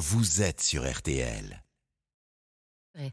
vous 0.00 0.40
êtes 0.40 0.62
sur 0.62 0.90
RTL. 0.90 1.62
Ouais. 2.98 3.12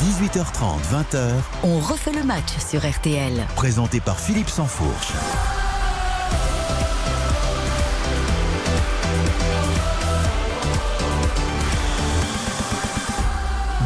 18h30, 0.00 0.80
20h, 0.92 1.32
On 1.62 1.78
refait 1.80 2.12
le 2.12 2.22
match 2.24 2.58
sur 2.68 2.86
RTL. 2.86 3.46
présenté 3.56 4.00
par 4.00 4.20
Philippe 4.20 4.50
Sansfourche. 4.50 5.12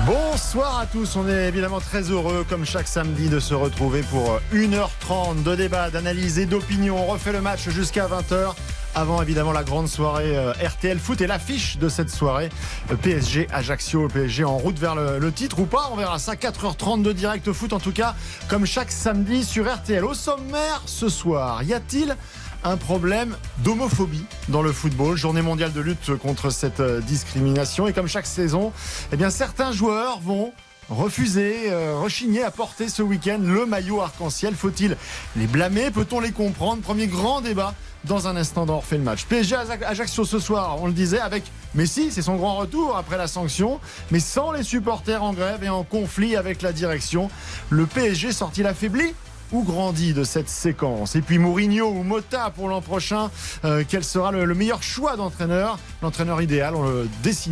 Bonsoir 0.07 0.81
à 0.81 0.87
tous, 0.87 1.15
on 1.15 1.29
est 1.29 1.49
évidemment 1.49 1.81
très 1.81 2.03
heureux 2.11 2.45
comme 2.49 2.65
chaque 2.65 2.89
samedi 2.89 3.29
de 3.29 3.39
se 3.39 3.55
retrouver 3.55 4.03
pour 4.03 4.41
1h30 4.53 5.45
de 5.45 5.55
débat, 5.55 5.91
d'analyse 5.91 6.41
et 6.41 6.47
d'opinion. 6.47 6.99
On 6.99 7.07
refait 7.07 7.33
le 7.33 7.41
match 7.41 7.69
jusqu'à 7.69 8.09
20h 8.09 8.55
avant 8.95 9.21
évidemment 9.23 9.53
la 9.53 9.65
grande 9.65 9.89
soirée 9.89 10.37
euh, 10.37 10.53
RTL 10.53 10.99
Foot 10.99 11.21
et 11.21 11.27
l'affiche 11.27 11.79
de 11.79 11.89
cette 11.89 12.11
soirée 12.11 12.49
euh, 12.91 12.97
PSG 12.97 13.49
Ajaccio, 13.53 14.09
PSG 14.09 14.45
en 14.45 14.57
route 14.57 14.79
vers 14.79 14.95
le, 14.95 15.33
titre 15.33 15.59
ou 15.61 15.67
pas, 15.67 15.89
on 15.93 15.97
verra 15.97 16.19
ça 16.19 16.35
4h30 16.35 17.03
de 17.03 17.13
direct 17.13 17.53
foot 17.53 17.73
en 17.73 17.81
tout 17.81 17.93
cas 17.93 18.15
comme 18.49 18.67
chaque 18.67 18.93
samedi 18.93 19.45
sur 19.45 19.73
RTL. 19.73 20.05
Au 20.05 20.15
sommaire 20.15 20.83
ce 20.87 21.09
soir, 21.09 21.63
y 21.63 21.73
a-t-il 21.73 22.17
un 22.63 22.77
problème 22.77 23.37
d'homophobie 23.59 24.25
dans 24.49 24.63
le 24.63 24.73
football? 24.73 25.17
Journée 25.17 25.43
mondiale 25.43 25.73
de 25.73 25.81
lutte 25.81 26.17
contre 26.17 26.51
cette 26.51 26.81
euh, 26.81 27.01
discrimination. 27.01 27.87
Et 27.87 27.93
comme 27.93 28.09
chaque 28.09 28.27
saison, 28.27 28.73
eh 29.13 29.17
bien, 29.17 29.31
certains 29.31 29.73
joueurs 29.73 30.21
vont 30.21 30.53
refuser, 30.91 31.71
euh, 31.71 31.97
rechigner 31.99 32.43
à 32.43 32.51
porter 32.51 32.89
ce 32.89 33.03
week-end 33.03 33.39
le 33.41 33.67
maillot 33.67 34.01
arc-en-ciel. 34.01 34.55
Faut-il 34.55 34.97
les 35.37 35.47
blâmer? 35.47 35.91
Peut-on 35.91 36.21
les 36.21 36.33
comprendre? 36.33 36.83
Premier 36.83 37.07
grand 37.07 37.41
débat 37.41 37.75
dans 38.05 38.29
un 38.29 38.37
instant 38.37 38.67
dans 38.67 38.79
Refait 38.79 38.99
le 38.99 39.03
match. 39.03 39.25
PSG 39.25 39.57
Ajaccio 39.87 40.25
ce 40.25 40.39
soir, 40.39 40.77
on 40.81 40.87
le 40.87 40.93
disait, 40.93 41.21
avec 41.21 41.45
Messi, 41.75 42.11
c'est 42.11 42.23
son 42.23 42.37
grand 42.37 42.57
retour 42.57 42.97
après 42.97 43.17
la 43.17 43.27
sanction, 43.27 43.81
mais 44.11 44.21
sans 44.21 44.53
les 44.53 44.63
supporters 44.63 45.23
en 45.23 45.33
grève 45.33 45.65
et 45.65 45.69
en 45.69 45.85
conflit 45.85 46.37
avec 46.37 46.63
la 46.63 46.73
direction. 46.73 47.31
Le 47.71 47.87
PSG 47.87 48.33
sort-il 48.33 48.67
affaibli 48.67 49.15
ou 49.53 49.63
grandi 49.63 50.15
de 50.15 50.25
cette 50.25 50.49
séquence 50.49 51.17
Et 51.17 51.21
puis 51.23 51.39
Mourinho 51.39 51.89
ou 51.89 52.03
Mota 52.03 52.51
pour 52.51 52.69
l'an 52.69 52.81
prochain, 52.81 53.31
euh, 53.65 53.85
quel 53.89 54.05
sera 54.05 54.33
le, 54.33 54.45
le 54.45 54.55
meilleur 54.55 54.83
choix 54.83 55.17
d'entraîneur? 55.17 55.79
L'entraîneur 56.03 56.43
idéal, 56.43 56.75
on 56.75 56.83
le, 56.83 57.09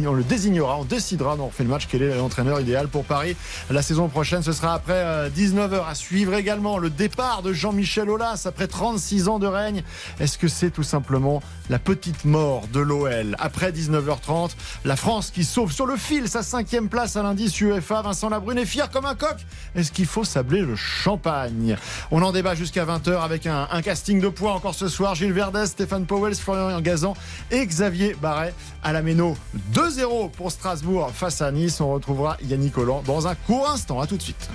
on 0.07 0.13
le 0.13 0.25
désignera, 0.25 0.79
on 0.79 0.85
décidera 0.85 1.37
On 1.39 1.51
fait 1.51 1.65
le 1.65 1.71
match 1.71 1.87
quel 1.91 2.03
est 2.03 2.17
l'entraîneur 2.17 2.61
idéal 2.61 2.89
pour 2.89 3.05
Paris 3.05 3.37
la 3.71 3.83
saison 3.83 4.09
prochaine. 4.09 4.43
Ce 4.43 4.53
sera 4.53 4.75
après 4.75 4.93
euh, 4.95 5.29
19h 5.31 5.87
à 5.89 5.95
suivre 5.95 6.35
également 6.35 6.79
le 6.79 6.91
départ 6.91 7.43
de 7.43 7.53
Jean-Michel 7.53 8.11
Aulas 8.11 8.43
après 8.47 8.67
36 8.67 9.29
ans 9.29 9.39
de 9.39 9.47
règne. 9.47 9.83
Est-ce 10.21 10.39
que 10.39 10.49
c'est 10.49 10.71
tout 10.71 10.83
simplement 10.83 11.43
la 11.71 11.79
petite 11.79 12.25
mort 12.25 12.67
de 12.73 12.81
l'OL 12.81 13.37
Après 13.39 13.71
19h30, 13.73 14.51
la 14.85 14.97
France 14.97 15.31
qui 15.31 15.45
sauve 15.45 15.73
sur 15.73 15.87
le 15.87 15.97
fil 15.97 16.29
sa 16.29 16.43
cinquième 16.43 16.89
place 16.89 17.17
à 17.17 17.23
l'indice 17.23 17.61
UEFA. 17.61 18.03
Vincent 18.03 18.29
Labrune 18.29 18.59
est 18.59 18.67
fier 18.67 18.91
comme 18.91 19.07
un 19.07 19.15
coq. 19.15 19.37
Est-ce 19.75 19.93
qu'il 19.93 20.07
faut 20.07 20.25
sabler 20.25 20.61
le 20.61 20.77
champagne? 20.77 21.77
On 22.11 22.23
en 22.23 22.33
débat 22.33 22.55
jusqu'à 22.55 22.85
20h 22.85 23.21
avec 23.21 23.47
un, 23.47 23.69
un 23.71 23.83
casting 23.83 24.21
de 24.21 24.29
poids 24.29 24.53
encore 24.53 24.75
ce 24.75 24.89
soir. 24.89 25.15
Gilles 25.15 25.33
Verdez, 25.33 25.67
Stéphane 25.67 26.07
Powell, 26.07 26.35
Florian 26.35 26.81
Gazan 26.81 27.15
et 27.51 27.65
Xavier 27.67 28.15
Barret 28.21 28.55
à 28.83 28.93
la 28.93 29.03
Méno. 29.03 29.37
2-0 29.75 30.31
pour 30.31 30.51
Strasbourg 30.51 31.11
face 31.15 31.41
à 31.43 31.51
Nice. 31.53 31.81
On 31.81 31.93
retrouvera 31.93 32.37
Yannick 32.43 32.73
Collant 32.73 33.03
dans 33.07 33.27
un 33.27 33.35
court 33.35 33.71
instant. 33.71 34.01
À 34.01 34.07
tout 34.07 34.17
de 34.17 34.23
suite. 34.23 34.49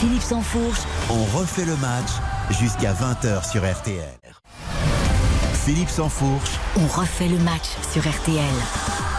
Philippe 0.00 0.22
Sansfourche, 0.22 0.80
On 1.10 1.38
refait 1.38 1.64
le 1.64 1.76
match 1.76 2.10
jusqu'à 2.50 2.92
20h 2.92 3.48
sur 3.48 3.62
RTL. 3.62 4.18
Philippe 5.64 5.90
Sansfourche, 5.90 6.58
on 6.76 6.86
refait 6.88 7.28
le 7.28 7.38
match 7.38 7.68
sur 7.92 8.02
RTL. 8.02 9.11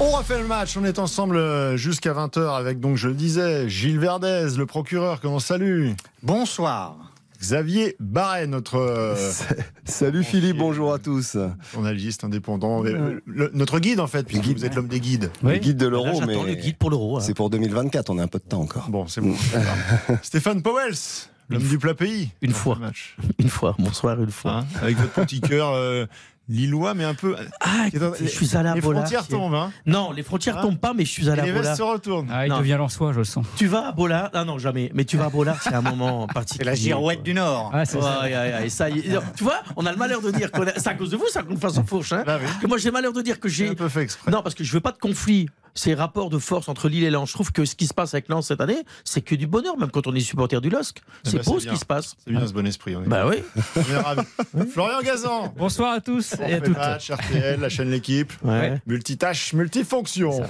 On 0.00 0.10
refait 0.10 0.38
le 0.40 0.46
match, 0.46 0.76
on 0.76 0.84
est 0.84 0.98
ensemble 0.98 1.36
euh, 1.36 1.76
jusqu'à 1.76 2.12
20h 2.12 2.56
avec, 2.56 2.80
donc 2.80 2.96
je 2.96 3.08
le 3.08 3.14
disais, 3.14 3.68
Gilles 3.68 3.98
Verdez, 4.00 4.48
le 4.56 4.66
procureur 4.66 5.20
que 5.20 5.26
l'on 5.28 5.38
salue. 5.38 5.92
Bonsoir. 6.22 6.96
Xavier 7.40 7.94
Barret, 8.00 8.46
notre 8.46 8.76
euh, 8.76 9.14
Salut 9.84 10.24
Philippe, 10.24 10.56
bonjour 10.56 10.92
à 10.92 10.98
tous. 10.98 11.36
journaliste 11.72 12.24
indépendant, 12.24 12.84
euh, 12.84 13.20
le- 13.24 13.50
notre 13.54 13.78
guide 13.78 14.00
en 14.00 14.06
fait, 14.06 14.24
puisque 14.26 14.42
guide. 14.44 14.58
vous 14.58 14.64
êtes 14.64 14.74
l'homme 14.74 14.88
des 14.88 15.00
guides. 15.00 15.30
Le 15.42 15.58
guide 15.58 15.76
de 15.76 15.86
l'euro, 15.86 16.20
mais 16.26 16.34
le 16.34 16.54
guide 16.54 16.76
pour 16.76 16.90
l'euro. 16.90 17.18
hein. 17.18 17.20
c'est 17.20 17.34
pour 17.34 17.48
2024, 17.50 18.10
on 18.10 18.18
a 18.18 18.22
un 18.24 18.28
peu 18.28 18.38
de 18.38 18.44
temps 18.44 18.62
encore. 18.62 18.88
Bon, 18.88 19.06
c'est 19.06 19.20
bon. 19.20 19.34
Stéphane 20.22 20.62
Powels, 20.62 20.94
l'homme 21.50 21.62
du 21.68 21.78
plat 21.78 21.94
pays. 21.94 22.30
Une 22.42 22.52
fois. 22.52 22.76
match. 22.80 23.16
Une 23.38 23.48
fois, 23.50 23.76
bonsoir, 23.78 24.20
une 24.20 24.30
fois. 24.30 24.58
Hein, 24.58 24.66
avec 24.82 24.96
votre 24.96 25.12
petit 25.24 25.40
cœur 25.40 25.70
euh, 25.74 26.06
lillois, 26.48 26.94
mais 26.94 27.04
un 27.04 27.14
peu. 27.14 27.36
Ah, 27.60 27.86
est 27.92 27.98
dans- 27.98 28.12
je 28.14 28.24
suis 28.26 28.56
à 28.56 28.62
la 28.62 28.74
Les 28.74 28.80
bola. 28.80 29.00
frontières 29.00 29.26
tombent, 29.26 29.54
hein. 29.54 29.72
Non, 29.86 30.12
les 30.12 30.22
frontières 30.22 30.58
Hein 30.58 30.62
tombent 30.62 30.78
pas, 30.78 30.92
mais 30.94 31.04
je 31.04 31.10
suis 31.10 31.28
à 31.30 31.34
Et 31.34 31.36
la 31.36 31.44
les 31.46 31.52
vestes 31.52 31.76
se 31.76 31.82
retournent. 31.82 32.28
Ah, 32.30 32.46
il 32.46 32.50
Non. 32.50 32.58
devient 32.58 32.76
lensois, 32.78 33.12
je 33.12 33.18
le 33.18 33.24
sens. 33.24 33.46
Tu 33.56 33.66
vas 33.66 33.88
à 33.88 33.92
Bola? 33.92 34.30
Ah 34.34 34.44
non, 34.44 34.58
jamais. 34.58 34.90
Mais 34.94 35.04
tu 35.04 35.16
vas 35.16 35.26
à 35.26 35.30
Bola, 35.30 35.56
c'est 35.62 35.74
un 35.74 35.80
moment 35.82 36.26
particulier. 36.34 36.64
C'est 36.64 36.70
la 36.70 36.74
girouette 36.74 37.22
du 37.22 37.34
Nord. 37.34 37.70
Ah, 37.72 37.84
c'est 37.84 37.96
Ouais, 37.96 38.02
ça. 38.02 38.20
ouais, 38.22 38.32
ouais, 38.62 38.68
ça 38.68 38.90
y 38.90 38.98
est. 39.00 39.18
Tu 39.36 39.44
vois, 39.44 39.62
on 39.76 39.86
a 39.86 39.90
le 39.92 39.98
malheur 39.98 40.20
de 40.20 40.30
dire 40.30 40.50
que 40.52 40.60
c'est 40.76 40.88
à 40.88 40.94
cause 40.94 41.10
de 41.10 41.16
vous, 41.16 41.28
ça 41.28 41.42
qu'on 41.42 41.56
fasse 41.56 41.78
en 41.78 41.84
fourche. 41.84 42.12
Hein 42.12 42.22
Bah 42.26 42.38
oui. 42.40 42.46
que 42.60 42.66
moi, 42.66 42.78
j'ai 42.78 42.88
le 42.88 42.92
malheur 42.92 43.12
de 43.12 43.22
dire 43.22 43.40
que 43.40 43.48
J'ai 43.48 43.68
un 43.70 43.74
peu 43.74 43.88
fait 43.88 44.02
exprès. 44.02 44.30
Non, 44.30 44.42
parce 44.42 44.54
que 44.54 44.64
je 44.64 44.72
veux 44.72 44.80
pas 44.80 44.92
de 44.92 44.98
conflit. 44.98 45.48
Ces 45.76 45.94
rapports 45.94 46.30
de 46.30 46.38
force 46.38 46.68
entre 46.68 46.88
Lille 46.88 47.02
et 47.02 47.10
Lens. 47.10 47.30
Je 47.30 47.34
trouve 47.34 47.50
que 47.50 47.64
ce 47.64 47.74
qui 47.74 47.88
se 47.88 47.94
passe 47.94 48.14
avec 48.14 48.28
Lens 48.28 48.46
cette 48.46 48.60
année, 48.60 48.84
c'est 49.02 49.22
que 49.22 49.34
du 49.34 49.48
bonheur, 49.48 49.76
même 49.76 49.90
quand 49.90 50.06
on 50.06 50.14
est 50.14 50.20
supporter 50.20 50.60
du 50.60 50.70
LOSC. 50.70 51.02
C'est 51.24 51.38
bah, 51.38 51.42
beau 51.44 51.54
c'est 51.54 51.58
ce 51.58 51.64
bien. 51.64 51.72
qui 51.72 51.80
se 51.80 51.84
passe. 51.84 52.14
C'est 52.24 52.30
bien 52.30 52.46
ce 52.46 52.52
bon 52.52 52.64
esprit. 52.64 52.94
On 52.94 53.02
est, 53.02 53.08
Bah 53.08 53.26
oui. 53.26 53.42
on 53.74 53.80
est 53.80 53.96
ravis. 53.96 54.22
Florian 54.72 55.00
Gazan. 55.02 55.52
Bonsoir 55.58 55.94
à 55.94 56.00
tous 56.00 56.33
et 56.40 56.44
à 56.44 56.48
fait 56.48 56.60
toutes. 56.60 56.76
match, 56.76 57.10
RTL, 57.10 57.60
la 57.60 57.68
chaîne 57.68 57.90
L'équipe. 57.90 58.32
Ouais. 58.42 58.80
Multitâche, 58.86 59.52
multifonction. 59.52 60.42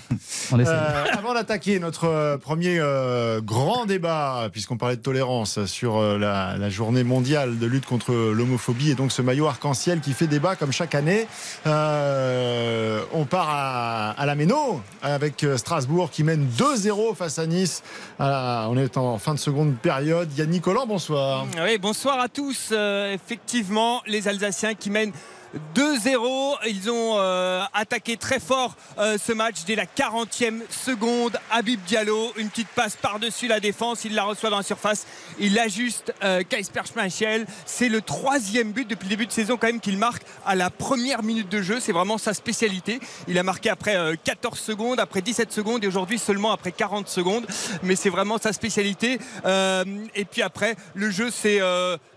On. 0.52 0.58
Euh, 0.60 1.04
avant 1.12 1.34
d'attaquer 1.34 1.78
notre 1.78 2.04
euh, 2.04 2.38
premier 2.38 2.78
euh, 2.78 3.40
grand 3.40 3.84
débat, 3.86 4.48
puisqu'on 4.52 4.76
parlait 4.76 4.96
de 4.96 5.02
tolérance 5.02 5.64
sur 5.66 5.96
euh, 5.98 6.18
la, 6.18 6.56
la 6.56 6.68
journée 6.70 7.04
mondiale 7.04 7.58
de 7.58 7.66
lutte 7.66 7.86
contre 7.86 8.12
l'homophobie 8.14 8.90
et 8.90 8.94
donc 8.94 9.12
ce 9.12 9.22
maillot 9.22 9.46
arc-en-ciel 9.46 10.00
qui 10.00 10.12
fait 10.12 10.26
débat 10.26 10.56
comme 10.56 10.72
chaque 10.72 10.94
année, 10.94 11.26
euh, 11.66 13.02
on 13.12 13.24
part 13.24 13.48
à, 13.50 14.10
à 14.12 14.26
la 14.26 14.34
Méno 14.34 14.80
avec 15.02 15.44
Strasbourg 15.56 16.10
qui 16.10 16.24
mène 16.24 16.46
2-0 16.58 17.14
face 17.14 17.38
à 17.38 17.46
Nice. 17.46 17.82
On 18.18 18.76
est 18.76 18.96
en 18.96 19.18
fin 19.18 19.34
de 19.34 19.38
seconde 19.38 19.76
période. 19.76 20.28
Yannick 20.36 20.62
Collant, 20.62 20.86
bonsoir. 20.86 21.46
Oui, 21.62 21.78
bonsoir 21.78 22.20
à 22.20 22.28
tous. 22.28 22.70
Euh, 22.72 23.12
effectivement, 23.12 24.02
les 24.06 24.28
Alsaciens 24.28 24.74
qui 24.74 24.90
mènent 24.90 25.12
2-0. 25.74 26.56
Ils 26.66 26.90
ont 26.90 27.16
euh, 27.18 27.62
attaqué 27.72 28.16
très 28.16 28.40
fort 28.40 28.76
euh, 28.98 29.16
ce 29.18 29.32
match 29.32 29.64
dès 29.66 29.74
la 29.74 29.86
40e 29.86 30.60
seconde. 30.70 31.38
Habib 31.50 31.80
Diallo, 31.86 32.32
une 32.36 32.48
petite 32.48 32.68
passe 32.68 32.96
par-dessus 32.96 33.48
la 33.48 33.60
défense. 33.60 34.04
Il 34.04 34.14
la 34.14 34.24
reçoit 34.24 34.50
dans 34.50 34.58
la 34.58 34.62
surface. 34.62 35.06
Il 35.38 35.58
ajuste 35.58 36.14
euh, 36.22 36.42
Kaisper 36.42 36.82
Schmeichel. 36.92 37.46
C'est 37.66 37.88
le 37.88 38.00
troisième 38.00 38.72
but 38.72 38.88
depuis 38.88 39.04
le 39.04 39.10
début 39.10 39.26
de 39.26 39.32
saison 39.32 39.56
quand 39.56 39.66
même 39.66 39.80
qu'il 39.80 39.98
marque 39.98 40.22
à 40.46 40.54
la 40.54 40.70
première 40.70 41.22
minute 41.22 41.48
de 41.48 41.62
jeu. 41.62 41.80
C'est 41.80 41.92
vraiment 41.92 42.18
sa 42.18 42.34
spécialité. 42.34 43.00
Il 43.28 43.38
a 43.38 43.42
marqué 43.42 43.70
après 43.70 43.96
euh, 43.96 44.14
14 44.22 44.58
secondes, 44.58 45.00
après 45.00 45.22
17 45.22 45.52
secondes 45.52 45.84
et 45.84 45.86
aujourd'hui 45.86 46.18
seulement 46.18 46.52
après 46.52 46.72
40 46.72 47.08
secondes. 47.08 47.46
Mais 47.82 47.96
c'est 47.96 48.10
vraiment 48.10 48.38
sa 48.38 48.52
spécialité. 48.52 49.18
Et 50.14 50.24
puis 50.24 50.42
après, 50.42 50.76
le 50.94 51.10
jeu 51.10 51.30
c'est 51.30 51.60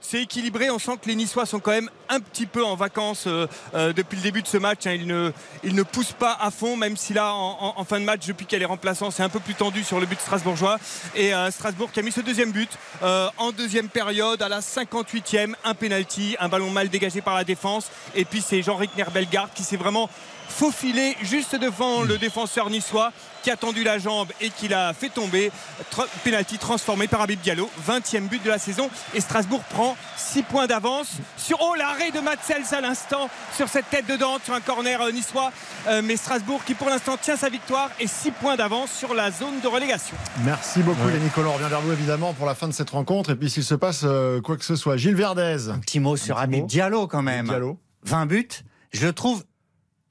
c'est 0.10 0.22
équilibré. 0.22 0.70
On 0.70 0.80
sent 0.80 0.94
que 1.02 1.08
les 1.10 1.16
Niçois 1.16 1.46
sont 1.46 1.60
quand 1.60 1.72
même 1.72 1.90
un 2.08 2.20
petit 2.20 2.46
peu 2.46 2.64
en 2.64 2.76
vacances 2.76 3.26
euh, 3.28 3.46
euh, 3.76 3.92
depuis 3.92 4.16
le 4.16 4.22
début 4.22 4.42
de 4.42 4.48
ce 4.48 4.58
match. 4.58 4.86
hein. 4.88 4.92
Ils, 4.94 5.06
ne, 5.08 5.32
ne 5.64 5.84
poussent 5.84 6.14
pas 6.14 6.38
à 6.40 6.50
fond, 6.50 6.78
même 6.78 6.96
si 6.96 7.14
là, 7.14 7.34
en, 7.34 7.84
fin 7.84 8.00
de 8.00 8.06
match, 8.06 8.26
depuis 8.26 8.46
qu'elle 8.46 8.62
est 8.62 8.66
remplaçante, 8.66 9.12
c'est 9.12 9.24
un 9.24 9.30
peu 9.30 9.40
plus 9.42 9.56
tendu 9.56 9.84
sur 9.84 10.00
le 10.00 10.06
but 10.06 10.20
strasbourgeois. 10.20 10.78
Et 11.16 11.34
euh, 11.34 11.52
Strasbourg 11.52 11.92
qui 11.92 12.00
a 12.00 12.04
mis 12.04 12.12
ce 12.12 12.22
deuxième 12.22 12.52
but 12.52 12.70
en 13.02 13.52
deuxième 13.52 13.90
période, 13.90 14.42
à 14.42 14.50
la 14.50 14.62
58e, 14.62 15.54
un 15.64 15.74
penalty, 15.74 16.36
un 16.40 16.48
ballon 16.48 16.70
mal 16.70 16.90
dégagé 16.90 17.22
par 17.22 17.36
la 17.36 17.44
défense. 17.44 17.88
Et 18.16 18.24
puis 18.26 18.42
c'est 18.42 18.62
Jean-Rick 18.62 18.96
Nerbelgard 18.98 19.50
qui 19.54 19.64
s'est 19.64 19.78
vraiment 19.78 20.10
faufilé 20.50 21.18
juste 21.22 21.56
devant 21.56 22.04
le 22.04 22.18
défenseur 22.18 22.70
niçois 22.70 23.12
qui 23.44 23.52
a 23.52 23.58
tendu 23.58 23.84
la 23.84 24.00
jambe 24.00 24.30
et 24.40 24.50
qui 24.50 24.70
l'a 24.70 24.94
fait 24.94 25.10
tomber. 25.10 25.52
Tr- 25.94 26.08
penalty 26.24 26.58
transformé 26.58 27.08
par 27.08 27.22
Habib 27.22 27.40
Diallo, 27.42 27.70
20e 27.88 28.28
but 28.28 28.42
de 28.44 28.50
la 28.50 28.58
saison. 28.58 28.90
Et 29.14 29.22
Strasbourg 29.22 29.62
prend 29.70 29.97
6 30.18 30.44
points 30.44 30.68
d'avance 30.68 31.18
sur 31.38 31.58
oh, 31.62 31.76
l'arrêt 31.76 32.12
de 32.12 32.20
Matzels 32.20 32.64
à 32.72 32.82
l'instant 32.82 33.30
sur 33.56 33.68
cette 33.70 33.90
tête 33.90 34.08
de 34.08 34.16
Dante, 34.16 34.44
sur 34.44 34.54
un 34.54 34.62
corner 34.62 35.02
euh, 35.02 35.12
niçois. 35.12 35.52
Euh, 35.88 36.02
mais 36.04 36.18
Strasbourg 36.18 36.64
qui 36.66 36.74
pour 36.74 36.90
l'instant 36.90 37.18
tient 37.18 37.38
sa 37.38 37.50
victoire 37.50 37.90
et 38.00 38.08
6 38.08 38.32
points 38.32 38.56
d'avance 38.56 38.92
sur 38.92 39.14
la 39.14 39.32
zone 39.32 39.60
de 39.62 39.68
relégation. 39.68 40.16
Merci 40.44 40.82
beaucoup, 40.82 41.08
Yannick 41.10 41.34
Collant. 41.34 41.52
On 41.52 41.54
revient 41.54 41.70
vers 41.70 41.82
vous 41.82 41.92
évidemment 41.92 42.34
pour 42.34 42.46
la 42.46 42.56
fin 42.56 42.68
de 42.68 42.74
cette 42.74 42.90
rencontre. 42.90 43.32
Et 43.32 43.36
puis 43.36 43.50
s'il 43.50 43.64
se 43.64 43.76
passe 43.76 44.02
euh, 44.04 44.42
quoi 44.42 44.58
que 44.58 44.66
ce 44.66 44.76
soit, 44.76 44.98
Gilles 44.98 45.16
Verdez. 45.16 45.70
Un 45.70 45.80
petit 45.80 46.00
mot 46.00 46.18
sur 46.18 46.38
mot. 46.48 46.66
Diallo 46.66 47.08
quand 47.08 47.22
même. 47.22 47.48
Diallo. 47.48 47.80
20 48.04 48.26
buts, 48.26 48.48
je 48.92 49.06
le 49.06 49.14
trouve 49.14 49.44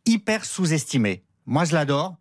hyper 0.04 0.44
sous-estimé. 0.44 1.22
Moi, 1.46 1.64
je 1.64 1.74
l'adore. 1.74 2.16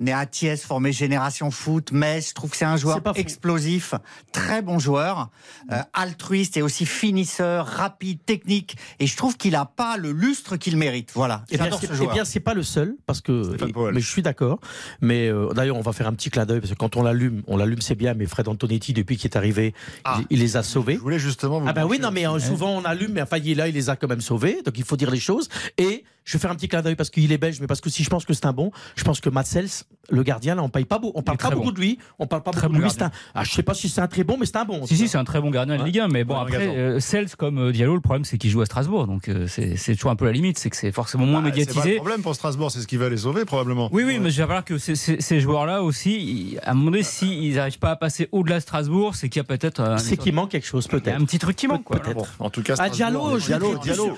Né 0.00 0.12
à 0.12 0.26
Thiès, 0.26 0.62
formé 0.64 0.92
Génération 0.92 1.50
Foot, 1.50 1.92
Metz. 1.92 2.30
Je 2.30 2.34
trouve 2.34 2.50
que 2.50 2.56
c'est 2.56 2.64
un 2.64 2.76
joueur 2.76 3.00
explosif, 3.14 3.94
très 4.32 4.60
bon 4.62 4.78
joueur, 4.78 5.30
euh, 5.70 5.76
altruiste 5.92 6.56
et 6.56 6.62
aussi 6.62 6.84
finisseur, 6.84 7.66
rapide, 7.66 8.18
technique. 8.24 8.76
Et 8.98 9.06
je 9.06 9.16
trouve 9.16 9.36
qu'il 9.36 9.52
n'a 9.52 9.64
pas 9.64 9.96
le 9.96 10.10
lustre 10.12 10.56
qu'il 10.56 10.76
mérite. 10.76 11.10
Voilà. 11.14 11.44
Eh 11.50 11.58
bien, 11.58 11.70
ce 11.70 11.86
eh 12.02 12.06
bien, 12.08 12.24
c'est 12.24 12.40
pas 12.40 12.54
le 12.54 12.62
seul, 12.62 12.96
parce 13.06 13.20
que. 13.20 13.56
Et- 13.64 13.72
mais 13.92 14.00
je 14.00 14.08
suis 14.10 14.22
d'accord. 14.22 14.58
Mais 15.00 15.28
euh, 15.28 15.52
d'ailleurs, 15.54 15.76
on 15.76 15.80
va 15.82 15.92
faire 15.92 16.06
un 16.08 16.12
petit 16.14 16.30
clin 16.30 16.44
d'œil, 16.46 16.60
parce 16.60 16.72
que 16.72 16.78
quand 16.78 16.96
on 16.96 17.02
l'allume, 17.02 17.42
on 17.46 17.56
l'allume, 17.56 17.80
c'est 17.80 17.94
bien, 17.94 18.14
mais 18.14 18.26
Fred 18.26 18.48
Antonetti, 18.48 18.92
depuis 18.92 19.16
qu'il 19.16 19.30
est 19.30 19.36
arrivé, 19.36 19.74
Ah. 20.04 20.18
il, 20.20 20.26
il 20.36 20.40
les 20.40 20.56
a 20.56 20.62
sauvés. 20.62 20.94
Je 20.94 21.00
voulais 21.00 21.18
justement 21.18 21.60
vous 21.60 21.66
Ah 21.68 21.72
ben 21.72 21.86
oui, 21.86 21.98
non, 21.98 22.10
mais 22.10 22.26
euh, 22.26 22.38
souvent 22.38 22.70
on 22.76 22.84
allume, 22.84 23.12
mais 23.12 23.22
enfin, 23.22 23.38
il 23.38 23.50
est 23.50 23.54
là, 23.54 23.68
il 23.68 23.74
les 23.74 23.90
a 23.90 23.96
quand 23.96 24.08
même 24.08 24.20
sauvés, 24.20 24.60
donc 24.64 24.76
il 24.76 24.84
faut 24.84 24.96
dire 24.96 25.10
les 25.10 25.20
choses. 25.20 25.48
Et 25.78 26.04
je 26.24 26.32
vais 26.32 26.38
faire 26.40 26.50
un 26.50 26.56
petit 26.56 26.68
clin 26.68 26.82
d'œil 26.82 26.96
parce 26.96 27.10
qu'il 27.10 27.30
est 27.32 27.38
belge, 27.38 27.60
mais 27.60 27.66
parce 27.66 27.80
que 27.80 27.90
si 27.90 28.02
je 28.02 28.10
pense 28.10 28.24
que 28.24 28.32
c'est 28.32 28.46
un 28.46 28.52
bon, 28.52 28.70
je 28.96 29.04
pense 29.04 29.20
que 29.20 29.28
Matsels, 29.28 29.68
le 30.10 30.22
gardien, 30.22 30.54
là, 30.54 30.62
on 30.62 30.68
paye 30.68 30.84
pas 30.84 30.98
beau, 30.98 31.12
on 31.14 31.22
parle 31.22 31.38
pas 31.38 31.50
bon. 31.50 31.56
beaucoup 31.56 31.72
de 31.72 31.80
lui, 31.80 31.98
on 32.18 32.26
parle 32.26 32.42
pas 32.42 32.50
Très 32.52 32.68
beaucoup 32.68 32.78
de 32.78 32.84
lui. 32.84 32.90
c'est 32.90 33.02
Un, 33.02 33.10
ah, 33.34 33.44
je 33.44 33.50
sais 33.50 33.62
pas 33.62 33.74
si 33.74 33.88
c'est 33.88 34.00
un 34.00 34.06
très 34.08 34.24
bon, 34.24 34.36
mais 34.38 34.46
c'est 34.46 34.56
un 34.56 34.64
bon. 34.64 34.86
Si, 34.86 34.96
si, 34.96 35.08
c'est 35.08 35.18
un 35.18 35.24
très 35.24 35.40
bon 35.40 35.50
gardien 35.50 35.76
de. 35.78 35.84
Ligue 35.84 35.98
1, 36.00 36.08
mais 36.08 36.24
bon, 36.24 36.34
Ouais, 36.34 36.40
après, 36.42 36.68
euh, 36.68 37.00
Cels 37.00 37.34
comme 37.36 37.58
euh, 37.58 37.72
Diallo, 37.72 37.94
le 37.94 38.00
problème 38.00 38.24
c'est 38.24 38.38
qu'il 38.38 38.50
joue 38.50 38.60
à 38.62 38.66
Strasbourg, 38.66 39.06
donc 39.06 39.28
euh, 39.28 39.46
c'est 39.48 39.76
c'est 39.76 39.94
toujours 39.94 40.10
un 40.10 40.16
peu 40.16 40.24
la 40.26 40.32
limite, 40.32 40.58
c'est 40.58 40.70
que 40.70 40.76
c'est 40.76 40.92
forcément 40.92 41.26
moins 41.26 41.42
Ah, 41.44 41.46
C'est 41.46 41.50
pas 41.50 41.56
le 41.56 41.66
médiatisé. 41.66 41.96
problème 41.96 42.22
pour 42.22 42.34
Strasbourg, 42.34 42.70
c'est 42.70 42.80
ce 42.80 42.86
qui 42.86 42.96
va 42.96 43.08
les 43.08 43.18
sauver 43.18 43.44
probablement. 43.44 43.88
Oui, 43.92 44.04
oui, 44.06 44.18
mais 44.20 44.30
je 44.30 44.38
vais 44.38 44.46
voir 44.46 44.64
que 44.64 44.78
ces- 44.78 45.40
joueurs-là 45.40 45.82
aussi, 45.82 46.56
à 46.62 46.70
un 46.70 46.74
moment 46.74 46.90
donné, 46.92 47.02
s'ils 47.02 47.54
n'arrivent 47.56 47.78
pas 47.78 47.90
à 47.90 47.96
passer 47.96 48.28
au-delà 48.32 48.56
de 48.56 48.60
Strasbourg, 48.62 49.14
c'est 49.14 49.28
qu'il 49.28 49.40
y 49.40 49.44
a 49.44 49.44
peut-être 49.44 49.80
euh, 49.80 49.98
C'est 49.98 50.16
qu'il 50.16 50.34
manque 50.34 50.50
quelque 50.50 50.66
chose, 50.66 50.86
il 50.88 50.92
y 50.92 50.96
a 50.96 51.00
peut-être. 51.00 51.20
un 51.20 51.24
petit 51.24 51.38
truc 51.38 51.56
qui 51.56 51.66
manque. 51.66 51.84
quoi. 51.84 51.98
Peut-être. 51.98 52.16
Bon, 52.38 52.46
en 52.46 52.50
tout 52.50 52.62
cas, 52.62 52.74
Ah, 52.78 52.88
Strasbourg, 52.88 52.96
Diallo, 52.96 53.38
je 53.38 53.46
Diallo, 53.46 53.78
Diallo. 53.78 54.16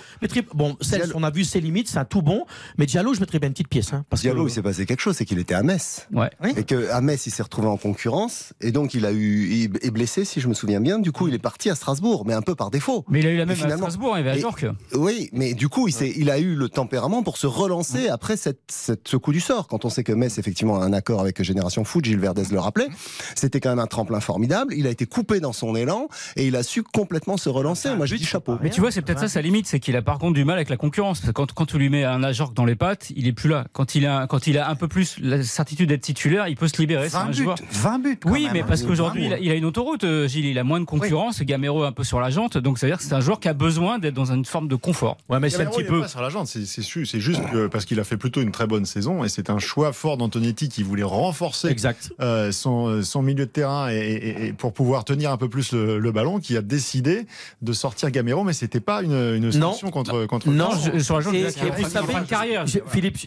bon, 0.54 0.76
Cels, 0.80 1.12
on 1.14 1.22
a 1.22 1.30
vu 1.30 1.44
ses 1.44 1.60
limites, 1.60 1.88
c'est 1.88 1.98
un 1.98 2.04
tout 2.04 2.22
bon, 2.22 2.44
mais 2.78 2.86
Diallo, 2.86 3.14
je 3.14 3.20
mettrais 3.20 3.38
bien 3.38 3.48
une 3.48 3.52
petite 3.54 3.68
pièce. 3.68 3.92
Hein, 3.92 4.04
Diallo, 4.12 4.46
il 4.46 4.50
s'est 4.50 4.62
passé 4.62 4.86
quelque 4.86 5.00
chose, 5.00 5.16
c'est 5.16 5.24
qu'il 5.24 5.38
était 5.38 5.54
à 5.54 5.62
Metz. 5.76 6.06
Ouais. 6.12 6.30
Et 6.56 6.64
que 6.64 6.90
à 6.90 7.00
Metz, 7.00 7.26
il 7.26 7.30
s'est 7.30 7.42
retrouvé 7.42 7.68
en 7.68 7.76
concurrence. 7.76 8.52
Et 8.60 8.72
donc, 8.72 8.94
il 8.94 9.04
a 9.04 9.12
eu, 9.12 9.48
il 9.50 9.70
est 9.82 9.90
blessé, 9.90 10.24
si 10.24 10.40
je 10.40 10.48
me 10.48 10.54
souviens 10.54 10.80
bien. 10.80 10.98
Du 10.98 11.12
coup, 11.12 11.28
il 11.28 11.34
est 11.34 11.38
parti 11.38 11.68
à 11.70 11.74
Strasbourg, 11.74 12.24
mais 12.26 12.32
un 12.34 12.42
peu 12.42 12.54
par 12.54 12.70
défaut. 12.70 13.04
Mais 13.08 13.20
il 13.20 13.26
a 13.26 13.30
eu 13.30 13.36
la 13.36 13.46
même 13.46 13.56
à 13.62 13.76
Strasbourg, 13.76 14.14
il 14.14 14.18
y 14.18 14.20
avait 14.20 14.30
à 14.30 14.36
Et- 14.36 14.40
Jorque. 14.40 14.66
Oui, 14.94 15.28
mais 15.32 15.54
du 15.54 15.68
coup, 15.68 15.88
il, 15.88 15.92
s'est- 15.92 16.12
il 16.16 16.30
a 16.30 16.38
eu 16.38 16.54
le 16.54 16.68
tempérament 16.68 17.22
pour 17.22 17.36
se 17.36 17.46
relancer 17.46 18.08
après 18.08 18.36
cette, 18.36 18.60
cette- 18.68 19.06
ce 19.08 19.16
coup 19.16 19.32
du 19.32 19.40
sort. 19.40 19.68
Quand 19.68 19.84
on 19.84 19.90
sait 19.90 20.04
que 20.04 20.12
Metz, 20.12 20.38
effectivement, 20.38 20.80
a 20.80 20.84
un 20.84 20.92
accord 20.92 21.20
avec 21.20 21.42
Génération 21.42 21.84
Foot, 21.84 22.04
Gilles 22.04 22.18
Verdez 22.18 22.44
le 22.50 22.58
rappelait, 22.60 22.88
c'était 23.34 23.60
quand 23.60 23.70
même 23.70 23.78
un 23.78 23.86
tremplin 23.86 24.20
formidable. 24.20 24.72
Il 24.74 24.86
a 24.86 24.90
été 24.90 25.06
coupé 25.06 25.40
dans 25.40 25.52
son 25.52 25.74
élan 25.76 26.08
et 26.36 26.46
il 26.46 26.56
a 26.56 26.62
su 26.62 26.82
complètement 26.82 27.36
se 27.36 27.48
relancer. 27.48 27.94
Moi, 27.94 28.06
je 28.06 28.14
but, 28.14 28.18
dis 28.20 28.24
chapeau. 28.26 28.56
Mais 28.62 28.70
tu 28.70 28.80
vois, 28.80 28.90
c'est 28.90 29.02
peut-être 29.02 29.20
ça 29.20 29.28
sa 29.28 29.42
limite, 29.42 29.66
c'est 29.66 29.80
qu'il 29.80 29.96
a 29.96 30.02
par 30.02 30.18
contre 30.18 30.34
du 30.34 30.44
mal 30.44 30.56
avec 30.56 30.68
la 30.70 30.76
concurrence. 30.76 31.20
Parce 31.20 31.28
que 31.30 31.32
quand, 31.34 31.52
quand 31.52 31.66
tu 31.66 31.78
lui 31.78 31.88
mets 31.90 32.04
un 32.04 32.22
Ajorc 32.22 32.52
dans 32.54 32.64
les 32.64 32.76
pattes, 32.76 33.10
il 33.16 33.26
est 33.26 33.32
plus 33.32 33.48
là. 33.50 33.66
Quand 33.72 33.94
il 33.94 34.06
a, 34.06 34.26
quand 34.26 34.46
il 34.46 34.56
a 34.58 34.68
un 34.68 34.74
peu 34.74 34.88
plus 34.88 35.16
la 35.20 35.42
certitude 35.66 35.88
d'être 35.88 36.00
titulaire, 36.02 36.46
il 36.46 36.56
peut 36.56 36.68
se 36.68 36.78
libérer. 36.78 37.08
C'est 37.08 37.16
20 37.16 37.22
un 37.24 37.26
buts, 37.30 37.34
joueur. 37.42 37.56
20 37.72 37.98
buts. 37.98 38.18
quand 38.22 38.30
Oui, 38.30 38.44
même. 38.44 38.52
mais 38.52 38.62
parce 38.62 38.82
Oui, 38.82 38.86
qu'aujourd'hui, 38.88 39.26
il, 39.26 39.38
il 39.40 39.50
a 39.50 39.54
une 39.54 39.64
autoroute, 39.64 40.04
euh, 40.04 40.28
Gilles. 40.28 40.44
Il 40.46 40.58
a 40.60 40.64
moins 40.64 40.78
de 40.78 40.84
concurrence. 40.84 41.42
Gamero 41.42 41.82
est 41.84 41.88
un 41.88 41.92
peu 41.92 42.04
sur 42.04 42.20
la 42.20 42.30
jante. 42.30 42.56
Donc, 42.56 42.78
ça 42.78 42.86
veut 42.86 42.92
dire 42.92 42.98
que 42.98 43.04
c'est 43.04 43.14
un 43.14 43.20
joueur 43.20 43.40
qui 43.40 43.48
a 43.48 43.52
besoin 43.52 43.98
d'être 43.98 44.14
dans 44.14 44.32
une 44.32 44.44
forme 44.44 44.68
de 44.68 44.76
confort. 44.76 45.16
Ouais, 45.28 45.40
mais 45.40 45.50
c'est 45.50 45.56
un 45.56 45.64
Gamero, 45.64 45.76
petit 45.78 45.84
peu. 45.88 46.00
pas 46.02 46.08
sur 46.08 46.22
la 46.22 46.28
jante, 46.28 46.46
c'est 46.46 47.20
juste 47.20 47.42
que- 47.50 47.66
parce 47.72 47.84
qu'il 47.84 47.98
a 47.98 48.04
fait 48.04 48.16
plutôt 48.16 48.40
une 48.42 48.52
très 48.52 48.66
bonne 48.68 48.86
saison 48.86 49.24
et 49.24 49.28
c'est 49.28 49.50
un 49.50 49.58
choix 49.58 49.92
fort 49.92 50.16
d'Antonetti 50.16 50.68
qui 50.68 50.84
voulait 50.84 51.02
renforcer 51.02 51.68
Exact. 51.68 52.12
euh, 52.20 52.52
son, 52.52 53.02
son 53.02 53.22
milieu 53.22 53.46
de 53.46 53.50
terrain 53.50 53.90
et, 53.90 53.96
et- 53.96 54.46
et 54.46 54.52
pour 54.52 54.72
pouvoir 54.72 55.04
tenir 55.04 55.32
un 55.32 55.36
peu 55.36 55.48
plus 55.48 55.72
le, 55.72 55.98
le 55.98 56.12
ballon, 56.12 56.38
qui 56.38 56.56
a 56.56 56.62
décidé 56.62 57.26
de 57.62 57.72
sortir 57.72 58.10
Gamero, 58.12 58.44
mais 58.44 58.52
c'était 58.52 58.80
pas 58.80 59.02
une, 59.02 59.12
une 59.34 59.50
Non. 59.58 59.70
sanction 59.72 59.90
contre 59.90 60.26
contre. 60.26 60.48
Non, 60.48 60.70
je- 60.94 61.00
sur 61.00 61.16
la 61.16 61.20
jante, 61.22 61.34
il 61.34 61.44
a- 61.44 61.50
de 61.50 62.26
carrière. 62.28 62.64
Philippe, 62.88 63.18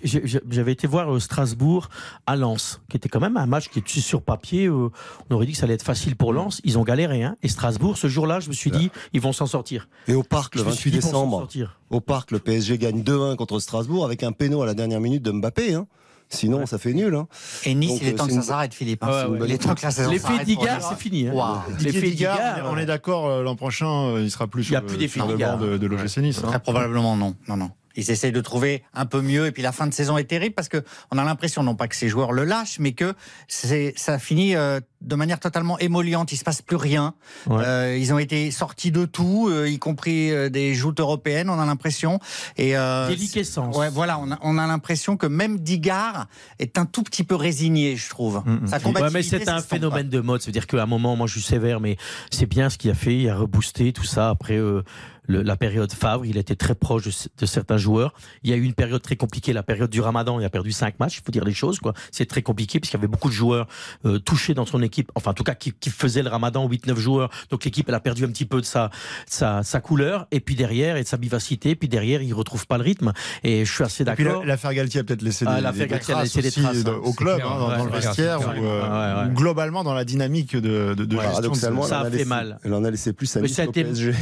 j'avais 0.50 0.72
été 0.72 0.88
voir 0.88 1.14
euh, 1.14 1.20
Strasbourg 1.20 1.90
à 2.30 2.36
Lens, 2.36 2.80
qui 2.90 2.98
était 2.98 3.10
quand 3.10 3.20
même 3.20 3.38
un 3.38 3.46
match 3.48 3.70
qui 3.70 3.80
était 3.80 4.00
sur 4.02 4.22
papier. 4.22 4.68
euh, 4.68 4.90
on 5.30 5.36
aurait 5.36 5.46
dit 5.48 5.54
que 5.54 5.58
ça 5.58 5.66
allait 5.66 5.74
être 5.74 5.84
facile 5.84 6.16
pour 6.16 6.32
Lens. 6.32 6.62
Ils 6.64 6.78
ont 6.78 6.84
galéré. 6.84 7.24
Hein. 7.24 7.36
Et 7.42 7.48
Strasbourg, 7.48 7.98
ce 7.98 8.08
jour-là, 8.08 8.40
je 8.40 8.50
me 8.50 8.54
suis 8.54 8.70
dit, 8.72 8.92
ils 9.14 9.22
vont 9.22 9.34
s'en 9.34 9.48
sortir. 9.48 9.90
Et 10.08 10.14
au 10.14 10.22
parc, 10.24 10.56
le 10.56 10.62
Je 10.62 10.68
me 10.68 10.72
suis 10.72 10.90
28 10.90 10.92
dit, 10.92 10.98
ils 10.98 11.02
vont 11.02 11.10
s'en 11.10 11.46
décembre, 11.46 11.70
au 11.90 12.02
parc, 12.02 12.32
le 12.32 12.40
PSG 12.40 12.78
gagne 12.78 13.02
2-1 13.02 13.36
contre 13.36 13.60
Strasbourg 13.60 14.06
avec 14.06 14.22
un 14.24 14.32
péno 14.32 14.62
à 14.62 14.66
la 14.68 14.74
dernière 14.76 15.00
minute 15.02 15.24
de 15.24 15.32
Mbappé. 15.32 15.74
hein. 15.74 15.88
Sinon, 16.32 16.68
ça 16.68 16.78
fait 16.78 16.94
nul. 16.94 17.16
hein. 17.16 17.28
Et 17.66 17.74
Nice, 17.74 17.90
Donc, 17.90 18.02
il 18.04 18.08
est 18.10 18.14
euh, 18.14 18.16
temps 18.16 18.26
que 18.28 18.32
c'est 18.34 18.38
ça 18.42 18.44
s'arrête, 18.44 18.74
Philippe. 18.76 19.04
hein. 19.04 19.32
Ouais, 19.32 19.40
ouais. 19.40 19.48
Il 19.48 19.52
est 19.54 19.58
temps 19.58 19.74
que 19.74 19.82
la 19.82 19.90
saison 19.90 20.12
L'effet 20.12 20.28
s'arrête 20.28 20.38
pour 20.54 20.62
d'Igard, 20.64 20.78
Nice. 20.78 20.86
c'est 20.92 21.00
fini. 21.00 21.28
Hein. 21.28 21.64
L'effet 21.80 22.12
Digard, 22.12 22.36
d'Igard, 22.38 22.72
on 22.72 22.78
est 22.78 22.84
euh, 22.84 22.86
d'accord, 22.86 23.28
euh, 23.28 23.42
l'an 23.42 23.56
prochain, 23.56 23.88
euh, 24.10 24.22
il 24.22 24.30
sera 24.30 24.46
plus 24.46 24.68
Il 24.70 24.74
y 24.74 24.76
a 24.76 24.80
sur, 24.82 24.88
plus 24.88 25.10
sur 25.10 25.26
le 25.28 25.38
banc 25.38 25.58
de, 25.58 25.78
de 25.80 25.88
l'OGC 25.88 26.18
Nice. 26.20 26.40
hein. 26.44 26.50
Très 26.50 26.60
probablement 26.60 27.18
non. 27.18 27.36
Non, 27.48 27.58
non. 27.58 27.72
Ils 28.00 28.12
essayent 28.12 28.32
de 28.32 28.42
trouver 28.42 28.84
un 28.94 29.06
peu 29.06 29.22
mieux 29.22 29.48
et 29.48 29.52
puis 29.52 29.64
la 29.64 29.72
fin 29.72 29.88
de 29.88 29.94
saison 29.94 30.18
est 30.18 30.26
terrible 30.26 30.56
parce 30.56 30.70
que 30.70 30.84
on 31.12 31.18
a 31.18 31.24
l'impression 31.24 31.64
non 31.64 31.76
pas 31.76 31.88
que 31.88 31.96
ces 31.96 32.10
joueurs 32.10 32.32
le 32.32 32.44
lâchent 32.44 32.80
mais 32.80 32.94
que 32.94 33.14
ça 33.48 34.20
finit 34.20 34.56
euh, 34.56 34.80
de 35.02 35.16
manière 35.16 35.40
totalement 35.40 35.78
émolliente. 35.80 36.32
Il 36.32 36.38
se 36.38 36.44
passe 36.44 36.62
plus 36.62 36.76
rien. 36.76 37.14
Ouais. 37.48 37.64
Euh, 37.66 37.98
ils 37.98 38.14
ont 38.14 38.20
été 38.20 38.52
sortis 38.52 38.92
de 38.92 39.06
tout, 39.06 39.48
euh, 39.50 39.70
y 39.70 39.80
compris 39.80 40.32
des 40.50 40.74
joutes 40.74 41.00
européennes. 41.00 41.50
On 41.50 41.60
a 41.60 41.66
l'impression 41.66 42.20
et 42.58 42.78
euh, 42.78 43.08
Déliquescence. 43.08 43.76
Ouais, 43.76 43.90
voilà, 43.90 44.20
on 44.20 44.32
a, 44.32 44.40
on 44.42 44.58
a 44.58 44.68
l'impression 44.68 45.18
que 45.18 45.28
même 45.28 45.60
Digard 45.60 46.28
est 46.60 46.78
un 46.78 46.86
tout 46.86 47.04
petit 47.04 47.24
peu 47.24 47.36
résigné, 47.36 47.96
je 47.96 48.10
trouve. 48.10 48.44
Mm, 48.46 48.64
mm. 48.64 48.68
Sa 48.68 48.80
Ouais, 48.90 49.10
mais 49.12 49.24
c'est 49.24 49.48
un 49.50 49.62
phénomène 49.62 50.10
de 50.10 50.20
mode. 50.20 50.42
C'est-à-dire 50.42 50.68
qu'à 50.68 50.82
un 50.82 50.86
moment, 50.86 51.16
moi, 51.16 51.28
je 51.28 51.34
suis 51.34 51.42
sévère, 51.42 51.80
mais 51.80 51.98
c'est 52.32 52.48
bien 52.48 52.70
ce 52.70 52.78
qu'il 52.78 52.90
a 52.92 52.96
fait. 52.96 53.16
Il 53.16 53.30
a 53.30 53.36
reboosté 53.36 53.94
tout 53.94 54.04
ça 54.04 54.30
après 54.30 54.58
euh, 54.58 54.84
le- 55.30 55.42
la 55.44 55.56
période 55.56 55.92
Favre. 55.94 56.26
Il 56.26 56.36
était 56.38 56.56
très 56.56 56.76
proche 56.76 57.04
de, 57.06 57.12
de 57.40 57.46
certains 57.46 57.78
joueurs. 57.78 58.14
Il 58.44 58.50
y 58.50 58.54
a 58.54 58.58
eu 58.58 58.64
une 58.64 58.74
période 58.74 59.02
très 59.02 59.16
compliquée, 59.16 59.54
la 59.54 59.64
période 59.64 59.90
du 59.90 60.02
Ramadan. 60.02 60.40
Il 60.40 60.46
a 60.46 60.50
perdu 60.50 60.72
cinq 60.72 61.00
matchs. 61.00 61.20
Il 61.20 61.24
faut 61.26 61.32
dire 61.32 61.46
les 61.46 61.54
choses, 61.54 61.80
quoi. 61.80 61.94
C'est 62.12 62.26
très 62.26 62.42
compliqué 62.42 62.80
puisqu'il 62.80 62.98
y 62.98 63.00
avait 63.00 63.08
beaucoup 63.08 63.30
de 63.30 63.34
joueurs 63.34 63.68
euh, 64.06 64.20
touchés 64.20 64.54
dans 64.54 64.66
son 64.66 64.82
équipe. 64.82 65.12
Enfin, 65.16 65.32
en 65.32 65.34
tout 65.36 65.44
cas, 65.44 65.56
qui, 65.56 65.72
qui 65.72 65.90
faisaient 65.92 66.24
le 66.24 66.30
Ramadan, 66.30 66.68
8-9 66.68 66.96
joueurs. 66.98 67.30
Donc 67.52 67.64
l'équipe, 67.64 67.88
elle 67.88 67.96
a 67.96 68.00
perdu 68.00 68.26
un 68.26 68.30
petit 68.30 68.46
peu 68.46 68.60
de 68.60 68.66
sa, 68.66 68.90
sa, 69.28 69.64
sa 69.64 69.80
couleur. 69.80 70.28
Et 70.32 70.40
puis 70.40 70.56
derrière, 70.56 70.98
et 70.98 71.04
de 71.04 71.08
sa 71.08 71.18
vivacité. 71.18 71.76
Puis 71.76 71.88
derrière, 71.88 72.22
il 72.22 72.34
retrouve 72.34 72.66
pas 72.68 72.78
le 72.78 72.84
rythme. 72.84 73.14
Et 73.44 73.64
je 73.66 73.72
suis 73.72 73.84
assez 73.84 74.04
Et 74.04 74.06
puis 74.08 74.24
d'accord. 74.24 74.42
la- 74.42 74.48
l'affaire 74.50 74.74
Galtier 74.74 75.02
a 75.02 75.04
peut-être 75.04 75.22
laissé 75.22 75.46
Ah, 75.48 75.56
des, 75.58 75.62
l'affaire 75.62 75.86
des 75.86 75.92
Galtier 75.92 76.14
a 76.14 76.18
traces 76.18 76.36
laissé 76.36 76.48
aussi 76.48 76.62
traces, 76.62 76.86
hein, 76.86 77.00
au 77.04 77.14
club, 77.14 77.40
hein, 77.44 77.60
dans, 77.60 77.70
Ouais, 77.70 77.78
dans 77.78 77.86
le 77.86 77.92
vestiaire, 77.92 78.40
ou, 78.40 78.64
euh. 78.66 78.82
Ouais, 79.20 79.22
ouais. 79.26 79.30
ou 79.32 79.34
globalement 79.36 79.84
dans 79.84 79.94
la 79.94 80.06
dynamique 80.06 80.56
de, 80.56 80.94
de, 80.96 81.06
de 81.06 81.18
Ça 81.54 82.00
a 82.00 82.04
fait 82.06 82.10
laissé- 82.18 82.26
mal. 82.26 82.60
Elle 82.64 82.74
en 82.74 82.84
a 82.84 82.90
laissé 82.92 83.14
plus 83.14 83.36
à 83.38 83.42
Mais 83.42 83.48
Nice 83.48 83.62
PSG. 83.72 84.14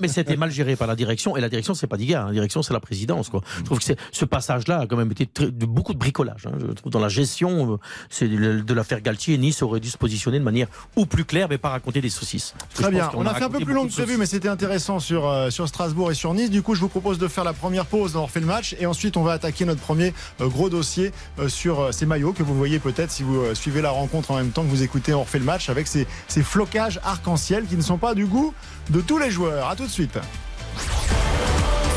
Mais 0.00 0.08
c'était 0.08 0.36
mal 0.36 0.50
géré 0.56 0.74
par 0.76 0.88
la 0.88 0.96
direction. 0.96 1.36
Et 1.36 1.40
la 1.40 1.48
direction, 1.48 1.74
c'est 1.74 1.86
pas 1.86 1.96
Digard. 1.96 2.26
La 2.26 2.32
direction, 2.32 2.62
c'est 2.62 2.72
la 2.72 2.80
présidence. 2.80 3.28
Quoi. 3.28 3.42
Je 3.58 3.62
trouve 3.62 3.78
que 3.78 3.84
ce 4.12 4.24
passage-là 4.24 4.80
a 4.80 4.86
quand 4.86 4.96
même 4.96 5.10
été 5.12 5.26
très- 5.26 5.50
de 5.50 5.66
beaucoup 5.66 5.92
de 5.94 5.98
bricolage. 5.98 6.46
hein. 6.46 6.52
Je 6.60 6.72
trouve 6.72 6.90
dans 6.90 6.98
la 7.00 7.08
gestion, 7.08 7.74
euh, 7.74 7.76
c'est 8.10 8.26
de, 8.28 8.60
de 8.60 8.74
l'affaire 8.74 9.00
Galtier. 9.00 9.38
Nice 9.38 9.62
aurait 9.62 9.80
dû 9.80 9.88
se 9.90 9.98
positionner 9.98 10.38
de 10.38 10.44
manière 10.44 10.66
ou 10.96 11.06
plus 11.06 11.24
claire, 11.24 11.46
mais 11.48 11.58
pas 11.58 11.68
raconter 11.68 12.00
des 12.00 12.10
saucisses. 12.10 12.54
Très 12.74 12.90
bien. 12.90 13.10
On 13.14 13.24
a 13.26 13.34
fait 13.34 13.44
un 13.44 13.50
peu 13.50 13.60
plus 13.60 13.74
long 13.74 13.86
que 13.86 13.92
prévu, 13.92 14.16
mais 14.16 14.26
c'était 14.26 14.48
intéressant 14.48 14.98
sur, 14.98 15.28
euh, 15.28 15.50
sur 15.50 15.68
Strasbourg 15.68 16.10
et 16.10 16.14
sur 16.14 16.34
Nice. 16.34 16.50
Du 16.50 16.62
coup, 16.62 16.74
je 16.74 16.80
vous 16.80 16.88
propose 16.88 17.18
de 17.18 17.28
faire 17.28 17.44
la 17.44 17.52
première 17.52 17.86
pause 17.86 18.16
On 18.16 18.24
refait 18.24 18.40
le 18.40 18.46
match. 18.46 18.74
Et 18.80 18.86
ensuite, 18.86 19.16
on 19.16 19.22
va 19.22 19.32
attaquer 19.32 19.64
notre 19.64 19.80
premier 19.80 20.12
euh, 20.40 20.48
gros 20.48 20.70
dossier 20.70 21.12
euh, 21.38 21.48
sur 21.48 21.92
ces 21.92 22.06
maillots 22.06 22.32
que 22.32 22.42
vous 22.42 22.56
voyez 22.56 22.78
peut-être 22.78 23.10
si 23.10 23.22
vous 23.22 23.54
suivez 23.54 23.82
la 23.82 23.90
rencontre 23.90 24.30
en 24.30 24.36
même 24.36 24.50
temps 24.50 24.62
que 24.62 24.68
vous 24.68 24.82
écoutez 24.82 25.12
On 25.14 25.22
refait 25.22 25.38
le 25.38 25.44
match 25.44 25.68
avec 25.68 25.86
ces, 25.86 26.06
ces 26.28 26.42
flocages 26.42 27.00
arc-en-ciel 27.04 27.64
qui 27.66 27.76
ne 27.76 27.82
sont 27.82 27.98
pas 27.98 28.14
du 28.14 28.24
goût 28.26 28.54
de 28.90 29.00
tous 29.00 29.18
les 29.18 29.30
joueurs. 29.30 29.68
À 29.68 29.76
tout 29.76 29.84
de 29.84 29.90
suite. 29.90 30.18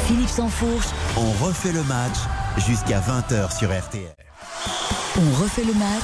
Philippe 0.10 0.28
Sansfourche, 0.28 0.88
On 1.18 1.46
refait 1.46 1.72
le 1.72 1.84
match 1.84 2.16
jusqu'à 2.58 3.00
20h 3.00 3.56
sur 3.56 3.70
RTL. 3.70 4.12
on 5.18 5.44
refait 5.44 5.64
le 5.64 5.74
match 5.76 6.04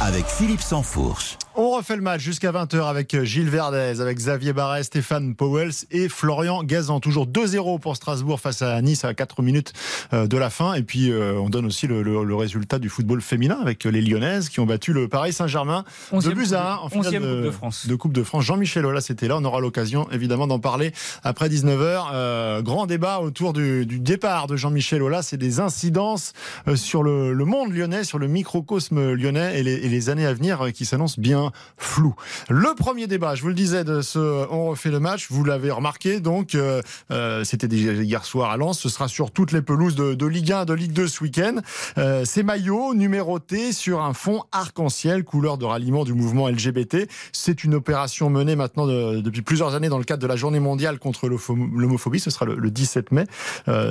Avec 0.00 0.24
Philippe 0.26 0.60
Sansfourche. 0.60 1.36
On 1.58 1.70
refait 1.70 1.96
le 1.96 2.02
match 2.02 2.20
jusqu'à 2.20 2.52
20h 2.52 2.86
avec 2.86 3.22
Gilles 3.24 3.48
Verdez, 3.48 4.02
avec 4.02 4.18
Xavier 4.18 4.52
Barret, 4.52 4.82
Stéphane 4.82 5.34
Powells 5.34 5.72
et 5.90 6.10
Florian 6.10 6.62
Gazan. 6.62 7.00
Toujours 7.00 7.26
2-0 7.26 7.80
pour 7.80 7.96
Strasbourg 7.96 8.38
face 8.40 8.60
à 8.60 8.82
Nice 8.82 9.06
à 9.06 9.14
4 9.14 9.40
minutes 9.40 9.72
euh, 10.12 10.26
de 10.26 10.36
la 10.36 10.50
fin. 10.50 10.74
Et 10.74 10.82
puis, 10.82 11.10
euh, 11.10 11.32
on 11.40 11.48
donne 11.48 11.64
aussi 11.64 11.86
le, 11.86 12.02
le- 12.02 12.24
le 12.24 12.34
résultat 12.34 12.78
du 12.78 12.90
football 12.90 13.22
féminin 13.22 13.56
avec 13.62 13.84
les 13.84 14.02
Lyonnaises 14.02 14.50
qui 14.50 14.60
ont 14.60 14.66
battu 14.66 14.92
le 14.92 15.08
Paris 15.08 15.32
Saint-Germain 15.32 15.84
de 16.12 16.16
Onzième 16.18 16.34
buts 16.34 16.52
à 16.52 16.74
1 16.74 16.76
en 16.76 16.88
finale 16.90 17.12
de, 17.14 17.18
Coupe 17.20 17.44
de 17.46 17.50
France. 17.50 17.86
de 17.86 17.94
Coupe 17.94 18.12
de 18.12 18.22
France. 18.22 18.44
Jean-Michel 18.44 18.84
Aulas 18.84 19.00
c'était 19.00 19.26
là. 19.26 19.38
On 19.38 19.44
aura 19.46 19.60
l'occasion 19.60 20.06
évidemment 20.12 20.46
d'en 20.46 20.58
parler 20.58 20.92
après 21.22 21.48
19h. 21.48 22.08
Euh, 22.12 22.60
grand 22.60 22.84
débat 22.84 23.20
autour 23.20 23.54
du, 23.54 23.86
du 23.86 23.98
départ 23.98 24.46
de 24.46 24.56
Jean-Michel 24.56 25.02
Aulas 25.02 25.30
et 25.32 25.38
des 25.38 25.58
incidences 25.60 26.34
sur 26.74 27.02
le, 27.02 27.32
le 27.32 27.44
monde 27.46 27.72
lyonnais, 27.72 28.04
sur 28.04 28.18
le 28.18 28.26
microcosme 28.28 29.12
lyonnais 29.14 29.58
et 29.58 29.62
les, 29.62 29.72
et 29.72 29.88
les 29.88 30.10
années 30.10 30.26
à 30.26 30.34
venir 30.34 30.66
qui 30.74 30.84
s'annoncent 30.84 31.18
bien 31.18 31.45
flou. 31.76 32.14
Le 32.48 32.74
premier 32.74 33.06
débat, 33.06 33.34
je 33.34 33.42
vous 33.42 33.48
le 33.48 33.54
disais, 33.54 33.84
de 33.84 34.00
ce 34.00 34.18
On 34.50 34.66
refait 34.66 34.90
le 34.90 35.00
match, 35.00 35.26
vous 35.30 35.44
l'avez 35.44 35.70
remarqué, 35.70 36.20
donc 36.20 36.54
euh, 36.54 36.80
euh, 37.10 37.44
c'était 37.44 37.68
déjà 37.68 37.92
hier 37.92 38.24
soir 38.24 38.50
à 38.50 38.56
Lens, 38.56 38.78
ce 38.78 38.88
sera 38.88 39.08
sur 39.08 39.30
toutes 39.30 39.52
les 39.52 39.62
pelouses 39.62 39.94
de, 39.96 40.26
Ligue 40.26 40.52
1, 40.52 40.64
de 40.64 40.74
Ligue 40.74 40.92
2 40.92 41.08
ce 41.08 41.22
week-end. 41.22 41.56
Euh, 41.98 42.24
ces 42.24 42.42
maillots 42.42 42.94
numérotés 42.94 43.72
sur 43.72 44.02
un 44.02 44.12
fond 44.12 44.42
arc-en-ciel, 44.52 45.24
couleur 45.24 45.58
de 45.58 45.64
ralliement 45.64 46.04
du 46.04 46.12
mouvement 46.14 46.48
LGBT. 46.48 47.08
C'est 47.32 47.64
une 47.64 47.74
opération 47.74 48.30
menée 48.30 48.56
maintenant 48.56 48.86
de- 48.86 49.20
depuis 49.20 49.42
plusieurs 49.42 49.74
années 49.74 49.88
dans 49.88 49.98
le 49.98 50.04
cadre 50.04 50.22
de 50.22 50.26
la 50.26 50.36
journée 50.36 50.60
mondiale 50.60 50.98
contre 50.98 51.28
l'homophobie, 51.28 52.20
ce 52.20 52.30
sera 52.30 52.44
le, 52.46 52.56
le 52.56 52.70
17 52.70 53.12
mai 53.12 53.24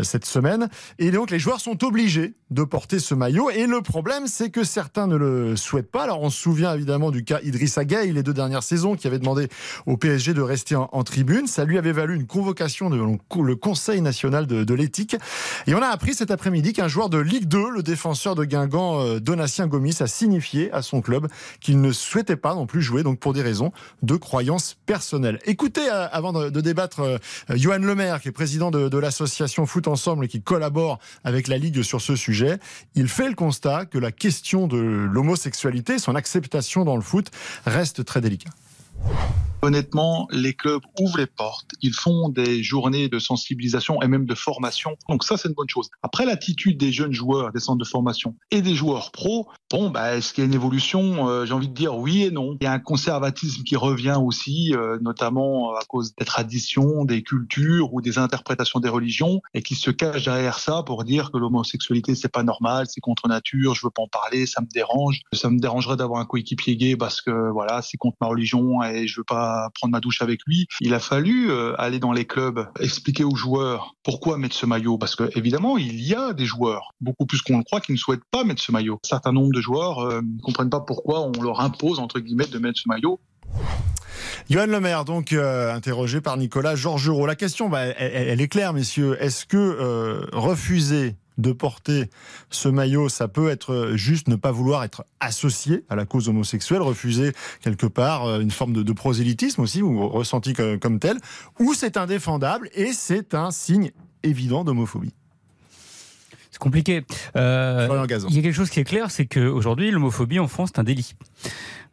cette 0.04 0.26
semaine. 0.26 0.70
Et 1.00 1.12
donc 1.12 1.32
les 1.32 1.40
joueurs 1.40 1.60
sont 1.60 1.84
obligés 1.84 2.34
de 2.52 2.64
porter 2.64 3.00
ce 3.00 3.14
maillot. 3.16 3.50
Et 3.50 3.66
le 3.68 3.82
problème, 3.82 4.28
c'est 4.28 4.50
que 4.50 4.64
certains 4.64 5.08
ne 5.08 5.16
le 5.16 5.56
souhaitent 5.56 5.92
pas. 5.92 6.04
Alors 6.04 6.22
on 6.22 6.30
se 6.30 6.40
souvient 6.40 6.74
évidemment 6.74 7.12
du 7.12 7.24
cas 7.24 7.40
Idrissa 7.46 7.86
Gueye 7.86 8.12
les 8.12 8.24
deux 8.24 8.34
dernières 8.34 8.64
saisons 8.64 8.96
qui 8.96 9.08
avait 9.08 9.20
demandé 9.20 9.48
au 9.86 9.98
PSG 9.98 10.34
de 10.34 10.42
rester 10.42 10.76
en, 10.76 11.04
tribune. 11.04 11.48
Ça 11.48 11.66
lui 11.66 11.78
avait 11.78 11.92
valu 11.92 12.16
une 12.16 12.26
convocation 12.26 12.90
de 12.90 12.98
le 12.98 13.56
Conseil 13.56 14.02
national 14.02 14.48
de, 14.48 14.74
l'éthique. 14.74 15.16
Et 15.68 15.76
on 15.76 15.82
a 15.82 15.88
appris 15.88 16.14
cet 16.14 16.32
après-midi 16.32 16.74
qu'un 16.74 16.88
joueur 16.88 17.10
de 17.10 17.18
Ligue 17.18 17.48
2, 17.48 17.70
le 17.70 17.84
défenseur 17.84 18.36
de 18.36 18.44
Guingamp, 18.44 19.00
euh, 19.00 19.20
Donatien 19.20 19.68
Gomis, 19.68 19.98
a 20.00 20.08
signifié 20.08 20.72
à 20.72 20.82
son 20.82 21.02
club 21.02 21.28
qu'il 21.62 21.80
ne 21.80 21.92
souhaitait 21.92 22.36
pas 22.36 22.56
non 22.56 22.66
plus 22.66 22.82
jouer, 22.82 23.04
donc 23.04 23.20
pour 23.20 23.34
des 23.34 23.42
raisons 23.42 23.72
de 24.04 24.16
croyances 24.16 24.78
personnelles. 24.86 25.40
Écoutez, 25.46 25.88
euh, 25.90 26.08
avant 26.12 26.34
de, 26.34 26.50
de 26.50 26.62
débattre, 26.62 27.00
euh, 27.02 27.18
Johan 27.50 27.78
Lemaire, 27.78 28.22
qui 28.22 28.30
est 28.30 28.34
président 28.34 28.72
de, 28.72 28.90
de 28.90 28.98
l'association 28.98 29.66
Foot 29.66 29.88
Ensemble 29.88 30.26
et 30.26 30.28
qui 30.28 30.42
collabore 30.42 31.00
avec 31.24 31.48
la 31.48 31.58
Ligue 31.58 31.82
sur 31.82 32.02
ce 32.02 32.16
sujet, 32.16 32.58
il 32.96 33.08
fait 33.08 33.30
le 33.30 33.36
constat 33.36 33.86
que 33.86 33.98
la 33.98 34.12
question 34.12 34.68
de 34.68 34.78
l'homosexualité, 34.78 36.00
son 36.00 36.16
acceptation 36.16 36.84
dans 36.84 36.96
le 36.96 37.02
foot, 37.02 37.32
reste 37.66 38.06
très 38.06 38.22
délicat. 38.22 38.50
Honnêtement, 39.66 40.28
les 40.30 40.54
clubs 40.54 40.84
ouvrent 41.00 41.18
les 41.18 41.26
portes, 41.26 41.72
ils 41.82 41.92
font 41.92 42.30
des 42.30 42.62
journées 42.62 43.10
de 43.10 43.18
sensibilisation 43.18 44.00
et 44.04 44.08
même 44.08 44.28
de 44.28 44.36
formation. 44.36 44.96
Donc 45.10 45.24
ça, 45.24 45.38
c'est 45.38 45.48
une 45.48 45.56
bonne 45.56 45.68
chose. 45.68 45.90
Après, 46.04 46.24
l'attitude 46.24 46.78
des 46.78 46.92
jeunes 46.92 47.14
joueurs 47.14 47.52
des 47.52 47.60
centres 47.60 47.80
de 47.80 47.90
formation 47.90 48.36
et 48.52 48.62
des 48.62 48.76
joueurs 48.76 49.12
pros, 49.12 49.48
bon, 49.72 49.90
bah, 49.90 50.18
est-ce 50.18 50.36
qu'il 50.36 50.44
y 50.44 50.46
a 50.46 50.48
une 50.48 50.54
évolution? 50.54 51.28
Euh, 51.28 51.48
J'ai 51.48 51.54
envie 51.54 51.68
de 51.68 51.74
dire 51.74 51.98
oui 51.98 52.26
et 52.26 52.30
non. 52.30 52.58
Il 52.62 52.64
y 52.64 52.68
a 52.68 52.74
un 52.74 52.80
conservatisme 52.80 53.64
qui 53.64 53.76
revient 53.76 54.20
aussi, 54.22 54.76
euh, 54.76 55.00
notamment 55.02 55.74
à 55.76 55.84
cause 55.88 56.14
des 56.14 56.26
traditions, 56.26 57.04
des 57.04 57.24
cultures 57.24 57.92
ou 57.92 58.02
des 58.02 58.20
interprétations 58.20 58.80
des 58.80 58.90
religions, 58.90 59.42
et 59.56 59.64
qui 59.64 59.74
se 59.74 59.90
cache 59.90 60.26
derrière 60.26 60.60
ça 60.60 60.84
pour 60.84 61.06
dire 61.06 61.32
que 61.32 61.40
l'homosexualité 61.40 62.14
c'est 62.14 62.32
pas 62.32 62.44
normal, 62.44 62.86
c'est 62.88 63.02
contre 63.02 63.28
nature, 63.28 63.74
je 63.74 63.88
veux 63.88 63.92
pas 63.92 64.04
en 64.04 64.08
parler, 64.08 64.46
ça 64.46 64.62
me 64.62 64.68
dérange. 64.68 65.22
Ça 65.34 65.50
me 65.50 65.58
dérangerait 65.58 65.98
d'avoir 65.98 66.22
un 66.22 66.26
coéquipier 66.26 66.78
gay 66.78 66.96
parce 66.96 67.20
que 67.22 67.50
voilà, 67.50 67.82
c'est 67.82 67.98
contre 67.98 68.18
ma 68.22 68.28
religion 68.28 68.84
et 68.84 69.08
je 69.08 69.22
veux 69.22 69.26
pas 69.26 69.55
prendre 69.74 69.92
ma 69.92 70.00
douche 70.00 70.22
avec 70.22 70.42
lui. 70.46 70.68
Il 70.82 70.94
a 70.94 71.00
fallu 71.00 71.50
euh, 71.50 71.80
aller 71.80 72.00
dans 72.00 72.12
les 72.12 72.26
clubs, 72.26 72.68
expliquer 72.80 73.24
aux 73.24 73.36
joueurs 73.36 73.96
pourquoi 74.04 74.38
mettre 74.38 74.56
ce 74.56 74.66
maillot, 74.66 74.98
parce 74.98 75.16
que 75.16 75.30
évidemment 75.38 75.78
il 75.78 76.02
y 76.02 76.14
a 76.14 76.34
des 76.34 76.46
joueurs, 76.46 76.94
beaucoup 77.02 77.26
plus 77.26 77.42
qu'on 77.42 77.58
le 77.58 77.64
croit, 77.64 77.82
qui 77.82 77.92
ne 77.92 77.98
souhaitent 77.98 78.26
pas 78.32 78.44
mettre 78.44 78.62
ce 78.62 78.72
maillot. 78.72 79.00
Un 79.04 79.08
certain 79.08 79.32
nombre 79.32 79.54
de 79.54 79.62
joueurs 79.62 80.00
euh, 80.00 80.22
ne 80.22 80.42
comprennent 80.42 80.70
pas 80.70 80.82
pourquoi 80.82 81.22
on 81.22 81.42
leur 81.42 81.62
impose 81.62 82.00
entre 82.00 82.20
guillemets 82.20 82.48
de 82.48 82.60
mettre 82.60 82.80
ce 82.80 82.88
maillot. 82.88 83.20
Johan 84.50 84.68
Lemaire, 84.68 85.06
donc 85.06 85.34
euh, 85.34 85.74
interrogé 85.74 86.22
par 86.22 86.38
Nicolas 86.38 86.76
Georgerot. 86.76 87.26
La 87.26 87.36
question, 87.36 87.70
bah, 87.70 87.86
elle, 87.86 88.42
est 88.42 88.48
claire, 88.48 88.74
messieurs. 88.74 89.18
Est-ce 89.20 89.46
que 89.46 90.30
refuser 90.34 91.16
de 91.38 91.52
porter 91.52 92.10
ce 92.50 92.70
maillot, 92.70 93.10
ça 93.10 93.28
peut 93.28 93.50
être 93.50 93.92
juste 93.96 94.28
ne 94.28 94.36
pas 94.36 94.52
vouloir 94.52 94.84
être 94.84 95.06
associé 95.20 95.84
à 95.90 95.96
la 95.96 96.06
cause 96.06 96.30
homosexuelle, 96.30 96.82
refuser 96.82 97.32
quelque 97.62 97.86
part 97.86 98.26
euh, 98.26 98.40
une 98.40 98.52
forme 98.52 98.74
de, 98.74 98.84
de 98.84 98.94
prosélytisme 98.94 99.62
aussi, 99.62 99.82
ou 99.82 100.08
ressenti 100.08 100.54
comme, 100.54 100.80
comme 100.80 101.00
tel, 101.00 101.18
ou 101.60 101.74
c'est 101.74 101.98
indéfendable 101.98 102.70
et 102.74 102.94
c'est 102.94 103.34
un 103.34 103.52
signe 103.52 103.92
évident 104.24 104.64
d'homophobie. 104.64 105.14
C'est 106.56 106.60
compliqué. 106.60 107.04
Euh, 107.36 108.06
il 108.30 108.36
y 108.36 108.40
a 108.40 108.42
quelque 108.42 108.56
chose 108.56 108.70
qui 108.70 108.80
est 108.80 108.86
clair, 108.86 109.12
c'est 109.12 109.26
qu'aujourd'hui, 109.26 109.92
l'homophobie 109.92 110.40
en 110.40 110.48
France, 110.48 110.70
c'est 110.74 110.80
un 110.80 110.86
délit. 110.86 111.14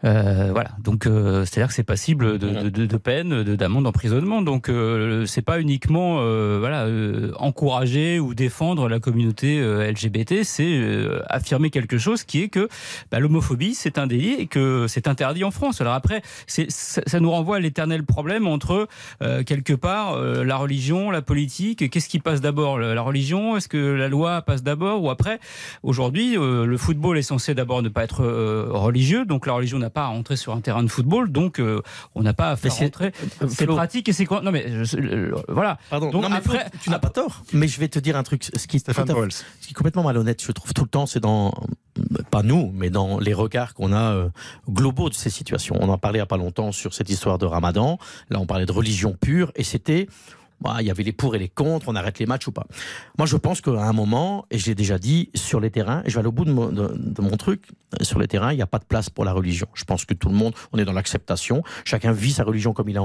Euh, 0.04 0.50
voilà, 0.52 0.70
donc 0.82 1.06
euh, 1.06 1.44
c'est-à-dire 1.44 1.68
que 1.68 1.74
c'est 1.74 1.84
passible 1.84 2.36
de, 2.38 2.68
de, 2.68 2.86
de, 2.86 2.96
peine, 2.96 3.44
de- 3.44 3.54
d'amende, 3.54 3.84
d'emprisonnement. 3.84 4.42
Donc 4.42 4.68
euh, 4.68 5.26
c'est 5.26 5.42
pas 5.42 5.60
uniquement 5.60 6.16
euh, 6.20 6.56
voilà 6.58 6.86
euh, 6.86 7.30
encourager 7.38 8.18
ou 8.18 8.34
défendre 8.34 8.88
la 8.88 8.98
communauté 8.98 9.60
euh, 9.60 9.88
LGBT, 9.88 10.42
c'est 10.42 10.66
euh, 10.66 11.22
affirmer 11.28 11.70
quelque 11.70 11.98
chose 11.98 12.24
qui 12.24 12.42
est 12.42 12.48
que 12.48 12.68
bah, 13.12 13.20
l'homophobie 13.20 13.74
c'est 13.74 13.96
un 13.96 14.08
délit 14.08 14.32
et 14.34 14.46
que 14.48 14.86
c'est 14.88 15.06
interdit 15.06 15.44
en 15.44 15.52
France. 15.52 15.80
Alors 15.80 15.94
après, 15.94 16.22
c'est, 16.48 16.68
ça, 16.70 17.02
ça 17.06 17.20
nous 17.20 17.30
renvoie 17.30 17.56
à 17.56 17.60
l'éternel 17.60 18.02
problème 18.04 18.48
entre 18.48 18.88
euh, 19.22 19.44
quelque 19.44 19.72
part 19.72 20.14
euh, 20.14 20.42
la 20.42 20.56
religion, 20.56 21.10
la 21.12 21.22
politique. 21.22 21.88
Qu'est-ce 21.90 22.08
qui 22.08 22.18
passe 22.18 22.40
d'abord, 22.40 22.78
la 22.80 23.02
religion? 23.02 23.56
Est-ce 23.56 23.68
que 23.68 23.76
la 23.78 24.08
loi 24.08 24.42
passe 24.42 24.64
d'abord? 24.64 25.00
Ou 25.02 25.10
après? 25.10 25.38
Aujourd'hui, 25.84 26.36
euh, 26.36 26.66
le 26.66 26.76
football 26.76 27.18
est 27.18 27.22
censé 27.22 27.54
d'abord 27.54 27.82
ne 27.82 27.88
pas 27.88 28.02
être 28.02 28.24
euh, 28.24 28.66
religieux, 28.70 29.24
donc 29.24 29.46
la 29.46 29.52
religion 29.52 29.78
n'a 29.78 29.90
pas 29.92 30.04
à 30.04 30.08
rentrer 30.08 30.36
sur 30.36 30.52
un 30.52 30.60
terrain 30.60 30.82
de 30.82 30.88
football, 30.88 31.30
donc 31.30 31.60
euh, 31.60 31.80
on 32.16 32.22
n'a 32.22 32.32
pas 32.34 32.50
à 32.50 32.56
faire 32.56 32.72
c'est- 32.72 32.84
rentrer 32.84 33.12
euh, 33.42 33.48
ces 33.48 33.64
Flo. 33.64 33.76
pratiques 33.76 34.08
et 34.08 34.12
ces 34.12 34.26
non 34.42 34.50
mais 34.50 34.84
je- 34.84 34.96
euh, 34.96 35.34
voilà. 35.48 35.78
Pardon, 35.90 36.10
Donc 36.10 36.22
non, 36.22 36.28
mais 36.30 36.36
après- 36.36 36.58
Flo, 36.70 36.78
tu 36.82 36.90
n'as 36.90 36.98
pas 36.98 37.10
tort. 37.10 37.42
Mais 37.52 37.68
je 37.68 37.78
vais 37.78 37.88
te 37.88 37.98
dire 37.98 38.16
un 38.16 38.22
truc. 38.22 38.44
Ce 38.44 38.66
qui, 38.66 38.76
est 38.76 38.80
Stéphane 38.80 39.04
tout 39.06 39.12
à- 39.12 39.14
Pauls. 39.14 39.32
ce 39.32 39.42
qui 39.66 39.70
est 39.70 39.74
complètement 39.74 40.02
malhonnête, 40.02 40.42
je 40.44 40.50
trouve 40.52 40.72
tout 40.74 40.82
le 40.84 40.88
temps, 40.88 41.06
c'est 41.06 41.20
dans, 41.20 41.52
pas 42.30 42.42
nous, 42.42 42.72
mais 42.74 42.90
dans 42.90 43.18
les 43.20 43.34
regards 43.34 43.74
qu'on 43.74 43.92
a 43.92 44.12
euh, 44.14 44.28
globaux 44.68 45.08
de 45.10 45.14
ces 45.14 45.30
situations. 45.30 45.76
On 45.80 45.88
en 45.88 45.98
parlait 45.98 46.18
il 46.18 46.20
n'y 46.20 46.24
a 46.24 46.26
pas 46.26 46.36
longtemps 46.38 46.72
sur 46.72 46.94
cette 46.94 47.10
histoire 47.10 47.38
de 47.38 47.46
Ramadan. 47.46 47.98
Là, 48.30 48.38
on 48.40 48.46
parlait 48.46 48.66
de 48.66 48.72
religion 48.72 49.16
pure 49.20 49.52
et 49.56 49.64
c'était. 49.64 50.08
Bah, 50.62 50.76
Il 50.80 50.86
y 50.86 50.90
avait 50.90 51.02
les 51.02 51.12
pour 51.12 51.34
et 51.34 51.38
les 51.38 51.48
contre, 51.48 51.88
on 51.88 51.96
arrête 51.96 52.18
les 52.18 52.26
matchs 52.26 52.46
ou 52.46 52.52
pas. 52.52 52.66
Moi, 53.18 53.26
je 53.26 53.36
pense 53.36 53.60
qu'à 53.60 53.70
un 53.72 53.92
moment, 53.92 54.46
et 54.50 54.58
je 54.58 54.66
l'ai 54.66 54.74
déjà 54.74 54.98
dit, 54.98 55.30
sur 55.34 55.60
les 55.60 55.70
terrains, 55.70 56.02
et 56.04 56.10
je 56.10 56.14
vais 56.14 56.20
aller 56.20 56.28
au 56.28 56.32
bout 56.32 56.44
de 56.44 56.52
mon, 56.52 57.36
truc, 57.36 57.64
euh, 58.00 58.04
sur 58.04 58.18
les 58.18 58.28
terrains, 58.28 58.52
il 58.52 58.56
n'y 58.56 58.62
a 58.62 58.66
pas 58.66 58.78
de 58.78 58.84
place 58.84 59.10
pour 59.10 59.24
la 59.24 59.32
religion. 59.32 59.66
Je 59.74 59.84
pense 59.84 60.04
que 60.04 60.14
tout 60.14 60.28
le 60.28 60.34
monde, 60.34 60.54
on 60.72 60.78
est 60.78 60.84
dans 60.84 60.92
l'acceptation. 60.92 61.62
Chacun 61.84 62.12
vit 62.12 62.32
sa 62.32 62.44
religion 62.44 62.72
comme 62.72 62.88
il, 62.88 62.98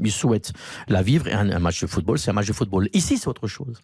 il 0.00 0.12
souhaite 0.12 0.52
la 0.88 1.02
vivre. 1.02 1.26
Et 1.26 1.32
un, 1.32 1.58
match 1.58 1.80
de 1.80 1.86
football, 1.86 2.18
c'est 2.18 2.30
un 2.30 2.34
match 2.34 2.46
de 2.46 2.52
football. 2.52 2.88
Ici, 2.92 3.18
c'est 3.18 3.28
autre 3.28 3.46
chose. 3.46 3.80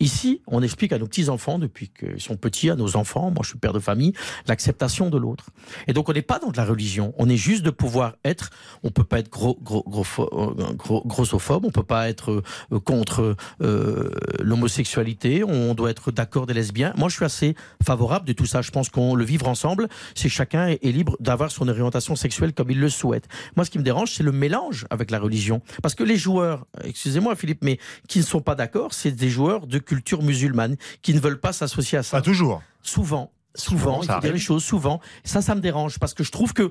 Ici, 0.00 0.42
on 0.46 0.62
explique 0.62 0.92
à 0.92 0.98
nos 0.98 1.06
petits-enfants, 1.06 1.58
depuis 1.58 1.88
qu'ils 1.88 2.20
sont 2.20 2.36
petits, 2.36 2.70
à 2.70 2.76
nos 2.76 2.96
enfants, 2.96 3.30
moi 3.30 3.40
je 3.42 3.48
suis 3.48 3.58
père 3.58 3.72
de 3.72 3.78
famille, 3.78 4.12
l'acceptation 4.46 5.10
de 5.10 5.18
l'autre. 5.18 5.50
Et 5.86 5.92
donc, 5.92 6.08
on 6.08 6.12
n'est 6.12 6.22
pas 6.22 6.38
dans 6.38 6.50
de 6.50 6.56
la 6.56 6.64
religion. 6.64 7.14
On 7.18 7.28
est 7.28 7.36
juste 7.36 7.62
de 7.62 7.70
pouvoir 7.70 8.16
être, 8.24 8.50
on 8.82 8.90
peut 8.90 9.04
pas 9.04 9.18
être 9.18 9.30
gros, 9.30 9.58
gros, 9.60 9.84
gros, 9.86 10.04
euh, 10.18 10.72
gros- 10.74 11.02
grossophobe, 11.06 11.64
on 11.64 11.70
peut 11.70 11.82
pas 11.82 12.08
être 12.08 12.30
euh, 12.30 12.42
contre 12.84 13.36
euh, 13.62 14.10
l'homosexualité, 14.40 15.44
on 15.44 15.74
doit 15.74 15.90
être 15.90 16.10
d'accord 16.12 16.46
des 16.46 16.54
lesbiens. 16.54 16.92
Moi, 16.96 17.08
je 17.08 17.16
suis 17.16 17.24
assez 17.24 17.54
favorable 17.84 18.26
de 18.26 18.32
tout 18.32 18.46
ça. 18.46 18.62
Je 18.62 18.70
pense 18.70 18.88
qu'on 18.88 19.14
le 19.14 19.24
vivre 19.24 19.48
ensemble, 19.48 19.88
c'est 20.14 20.28
chacun 20.28 20.68
est, 20.68 20.84
est 20.84 20.92
libre 20.92 21.16
d'avoir 21.20 21.50
son 21.50 21.68
orientation 21.68 22.16
sexuelle 22.16 22.52
comme 22.52 22.70
il 22.70 22.80
le 22.80 22.88
souhaite. 22.88 23.28
Moi, 23.56 23.64
ce 23.64 23.70
qui 23.70 23.78
me 23.78 23.84
dérange, 23.84 24.12
c'est 24.12 24.22
le 24.22 24.32
mélange 24.32 24.86
avec 24.90 25.10
la 25.10 25.18
religion. 25.18 25.60
Parce 25.82 25.94
que 25.94 26.04
les 26.04 26.16
joueurs, 26.16 26.66
excusez-moi 26.84 27.36
Philippe, 27.36 27.62
mais 27.62 27.78
qui 28.08 28.18
ne 28.18 28.24
sont 28.24 28.40
pas 28.40 28.54
d'accord, 28.54 28.94
c'est 28.94 29.12
des 29.12 29.30
joueurs 29.30 29.66
de 29.66 29.78
culture 29.78 30.22
musulmane 30.22 30.76
qui 31.02 31.14
ne 31.14 31.20
veulent 31.20 31.40
pas 31.40 31.52
s'associer 31.52 31.98
à 31.98 32.02
ça. 32.02 32.18
Pas 32.18 32.22
toujours. 32.22 32.62
Souvent. 32.82 33.32
Souvent, 33.56 34.00
Souvent, 34.00 34.02
il 34.02 34.14
faut 34.14 34.20
dire 34.20 34.32
les 34.32 34.38
choses, 34.38 34.62
souvent. 34.64 35.00
Ça, 35.24 35.42
ça 35.42 35.54
me 35.54 35.60
dérange 35.60 35.98
parce 35.98 36.14
que 36.14 36.22
je 36.24 36.30
trouve 36.30 36.52
que. 36.52 36.62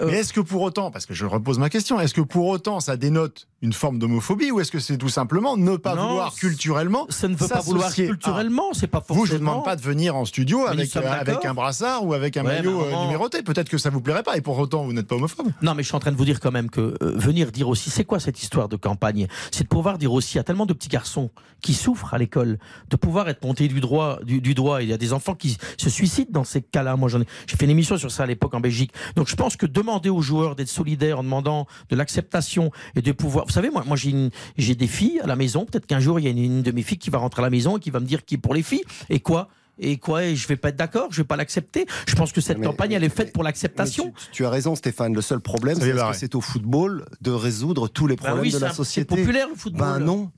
euh, 0.00 0.06
Mais 0.06 0.18
est-ce 0.18 0.32
que 0.32 0.40
pour 0.40 0.62
autant, 0.62 0.90
parce 0.90 1.06
que 1.06 1.14
je 1.14 1.26
repose 1.26 1.58
ma 1.58 1.68
question, 1.70 2.00
est-ce 2.00 2.14
que 2.14 2.20
pour 2.20 2.46
autant 2.46 2.80
ça 2.80 2.96
dénote 2.96 3.46
une 3.62 3.72
forme 3.74 3.98
d'homophobie 3.98 4.50
ou 4.50 4.60
est-ce 4.60 4.70
que 4.72 4.78
c'est 4.78 4.96
tout 4.96 5.08
simplement 5.10 5.56
ne 5.58 5.76
pas 5.76 5.94
Non, 5.94 6.08
vouloir 6.08 6.34
culturellement 6.34 7.04
ça 7.10 7.28
ne 7.28 7.34
veut 7.34 7.46
pas 7.46 7.60
vouloir 7.60 7.88
à- 7.88 7.92
culturellement, 7.92 8.72
c'est 8.72 8.86
pas 8.86 9.00
forcément. 9.00 9.18
Vous, 9.20 9.26
je 9.26 9.32
ne 9.34 9.38
vous 9.38 9.44
demande 9.44 9.64
pas 9.64 9.76
de 9.76 9.82
venir 9.82 10.16
en 10.16 10.24
studio 10.24 10.60
Mais 10.64 10.70
avec, 10.70 10.96
euh, 10.96 11.02
avec 11.12 11.44
un 11.44 11.52
brassard 11.54 12.04
ou 12.06 12.14
avec 12.14 12.36
un 12.38 12.44
Ouais, 12.44 12.56
maillot 12.62 12.82
euh, 12.82 13.02
numéroté. 13.04 13.42
Peut-être 13.42 13.68
que 13.68 13.76
ça 13.78 13.90
vous 13.90 14.00
plairait 14.00 14.22
pas 14.22 14.36
et 14.36 14.40
pour 14.40 14.58
autant 14.58 14.84
vous 14.84 14.92
n'êtes 14.94 15.06
pas 15.06 15.16
homophobe. 15.16 15.48
Non, 15.60 15.74
mais 15.74 15.82
je 15.82 15.88
suis 15.88 15.96
en 15.96 16.00
train 16.00 16.12
de 16.12 16.16
vous 16.16 16.24
dire 16.24 16.40
quand 16.40 16.52
même 16.52 16.70
que 16.70 16.80
euh, 17.02 17.12
venir 17.16 17.52
dire 17.52 17.68
aussi, 17.68 17.90
c'est 17.90 18.04
quoi 18.04 18.18
cette 18.20 18.42
histoire 18.42 18.68
de 18.68 18.76
campagne? 18.76 19.26
C'est 19.50 19.64
de 19.64 19.68
pouvoir 19.68 19.98
dire 19.98 20.12
aussi 20.12 20.38
à 20.38 20.42
tellement 20.44 20.64
de 20.66 20.72
petits 20.72 20.88
garçons 20.88 21.30
qui 21.60 21.74
souffrent 21.74 22.14
à 22.14 22.18
l'école, 22.18 22.58
de 22.88 22.96
pouvoir 22.96 23.28
être 23.28 23.44
montés 23.44 23.68
du, 23.68 23.80
droit, 23.80 24.18
du, 24.24 24.40
du 24.40 24.54
doigt. 24.54 24.82
Il 24.82 24.88
y 24.88 24.92
a 24.94 24.98
des 24.98 25.12
enfants 25.12 25.34
qui 25.34 25.58
se 25.76 25.90
suicident 25.90 26.29
dans 26.30 26.44
ces 26.44 26.62
cas-là. 26.62 26.96
Moi, 26.96 27.08
j'en 27.08 27.20
ai, 27.20 27.26
j'ai 27.46 27.56
fait 27.56 27.64
une 27.64 27.70
émission 27.70 27.96
sur 27.96 28.10
ça 28.10 28.22
à 28.22 28.26
l'époque 28.26 28.54
en 28.54 28.60
Belgique. 28.60 28.92
Donc, 29.16 29.28
je 29.28 29.36
pense 29.36 29.56
que 29.56 29.66
demander 29.66 30.08
aux 30.10 30.22
joueurs 30.22 30.56
d'être 30.56 30.68
solidaires 30.68 31.18
en 31.18 31.22
demandant 31.24 31.66
de 31.88 31.96
l'acceptation 31.96 32.70
et 32.96 33.02
de 33.02 33.12
pouvoir. 33.12 33.46
Vous 33.46 33.52
savez, 33.52 33.70
moi, 33.70 33.84
moi 33.86 33.96
j'ai, 33.96 34.10
une- 34.10 34.30
j'ai 34.56 34.74
des 34.74 34.86
filles 34.86 35.20
à 35.20 35.26
la 35.26 35.36
maison. 35.36 35.64
Peut-être 35.64 35.86
qu'un 35.86 36.00
jour, 36.00 36.18
il 36.20 36.24
y 36.24 36.28
a 36.28 36.30
une, 36.30 36.38
une 36.38 36.62
de 36.62 36.70
mes 36.72 36.82
filles 36.82 36.98
qui 36.98 37.10
va 37.10 37.18
rentrer 37.18 37.42
à 37.42 37.44
la 37.44 37.50
maison 37.50 37.76
et 37.76 37.80
qui 37.80 37.90
va 37.90 38.00
me 38.00 38.06
dire 38.06 38.24
qui 38.24 38.34
est 38.36 38.38
pour 38.38 38.54
les 38.54 38.62
filles 38.62 38.84
et 39.08 39.20
quoi? 39.20 39.48
Et 39.82 39.96
quoi? 39.96 40.24
Et 40.24 40.36
je 40.36 40.46
vais 40.46 40.56
pas 40.56 40.68
être 40.68 40.76
d'accord, 40.76 41.06
je 41.10 41.16
vais 41.22 41.26
pas 41.26 41.36
l'accepter? 41.36 41.86
Je 42.06 42.14
pense 42.14 42.32
que 42.32 42.42
cette 42.42 42.58
Mais- 42.58 42.66
campagne, 42.66 42.92
elle 42.92 43.02
est 43.04 43.08
faite 43.08 43.32
pour 43.32 43.42
l'acceptation. 43.42 44.12
Tu, 44.26 44.30
tu 44.32 44.44
as 44.44 44.50
raison, 44.50 44.74
Stéphane. 44.74 45.14
Le 45.14 45.22
seul 45.22 45.40
problème, 45.40 45.76
c'est 45.80 45.90
que 45.92 46.12
c'est 46.16 46.34
au 46.34 46.42
football 46.42 47.06
de 47.22 47.30
résoudre 47.30 47.88
tous 47.88 48.06
les 48.06 48.16
Ben 48.16 48.24
problèmes 48.24 48.42
oui, 48.42 48.52
de 48.52 48.58
la 48.58 48.68
un- 48.68 48.72
société. 48.74 49.14
C'est 49.14 49.20
populaire 49.22 49.48
le 49.48 49.54
football. 49.54 49.98
Ben 49.98 50.04
non. 50.04 50.30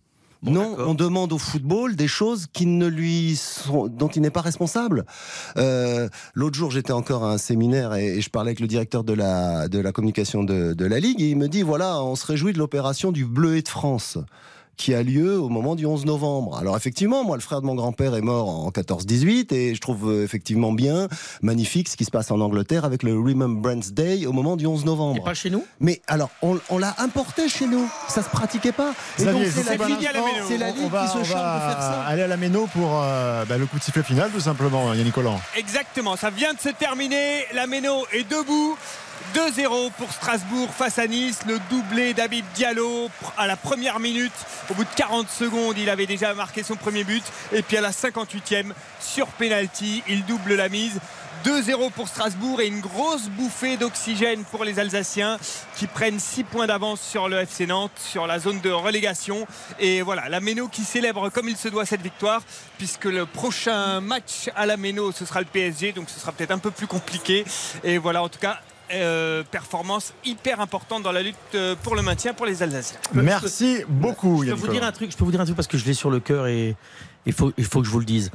Non, 0.43 0.75
on 0.79 0.95
demande 0.95 1.33
au 1.33 1.39
football 1.39 1.95
des 1.95 2.09
choses 2.09 2.47
qui 2.53 2.67
ne 2.67 2.87
lui 2.87 3.37
sont, 3.37 3.87
dont 3.87 4.09
il 4.09 4.23
n'est 4.23 4.31
pas 4.31 4.41
responsable. 4.41 5.05
Euh, 5.57 6.09
L'autre 6.35 6.57
jour, 6.57 6.71
j'étais 6.71 6.93
encore 6.93 7.25
à 7.25 7.33
un 7.33 7.39
séminaire 7.39 7.95
et, 7.95 8.17
et, 8.17 8.21
je 8.21 8.29
parlais 8.29 8.49
avec 8.49 8.61
le 8.61 8.67
directeur 8.67 9.05
de 9.05 9.13
la, 9.13 9.69
de 9.69 9.79
la 9.79 9.93
communication 9.93 10.43
de, 10.43 10.73
de 10.73 10.85
la 10.85 10.99
Ligue 10.99 11.21
et 11.23 11.31
il 11.31 11.37
me 11.37 11.49
dit 11.49 11.63
voilà, 11.63 12.03
on 12.03 12.17
se 12.17 12.27
réjouit 12.27 12.53
de 12.53 12.59
l'opération 12.59 13.13
du 13.13 13.25
Bleuet 13.25 13.63
de 13.63 13.69
France 13.69 14.19
qui 14.83 14.95
a 14.95 15.03
lieu 15.05 15.39
au 15.39 15.49
moment 15.49 15.77
du 15.77 15.87
11 15.87 16.07
novembre. 16.07 16.59
Alors 16.59 16.77
effectivement, 16.77 17.23
moi, 17.25 17.37
le 17.37 17.43
frère 17.43 17.61
de 17.61 17.67
mon 17.67 17.77
grand-père 17.77 18.17
est 18.17 18.21
mort 18.21 18.49
en 18.49 18.71
14-18 18.71 19.55
et 19.55 19.75
je 19.77 19.81
trouve 19.81 20.11
euh, 20.11 20.25
effectivement 20.25 20.73
bien, 20.73 21.07
magnifique 21.41 21.89
ce 21.89 21.97
qui 21.97 22.05
se 22.05 22.11
passe 22.11 22.33
en 22.33 22.41
Angleterre 22.41 22.85
avec 22.85 23.05
le 23.05 23.13
Remembrance 23.19 23.93
Day 23.93 24.27
au 24.27 24.33
moment 24.33 24.57
du 24.57 24.67
11 24.67 24.85
novembre. 24.85 25.19
Et 25.19 25.25
pas 25.25 25.35
chez 25.35 25.51
nous? 25.51 25.65
Mais 25.79 26.03
alors, 26.09 26.31
on, 26.43 26.59
on 26.69 26.79
l'a 26.79 26.95
importé 26.99 27.49
chez 27.49 27.67
nous. 27.69 27.89
Ça 28.09 28.23
se 28.25 28.29
pratiquait 28.29 28.73
pas. 28.73 28.93
Et 29.21 29.25
donc, 29.25 29.43
c'est 29.55 29.63
la, 29.65 29.77
Ligue- 29.77 29.95
fini 29.97 30.07
à 30.09 30.13
la 30.13 30.19
Méno. 30.21 30.45
c'est 30.49 30.59
la 30.59 30.67
On 30.71 30.75
Ligue 30.75 30.91
va, 30.91 31.03
qui 31.07 31.13
se 31.13 31.19
on 31.19 31.25
charge 31.25 31.33
va 31.61 31.69
de 31.69 31.73
faire 31.73 31.81
ça. 31.83 32.03
aller 32.03 32.23
à 32.23 32.27
la 32.27 32.37
Méno 32.37 32.67
pour 32.73 33.01
euh, 33.05 33.45
bah, 33.45 33.59
le 33.59 33.67
coup 33.67 33.79
de 33.79 33.83
sifflet 33.85 34.03
final, 34.03 34.31
tout 34.33 34.41
simplement, 34.41 34.93
Yannick 34.95 35.15
Collant. 35.15 35.41
Exactement, 35.57 36.17
ça 36.17 36.31
vient 36.31 36.55
de 36.55 36.59
se 36.61 36.71
terminer. 36.71 37.45
La 37.55 37.69
Méno 37.69 38.05
est 38.13 38.29
debout. 38.29 38.77
2-0 39.35 39.91
pour 39.93 40.13
Strasbourg 40.13 40.69
face 40.71 40.99
à 40.99 41.07
Nice. 41.07 41.41
Le 41.47 41.59
doublé 41.71 42.15
d'Abib 42.15 42.45
Diallo 42.55 43.11
à 43.37 43.47
la 43.47 43.57
première 43.57 44.01
minute. 44.01 44.33
Au 44.71 44.75
bout 44.75 44.85
de 44.85 44.91
40 44.97 45.29
secondes, 45.29 45.79
il 45.79 45.91
avait 45.91 46.07
déjà 46.07 46.35
marqué 46.35 46.63
son 46.63 46.77
premier 46.77 47.05
but. 47.05 47.25
Et 47.53 47.63
puis 47.63 47.77
à 47.77 47.81
la 47.81 47.91
58e, 47.91 48.73
sur 49.01 49.27
penalty, 49.29 50.03
il 50.09 50.25
double 50.25 50.55
la 50.55 50.69
mise. 50.69 51.01
2-0 51.45 51.91
pour 51.91 52.07
Strasbourg 52.07 52.61
et 52.61 52.69
une 52.69 52.81
grosse 52.81 53.29
bouffée 53.29 53.77
d'oxygène 53.77 54.45
pour 54.45 54.63
les 54.65 54.79
Alsaciens 54.79 55.39
qui 55.75 55.89
prennent 55.89 56.21
6 56.21 56.45
points 56.45 56.69
d'avance 56.69 57.01
sur 57.01 57.29
le 57.29 57.39
FC 57.41 57.67
Nantes, 57.67 57.91
sur 57.97 58.29
la 58.29 58.39
zone 58.39 58.61
de 58.61 58.71
relégation. 58.71 59.47
Et 59.81 60.03
voilà, 60.03 60.29
la 60.29 60.39
Méno 60.39 60.69
qui 60.69 60.85
célèbre 60.85 61.31
comme 61.31 61.49
il 61.49 61.57
se 61.57 61.67
doit 61.67 61.85
cette 61.85 62.03
victoire, 62.03 62.43
puisque 62.79 63.07
le 63.07 63.27
prochain 63.27 64.01
match 64.01 64.51
à 64.55 64.67
la 64.67 64.77
Méno, 64.77 65.11
ce 65.11 65.25
sera 65.25 65.41
le 65.41 65.47
PSG, 65.47 65.93
donc 65.93 66.11
ce 66.11 66.21
sera 66.21 66.31
peut-être 66.31 66.53
un 66.53 66.59
peu 66.59 66.71
plus 66.71 66.87
compliqué. 66.87 67.45
Et 67.83 67.99
voilà, 67.99 68.23
en 68.23 68.29
tout 68.29 68.39
cas, 68.39 68.61
euh, 68.95 69.43
performance 69.51 70.13
hyper 70.25 70.61
importante 70.61 71.03
dans 71.03 71.13
la 71.13 71.23
lutte 71.23 71.37
euh, 71.55 71.75
pour 71.83 71.95
le 71.95 72.03
maintien 72.03 72.35
pour 72.35 72.47
les 72.47 72.63
Alsaciens. 72.63 72.99
Merci 73.15 73.79
beaucoup, 73.89 74.45
Je 74.45 74.51
peux 74.51 74.57
vous 74.57 74.69
dire 74.69 74.85
un 74.85 74.93
truc, 74.93 75.11
je 75.13 75.17
peux 75.17 75.25
vous 75.25 75.31
dire 75.31 75.41
un 75.41 75.45
truc 75.45 75.57
parce 75.57 75.69
que 75.69 75.79
je 75.79 75.85
l'ai 75.85 75.95
sur 75.95 76.11
le 76.11 76.21
cœur 76.21 76.47
et 76.47 76.77
il 77.27 77.33
faut, 77.33 77.53
il 77.57 77.65
faut 77.65 77.81
que 77.81 77.87
je 77.87 77.93
vous 77.93 78.01
le 78.01 78.05
dise. 78.05 78.31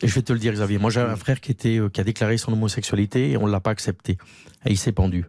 Et 0.00 0.06
je 0.08 0.14
vais 0.14 0.22
te 0.22 0.32
le 0.32 0.38
dire, 0.38 0.52
Xavier. 0.52 0.78
Moi, 0.78 0.90
j'avais 0.90 1.10
un 1.10 1.16
frère 1.16 1.40
qui 1.40 1.50
était, 1.50 1.78
euh, 1.78 1.88
qui 1.88 2.00
a 2.00 2.04
déclaré 2.04 2.38
son 2.38 2.52
homosexualité 2.52 3.30
et 3.32 3.36
on 3.36 3.46
l'a 3.46 3.58
pas 3.60 3.70
accepté. 3.70 4.12
Et 4.64 4.70
il 4.70 4.78
s'est 4.78 4.92
pendu. 4.92 5.24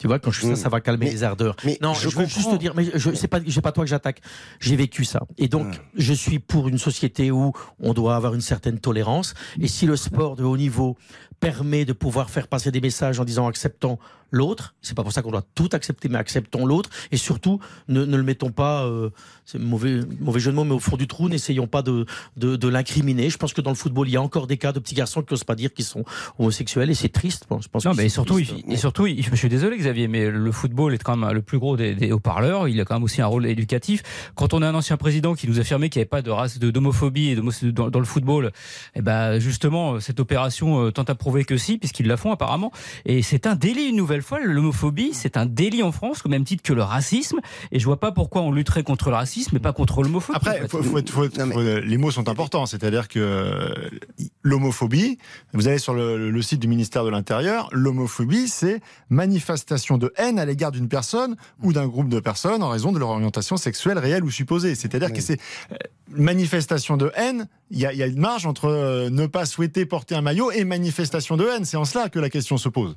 Tu 0.00 0.08
vois, 0.08 0.18
quand 0.18 0.32
je 0.32 0.40
fais 0.40 0.46
ça, 0.48 0.52
Mm. 0.52 0.56
ça 0.56 0.68
va 0.68 0.80
calmer 0.80 1.06
Mais- 1.06 1.12
les 1.12 1.22
ardeurs. 1.22 1.54
mais 1.64 1.78
non, 1.80 1.94
je 1.94 2.08
je, 2.08 2.16
veux 2.16 2.26
juste 2.26 2.50
te 2.50 2.56
dire, 2.56 2.74
mais 2.74 2.86
je, 2.92 3.14
c'est 3.14 3.28
pas, 3.28 3.38
c'est 3.48 3.60
pas 3.60 3.70
toi 3.70 3.84
que 3.84 3.90
j'attaque. 3.90 4.20
J'ai 4.58 4.74
vécu 4.74 5.04
ça. 5.04 5.20
Et 5.38 5.46
donc, 5.46 5.80
je 5.94 6.12
suis 6.12 6.40
pour 6.40 6.66
une 6.68 6.78
société 6.78 7.30
où 7.30 7.52
on 7.78 7.94
doit 7.94 8.16
avoir 8.16 8.34
une 8.34 8.40
certaine 8.40 8.80
tolérance. 8.80 9.34
Et 9.60 9.68
si 9.68 9.86
le 9.86 9.94
sport 9.96 10.34
de 10.34 10.42
haut 10.42 10.56
niveau 10.56 10.96
permet 11.44 11.84
de 11.84 11.92
pouvoir 11.92 12.30
faire 12.30 12.48
passer 12.48 12.70
des 12.70 12.80
messages 12.80 13.20
en 13.20 13.24
disant 13.24 13.46
acceptons 13.46 13.98
l'autre, 14.30 14.74
c'est 14.82 14.96
pas 14.96 15.02
pour 15.04 15.12
ça 15.12 15.22
qu'on 15.22 15.30
doit 15.30 15.44
tout 15.54 15.68
accepter, 15.72 16.08
mais 16.08 16.18
acceptons 16.18 16.66
l'autre. 16.66 16.90
Et 17.12 17.16
surtout, 17.16 17.60
ne, 17.86 18.04
ne 18.04 18.16
le 18.16 18.22
mettons 18.24 18.50
pas, 18.50 18.84
euh, 18.84 19.10
c'est 19.44 19.60
mauvais, 19.60 20.00
mauvais 20.20 20.40
jeu 20.40 20.50
de 20.50 20.56
mots, 20.56 20.64
mais 20.64 20.72
au 20.74 20.80
fond 20.80 20.96
du 20.96 21.06
trou, 21.06 21.28
n'essayons 21.28 21.68
pas 21.68 21.82
de, 21.82 22.04
de, 22.36 22.56
de 22.56 22.68
l'incriminer. 22.68 23.30
Je 23.30 23.36
pense 23.36 23.52
que 23.52 23.60
dans 23.60 23.70
le 23.70 23.76
football, 23.76 24.08
il 24.08 24.12
y 24.12 24.16
a 24.16 24.22
encore 24.22 24.48
des 24.48 24.56
cas 24.56 24.72
de 24.72 24.80
petits 24.80 24.96
garçons 24.96 25.22
qui 25.22 25.32
n'osent 25.32 25.44
pas 25.44 25.54
dire 25.54 25.72
qu'ils 25.72 25.84
sont 25.84 26.04
homosexuels 26.40 26.90
et 26.90 26.94
c'est 26.94 27.10
triste. 27.10 27.44
Bon, 27.48 27.60
je 27.60 27.68
pense 27.68 27.84
Non, 27.84 27.92
mais 27.94 28.08
surtout, 28.08 28.34
triste. 28.34 28.54
il- 28.66 28.72
et 28.72 28.76
surtout, 28.76 29.06
il- 29.06 29.22
je 29.24 29.36
suis 29.36 29.48
désolé, 29.48 29.76
Xavier, 29.76 30.08
mais 30.08 30.28
le 30.30 30.50
football 30.50 30.94
est 30.94 31.02
quand 31.02 31.16
même 31.16 31.30
le 31.32 31.42
plus 31.42 31.58
gros 31.60 31.76
des, 31.76 31.94
des 31.94 32.10
haut-parleurs. 32.10 32.66
Il 32.66 32.80
a 32.80 32.84
quand 32.84 32.94
même 32.94 33.04
aussi 33.04 33.22
un 33.22 33.26
rôle 33.26 33.46
éducatif. 33.46 34.02
Quand 34.34 34.52
on 34.52 34.62
a 34.62 34.68
un 34.68 34.74
ancien 34.74 34.96
président 34.96 35.34
qui 35.34 35.46
nous 35.46 35.60
affirmait 35.60 35.90
qu'il 35.90 36.00
n'y 36.00 36.04
avait 36.04 36.08
pas 36.08 36.22
de 36.22 36.30
race 36.32 36.58
de 36.58 36.70
d'homophobie 36.72 37.28
et 37.28 37.36
d'homo- 37.36 37.52
dans, 37.70 37.88
dans 37.90 38.00
le 38.00 38.04
football, 38.06 38.50
eh 38.96 39.02
ben 39.02 39.38
justement, 39.38 40.00
cette 40.00 40.18
opération 40.18 40.86
euh, 40.86 40.90
tente 40.90 41.10
à 41.10 41.14
prouver 41.34 41.44
que 41.44 41.56
si, 41.56 41.78
puisqu'ils 41.78 42.06
la 42.06 42.16
font 42.16 42.30
apparemment. 42.30 42.70
Et 43.06 43.20
c'est 43.22 43.46
un 43.48 43.56
délit 43.56 43.86
une 43.88 43.96
nouvelle 43.96 44.22
fois. 44.22 44.38
L'homophobie, 44.40 45.10
c'est 45.14 45.36
un 45.36 45.46
délit 45.46 45.82
en 45.82 45.90
France, 45.90 46.22
au 46.24 46.28
même 46.28 46.44
titre 46.44 46.62
que 46.62 46.72
le 46.72 46.82
racisme. 46.82 47.40
Et 47.72 47.80
je 47.80 47.84
vois 47.86 47.98
pas 47.98 48.12
pourquoi 48.12 48.42
on 48.42 48.52
lutterait 48.52 48.84
contre 48.84 49.08
le 49.10 49.16
racisme, 49.16 49.50
mais 49.54 49.58
pas 49.58 49.72
contre 49.72 50.02
l'homophobie. 50.04 50.36
en 50.36 50.40
Après, 50.40 50.60
fait. 50.60 50.68
faut- 50.68 50.82
faut 50.84 50.98
être- 50.98 51.10
faut 51.10 51.24
être- 51.24 51.38
Non, 51.44 51.46
mais- 51.56 51.80
les 51.80 51.98
mots 51.98 52.12
sont 52.12 52.28
importants. 52.28 52.66
C'est-à-dire 52.66 53.08
que 53.08 53.18
euh, 53.18 53.74
l'homophobie, 54.42 55.18
vous 55.54 55.66
allez 55.66 55.78
sur 55.78 55.92
le, 55.94 56.30
le 56.30 56.42
site 56.42 56.60
du 56.60 56.68
ministère 56.68 57.04
de 57.04 57.10
l'Intérieur, 57.10 57.68
l'homophobie, 57.72 58.46
c'est 58.46 58.80
manifestation 59.10 59.98
de 59.98 60.12
haine 60.16 60.38
à 60.38 60.44
l'égard 60.44 60.70
d'une 60.70 60.88
personne 60.88 61.34
ou 61.64 61.72
d'un 61.72 61.88
groupe 61.88 62.08
de 62.08 62.20
personnes 62.20 62.62
en 62.62 62.68
raison 62.68 62.92
de 62.92 62.98
leur 63.00 63.08
orientation 63.08 63.56
sexuelle 63.56 63.98
réelle 63.98 64.22
ou 64.22 64.30
supposée. 64.30 64.76
C'est-à-dire 64.76 65.12
que 65.12 65.20
c'est 65.20 65.40
euh, 65.72 65.76
manifestation 66.10 66.96
de 66.96 67.10
haine. 67.16 67.48
Il 67.70 67.78
y, 67.78 67.86
a, 67.86 67.92
il 67.92 67.98
y 67.98 68.02
a 68.02 68.06
une 68.06 68.20
marge 68.20 68.46
entre 68.46 68.66
euh, 68.66 69.10
ne 69.10 69.26
pas 69.26 69.46
souhaiter 69.46 69.86
porter 69.86 70.14
un 70.14 70.20
maillot 70.20 70.50
et 70.52 70.64
manifestation 70.64 71.36
de 71.36 71.44
haine. 71.46 71.64
C'est 71.64 71.76
en 71.78 71.84
cela 71.84 72.08
que 72.08 72.18
la 72.18 72.30
question 72.30 72.56
se 72.58 72.68
pose. 72.68 72.96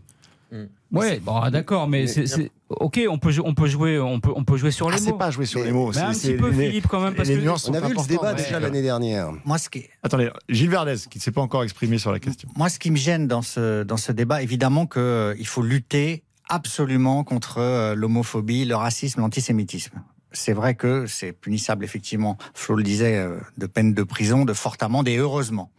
Ouais, 0.94 1.20
bon, 1.20 1.36
ah, 1.36 1.52
d'accord, 1.52 1.90
mais, 1.90 2.02
mais- 2.02 2.08
c'est, 2.08 2.26
c'est- 2.26 2.52
ok, 2.70 3.02
on 3.10 3.18
peut, 3.18 3.32
jou- 3.32 3.44
on 3.46 3.54
peut 3.54 3.68
jouer, 3.68 4.00
on 4.00 4.22
peut, 4.22 4.32
on 4.34 4.46
peut 4.46 4.56
jouer 4.56 4.72
sur 4.72 4.90
les 4.90 4.96
Ah, 4.96 5.00
c'est 5.00 5.12
mots. 5.12 5.18
pas 5.18 5.30
jouer 5.30 5.46
sur 5.46 5.60
Mais- 5.60 5.66
les 5.66 5.72
mots. 5.74 5.92
Mais 5.94 6.00
un 6.00 6.14
c'est- 6.14 6.32
petit 6.34 6.38
peu, 6.42 6.52
c'est- 6.52 6.58
les- 6.58 6.68
Philippe, 6.70 6.88
quand 6.88 7.02
même, 7.02 7.16
parce 7.16 7.28
les 7.28 7.36
que 7.36 7.42
On 7.70 7.74
a 7.74 7.82
vu 7.82 7.94
le 7.94 8.08
débat 8.08 8.32
Ouais. 8.32 8.36
déjà 8.36 8.58
l'année 8.60 8.82
dernière. 8.82 9.32
Moi, 9.44 9.58
ce 9.58 9.70
qui, 9.70 9.84
Attendez, 10.04 10.30
Gilles 10.48 10.70
Verdez, 10.70 10.96
qui 11.10 11.18
ne 11.18 11.22
s'est 11.24 11.32
pas 11.34 11.42
encore 11.42 11.64
exprimé 11.64 11.98
sur 11.98 12.14
la 12.14 12.20
question. 12.20 12.48
Moi, 12.56 12.70
ce 12.70 12.80
qui 12.80 12.92
me 12.92 12.96
gêne 12.96 13.28
dans 13.28 13.42
ce, 13.42 13.84
dans 13.84 13.98
ce 13.98 14.14
débat, 14.14 14.42
évidemment 14.42 14.86
qu'il 14.88 15.48
faut 15.48 15.64
lutter 15.64 16.24
absolument 16.50 17.26
contre 17.26 17.58
euh, 17.58 17.94
l'homophobie, 17.96 18.64
le 18.64 18.76
racisme, 18.78 19.20
l'antisémitisme. 19.20 20.02
C'est 20.32 20.54
vrai 20.54 20.76
que 20.76 21.08
c'est 21.08 21.32
punissable, 21.32 21.86
effectivement, 21.86 22.38
Flo 22.54 22.76
le 22.76 22.84
disait, 22.84 23.18
euh, 23.18 23.40
de 23.58 23.66
peine 23.66 23.94
de 23.94 24.04
prison, 24.04 24.46
de 24.46 24.54
forte 24.54 24.84
amende, 24.84 25.08
et 25.08 25.18
heureusement. 25.18 25.72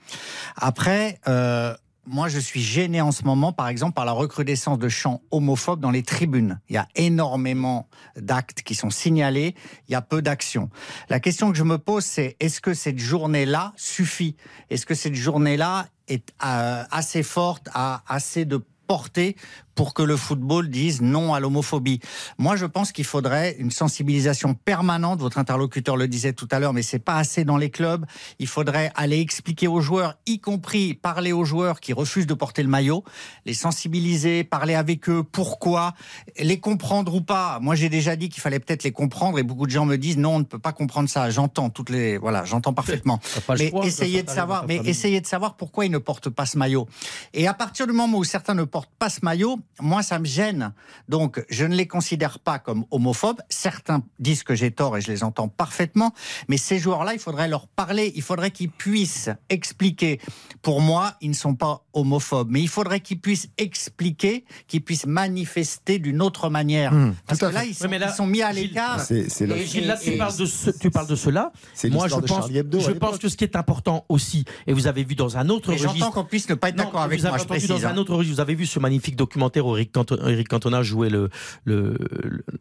Après, 0.57 1.21
euh, 1.29 1.75
moi, 2.11 2.29
je 2.29 2.39
suis 2.39 2.63
gêné 2.63 3.03
en 3.03 3.13
ce 3.13 3.25
moment, 3.25 3.53
par 3.53 3.69
exemple, 3.69 3.93
par 3.93 4.07
la 4.07 4.13
recrudescence 4.13 4.79
de 4.79 4.89
chants 4.89 5.21
homophobes 5.31 5.81
dans 5.81 5.91
les 5.91 6.03
tribunes. 6.03 6.59
Il 6.71 6.75
y 6.75 6.79
a 6.79 6.89
énormément 6.95 7.87
d'actes 8.17 8.63
qui 8.63 8.75
sont 8.75 8.89
signalés, 8.89 9.55
il 9.89 9.93
y 9.93 9.95
a 9.95 10.01
peu 10.01 10.23
d'actions. 10.23 10.71
La 11.11 11.21
question 11.21 11.51
que 11.53 11.59
je 11.59 11.65
me 11.65 11.77
pose, 11.77 12.05
c'est 12.05 12.37
est-ce 12.41 12.63
que 12.63 12.73
cette 12.73 12.99
journée-là 12.99 13.75
suffit? 13.77 14.37
Est-ce 14.71 14.87
que 14.87 14.95
cette 14.95 15.15
journée-là 15.15 15.87
est 16.09 16.33
euh, 16.45 16.83
assez 16.91 17.23
forte, 17.23 17.69
a 17.75 18.03
assez 18.09 18.47
de 18.47 18.65
portée 18.87 19.37
pour 19.79 19.95
que 19.95 20.03
le 20.03 20.17
football 20.17 20.71
dise 20.71 21.03
non 21.03 21.35
à 21.35 21.39
l'homophobie. 21.39 22.01
Moi, 22.37 22.57
je 22.57 22.67
pense 22.67 22.91
qu'il 22.91 23.05
faudrait 23.05 23.55
une 23.61 23.71
sensibilisation 23.71 24.55
permanente. 24.55 25.21
Votre 25.21 25.39
interlocuteur 25.39 25.97
le 25.97 26.09
disait 26.09 26.33
tout 26.33 26.49
à 26.51 26.59
l'heure, 26.59 26.73
mais 26.73 26.83
c'est 26.83 26.99
pas 26.99 27.15
assez 27.15 27.45
dans 27.45 27.57
les 27.57 27.71
clubs. 27.71 28.05
Il 28.41 28.49
faudrait 28.49 28.91
aller 28.97 29.21
expliquer 29.21 29.69
aux 29.69 29.81
joueurs, 29.81 30.19
y 30.27 30.41
compris 30.41 30.95
parler 30.95 31.31
aux 31.31 31.45
joueurs 31.45 31.79
qui 31.79 31.93
refusent 31.93 32.27
de 32.27 32.35
porter 32.35 32.65
le 32.65 32.69
maillot, 32.69 33.05
les 33.47 33.55
sensibiliser, 33.55 34.43
parler 34.43 34.75
avec 34.75 35.09
eux, 35.09 35.23
pourquoi, 35.23 35.95
les 36.41 36.59
comprendre 36.59 37.15
ou 37.15 37.21
pas. 37.21 37.61
Moi, 37.61 37.77
j'ai 37.77 37.89
déjà 37.89 38.17
dit 38.17 38.31
qu'il 38.31 38.43
fallait 38.43 38.59
peut-être 38.59 38.83
les 38.83 38.91
comprendre, 38.91 39.39
et 39.39 39.45
beaucoup 39.45 39.67
de 39.67 39.71
gens 39.71 39.87
me 39.87 39.95
disent 39.95 40.19
non, 40.19 40.35
on 40.35 40.39
ne 40.41 40.45
peut 40.45 40.59
pas 40.59 40.73
comprendre 40.73 41.09
ça. 41.09 41.31
J'entends 41.31 41.71
toutes 41.71 41.91
les, 41.91 42.19
voilà, 42.19 42.45
j'entends 42.45 42.73
parfaitement. 42.73 43.21
Mais 43.57 43.71
choix, 43.71 43.87
essayez 43.87 44.25
de 44.25 44.31
savoir, 44.31 44.67
mais 44.67 44.81
essayez 44.87 45.21
de 45.21 45.27
savoir 45.29 45.57
pourquoi 45.57 45.87
ils 45.87 45.93
ne 45.93 45.99
portent 45.99 46.31
pas 46.31 46.47
ce 46.47 46.59
maillot. 46.59 46.89
Et 47.33 47.47
à 47.47 47.55
partir 47.55 47.87
du 47.87 47.93
moment 47.93 48.19
où 48.19 48.25
certains 48.25 48.55
ne 48.55 48.65
portent 48.65 48.91
pas 48.99 49.09
ce 49.09 49.21
maillot, 49.23 49.61
moi 49.81 50.03
ça 50.03 50.19
me 50.19 50.25
gêne. 50.25 50.73
Donc 51.09 51.45
je 51.51 51.65
ne 51.65 51.75
les 51.75 51.87
considère 51.87 52.39
pas 52.41 52.59
comme 52.59 52.85
homophobes. 52.91 53.41
Certains 53.49 54.03
disent 54.19 54.43
que 54.43 54.55
j'ai 54.55 54.71
tort 54.71 54.97
et 54.97 55.01
je 55.01 55.11
les 55.11 55.23
entends 55.25 55.49
parfaitement. 55.49 56.13
Mais 56.49 56.57
ces 56.57 56.79
joueurs-là, 56.79 57.13
il 57.15 57.21
faudrait 57.21 57.49
leur 57.49 57.67
parler. 57.69 58.13
Il 58.17 58.23
faudrait 58.23 58.51
qu'ils 58.51 58.71
puissent 58.71 59.31
expliquer. 59.51 60.21
Pour 60.63 60.81
moi, 60.81 61.15
ils 61.21 61.31
ne 61.31 61.35
sont 61.35 61.55
pas 61.55 61.85
homophobes, 61.93 62.49
mais 62.51 62.61
il 62.61 62.69
faudrait 62.69 63.01
qu'ils 63.01 63.21
puissent 63.21 63.49
expliquer, 63.59 64.45
qu'ils 64.67 64.83
puissent 64.83 65.07
manifester 65.07 65.99
d'une 65.99 66.21
autre 66.23 66.51
manière. 66.51 66.93
Mmh, 66.93 67.15
Parce 67.27 67.41
que 67.41 67.47
là, 67.47 67.65
ils 67.65 67.75
sont, 67.75 67.89
mais 67.89 67.99
là, 67.99 68.09
ils 68.13 68.17
sont 68.17 68.27
mis 68.27 68.43
à 68.43 68.53
l'écart. 68.53 69.01
Et- 69.11 69.29
Gilles, 69.67 69.87
là, 69.87 69.97
tu 69.97 70.11
et- 70.11 70.19
parles 70.19 70.37
de, 70.37 70.47
ce, 70.47 70.71
tu 70.71 70.91
parles 70.91 71.07
de 71.07 71.17
cela. 71.17 71.53
c'est 71.75 71.91
Moi, 71.91 72.09
je 72.09 72.15
pense, 72.17 72.51
Hebdo. 72.51 72.81
je 72.81 72.91
pense 72.93 73.19
que 73.19 73.29
ce 73.29 73.37
qui 73.37 73.45
est 73.45 73.57
important 73.57 74.05
aussi, 74.09 74.45
et 74.67 74.73
vous 74.73 74.87
avez 74.87 75.05
vu 75.05 75.15
dans 75.15 75.37
un 75.37 75.49
autre 75.49 75.71
Mais 75.71 75.79
j'entends 75.79 75.91
registre. 75.93 76.11
qu'on 76.13 76.25
puisse 76.25 76.49
ne 76.49 76.55
pas 76.55 76.71
être 76.71 76.77
d'accord 76.77 77.03
avec 77.03 77.19
vous 77.19 77.27
avez 77.27 77.33
moi, 77.33 77.39
je 77.39 77.45
entendu 77.45 77.61
précise. 77.67 77.83
dans 77.83 77.87
un 77.89 77.93
hein. 77.95 77.97
autre 77.99 78.15
registre, 78.15 78.35
vous 78.37 78.41
avez 78.41 78.55
vu 78.55 78.67
ce 78.67 78.79
magnifique 78.79 79.17
documentaire 79.17 79.58
où 79.67 79.77
Eric, 79.77 79.93
Canto- 79.93 80.19
Eric 80.29 80.49
Cantona 80.49 80.83
jouait 80.83 81.11
le, 81.11 81.29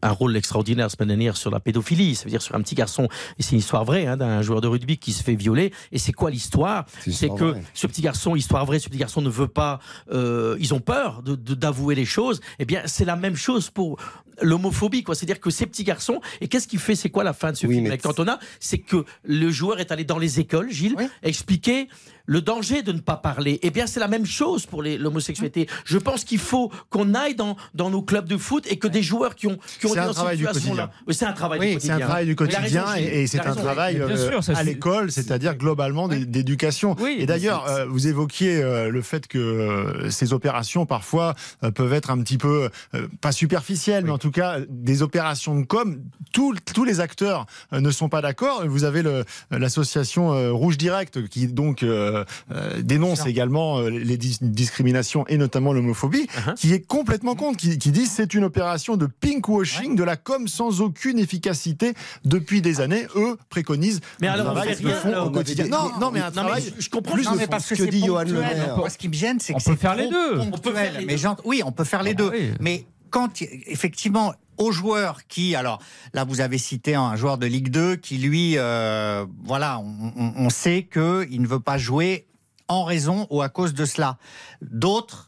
un 0.02 0.10
rôle 0.10 0.36
extraordinaire 0.36 0.86
la 0.86 0.90
semaine 0.90 1.08
dernière 1.08 1.36
sur 1.36 1.50
la 1.50 1.60
pédophilie, 1.60 2.14
ça 2.14 2.24
veut 2.24 2.30
dire 2.30 2.42
sur 2.42 2.54
un 2.54 2.60
petit 2.62 2.74
garçon, 2.74 3.08
et 3.38 3.42
c'est 3.42 3.52
une 3.52 3.58
histoire 3.58 3.84
vraie, 3.84 4.06
hein, 4.06 4.16
d'un 4.16 4.42
joueur 4.42 4.60
de 4.60 4.68
rugby 4.68 4.98
qui 4.98 5.12
se 5.12 5.22
fait 5.22 5.34
violer, 5.34 5.72
et 5.92 5.98
c'est 5.98 6.12
quoi 6.12 6.30
l'histoire? 6.30 6.86
C'est 7.10 7.28
que 7.28 7.44
vraie. 7.44 7.62
ce 7.74 7.86
petit 7.86 8.02
garçon, 8.02 8.36
histoire 8.36 8.64
vraie, 8.66 8.78
ce 8.78 8.88
petit 8.88 8.98
garçon 8.98 9.20
ne 9.22 9.30
veut 9.30 9.48
pas, 9.48 9.80
euh, 10.12 10.56
ils 10.60 10.74
ont 10.74 10.80
peur 10.80 11.22
de- 11.22 11.34
de- 11.34 11.54
d'avouer 11.54 11.94
les 11.94 12.04
choses, 12.04 12.40
eh 12.58 12.64
bien 12.64 12.82
c'est 12.86 13.04
la 13.04 13.16
même 13.16 13.36
chose 13.36 13.70
pour 13.70 13.98
l'homophobie, 14.40 15.02
quoi. 15.02 15.16
C'est-à-dire 15.16 15.40
que 15.40 15.50
ces 15.50 15.66
petits 15.66 15.82
garçons, 15.84 16.20
et 16.40 16.46
qu'est-ce 16.46 16.68
qu'il 16.68 16.78
fait? 16.78 16.94
C'est 16.94 17.10
quoi 17.10 17.24
la 17.24 17.32
fin 17.32 17.50
de 17.50 17.56
ce 17.56 17.66
Oui, 17.66 17.74
film 17.74 17.86
avec 17.86 18.02
Cantona? 18.02 18.38
C'est 18.60 18.78
que 18.78 19.04
le 19.24 19.50
joueur 19.50 19.80
est 19.80 19.90
allé 19.90 20.04
dans 20.04 20.18
les 20.18 20.38
écoles, 20.38 20.70
Gilles, 20.70 20.94
Oui. 20.96 21.08
expliquer 21.24 21.88
le 22.30 22.42
danger 22.42 22.82
de 22.82 22.92
ne 22.92 23.00
pas 23.00 23.16
parler. 23.16 23.58
Eh 23.62 23.70
bien, 23.70 23.86
c'est 23.86 24.00
la 24.00 24.06
même 24.06 24.26
chose 24.26 24.66
pour 24.66 24.82
l'homosexualité. 24.82 25.66
Je 25.86 25.96
pense 25.96 26.24
qu'il 26.24 26.38
faut 26.38 26.70
qu'on 26.90 27.14
aille 27.14 27.34
dans, 27.34 27.56
dans 27.74 27.88
nos 27.88 28.02
clubs 28.02 28.28
de 28.28 28.36
foot 28.36 28.64
et 28.70 28.76
que 28.78 28.86
des 28.86 29.02
joueurs 29.02 29.34
qui 29.34 29.46
ont, 29.46 29.56
qui 29.80 29.86
ont 29.86 29.88
C'est 29.88 29.94
été 29.94 29.98
un 30.00 30.06
dans 30.08 30.12
travail 30.12 30.36
cette 30.36 30.46
du 30.46 30.52
situation-là- 30.52 30.82
quotidien. 30.88 31.04
Oui, 31.08 31.14
c'est 31.14 31.24
un 31.24 31.32
travail 31.32 31.58
Oui, 31.60 31.66
du 31.66 31.72
c'est 31.72 31.88
quotidien. 31.88 31.96
un 31.96 32.00
travail 32.08 32.26
du 32.26 32.34
raison, 32.36 32.84
et, 32.98 33.22
et 33.22 33.26
c'est 33.26 33.40
un 33.40 33.54
travail 33.54 33.96
euh, 34.00 34.16
sûr, 34.30 34.44
ça, 34.44 34.52
à 34.52 34.56
c'est- 34.56 34.64
l'école, 34.64 35.10
c'est-à-dire 35.10 35.56
globalement 35.56 36.06
d'é- 36.06 36.26
d'éducation. 36.26 36.94
Oui, 37.00 37.16
et 37.18 37.24
d'ailleurs, 37.26 37.66
euh, 37.68 37.86
vous 37.86 38.06
évoquiez 38.08 38.62
euh, 38.62 38.90
le 38.90 39.00
fait 39.00 39.26
que 39.26 39.38
euh, 39.38 40.10
ces 40.10 40.34
opérations 40.34 40.84
parfois 40.84 41.34
euh, 41.64 41.70
peuvent 41.70 41.94
être 41.94 42.10
un 42.10 42.20
petit 42.22 42.36
peu 42.36 42.68
euh, 42.94 43.08
pas 43.22 43.32
superficielles, 43.32 44.04
mais 44.04 44.10
en 44.10 44.18
tout 44.18 44.30
cas 44.30 44.58
des 44.68 45.00
opérations 45.02 45.58
de 45.58 45.64
com. 45.64 45.98
Tous- 46.32 46.54
tous 46.74 46.84
les 46.84 47.00
acteurs 47.00 47.46
euh, 47.72 47.80
ne 47.80 47.90
sont 47.90 48.10
pas 48.10 48.20
d'accord. 48.20 48.64
Vous 48.66 48.84
avez 48.84 49.02
l'association 49.50 50.32
euh, 50.34 50.52
Rouge 50.52 50.76
Direct 50.78 51.26
qui 51.28 51.46
donc 51.48 51.82
euh, 52.18 52.24
euh, 52.52 52.82
dénonce 52.82 53.26
également 53.26 53.78
euh, 53.78 53.88
les 53.90 54.16
dis- 54.16 54.38
discriminations 54.40 55.26
et 55.28 55.36
notamment 55.36 55.72
l'homophobie, 55.72 56.26
Uh-huh. 56.28 56.54
qui 56.54 56.72
est 56.72 56.80
complètement 56.86 57.34
contre, 57.34 57.56
qui, 57.58 57.78
qui 57.78 57.90
dit 57.90 58.06
c'est 58.06 58.34
une 58.34 58.44
opération 58.44 58.96
de 58.96 59.06
pinkwashing, 59.06 59.94
de 59.96 60.02
la 60.04 60.16
com 60.16 60.46
sans 60.48 60.80
aucune 60.80 61.18
efficacité 61.18 61.94
depuis 62.24 62.60
des 62.62 62.80
années. 62.80 63.06
Eux 63.16 63.36
préconisent 63.50 64.00
Mais 64.20 64.28
un 64.28 64.32
alors, 64.32 64.46
travail 64.52 64.74
font 64.74 65.08
alors. 65.08 65.26
au 65.28 65.30
quotidien. 65.30 65.66
Non, 65.68 65.90
non, 66.00 66.10
mais 66.10 66.20
un 66.20 66.24
Non, 66.30 66.30
mais 66.36 66.42
travail. 66.42 66.72
je- 66.76 66.82
je 66.82 66.90
comprends 66.90 67.14
plus 67.14 67.24
Non, 67.24 67.32
de 67.32 67.36
mais 67.38 67.44
fond. 67.44 67.50
parce 67.50 67.64
Ce 67.66 67.74
que 67.74 67.84
que 67.84 67.90
dit 67.90 68.04
Johan 68.04 68.24
Le 68.24 68.32
Maire. 68.40 68.76
Moi, 68.76 68.90
ce 68.90 68.98
qui 68.98 69.08
me 69.08 69.14
gêne, 69.14 69.38
c'est 69.40 69.54
que 69.54 69.60
c'est 69.60 69.70
peut 69.70 69.76
faire 69.76 69.94
les 69.96 70.08
deux. 70.08 70.38
On 70.38 70.50
peut 70.50 70.72
faire 70.72 70.98
les 70.98 71.04
Mais 71.06 71.16
oui, 71.44 71.62
on 71.64 71.72
peut 71.72 71.84
faire 71.84 72.02
les 72.02 72.10
Ah 72.12 72.14
deux. 72.14 72.30
oui. 72.30 72.50
Mais 72.60 72.84
quand, 73.10 73.42
effectivement, 73.66 74.34
aux 74.56 74.72
joueurs 74.72 75.26
qui, 75.28 75.54
alors 75.54 75.80
là, 76.14 76.24
vous 76.24 76.40
avez 76.40 76.58
cité 76.58 76.94
un 76.94 77.14
joueur 77.16 77.38
de 77.38 77.46
Ligue 77.46 77.68
2 77.70 77.96
qui, 77.96 78.18
lui, 78.18 78.54
euh, 78.56 79.24
voilà, 79.44 79.78
on, 79.78 80.12
on- 80.16 80.32
on 80.36 80.50
sait 80.50 80.88
qu'il 80.92 81.40
ne 81.40 81.46
veut 81.46 81.60
pas 81.60 81.78
jouer 81.78 82.26
en 82.66 82.84
raison 82.84 83.26
ou 83.30 83.40
à 83.40 83.48
cause 83.48 83.72
de 83.72 83.84
cela. 83.84 84.18
D'autres 84.62 85.27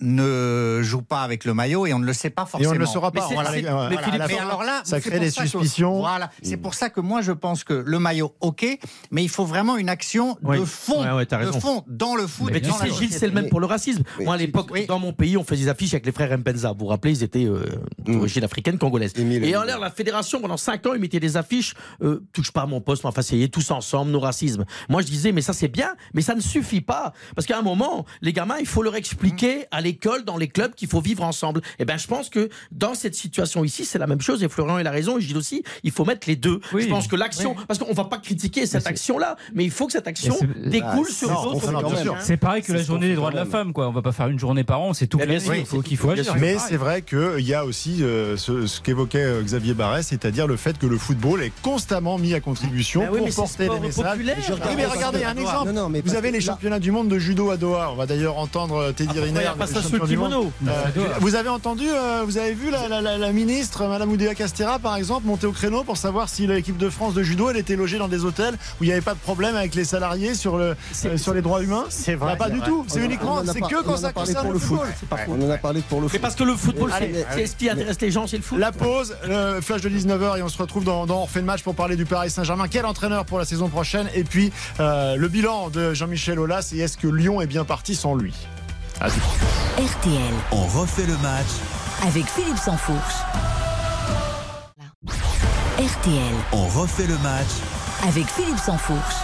ne 0.00 0.80
jouent 0.82 1.02
pas 1.02 1.22
avec 1.22 1.44
le 1.44 1.54
maillot 1.54 1.86
et 1.86 1.92
on 1.94 1.98
ne 1.98 2.06
le 2.06 2.12
sait 2.12 2.30
pas 2.30 2.42
Et 2.42 2.50
forcément. 2.50 2.70
on 2.70 2.74
ne 2.74 2.78
le 2.78 2.86
saura 2.86 3.10
pas. 3.12 3.26
Mais 3.28 3.34
Voilà, 3.34 3.50
mais 3.50 3.62
voilà, 3.62 4.42
alors 4.42 4.62
là, 4.62 4.82
ça 4.84 5.00
crée 5.00 5.10
pour 5.12 5.20
des 5.20 5.26
que- 5.26 5.32
suspicions. 5.46 5.98
voilà, 5.98 6.30
c'est 6.42 6.56
pour 6.56 6.74
ça 6.74 6.90
que 6.90 7.00
moi 7.00 7.22
je 7.22 7.32
pense 7.32 7.64
que 7.64 7.74
le 7.74 7.98
maillot, 7.98 8.34
ok, 8.40 8.66
mais 9.10 9.22
il 9.22 9.28
faut 9.28 9.44
vraiment 9.44 9.76
une 9.76 9.88
action 9.88 10.36
Oui. 10.42 10.58
de 10.60 10.64
fond, 10.64 11.02
Ouais, 11.02 11.12
ouais, 11.12 11.26
t'as 11.26 11.44
de 11.44 11.50
fond 11.52 11.84
dans 11.86 12.14
le 12.16 12.26
foot. 12.26 12.50
Mais 12.52 12.60
tu 12.60 12.70
sais, 12.70 12.90
Gilles, 12.90 13.12
c'est 13.12 13.26
le 13.26 13.32
même 13.32 13.48
pour 13.48 13.60
le 13.60 13.66
racisme. 13.66 14.02
Moi, 14.20 14.34
à 14.34 14.36
l'époque, 14.36 14.68
oui. 14.72 14.86
dans 14.86 14.98
mon 14.98 15.12
pays, 15.12 15.36
on 15.36 15.44
faisait 15.44 15.64
des 15.64 15.68
affiches 15.68 15.94
avec 15.94 16.06
les 16.06 16.12
frères 16.12 16.36
Mpenza. 16.38 16.72
Vous 16.72 16.78
vous 16.80 16.86
rappelez, 16.86 17.12
ils 17.12 17.22
étaient 17.22 17.44
euh, 17.46 17.64
d'origine 17.98 18.44
africaine, 18.44 18.78
congolaise. 18.78 19.12
Et 19.16 19.56
en 19.56 19.62
l'air, 19.62 19.78
la 19.78 19.90
fédération, 19.90 20.40
pendant 20.40 20.56
5 20.56 20.86
ans, 20.86 20.94
ils 20.94 21.00
mettaient 21.00 21.20
des 21.20 21.36
affiches 21.36 21.74
euh, 22.02 22.24
touche 22.32 22.50
pas 22.52 22.62
à 22.62 22.66
mon 22.66 22.80
poste, 22.80 23.04
mais 23.04 23.08
enfin, 23.08 23.22
c'est 23.22 23.48
tous 23.48 23.70
ensemble, 23.70 24.10
nos 24.10 24.20
racismes. 24.20 24.64
Moi, 24.88 25.02
je 25.02 25.06
disais, 25.06 25.32
mais 25.32 25.40
ça, 25.42 25.52
c'est 25.52 25.68
bien, 25.68 25.94
mais 26.14 26.22
ça 26.22 26.34
ne 26.34 26.40
suffit 26.40 26.80
pas. 26.80 27.12
Parce 27.34 27.46
qu'à 27.46 27.58
un 27.58 27.62
moment, 27.62 28.04
les 28.20 28.32
gamins, 28.32 28.56
il 28.60 28.66
faut 28.66 28.82
leur 28.82 28.96
expliquer 28.96 29.64
à 29.70 29.80
l'école, 29.86 30.24
dans 30.24 30.36
les 30.36 30.48
clubs, 30.48 30.74
qu'il 30.74 30.88
faut 30.88 31.00
vivre 31.00 31.22
ensemble. 31.22 31.60
Et 31.78 31.84
ben, 31.84 31.96
je 31.98 32.06
pense 32.06 32.28
que 32.28 32.48
dans 32.72 32.94
cette 32.94 33.14
situation 33.14 33.64
ici, 33.64 33.84
c'est 33.84 33.98
la 33.98 34.06
même 34.06 34.20
chose. 34.20 34.42
Et 34.42 34.48
Florian, 34.48 34.78
il 34.78 34.86
a 34.86 34.90
raison. 34.90 35.18
Et 35.18 35.20
Gilles 35.20 35.36
aussi, 35.36 35.62
il 35.84 35.92
faut 35.92 36.04
mettre 36.04 36.26
les 36.28 36.36
deux. 36.36 36.60
Oui. 36.72 36.82
Je 36.82 36.88
pense 36.88 37.06
que 37.08 37.16
l'action, 37.16 37.54
parce 37.68 37.78
qu'on 37.78 37.92
va 37.92 38.04
pas 38.04 38.18
critiquer 38.18 38.66
cette 38.66 38.86
action-là, 38.86 39.36
mais 39.54 39.64
il 39.64 39.70
faut 39.70 39.86
que 39.86 39.92
cette 39.92 40.06
action 40.08 40.36
découle 40.66 41.06
Ah, 41.08 41.12
sur 41.12 41.28
non, 41.30 41.34
les 41.34 41.46
on 41.48 41.50
autres. 41.52 41.60
fait 41.66 41.72
quand 41.72 41.90
même. 41.90 42.04
domaines. 42.04 42.20
C'est 42.22 42.36
pareil 42.36 42.62
que 42.62 42.72
la 42.72 42.82
journée 42.82 43.08
des 43.08 43.14
droits 43.14 43.30
de 43.30 43.36
la 43.36 43.46
femme, 43.46 43.72
quoi. 43.72 43.88
On 43.88 43.92
va 43.92 44.02
pas 44.02 44.12
faire 44.12 44.28
une 44.28 44.38
journée 44.38 44.64
par 44.64 44.80
an, 44.80 44.92
c'est 44.92 45.06
tout 45.06 45.18
Eh 45.22 45.26
bien 45.26 45.38
faut 45.64 45.82
qu'il 45.82 45.96
faut 45.96 46.10
agir. 46.10 46.34
Mais 46.40 46.56
c'est 46.58 46.76
vrai 46.76 47.02
qu'il 47.02 47.40
y 47.46 47.54
a 47.54 47.64
aussi 47.64 48.02
euh, 48.02 48.36
ce, 48.36 48.66
ce 48.66 48.80
qu'évoquait 48.80 49.22
euh, 49.24 49.42
Xavier 49.42 49.74
Barret, 49.74 50.02
c'est-à-dire 50.02 50.46
le 50.46 50.56
fait 50.56 50.76
que 50.78 50.86
le 50.86 50.98
football 50.98 51.42
est 51.42 51.52
constamment 51.62 52.18
mis 52.18 52.34
à 52.34 52.40
contribution 52.40 53.00
Ben 53.02 53.10
oui, 53.12 53.20
mais 53.24 53.30
pour 53.30 53.44
porter 53.44 53.68
des 53.68 53.80
messages. 53.80 54.18
Oui, 54.18 54.74
mais 54.76 54.86
regardez 54.86 55.24
un 55.24 55.36
exemple. 55.36 55.72
Non, 55.72 55.82
non, 55.84 55.88
mais 55.88 56.00
Vous 56.04 56.14
avez 56.14 56.30
les 56.30 56.40
championnats 56.40 56.80
du 56.80 56.90
monde 56.90 57.08
de 57.08 57.18
judo 57.18 57.50
à 57.50 57.56
Doha. 57.56 57.90
On 57.92 57.96
va 57.96 58.06
d'ailleurs 58.06 58.38
entendre 58.38 58.76
euh, 58.76 58.92
Teddy 58.92 59.14
Ah, 59.18 59.22
Riner, 59.22 59.50
ça 59.82 59.88
sous 59.88 59.96
le 59.96 60.06
kimono 60.06 60.52
Euh, 60.66 60.70
Doha. 60.94 61.08
vous 61.20 61.34
avez 61.34 61.48
entendu, 61.48 61.84
euh, 61.88 62.22
vous 62.24 62.38
avez 62.38 62.52
vu 62.52 62.70
la, 62.70 62.88
la- 62.88 63.00
la- 63.00 63.18
la 63.18 63.32
ministre, 63.32 63.86
Madame 63.86 64.10
Oudéa 64.10 64.34
Castera, 64.34 64.78
par 64.78 64.96
exemple, 64.96 65.26
monter 65.26 65.46
au 65.46 65.52
créneau 65.52 65.84
pour 65.84 65.96
savoir 65.96 66.28
si 66.28 66.46
l'équipe 66.46 66.76
de 66.76 66.88
France 66.90 67.14
de 67.14 67.22
judo, 67.22 67.50
elle 67.50 67.56
était 67.56 67.76
logée 67.76 67.98
dans 67.98 68.08
des 68.08 68.24
hôtels 68.24 68.54
où 68.80 68.84
il 68.84 68.86
n'y 68.88 68.92
avait 68.92 69.00
pas 69.00 69.14
de 69.14 69.18
problème 69.18 69.56
avec 69.56 69.74
les 69.74 69.84
salariés 69.84 70.34
sur, 70.34 70.56
le, 70.58 70.76
C'est- 70.92 71.08
euh, 71.08 71.16
sur 71.16 71.34
les 71.34 71.42
droits 71.42 71.62
humains? 71.62 71.84
C'est 71.88 72.16
Bah, 72.16 72.26
vrai. 72.26 72.36
Pas 72.36 72.46
c'est 72.46 72.52
du 72.52 72.58
vrai. 72.60 72.68
tout. 72.68 72.84
C'est 72.88 73.04
uniquement, 73.04 73.42
c'est 73.44 73.60
que 73.60 73.64
on 73.64 73.82
quand 73.82 73.90
en 73.90 73.94
a 73.94 73.96
ça 73.96 74.12
parlé 74.12 74.32
concerne 74.34 74.44
pour 74.44 74.52
le 74.52 74.58
le 74.58 74.64
foot. 74.64 74.80
football. 74.98 75.18
On 75.28 75.46
en 75.46 75.50
a 75.50 75.58
parlé 75.58 75.80
pour 75.88 76.00
le 76.00 76.06
Mais 76.06 76.10
foot. 76.12 76.20
parce 76.20 76.34
que 76.34 76.44
le 76.44 76.54
football, 76.56 76.90
c'est 76.98 77.26
c'est 77.34 77.46
ce 77.46 77.56
qui 77.56 77.68
intéresse 77.70 78.00
les 78.00 78.10
gens, 78.10 78.26
c'est 78.26 78.36
le 78.36 78.42
foot. 78.42 78.58
La 78.58 78.72
pause, 78.72 79.16
le 79.28 79.60
flash 79.60 79.80
de 79.82 79.88
19h 79.88 80.38
et 80.38 80.42
on 80.42 80.48
se 80.48 80.58
retrouve 80.58 80.84
dans, 80.84 81.06
dans 81.06 81.22
refait 81.22 81.40
le 81.40 81.46
match 81.46 81.62
pour 81.62 81.74
parler 81.74 81.96
du 81.96 82.04
Paris 82.04 82.30
Saint-Germain. 82.30 82.66
Quel 82.70 82.86
entraîneur 82.86 83.24
pour 83.24 83.38
la 83.38 83.44
saison 83.44 83.68
prochaine? 83.68 84.08
Et 84.14 84.24
puis 84.24 84.52
euh, 84.80 85.16
le 85.16 85.28
bilan 85.28 85.70
de 85.70 85.94
Jean-Michel 85.94 86.38
Aulas 86.38 86.70
et 86.74 86.78
est-ce 86.80 86.96
que 86.96 87.06
Lyon 87.08 87.40
est 87.40 87.46
bien 87.46 87.64
parti 87.64 87.94
sans 87.94 88.14
lui? 88.14 88.34
À 89.00 89.10
tout. 89.10 89.20
RTL, 89.78 90.34
On 90.52 90.64
refait 90.66 91.04
le 91.06 91.16
match 91.18 91.46
avec 92.06 92.24
Philippe 92.26 92.56
Sansfourche. 92.56 93.14
RTL, 95.78 96.34
On 96.52 96.66
refait 96.68 97.06
le 97.06 97.18
match 97.18 97.46
avec 98.08 98.26
Philippe 98.26 98.58
Sansfourche. 98.58 99.16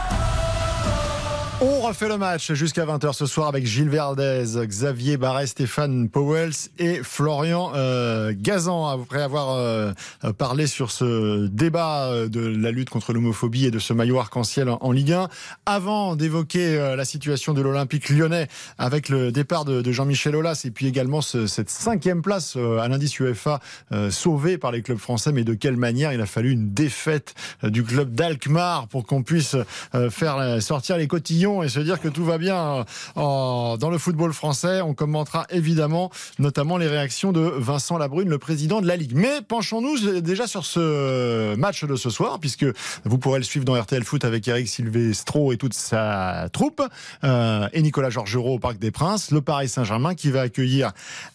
On 1.63 1.82
refait 1.83 2.09
le 2.09 2.17
match 2.17 2.53
jusqu'à 2.53 2.85
20h 2.87 3.13
ce 3.13 3.27
soir 3.27 3.49
avec 3.49 3.67
Gilles 3.67 3.89
Verdez, 3.89 4.45
Xavier 4.67 5.17
Barret, 5.17 5.47
Stéphane 5.47 6.09
Powells 6.09 6.53
et 6.79 7.01
Florian 7.03 7.73
euh, 7.75 8.33
Gazan. 8.37 8.87
Après 8.87 9.21
avoir 9.21 9.57
euh, 9.57 9.93
parlé 10.39 10.67
sur 10.67 10.91
ce 10.93 11.47
débat 11.49 12.07
euh, 12.07 12.29
de 12.29 12.41
la 12.41 12.71
lutte 12.71 12.89
contre 12.91 13.13
l'homophobie 13.13 13.67
et 13.67 13.71
de 13.71 13.79
ce 13.81 13.93
maillot 13.93 14.19
arc-en-ciel 14.21 14.69
en, 14.69 14.93
Ligue 14.93 15.13
1, 15.13 15.29
avant 15.67 16.15
d'évoquer 16.15 16.79
euh, 16.79 16.95
la 16.97 17.05
situation 17.05 17.53
de 17.53 17.61
l'Olympique 17.63 18.09
lyonnais 18.11 18.47
avec 18.79 19.09
le 19.09 19.33
départ 19.33 19.65
de, 19.65 19.91
Jean-Michel 19.93 20.37
Aulas 20.37 20.63
et 20.65 20.71
puis 20.71 20.87
également 20.87 21.21
ce- 21.21 21.47
cette 21.47 21.69
cinquième 21.71 22.23
place 22.23 22.55
euh, 22.57 22.79
à 22.79 22.89
l'indice 22.89 23.19
UEFA 23.19 23.59
euh, 23.93 24.11
sauvée 24.11 24.57
par 24.57 24.71
les 24.73 24.83
clubs 24.83 24.99
français, 24.99 25.33
mais 25.33 25.45
de 25.45 25.55
quelle 25.55 25.77
manière 25.77 26.13
il 26.13 26.21
a 26.21 26.27
fallu 26.27 26.53
une 26.53 26.73
défaite 26.73 27.35
euh, 27.65 27.71
du 27.71 27.83
club 27.83 28.15
d'Alkmaar 28.15 28.87
pour 28.89 29.05
qu'on 29.05 29.23
puisse 29.23 29.57
euh, 29.95 30.11
faire 30.11 30.37
euh, 30.39 30.61
sortir 30.61 30.97
les 30.97 31.09
cotillons 31.09 31.63
et 31.63 31.69
se 31.73 31.81
dire 31.81 32.01
que 32.01 32.09
tout 32.09 32.25
va 32.25 32.39
bien 32.39 32.57
euh, 32.57 32.85
en- 33.17 33.77
dans 33.79 33.91
le 33.91 33.99
football 33.99 34.33
français. 34.33 34.81
On 34.81 34.95
commentera 34.95 35.47
évidemment 35.51 36.11
notamment 36.39 36.77
les 36.77 36.87
réactions 36.89 37.33
de 37.33 37.41
Vincent 37.41 37.99
Labrune, 37.99 38.29
le 38.29 38.39
président 38.39 38.81
de 38.81 38.87
la 38.87 38.97
Ligue. 38.97 39.13
Mais 39.15 39.41
penchons-nous 39.47 40.21
déjà 40.21 40.47
sur 40.47 40.65
ce 40.65 41.55
match 41.57 41.85
de 41.85 41.97
ce 41.97 42.11
soir, 42.11 42.39
puisque 42.41 42.67
vous 43.05 43.19
pourrez 43.19 43.39
le 43.39 43.45
suivre 43.45 43.65
dans 43.65 43.75
RTL 43.81 44.05
Foot 44.05 44.25
avec 44.25 44.47
Eric 44.49 44.69
Silvestro 44.69 45.53
et 45.53 45.57
toute 45.57 45.75
sa 45.75 46.49
troupe, 46.53 46.83
euh, 47.25 47.69
et 47.73 47.83
Nicolas 47.83 48.11
Georgerot 48.11 48.55
au 48.55 48.59
Parc 48.59 48.79
des 48.79 48.91
Princes, 48.91 49.31
le 49.31 49.41
Paris 49.41 49.69
Saint-Germain 49.69 50.15
qui 50.15 50.31
va 50.31 50.43
accueillir 50.43 50.93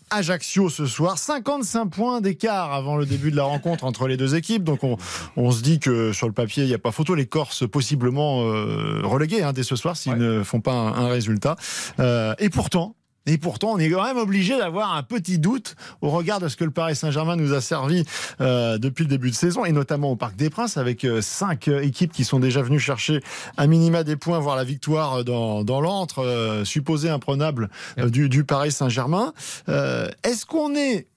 Ajaccio 0.10 0.70
ce 0.70 0.86
soir. 0.86 1.18
55 1.18 1.86
points 1.88 2.22
d'écart 2.22 2.74
avant 2.74 2.98
le 2.98 3.06
début 3.06 3.32
de 3.32 3.36
la 3.36 3.44
rencontre 3.44 3.86
entre 3.86 4.08
les 4.08 4.18
deux 4.18 4.36
équipes. 4.36 4.64
Donc 4.64 4.84
on, 4.84 4.98
on 5.36 5.52
se 5.52 5.62
dit 5.62 5.80
que 5.80 6.12
sur 6.14 6.28
le 6.28 6.34
papier, 6.34 6.64
il 6.64 6.68
n'y 6.68 6.76
a 6.76 6.80
pas 6.80 6.92
photo. 6.92 7.16
Les 7.16 7.26
Corses 7.26 7.68
possiblement 7.70 8.44
euh, 8.44 9.02
relégués 9.04 9.44
hein, 9.44 9.54
dès 9.54 9.64
ce 9.64 9.76
soir 9.76 9.96
s'ils 9.96 10.16
ne 10.16 10.44
font 10.44 10.62
pas 10.62 10.74
un, 10.74 10.94
un 10.94 11.08
résultat. 11.08 11.56
Euh, 12.00 12.34
et 12.40 12.50
pourtant, 12.50 12.97
et 13.28 13.38
pourtant, 13.38 13.74
on 13.74 13.78
est 13.78 13.90
quand 13.90 14.04
même 14.04 14.18
obligé 14.18 14.58
d'avoir 14.58 14.96
un 14.96 15.04
petit 15.04 15.38
doute 15.38 15.76
au 16.02 16.10
regard 16.10 16.40
de 16.40 16.48
ce 16.48 16.56
que 16.56 16.64
le 16.64 16.72
Paris 16.72 16.96
Saint-Germain 16.96 17.36
nous 17.36 17.54
a 17.54 17.62
servi 17.62 18.06
euh, 18.40 18.78
depuis 18.78 19.04
le 19.04 19.10
début 19.10 19.30
de 19.30 19.36
saison, 19.36 19.66
et 19.66 19.74
notamment 19.74 20.12
au 20.12 20.16
Parc 20.16 20.38
des 20.38 20.50
Princes, 20.50 20.78
avec 20.78 21.04
euh, 21.04 21.22
cinq 21.22 21.68
euh, 21.68 21.82
équipes 21.82 22.14
qui 22.14 22.24
sont 22.24 22.40
déjà 22.40 22.62
venues 22.62 22.80
chercher 22.80 23.22
un 23.58 23.68
minima 23.68 24.04
des 24.04 24.16
points, 24.16 24.40
voire 24.40 24.56
la 24.56 24.64
victoire 24.64 25.26
dans, 25.26 25.66
dans 25.66 25.82
l'antre, 25.82 26.20
euh, 26.20 26.64
supposé 26.64 27.10
imprenable 27.10 27.70
du, 27.98 28.30
du 28.30 28.46
Paris 28.46 28.72
Saint-Germain. 28.72 29.34
Est-ce 29.68 30.46
qu'on 30.46 30.76
est 30.76 31.08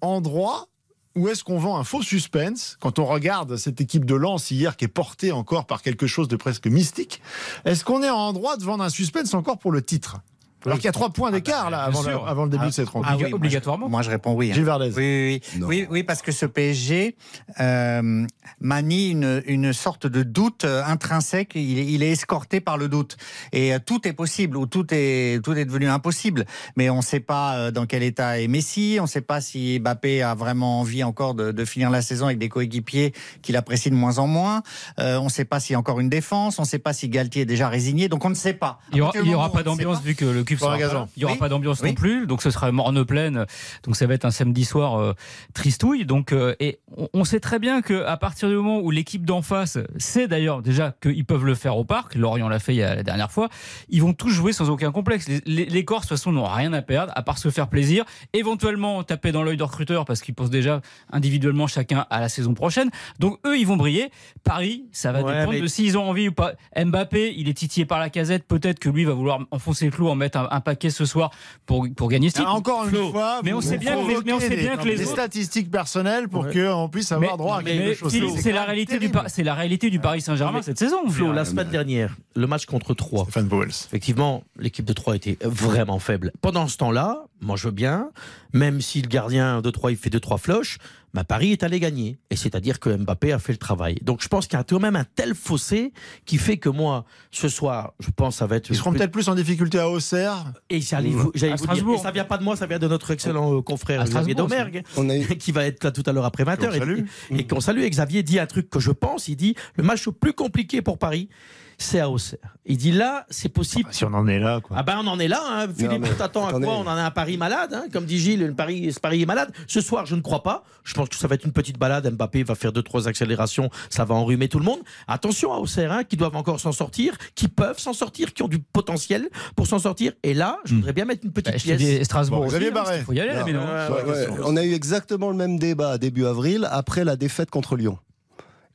en 0.00 0.20
droit 0.20 0.68
ou 1.16 1.28
est-ce 1.28 1.42
qu'on 1.42 1.58
vend 1.58 1.78
un 1.78 1.84
faux 1.84 2.02
suspense 2.02 2.76
quand 2.78 2.98
on 2.98 3.06
regarde 3.06 3.56
cette 3.56 3.80
équipe 3.80 4.04
de 4.04 4.14
Lens 4.14 4.50
hier 4.50 4.76
qui 4.76 4.84
est 4.84 4.88
portée 4.88 5.32
encore 5.32 5.66
par 5.66 5.82
quelque 5.82 6.06
chose 6.06 6.28
de 6.28 6.36
presque 6.36 6.66
mystique? 6.66 7.22
Est-ce 7.64 7.84
qu'on 7.84 8.02
est 8.02 8.10
en 8.10 8.32
droit 8.32 8.56
de 8.56 8.64
vendre 8.64 8.84
un 8.84 8.90
suspense 8.90 9.34
encore 9.34 9.58
pour 9.58 9.72
le 9.72 9.82
titre? 9.82 10.20
Alors 10.66 10.78
qu'il 10.78 10.84
y 10.86 10.88
a 10.88 10.92
trois 10.92 11.10
points 11.10 11.30
d'écart 11.30 11.70
là 11.70 11.80
Ah 11.82 11.86
avant, 11.86 12.02
sûr. 12.02 12.22
le, 12.24 12.28
avant 12.28 12.44
le 12.44 12.50
début 12.50 12.64
Ah, 12.64 12.68
de 12.68 12.72
cette 12.74 12.88
rencontre. 12.88 13.08
ah 13.10 13.14
oui, 13.16 13.20
moi, 13.22 13.28
je- 13.30 13.34
obligatoirement. 13.36 13.88
Moi, 13.88 14.02
je 14.02 14.10
réponds 14.10 14.34
oui. 14.34 14.50
hein. 14.50 14.54
Gilles 14.54 14.64
Verdez. 14.64 14.92
Oui, 14.96 14.96
oui, 14.96 15.40
oui. 15.56 15.62
Oui, 15.66 15.86
oui, 15.90 16.02
parce 16.02 16.22
que 16.22 16.32
ce 16.32 16.44
PSG 16.46 17.16
euh, 17.60 18.26
manie 18.60 19.10
une, 19.10 19.42
une 19.46 19.72
sorte 19.72 20.06
de 20.06 20.22
doute 20.22 20.64
euh, 20.64 20.82
intrinsèque. 20.84 21.52
Il, 21.54 21.78
est- 21.78 21.86
il 21.86 22.02
est 22.02 22.10
escorté 22.12 22.60
par 22.60 22.78
le 22.78 22.88
doute. 22.88 23.16
Et 23.52 23.74
euh, 23.74 23.78
tout 23.84 24.06
est 24.06 24.12
possible, 24.12 24.56
ou 24.56 24.66
tout 24.66 24.86
est, 24.92 25.42
tout 25.44 25.52
est 25.54 25.64
devenu 25.64 25.88
impossible. 25.88 26.44
Mais 26.76 26.90
on 26.90 26.96
ne 26.98 27.02
sait 27.02 27.20
pas 27.20 27.56
euh, 27.56 27.70
dans 27.70 27.86
quel 27.86 28.02
état 28.02 28.40
est 28.40 28.48
Messi. 28.48 28.96
On 29.00 29.04
ne 29.04 29.08
sait 29.08 29.20
pas 29.20 29.40
si 29.40 29.78
Mbappé 29.80 30.22
a 30.22 30.34
vraiment 30.34 30.80
envie 30.80 31.04
encore 31.04 31.34
de, 31.34 31.52
de 31.52 31.64
finir 31.64 31.90
la 31.90 32.02
saison 32.02 32.26
avec 32.26 32.38
des 32.38 32.48
coéquipiers 32.48 33.12
qu'il 33.42 33.56
apprécie 33.56 33.90
de 33.90 33.94
moins 33.94 34.18
en 34.18 34.26
moins. 34.26 34.62
Euh, 34.98 35.18
on 35.18 35.24
ne 35.24 35.28
sait 35.30 35.44
pas 35.44 35.60
s'il 35.60 35.72
y 35.72 35.76
a 35.76 35.78
encore 35.78 36.00
une 36.00 36.08
défense. 36.08 36.58
On 36.58 36.62
ne 36.62 36.66
sait 36.66 36.78
pas 36.78 36.92
si 36.92 37.08
Galtier 37.08 37.42
est 37.42 37.46
déjà 37.46 37.68
résigné. 37.68 38.08
Donc 38.08 38.24
on 38.24 38.30
ne 38.30 38.34
sait 38.34 38.54
pas. 38.54 38.78
Il 38.92 38.96
n'y 38.96 39.00
aura, 39.02 39.12
aura 39.34 39.52
pas 39.52 39.62
d'ambiance 39.62 40.02
vu 40.02 40.14
que 40.14 40.24
le 40.24 40.44
sportif. 40.56 40.86
Il 41.16 41.20
n'y 41.20 41.24
aura 41.24 41.32
Oui. 41.34 41.38
pas 41.38 41.48
d'ambiance 41.48 41.80
Oui. 41.82 41.90
non 41.90 41.94
plus, 41.94 42.26
donc 42.26 42.42
ce 42.42 42.50
sera 42.50 42.70
morne 42.72 43.04
pleine. 43.04 43.46
Donc 43.84 43.96
ça 43.96 44.06
va 44.06 44.14
être 44.14 44.24
un 44.24 44.30
samedi 44.30 44.64
soir 44.64 44.98
euh, 45.00 45.12
tristouille. 45.54 46.04
Donc 46.04 46.32
euh, 46.32 46.54
et 46.60 46.78
on, 46.96 47.08
on 47.12 47.24
sait 47.24 47.40
très 47.40 47.58
bien 47.58 47.82
que 47.82 48.04
à 48.04 48.16
partir 48.16 48.48
du 48.48 48.54
moment 48.56 48.78
où 48.80 48.90
l'équipe 48.90 49.24
d'en 49.24 49.42
face 49.42 49.78
sait 49.98 50.28
d'ailleurs 50.28 50.62
déjà 50.62 50.94
qu'ils 51.02 51.24
peuvent 51.24 51.44
le 51.44 51.54
faire 51.54 51.76
au 51.76 51.84
parc, 51.84 52.14
Lorient 52.14 52.48
l'a 52.48 52.58
fait 52.58 52.74
il 52.74 52.78
y 52.78 52.82
a 52.82 52.94
la 52.94 53.02
dernière 53.02 53.30
fois, 53.30 53.48
ils 53.88 54.02
vont 54.02 54.12
tous 54.12 54.30
jouer 54.30 54.52
sans 54.52 54.70
aucun 54.70 54.92
complexe. 54.92 55.28
Les, 55.28 55.40
les, 55.46 55.64
les 55.66 55.84
Corses 55.84 56.04
de 56.04 56.08
toute 56.08 56.18
façon 56.18 56.32
n'ont 56.32 56.44
rien 56.46 56.72
à 56.72 56.82
perdre 56.82 57.12
à 57.16 57.22
part 57.22 57.38
se 57.38 57.50
faire 57.50 57.68
plaisir, 57.68 58.04
éventuellement 58.32 59.02
taper 59.02 59.32
dans 59.32 59.42
l'œil 59.42 59.56
de 59.56 59.62
recruteur 59.62 60.04
parce 60.04 60.20
qu'ils 60.20 60.34
pensent 60.34 60.50
déjà 60.50 60.80
individuellement 61.12 61.66
chacun 61.66 62.06
à 62.10 62.20
la 62.20 62.28
saison 62.28 62.54
prochaine. 62.54 62.90
Donc 63.18 63.38
eux 63.46 63.58
ils 63.58 63.66
vont 63.66 63.76
briller. 63.76 64.10
Paris, 64.44 64.84
ça 64.92 65.12
va 65.12 65.22
Ouais, 65.22 65.32
dépendre 65.32 65.52
mais- 65.52 65.60
de 65.60 65.66
s'ils 65.66 65.96
ont 65.98 66.08
envie 66.08 66.28
ou 66.28 66.32
pas. 66.32 66.52
Mbappé, 66.76 67.34
il 67.36 67.48
est 67.48 67.54
titillé 67.54 67.86
par 67.86 67.98
la 67.98 68.10
casette. 68.10 68.46
Peut-être 68.46 68.78
que 68.78 68.88
lui 68.88 69.04
va 69.04 69.12
vouloir 69.14 69.40
enfoncer 69.50 69.86
le 69.86 69.90
clou, 69.90 70.08
en 70.08 70.14
mettre 70.14 70.35
un, 70.36 70.46
un 70.50 70.60
paquet 70.60 70.90
ce 70.90 71.04
soir 71.04 71.30
pour, 71.66 71.86
pour 71.96 72.08
gagner 72.08 72.28
ce 72.30 72.34
titre. 72.36 72.46
Ah, 72.48 72.54
Encore 72.54 72.84
une 72.84 72.90
Flo, 72.90 73.10
fois, 73.10 73.40
mais 73.42 73.52
on 73.52 73.60
sait 73.60 73.78
bien 73.78 73.94
que 74.02 74.08
les, 74.08 74.16
mais 74.24 74.32
on 74.32 74.40
sait 74.40 74.48
bien 74.56 74.76
des- 74.76 74.82
que 74.82 74.88
les 74.88 74.96
des 74.96 75.02
autres. 75.04 75.12
statistiques 75.12 75.70
personnelles 75.70 76.28
pour 76.28 76.44
Ouais. 76.44 76.52
qu'on 76.52 76.88
puisse 76.88 77.10
avoir 77.12 77.32
Mais- 77.32 77.36
droit 77.38 77.58
à 77.58 77.62
quelque 77.62 77.94
chose. 77.94 78.12
C'est 78.38 78.52
la 78.52 78.64
réalité 78.64 78.98
du 78.98 79.10
c'est 79.28 79.42
la 79.42 79.54
réalité 79.54 79.90
du 79.90 79.98
Paris 79.98 80.20
Saint-Germain 80.20 80.62
cette 80.62 80.78
saison. 80.78 81.08
Flo, 81.08 81.32
la 81.32 81.44
semaine 81.44 81.68
dernière, 81.70 82.16
le 82.34 82.46
match 82.46 82.66
contre 82.66 82.94
3. 82.94 83.24
Stéphane 83.24 83.48
Pauls. 83.48 83.68
Effectivement, 83.70 84.44
l'équipe 84.58 84.84
de 84.84 84.92
3 84.92 85.16
était 85.16 85.38
vraiment 85.42 85.98
faible. 85.98 86.32
Pendant 86.40 86.68
ce 86.68 86.76
temps-là, 86.76 87.24
moi 87.40 87.56
je 87.56 87.64
veux 87.68 87.72
bien, 87.72 88.10
même 88.52 88.80
si 88.80 89.02
le 89.02 89.08
gardien 89.08 89.60
de 89.62 89.70
3 89.70 89.90
il 89.90 89.96
fait 89.96 90.10
2-3 90.10 90.38
floches, 90.38 90.78
bah, 91.16 91.24
Paris 91.24 91.52
est 91.52 91.62
allé 91.62 91.80
gagner. 91.80 92.18
Et 92.28 92.36
c'est-à-dire 92.36 92.78
que 92.78 92.90
Mbappé 92.94 93.32
a 93.32 93.38
fait 93.38 93.52
le 93.52 93.58
travail. 93.58 93.96
Donc 94.02 94.22
je 94.22 94.28
pense 94.28 94.46
qu'il 94.46 94.58
y 94.58 94.60
a 94.60 94.64
quand 94.64 94.78
même 94.78 94.96
un 94.96 95.06
tel 95.14 95.34
fossé 95.34 95.94
qui 96.26 96.36
fait 96.36 96.58
que 96.58 96.68
moi, 96.68 97.06
ce 97.30 97.48
soir, 97.48 97.94
je 98.00 98.10
pense 98.14 98.34
que 98.34 98.38
ça 98.40 98.46
va 98.46 98.56
être. 98.56 98.68
Ils 98.68 98.76
seront 98.76 98.92
peut-être 98.92 99.10
plus 99.12 99.26
en 99.30 99.34
difficulté 99.34 99.78
à 99.78 99.88
Auxerre. 99.88 100.52
Et 100.68 100.82
j'allais 100.82 101.08
vous, 101.08 101.32
j'allais 101.34 101.54
À 101.54 101.56
vous 101.56 101.62
dire, 101.62 101.72
et 101.72 101.76
Strasbourg. 101.76 102.02
ça 102.02 102.10
vient 102.10 102.24
pas 102.24 102.36
de 102.36 102.44
moi, 102.44 102.54
ça 102.54 102.66
vient 102.66 102.78
de 102.78 102.86
notre 102.86 103.10
excellent 103.12 103.56
euh, 103.56 103.62
confrère 103.62 104.04
Xavier 104.04 104.34
Domergue, 104.34 104.82
On 104.98 105.08
a 105.08 105.16
eu 105.16 105.24
qui 105.38 105.52
va 105.52 105.64
être 105.64 105.82
là 105.84 105.90
tout 105.90 106.02
à 106.04 106.12
l'heure 106.12 106.26
après 106.26 106.44
20h. 106.44 106.66
Qu'on 106.66 106.78
salue. 106.78 107.04
Et, 107.30 107.38
et 107.38 107.46
qu'on 107.46 107.60
salue. 107.60 107.80
Et 107.80 107.88
Xavier 107.90 108.22
dit 108.22 108.38
un 108.38 108.46
truc 108.46 108.68
que 108.68 108.78
je 108.78 108.90
pense. 108.90 109.28
Il 109.28 109.36
dit 109.36 109.54
le 109.76 109.84
match 109.84 110.04
le 110.04 110.12
plus 110.12 110.34
compliqué 110.34 110.82
pour 110.82 110.98
Paris, 110.98 111.30
c'est 111.78 112.00
à 112.00 112.08
Auxerre. 112.10 112.38
Il 112.68 112.76
dit 112.78 112.90
là, 112.90 113.26
c'est 113.30 113.48
possible. 113.48 113.88
Si 113.92 114.04
on 114.04 114.12
en 114.12 114.26
est 114.26 114.40
là, 114.40 114.60
quoi. 114.60 114.76
Ah 114.78 114.82
ben 114.82 114.98
on 115.02 115.06
en 115.06 115.18
est 115.20 115.28
là, 115.28 115.40
hein. 115.48 115.66
Philippe, 115.76 116.00
mais 116.02 116.08
à 116.20 116.28
quoi? 116.28 116.42
On 116.52 116.80
en 116.80 116.86
a 116.88 117.02
un 117.02 117.10
Paris 117.12 117.36
malade, 117.36 117.72
hein. 117.74 117.84
comme 117.92 118.06
dit 118.06 118.18
Gilles, 118.18 118.44
le 118.44 118.54
Paris, 118.54 118.92
ce 118.92 118.98
Paris 118.98 119.22
est 119.22 119.26
malade. 119.26 119.52
Ce 119.68 119.80
soir, 119.80 120.04
je 120.06 120.16
ne 120.16 120.20
crois 120.20 120.42
pas. 120.42 120.64
Je 120.82 120.94
pense 120.94 121.08
que 121.08 121.14
ça 121.16 121.28
va 121.28 121.36
être 121.36 121.44
une 121.44 121.52
petite 121.52 121.78
balade. 121.78 122.10
Mbappé 122.12 122.42
va 122.42 122.54
faire 122.56 122.72
deux 122.72 122.82
trois 122.82 123.06
accélérations, 123.06 123.70
ça 123.88 124.04
va 124.04 124.14
enrhumer 124.16 124.48
tout 124.48 124.58
le 124.58 124.64
monde. 124.64 124.80
Attention 125.06 125.52
à 125.52 125.58
Auxerre, 125.58 125.92
hein, 125.92 126.02
qui 126.04 126.16
doivent 126.16 126.34
encore 126.36 126.58
s'en 126.58 126.72
sortir, 126.72 127.16
qui 127.36 127.46
peuvent 127.48 127.78
s'en 127.78 127.92
sortir, 127.92 128.32
qui 128.34 128.42
ont 128.42 128.48
du 128.48 128.58
potentiel 128.58 129.28
pour 129.54 129.66
s'en 129.68 129.78
sortir. 129.78 130.12
Et 130.24 130.34
là, 130.34 130.58
je 130.64 130.74
voudrais 130.74 130.92
bien 130.92 131.04
mettre 131.04 131.24
une 131.24 131.32
petite 131.32 131.52
Bah, 131.54 131.76
pièce. 131.76 132.02
Strasbourg 132.04 132.40
Bon, 132.40 132.46
aussi, 132.46 132.52
Xavier 132.54 132.70
hein, 132.70 132.74
Barret. 132.74 132.98
Il 132.98 133.04
faut 133.04 133.12
y 133.12 133.20
aller, 133.20 133.34
Non. 133.34 133.42
mais 133.46 133.52
non. 133.52 133.60
Ouais, 133.60 134.02
Ouais, 134.06 134.10
ouais, 134.30 134.36
on 134.44 134.56
a 134.56 134.64
eu 134.64 134.72
exactement 134.72 135.30
le 135.30 135.36
même 135.36 135.58
débat 135.58 135.98
début 135.98 136.26
avril 136.26 136.66
après 136.70 137.04
la 137.04 137.14
défaite 137.16 137.50
contre 137.50 137.76
Lyon. 137.76 137.98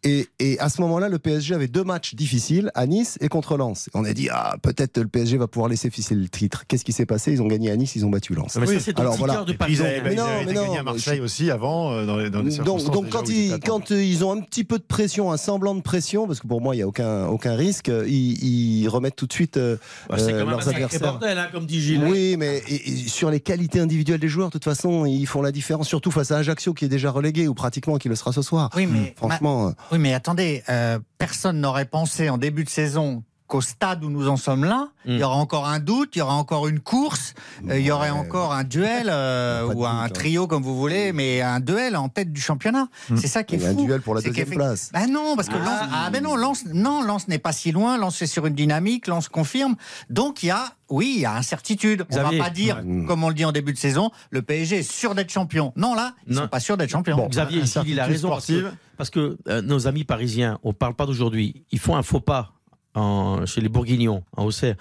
Et, 0.04 0.28
et 0.40 0.60
à 0.60 0.70
ce 0.70 0.82
moment-là, 0.82 1.10
le 1.10 1.20
PSG 1.20 1.54
avait 1.54 1.68
deux 1.68 1.84
matchs 1.84 2.16
difficiles 2.16 2.72
à 2.74 2.88
Nice 2.88 3.18
et 3.22 3.28
contre 3.30 3.56
Lens. 3.56 3.88
On 3.94 4.04
a 4.04 4.14
dit 4.14 4.30
ah 4.32 4.56
peut-être 4.64 4.98
le 4.98 5.08
PSG 5.08 5.38
va 5.38 5.48
pouvoir 5.48 5.70
laisser 5.70 5.92
ficeler 5.92 6.20
le 6.20 6.28
titre. 6.30 6.64
Qu'est-ce 6.68 6.84
qui 6.84 6.92
s'est 6.92 7.06
passé? 7.06 7.32
Ils 7.32 7.42
ont 7.42 7.48
gagné 7.48 7.70
à 7.70 7.76
Nice, 7.76 7.96
ils 7.96 8.04
ont 8.06 8.10
battu 8.10 8.34
Lens. 8.34 8.56
Mais 8.60 8.66
ça, 8.66 8.72
Oui. 8.74 8.78
c'est 8.82 8.94
dans 8.94 9.02
Alors, 9.04 9.14
le 9.14 9.20
voilà. 9.20 9.44
de 9.44 9.56
ils 9.70 9.82
avaient, 9.82 10.02
Mais 10.02 10.16
non, 10.16 10.26
mais 10.46 10.54
non, 10.54 10.64
gagnés 10.64 10.78
à 10.78 10.84
mais 10.84 10.92
Marseille 10.92 11.20
aussi 11.20 11.52
avant, 11.52 11.92
euh, 11.92 12.06
dans, 12.08 12.18
les, 12.18 12.32
dans 12.32 12.40
des 12.42 12.46
Donc, 12.58 12.80
circonstances 12.82 12.92
donc 12.96 13.10
quand, 13.10 13.30
ils, 13.30 13.54
euh, 13.94 14.04
ils 14.04 14.26
ont 14.26 14.32
un 14.32 14.42
petit 14.42 14.64
peu 14.64 14.80
de 14.80 14.84
pression, 14.84 15.32
un 15.32 15.38
semblant 15.38 15.76
de 15.76 15.82
pression, 15.82 16.26
parce 16.26 16.40
que 16.40 16.48
pour 16.48 16.62
moi 16.62 16.74
il 16.74 16.80
n'y 16.80 16.84
a 16.84 16.88
aucun, 16.88 17.28
aucun 17.28 17.56
risque, 17.56 17.90
euh, 17.90 18.06
ils, 18.08 18.44
ils 18.84 18.88
remettent 18.90 19.16
tout 19.16 19.28
de 19.28 19.34
suite 19.34 19.58
euh, 19.58 19.78
Bah, 20.10 20.16
c'est 20.18 20.32
quand 20.32 20.38
même 20.40 20.48
un 20.48 20.52
leurs 20.52 20.64
sacré 20.64 20.84
adversaires. 20.84 21.12
bordel, 21.12 21.38
hein, 21.38 21.48
comme 21.52 21.68
dit 21.68 21.80
Gilles. 21.80 22.04
Oui, 22.10 22.38
mais 22.40 22.64
et- 22.68 22.90
et 22.90 22.96
sur 23.08 23.30
les 23.30 23.40
qualités 23.40 23.80
individuelles 23.80 24.20
des 24.20 24.28
joueurs, 24.30 24.48
de 24.48 24.54
toute 24.54 24.64
façon, 24.64 25.06
ils 25.06 25.28
font 25.28 25.44
la 25.44 25.52
différence, 25.52 25.88
surtout 25.88 26.10
face 26.10 26.32
à 26.32 26.38
Ajaccio 26.38 26.74
qui 26.74 26.86
est 26.86 26.90
déjà 26.90 27.12
relégué 27.12 27.48
ou 27.48 27.54
pratiquement 27.54 27.98
qui 27.98 28.10
le 28.10 28.16
sera 28.16 28.32
ce 28.34 28.42
soir. 28.42 28.72
Oui, 28.76 28.88
mais, 28.88 29.14
Franchement, 29.16 29.74
oui, 29.92 30.00
mais 30.00 30.14
attendez, 30.14 30.64
euh, 30.70 31.00
personne 31.18 31.60
n'aurait 31.60 31.86
pensé 31.86 32.30
en 32.30 32.38
début 32.38 32.64
de 32.64 32.70
saison 32.70 33.24
qu'au 33.48 33.60
stade 33.60 34.02
où 34.06 34.10
nous 34.10 34.30
en 34.30 34.38
sommes 34.38 34.64
là, 34.64 34.88
il 35.06 35.18
y 35.18 35.24
aura 35.24 35.36
encore 35.36 35.68
un 35.68 35.80
doute, 35.80 36.12
il 36.16 36.20
y 36.20 36.22
aura 36.22 36.36
encore 36.36 36.70
une 36.70 36.80
course, 36.80 37.34
euh, 37.70 37.78
il 37.78 37.86
y 37.86 37.92
aurait 37.92 38.10
encore 38.10 38.54
un 38.54 38.64
duel 38.64 39.08
euh, 39.10 39.66
ou 39.74 39.86
un 39.86 40.04
doute, 40.04 40.04
hein. 40.04 40.10
trio 40.14 40.48
comme 40.48 40.64
vous 40.64 40.78
voulez, 40.78 41.12
mais 41.12 41.42
un 41.42 41.60
duel 41.60 41.98
en 41.98 42.08
tête 42.08 42.32
du 42.32 42.40
championnat. 42.40 42.88
C'est 43.18 43.28
ça 43.28 43.44
qui 43.44 43.56
est 43.56 43.66
a 43.66 43.72
un 43.72 43.74
fou. 43.74 43.86
duel 43.86 44.00
pour 44.00 44.16
la 44.16 44.22
C'est 44.22 44.30
deuxième 44.30 44.52
place. 44.52 44.90
Ben 44.94 45.12
non, 45.12 45.36
parce 45.36 45.50
que 45.50 45.56
Lens, 45.56 45.82
ah 45.92 46.10
ben 46.14 46.24
non, 46.24 46.38
Lens, 46.38 46.64
non, 46.74 47.04
Lens 47.04 47.28
n'est 47.28 47.40
pas 47.40 47.52
si 47.52 47.74
loin, 47.74 47.98
Lens 47.98 48.22
est 48.22 48.26
sur 48.28 48.46
une 48.46 48.56
dynamique, 48.56 49.08
Lens 49.08 49.28
confirme. 49.28 49.76
Donc 50.10 50.44
il 50.44 50.46
y 50.46 50.52
a, 50.52 50.64
oui, 50.88 51.12
il 51.16 51.22
y 51.24 51.26
a 51.26 51.34
incertitude. 51.36 52.06
On 52.10 52.14
Xavier. 52.16 52.38
va 52.40 52.46
pas 52.46 52.50
dire, 52.52 52.82
Ouais. 52.86 53.04
comme 53.06 53.22
on 53.26 53.28
le 53.28 53.36
dit 53.36 53.44
en 53.44 53.52
début 53.52 53.74
de 53.74 53.78
saison, 53.78 54.12
le 54.30 54.42
PSG 54.44 54.78
est 54.80 54.90
sûr 54.90 55.14
d'être 55.14 55.30
champion. 55.30 55.74
Non, 55.76 55.94
là, 55.94 56.14
ils 56.26 56.36
Non. 56.36 56.44
sont 56.44 56.48
pas 56.48 56.62
sûrs 56.62 56.78
d'être 56.78 56.90
champion. 56.90 57.18
Bon, 57.18 57.28
Xavier, 57.28 57.64
il 57.86 58.00
a 58.00 58.06
raison. 58.06 58.30
Parce 58.30 58.46
que, 58.48 58.54
sportive. 58.60 58.78
Parce 59.02 59.10
que, 59.10 59.36
euh, 59.48 59.64
nos 59.64 59.88
amis 59.88 60.04
parisiens, 60.04 60.60
on 60.62 60.74
parle 60.74 60.94
pas 60.94 61.08
d'aujourd'hui, 61.08 61.66
ils 61.72 61.80
font 61.80 61.96
un 61.96 62.04
faux 62.04 62.20
pas 62.20 62.54
chez 63.48 63.60
les 63.60 63.68
Bourguignons, 63.68 64.24
en 64.38 64.46
Auxerre. 64.46 64.76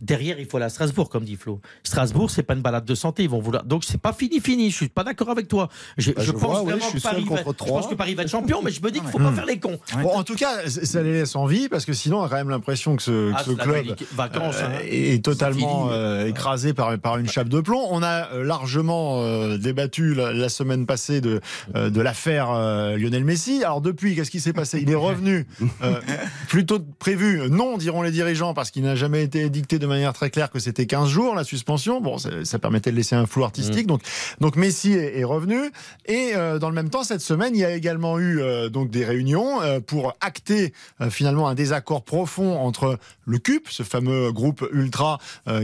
Derrière, 0.00 0.38
il 0.38 0.44
faut 0.46 0.58
aller 0.58 0.66
à 0.66 0.68
Strasbourg, 0.68 1.08
comme 1.08 1.24
dit 1.24 1.36
Flo. 1.36 1.60
Strasbourg, 1.82 2.30
c'est 2.30 2.42
pas 2.42 2.54
une 2.54 2.60
balade 2.60 2.84
de 2.84 2.94
santé. 2.94 3.22
Ils 3.22 3.30
vont 3.30 3.40
vouloir. 3.40 3.64
Donc, 3.64 3.82
c'est 3.84 4.00
pas 4.00 4.12
fini, 4.12 4.40
fini. 4.40 4.70
Je 4.70 4.76
suis 4.76 4.88
pas 4.88 5.04
d'accord 5.04 5.30
avec 5.30 5.48
toi. 5.48 5.68
Je, 5.96 6.12
Bah, 6.12 6.20
je 6.22 6.26
je 6.26 6.32
pense 6.32 6.40
vois, 6.42 6.60
oui, 6.60 6.66
vraiment 6.72 6.84
je 6.84 6.88
suis 6.90 6.98
que 6.98 7.02
Paris 7.02 7.24
va, 7.24 7.36
contre 7.36 7.50
je 7.52 7.56
trois. 7.56 7.80
pense 7.80 7.90
que 7.90 7.94
Paris 7.94 8.14
va 8.14 8.22
être 8.24 8.28
champion, 8.30 8.60
mais 8.62 8.70
je 8.70 8.82
me 8.82 8.90
dis 8.90 9.00
qu'il 9.00 9.08
faut 9.08 9.18
pas 9.18 9.32
faire 9.32 9.46
les 9.46 9.58
cons. 9.58 9.78
Bon, 10.02 10.10
en 10.14 10.22
tout 10.22 10.34
cas, 10.34 10.68
ça 10.68 11.02
les 11.02 11.12
laisse 11.12 11.34
en 11.34 11.46
vie 11.46 11.68
parce 11.68 11.84
que 11.86 11.94
sinon, 11.94 12.20
on 12.20 12.24
a 12.24 12.28
quand 12.28 12.36
même 12.36 12.50
l'impression 12.50 12.94
que 12.96 13.02
ce, 13.02 13.30
que 13.30 13.32
Ah, 13.36 13.42
ce 13.44 13.50
club 13.52 13.86
vacances. 14.12 14.56
euh, 14.58 14.66
hein. 14.66 14.80
est 14.84 15.24
totalement 15.24 15.88
euh, 15.90 16.26
écrasé 16.26 16.74
par, 16.74 16.98
par 16.98 17.16
une 17.18 17.28
chape 17.28 17.48
de 17.48 17.60
plomb. 17.60 17.86
On 17.90 18.02
a 18.02 18.32
euh, 18.32 18.44
largement 18.44 19.22
euh, 19.22 19.56
débattu 19.56 20.14
la, 20.14 20.32
la 20.32 20.48
semaine 20.50 20.84
passée 20.86 21.20
de, 21.22 21.40
de 21.74 22.00
l'affaire 22.02 22.52
Lionel 22.98 23.24
Messi. 23.24 23.64
Alors 23.64 23.80
depuis, 23.80 24.14
qu'est-ce 24.14 24.30
qui 24.30 24.40
s'est 24.40 24.52
passé? 24.52 24.78
Il 24.82 24.90
est 24.90 24.94
revenu 24.94 25.46
plus 26.48 26.66
tôt 26.66 26.78
que 26.78 26.84
prévu. 26.98 27.40
Non, 27.50 27.76
diront 27.78 28.02
les 28.02 28.10
dirigeants, 28.10 28.54
parce 28.54 28.70
qu'il 28.70 28.82
n'a 28.82 28.94
jamais 28.96 29.22
été 29.22 29.48
dicté 29.50 29.78
de 29.78 29.85
manière 29.86 30.12
très 30.12 30.30
claire 30.30 30.50
que 30.50 30.58
c'était 30.58 30.86
15 30.86 31.08
jours 31.08 31.34
la 31.34 31.44
suspension. 31.44 32.00
Bon, 32.00 32.18
ça, 32.18 32.44
ça 32.44 32.58
permettait 32.58 32.90
de 32.90 32.96
laisser 32.96 33.14
un 33.16 33.26
flou 33.26 33.44
artistique. 33.44 33.86
Donc, 33.86 34.02
donc 34.40 34.56
Messi 34.56 34.92
est, 34.92 35.18
est 35.18 35.24
revenu. 35.24 35.70
Et 36.06 36.32
euh, 36.34 36.58
dans 36.58 36.68
le 36.68 36.74
même 36.74 36.90
temps, 36.90 37.04
cette 37.04 37.20
semaine, 37.20 37.54
il 37.54 37.60
y 37.60 37.64
a 37.64 37.74
également 37.74 38.18
eu 38.18 38.40
euh, 38.40 38.68
donc 38.68 38.90
des 38.90 39.04
réunions 39.04 39.60
euh, 39.62 39.80
pour 39.80 40.14
acter 40.20 40.72
finalement 41.10 41.48
un 41.48 41.54
désaccord 41.54 42.04
profond 42.04 42.58
entre 42.58 42.98
le 43.26 43.38
CUP, 43.38 43.68
ce 43.68 43.82
fameux 43.82 44.32
groupe 44.32 44.66
ultra 44.72 45.18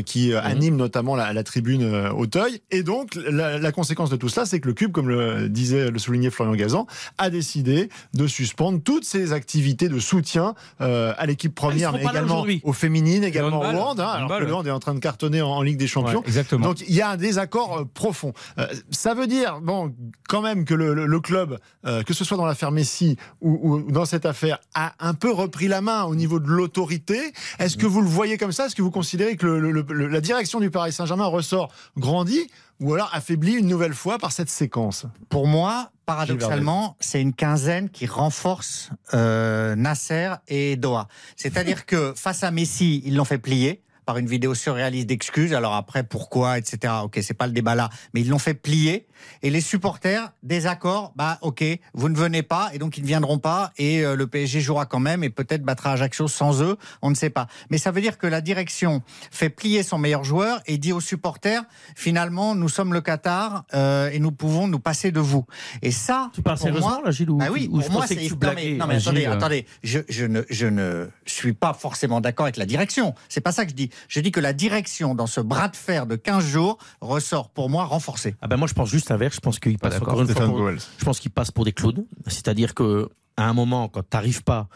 qui 0.04 0.32
euh, 0.32 0.40
anime 0.42 0.76
notamment 0.76 1.16
la, 1.16 1.32
la 1.32 1.42
tribune 1.44 1.84
Auteuil. 2.16 2.60
Et 2.70 2.82
donc, 2.82 3.14
la, 3.14 3.58
la 3.58 3.72
conséquence 3.72 4.10
de 4.10 4.16
tout 4.16 4.28
cela, 4.28 4.46
c'est 4.46 4.60
que 4.60 4.68
le 4.68 4.74
CUP, 4.74 4.92
comme 4.92 5.08
le 5.08 5.48
disait, 5.48 5.90
le 5.90 5.98
soulignait 5.98 6.30
Florian 6.30 6.54
Gazan, 6.54 6.86
a 7.18 7.30
décidé 7.30 7.88
de 8.14 8.26
suspendre 8.26 8.80
toutes 8.82 9.04
ses 9.04 9.32
activités 9.32 9.88
de 9.88 9.98
soutien 9.98 10.54
à 10.78 11.26
l'équipe 11.26 11.54
première, 11.54 11.90
seront 11.90 12.02
mais 12.02 12.10
également 12.10 12.46
aux 12.62 12.72
féminines, 12.72 13.24
également 13.24 13.60
au 13.60 14.00
hein, 14.00 14.11
alors 14.14 14.28
que 14.28 14.34
Handball. 14.34 14.48
le 14.48 14.54
hand 14.54 14.66
est 14.66 14.70
en 14.70 14.80
train 14.80 14.94
de 14.94 15.00
cartonner 15.00 15.42
en, 15.42 15.48
en 15.48 15.62
Ligue 15.62 15.76
des 15.78 15.86
Champions. 15.86 16.20
Ouais, 16.20 16.26
exactement. 16.26 16.66
Donc 16.66 16.80
il 16.80 16.94
y 16.94 17.00
a 17.02 17.10
un 17.10 17.16
désaccord 17.16 17.78
euh, 17.78 17.84
profond. 17.84 18.32
Euh, 18.58 18.66
ça 18.90 19.14
veut 19.14 19.26
dire, 19.26 19.60
bon, 19.60 19.94
quand 20.28 20.42
même 20.42 20.64
que 20.64 20.74
le, 20.74 20.94
le- 20.94 21.06
le 21.06 21.20
club, 21.20 21.58
euh, 21.86 22.02
que 22.02 22.14
ce 22.14 22.24
soit 22.24 22.36
dans 22.36 22.46
l'affaire 22.46 22.70
Messi 22.70 23.16
ou, 23.40 23.58
ou 23.86 23.90
dans 23.92 24.04
cette 24.04 24.26
affaire, 24.26 24.58
a 24.74 24.92
un 25.00 25.14
peu 25.14 25.30
repris 25.32 25.68
la 25.68 25.80
main 25.80 26.04
au 26.04 26.14
niveau 26.14 26.38
de 26.40 26.48
l'autorité. 26.48 27.32
Est-ce 27.58 27.76
que 27.76 27.86
vous 27.86 28.00
le 28.02 28.08
voyez 28.08 28.38
comme 28.38 28.52
ça? 28.52 28.66
Est-ce 28.66 28.74
que 28.76 28.82
vous 28.82 28.90
considérez 28.90 29.36
que 29.36 29.46
le- 29.46 29.70
le- 29.70 29.84
le- 29.88 30.08
la 30.08 30.20
direction 30.20 30.60
du 30.60 30.70
Paris 30.70 30.92
Saint-Germain 30.92 31.26
ressort 31.26 31.70
grandie 31.96 32.48
ou 32.80 32.94
alors 32.94 33.10
affaiblie 33.12 33.52
une 33.54 33.66
nouvelle 33.68 33.94
fois 33.94 34.18
par 34.18 34.32
cette 34.32 34.48
séquence? 34.48 35.06
Pour 35.28 35.46
moi, 35.46 35.90
paradoxalement, 36.06 36.96
c'est 37.00 37.20
une 37.20 37.32
quinzaine 37.32 37.88
qui 37.90 38.06
renforce 38.06 38.90
euh, 39.14 39.74
Nasser 39.76 40.30
et 40.48 40.76
Doha. 40.76 41.08
C'est-à-dire 41.36 41.86
que 41.86 42.12
face 42.16 42.42
à 42.42 42.50
Messi, 42.50 43.02
ils 43.04 43.14
l'ont 43.16 43.24
fait 43.24 43.38
plier 43.38 43.82
par 44.04 44.18
une 44.18 44.26
vidéo 44.26 44.54
surréaliste 44.54 45.06
d'excuses. 45.06 45.54
Alors 45.54 45.74
après, 45.74 46.02
pourquoi, 46.02 46.58
etc. 46.58 46.92
Ok, 47.04 47.18
c'est 47.22 47.34
pas 47.34 47.46
le 47.46 47.52
débat 47.52 47.74
là, 47.74 47.90
mais 48.14 48.20
ils 48.20 48.28
l'ont 48.28 48.38
fait 48.38 48.54
plier. 48.54 49.06
Et 49.42 49.50
les 49.50 49.60
supporters, 49.60 50.32
désaccord, 50.42 51.12
bah 51.16 51.38
ok, 51.42 51.64
vous 51.94 52.08
ne 52.08 52.16
venez 52.16 52.42
pas, 52.42 52.70
et 52.72 52.78
donc 52.78 52.98
ils 52.98 53.02
ne 53.02 53.06
viendront 53.06 53.38
pas, 53.38 53.72
et 53.78 54.04
euh, 54.04 54.16
le 54.16 54.26
PSG 54.26 54.60
jouera 54.60 54.86
quand 54.86 55.00
même, 55.00 55.22
et 55.22 55.30
peut-être 55.30 55.62
battra 55.62 55.92
Ajaccio 55.92 56.26
sans 56.28 56.62
eux, 56.62 56.76
on 57.02 57.10
ne 57.10 57.14
sait 57.14 57.30
pas. 57.30 57.46
Mais 57.70 57.78
ça 57.78 57.90
veut 57.90 58.00
dire 58.00 58.18
que 58.18 58.26
la 58.26 58.40
direction 58.40 59.02
fait 59.30 59.48
plier 59.48 59.82
son 59.82 59.98
meilleur 59.98 60.24
joueur 60.24 60.60
et 60.66 60.78
dit 60.78 60.92
aux 60.92 61.00
supporters, 61.00 61.62
finalement, 61.94 62.54
nous 62.54 62.68
sommes 62.68 62.92
le 62.92 63.00
Qatar, 63.00 63.64
euh, 63.74 64.10
et 64.10 64.18
nous 64.18 64.32
pouvons 64.32 64.66
nous 64.66 64.80
passer 64.80 65.12
de 65.12 65.20
vous. 65.20 65.44
Et 65.82 65.92
ça, 65.92 66.30
Tu 66.34 66.42
parles 66.42 66.58
pour 66.58 66.72
moi, 66.80 67.00
là, 67.04 67.10
Gilles 67.10 67.30
ou, 67.30 67.38
ah 67.40 67.50
oui, 67.52 67.68
ou 67.70 67.78
pour 67.78 67.82
je 67.82 67.90
moi, 67.90 68.00
pensais 68.02 68.14
c'est 68.14 68.28
que 68.28 68.34
tu 68.34 68.46
non, 68.46 68.52
mais, 68.54 68.72
non, 68.72 68.86
mais 68.86 68.96
attendez, 68.96 69.26
euh. 69.26 69.32
attendez, 69.32 69.66
je, 69.82 70.00
je 70.08 70.24
ne, 70.24 70.42
je 70.50 70.66
ne 70.66 71.08
suis 71.26 71.52
pas 71.52 71.74
forcément 71.74 72.20
d'accord 72.20 72.46
avec 72.46 72.56
la 72.56 72.66
direction. 72.66 73.14
C'est 73.28 73.40
pas 73.40 73.52
ça 73.52 73.64
que 73.64 73.70
je 73.70 73.76
dis. 73.76 73.90
Je 74.08 74.20
dis 74.20 74.32
que 74.32 74.40
la 74.40 74.52
direction, 74.52 75.14
dans 75.14 75.26
ce 75.26 75.40
bras 75.40 75.68
de 75.68 75.76
fer 75.76 76.06
de 76.06 76.16
15 76.16 76.44
jours, 76.44 76.78
ressort 77.00 77.50
pour 77.50 77.70
moi 77.70 77.84
renforcée. 77.84 78.34
Ah 78.40 78.48
ben 78.48 78.56
moi 78.56 78.68
je 78.68 78.74
pense 78.74 78.90
juste 78.90 79.10
l'inverse. 79.10 79.36
Je 79.36 79.40
pense 79.40 79.58
qu'il 79.58 79.78
passe 79.78 79.94
d'accord, 79.94 80.14
encore 80.14 80.22
une 80.22 80.28
fois. 80.28 80.46
Pour-. 80.46 80.70
Je 80.70 81.04
pense 81.04 81.20
qu'il 81.20 81.30
passe 81.30 81.50
pour 81.50 81.64
des 81.64 81.72
clowns. 81.72 82.04
C'est-à-dire 82.26 82.74
que 82.74 83.08
à 83.36 83.48
un 83.48 83.52
moment, 83.54 83.88
quand 83.88 84.02
tu 84.02 84.16
n'arrives 84.16 84.42
pas 84.42 84.68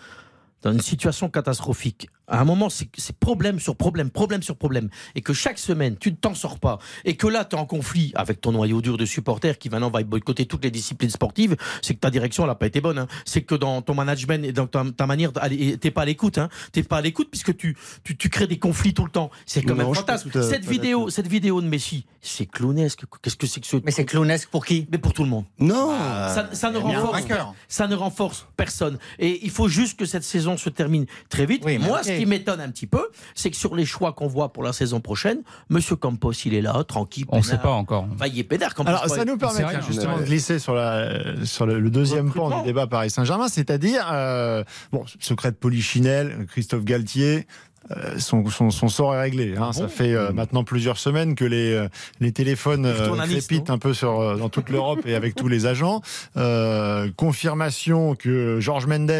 dans 0.62 0.72
une 0.72 0.80
situation 0.80 1.28
catastrophique 1.28 2.08
à 2.28 2.40
un 2.40 2.44
moment, 2.44 2.68
c'est 2.68 2.88
c'est 2.96 3.16
problème 3.18 3.58
sur 3.60 3.76
problème, 3.76 4.10
problème 4.10 4.42
sur 4.42 4.56
problème, 4.56 4.88
et 5.14 5.20
que 5.20 5.32
chaque 5.32 5.58
semaine, 5.58 5.96
tu 5.96 6.10
ne 6.10 6.16
t'en 6.16 6.34
sors 6.34 6.58
pas, 6.58 6.78
et 7.04 7.16
que 7.16 7.26
là, 7.26 7.44
tu 7.44 7.56
es 7.56 7.58
en 7.58 7.66
conflit 7.66 8.12
avec 8.14 8.40
ton 8.40 8.52
noyau 8.52 8.80
dur 8.82 8.96
de 8.96 9.04
supporters 9.06 9.58
qui 9.58 9.70
maintenant 9.70 9.90
va 9.90 10.02
boycotter 10.02 10.46
toutes 10.46 10.64
les 10.64 10.70
disciplines 10.70 11.10
sportives, 11.10 11.56
c'est 11.82 11.94
que 11.94 12.00
ta 12.00 12.10
direction, 12.10 12.42
elle 12.44 12.48
n'a 12.50 12.54
pas 12.54 12.66
été 12.66 12.80
bonne. 12.80 12.98
hein. 12.98 13.06
C'est 13.24 13.42
que 13.42 13.54
dans 13.54 13.82
ton 13.82 13.94
management 13.94 14.44
et 14.44 14.52
dans 14.52 14.66
ta, 14.66 14.84
ta 14.96 15.06
manière, 15.06 15.32
d'aller- 15.32 15.76
t'es 15.78 15.90
pas 15.90 16.02
à 16.02 16.04
l'écoute. 16.04 16.38
Hein. 16.38 16.48
T'es 16.72 16.82
pas 16.82 16.98
à 16.98 17.00
l'écoute 17.00 17.28
puisque 17.30 17.56
tu, 17.56 17.76
tu, 18.04 18.16
tu 18.16 18.28
crées 18.28 18.46
des 18.46 18.58
conflits 18.58 18.94
tout 18.94 19.04
le 19.04 19.10
temps. 19.10 19.30
C'est 19.46 19.60
quand 19.62 19.74
même 19.76 19.86
tout 19.94 20.10
à- 20.12 20.18
Cette 20.42 20.64
vidéo, 20.72 21.10
cette 21.10 21.26
vidéo 21.28 21.60
de 21.60 21.66
Messi, 21.68 22.06
c'est 22.20 22.46
clownesque. 22.46 23.02
Qu'est-ce 23.22 23.36
que 23.36 23.46
c'est 23.46 23.60
que 23.60 23.66
ce 23.66 23.76
Mais 23.84 23.90
c'est 23.90 24.04
clownesque 24.04 24.48
pour 24.50 24.64
qui? 24.66 24.86
Mais 24.90 24.98
pour 24.98 25.12
tout 25.12 25.22
le 25.22 25.28
monde. 25.30 25.44
Non 25.58 25.90
Ça, 26.34 26.48
ça 26.52 26.70
ne 26.70 26.78
renforce, 26.78 27.22
ça 27.68 27.86
ne 27.86 27.94
renforce 27.94 28.46
personne. 28.56 28.98
Et 29.18 29.44
il 29.44 29.50
faut 29.50 29.68
juste 29.68 29.98
que 29.98 30.04
cette 30.06 30.24
saison 30.24 30.56
se 30.56 30.68
termine 30.70 31.06
très 31.28 31.46
vite. 31.46 31.62
Oui, 31.64 31.78
Moi, 31.78 32.00
ok. 32.00 32.06
Ce 32.16 32.20
qui 32.20 32.26
m'étonne 32.26 32.60
un 32.60 32.70
petit 32.70 32.86
peu, 32.86 33.08
c'est 33.34 33.50
que 33.50 33.56
sur 33.56 33.74
les 33.74 33.84
choix 33.84 34.12
qu'on 34.12 34.26
voit 34.26 34.52
pour 34.52 34.62
la 34.62 34.72
saison 34.72 35.00
prochaine, 35.00 35.42
Monsieur 35.68 35.96
Campos, 35.96 36.32
il 36.44 36.54
est 36.54 36.60
là, 36.60 36.84
tranquille. 36.84 37.26
On 37.28 37.38
ne 37.38 37.42
sait 37.42 37.58
pas 37.58 37.72
encore. 37.72 38.06
Enfin, 38.14 38.26
il 38.26 38.38
est 38.38 38.44
pédard, 38.44 38.74
Campos. 38.74 38.88
Alors, 38.88 39.08
ça 39.08 39.24
nous 39.24 39.36
permet 39.36 39.64
rien, 39.64 39.80
justement 39.80 40.14
ouais. 40.14 40.20
de 40.20 40.26
glisser 40.26 40.58
sur, 40.58 40.74
la, 40.74 41.44
sur 41.44 41.66
le, 41.66 41.78
le 41.78 41.90
deuxième 41.90 42.32
pan 42.32 42.44
Recrutement. 42.44 42.62
du 42.62 42.66
débat 42.66 42.86
Paris 42.86 43.10
Saint-Germain, 43.10 43.48
c'est-à-dire, 43.48 44.08
euh, 44.12 44.64
bon, 44.92 45.04
secret 45.20 45.50
de 45.50 45.56
Polichinelle, 45.56 46.46
Christophe 46.48 46.84
Galtier. 46.84 47.46
Euh, 47.94 48.18
Son, 48.18 48.46
son, 48.50 48.70
son 48.70 48.88
sort 48.88 49.14
est 49.14 49.20
réglé. 49.20 49.54
hein. 49.58 49.72
Ça 49.72 49.82
bon 49.82 49.88
fait 49.88 50.14
euh, 50.14 50.32
maintenant 50.32 50.64
plusieurs 50.64 50.98
semaines 50.98 51.34
que 51.34 51.44
les, 51.44 51.72
euh, 51.72 51.88
les 52.20 52.32
téléphones 52.32 52.86
euh, 52.86 53.16
crépitent 53.26 53.70
un 53.70 53.78
peu 53.78 53.94
sur, 53.94 54.36
dans 54.38 54.48
toute 54.48 54.70
l'Europe 54.70 55.00
et 55.06 55.14
avec 55.14 55.34
tous 55.34 55.48
les 55.48 55.66
agents. 55.66 56.00
Euh, 56.36 57.08
confirmation 57.16 58.14
que 58.14 58.58
Georges 58.60 58.86
Mendes, 58.86 59.10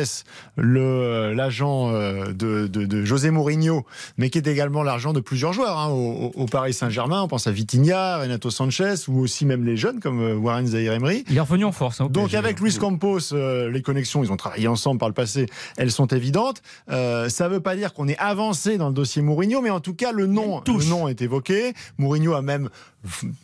le- 0.56 1.32
l'agent 1.34 1.90
euh, 1.92 2.32
de, 2.32 2.66
de, 2.66 2.86
de 2.86 3.04
José 3.04 3.30
Mourinho, 3.30 3.84
mais 4.16 4.30
qui 4.30 4.38
est 4.38 4.46
également 4.46 4.82
l'argent 4.82 5.12
de 5.12 5.20
plusieurs 5.20 5.52
joueurs 5.52 5.78
hein, 5.78 5.88
au, 5.88 6.46
Paris 6.46 6.72
Saint-Germain. 6.72 7.22
On 7.22 7.28
pense 7.28 7.46
à 7.46 7.50
Vitinha, 7.52 8.18
Renato 8.18 8.50
Sanchez 8.50 8.94
ou 9.08 9.20
aussi 9.20 9.44
même 9.46 9.64
les 9.64 9.76
jeunes 9.76 10.00
comme 10.00 10.20
Warren 10.42 10.66
Zaïre-Emery. 10.66 11.24
Il 11.28 11.36
est 11.36 11.40
revenu 11.40 11.64
en 11.64 11.72
force. 11.72 12.00
hein, 12.00 12.08
Donc 12.10 12.34
avec 12.34 12.60
Luis 12.60 12.76
Campos, 12.76 13.32
euh, 13.32 13.70
les 13.70 13.82
connexions, 13.82 14.22
ils 14.24 14.32
ont 14.32 14.36
travaillé 14.36 14.68
ensemble 14.68 14.98
par 14.98 15.08
le 15.08 15.14
passé, 15.14 15.46
elles 15.76 15.90
sont 15.90 16.06
évidentes. 16.06 16.62
Euh, 16.90 17.28
ça 17.28 17.48
ne 17.48 17.54
veut 17.54 17.60
pas 17.60 17.76
dire 17.76 17.92
qu'on 17.92 18.08
est 18.08 18.16
avancé 18.18 18.55
dans 18.64 18.88
le 18.88 18.94
dossier 18.94 19.22
Mourinho, 19.22 19.60
mais 19.60 19.70
en 19.70 19.80
tout 19.80 19.94
cas 19.94 20.12
le 20.12 20.26
nom, 20.26 20.62
le 20.66 20.88
nom 20.88 21.08
est 21.08 21.20
évoqué. 21.22 21.74
Mourinho 21.98 22.34
a 22.34 22.42
même 22.42 22.70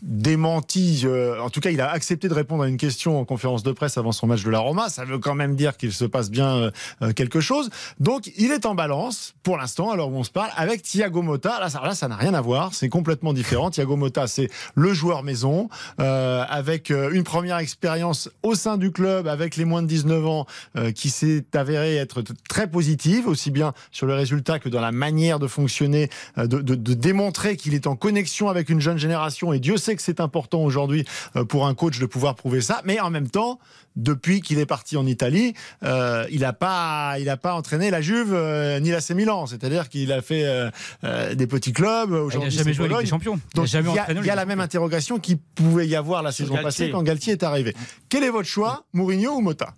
démenti, 0.02 1.02
euh, 1.04 1.40
en 1.40 1.50
tout 1.50 1.60
cas 1.60 1.70
il 1.70 1.80
a 1.80 1.90
accepté 1.90 2.28
de 2.28 2.34
répondre 2.34 2.62
à 2.64 2.68
une 2.68 2.76
question 2.76 3.18
en 3.18 3.24
conférence 3.24 3.62
de 3.62 3.72
presse 3.72 3.96
avant 3.98 4.12
son 4.12 4.26
match 4.26 4.42
de 4.42 4.50
la 4.50 4.58
Roma. 4.58 4.88
Ça 4.88 5.04
veut 5.04 5.18
quand 5.18 5.34
même 5.34 5.56
dire 5.56 5.76
qu'il 5.76 5.92
se 5.92 6.04
passe 6.04 6.30
bien 6.30 6.56
euh, 6.56 6.70
euh, 7.02 7.12
quelque 7.12 7.40
chose. 7.40 7.70
Donc 8.00 8.30
il 8.36 8.50
est 8.50 8.66
en 8.66 8.74
balance 8.74 9.34
pour 9.42 9.56
l'instant, 9.56 9.90
alors 9.90 10.10
où 10.10 10.16
on 10.16 10.24
se 10.24 10.30
parle, 10.30 10.50
avec 10.56 10.82
Thiago 10.82 11.22
Motta. 11.22 11.60
Là, 11.60 11.70
ça 11.70 11.80
là, 11.82 11.94
ça 11.94 12.08
n'a 12.08 12.16
rien 12.16 12.34
à 12.34 12.40
voir, 12.40 12.74
c'est 12.74 12.88
complètement 12.88 13.32
différent. 13.32 13.70
Thiago 13.70 13.96
Motta, 13.96 14.26
c'est 14.26 14.48
le 14.74 14.92
joueur 14.92 15.22
maison, 15.22 15.68
euh, 16.00 16.44
avec 16.48 16.90
une 16.90 17.24
première 17.24 17.58
expérience 17.58 18.30
au 18.42 18.54
sein 18.54 18.76
du 18.76 18.90
club, 18.90 19.26
avec 19.26 19.56
les 19.56 19.64
moins 19.64 19.82
de 19.82 19.86
19 19.86 20.26
ans, 20.26 20.46
qui 20.94 21.10
s'est 21.10 21.44
avérée 21.54 21.96
être 21.96 22.22
très 22.48 22.68
positive, 22.68 23.28
aussi 23.28 23.50
bien 23.50 23.72
sur 23.90 24.06
le 24.06 24.14
résultat 24.14 24.58
que 24.58 24.68
dans 24.68 24.80
la 24.80 24.92
manière 25.06 25.38
de 25.38 25.48
fonctionner, 25.48 26.04
euh, 26.38 26.46
de, 26.46 26.58
de- 26.60 26.74
de 26.90 26.94
démontrer 26.94 27.56
qu'il 27.56 27.74
est 27.74 27.86
en 27.86 27.96
connexion 27.96 28.48
avec 28.48 28.68
une 28.70 28.80
jeune 28.80 28.98
génération. 28.98 29.52
Et 29.52 29.58
Dieu 29.58 29.76
sait 29.76 29.96
que 29.96 30.02
c'est 30.02 30.20
important 30.20 30.62
aujourd'hui 30.62 31.04
euh, 31.36 31.44
pour 31.44 31.66
un 31.66 31.74
coach 31.74 31.98
de 31.98 32.06
pouvoir 32.06 32.34
prouver 32.36 32.60
ça. 32.60 32.82
Mais 32.84 33.00
en 33.00 33.10
même 33.10 33.28
temps, 33.28 33.58
depuis 33.96 34.40
qu'il 34.40 34.58
est 34.58 34.66
parti 34.76 34.96
en 34.96 35.06
Italie, 35.06 35.54
euh, 35.82 36.24
il 36.30 36.40
n'a 36.40 36.52
pas, 36.52 37.16
il 37.18 37.28
a 37.28 37.36
pas 37.36 37.54
entraîné 37.54 37.90
la 37.90 38.00
Juve 38.00 38.32
euh, 38.32 38.80
ni 38.80 38.90
l'AC 38.90 39.10
Milan. 39.10 39.46
C'est-à-dire 39.46 39.88
qu'il 39.88 40.10
a 40.12 40.22
fait 40.22 40.44
euh, 40.44 41.34
des 41.34 41.46
petits 41.46 41.72
clubs. 41.72 42.08
Il 42.10 42.14
n'a 42.14 42.22
Aujourd'hui, 42.22 42.50
jamais 42.50 42.72
joué 42.72 42.86
avec 42.86 42.98
des 43.00 43.06
champions. 43.06 43.38
Il 43.52 43.56
Donc 43.56 43.66
il 43.72 43.74
y 43.94 43.98
a, 43.98 44.06
il 44.12 44.24
y 44.24 44.30
a 44.30 44.34
la 44.34 44.46
même 44.46 44.60
interrogation 44.60 45.18
qui 45.18 45.36
pouvait 45.36 45.86
y 45.88 45.96
avoir 45.96 46.22
la 46.22 46.32
saison 46.32 46.54
Galtier. 46.54 46.64
passée 46.66 46.90
quand 46.90 47.02
Galtier 47.02 47.32
est 47.34 47.42
arrivé. 47.42 47.74
Quel 48.08 48.22
est 48.24 48.30
votre 48.30 48.48
choix, 48.48 48.84
Mourinho 48.92 49.32
ou 49.36 49.40
Mota 49.40 49.74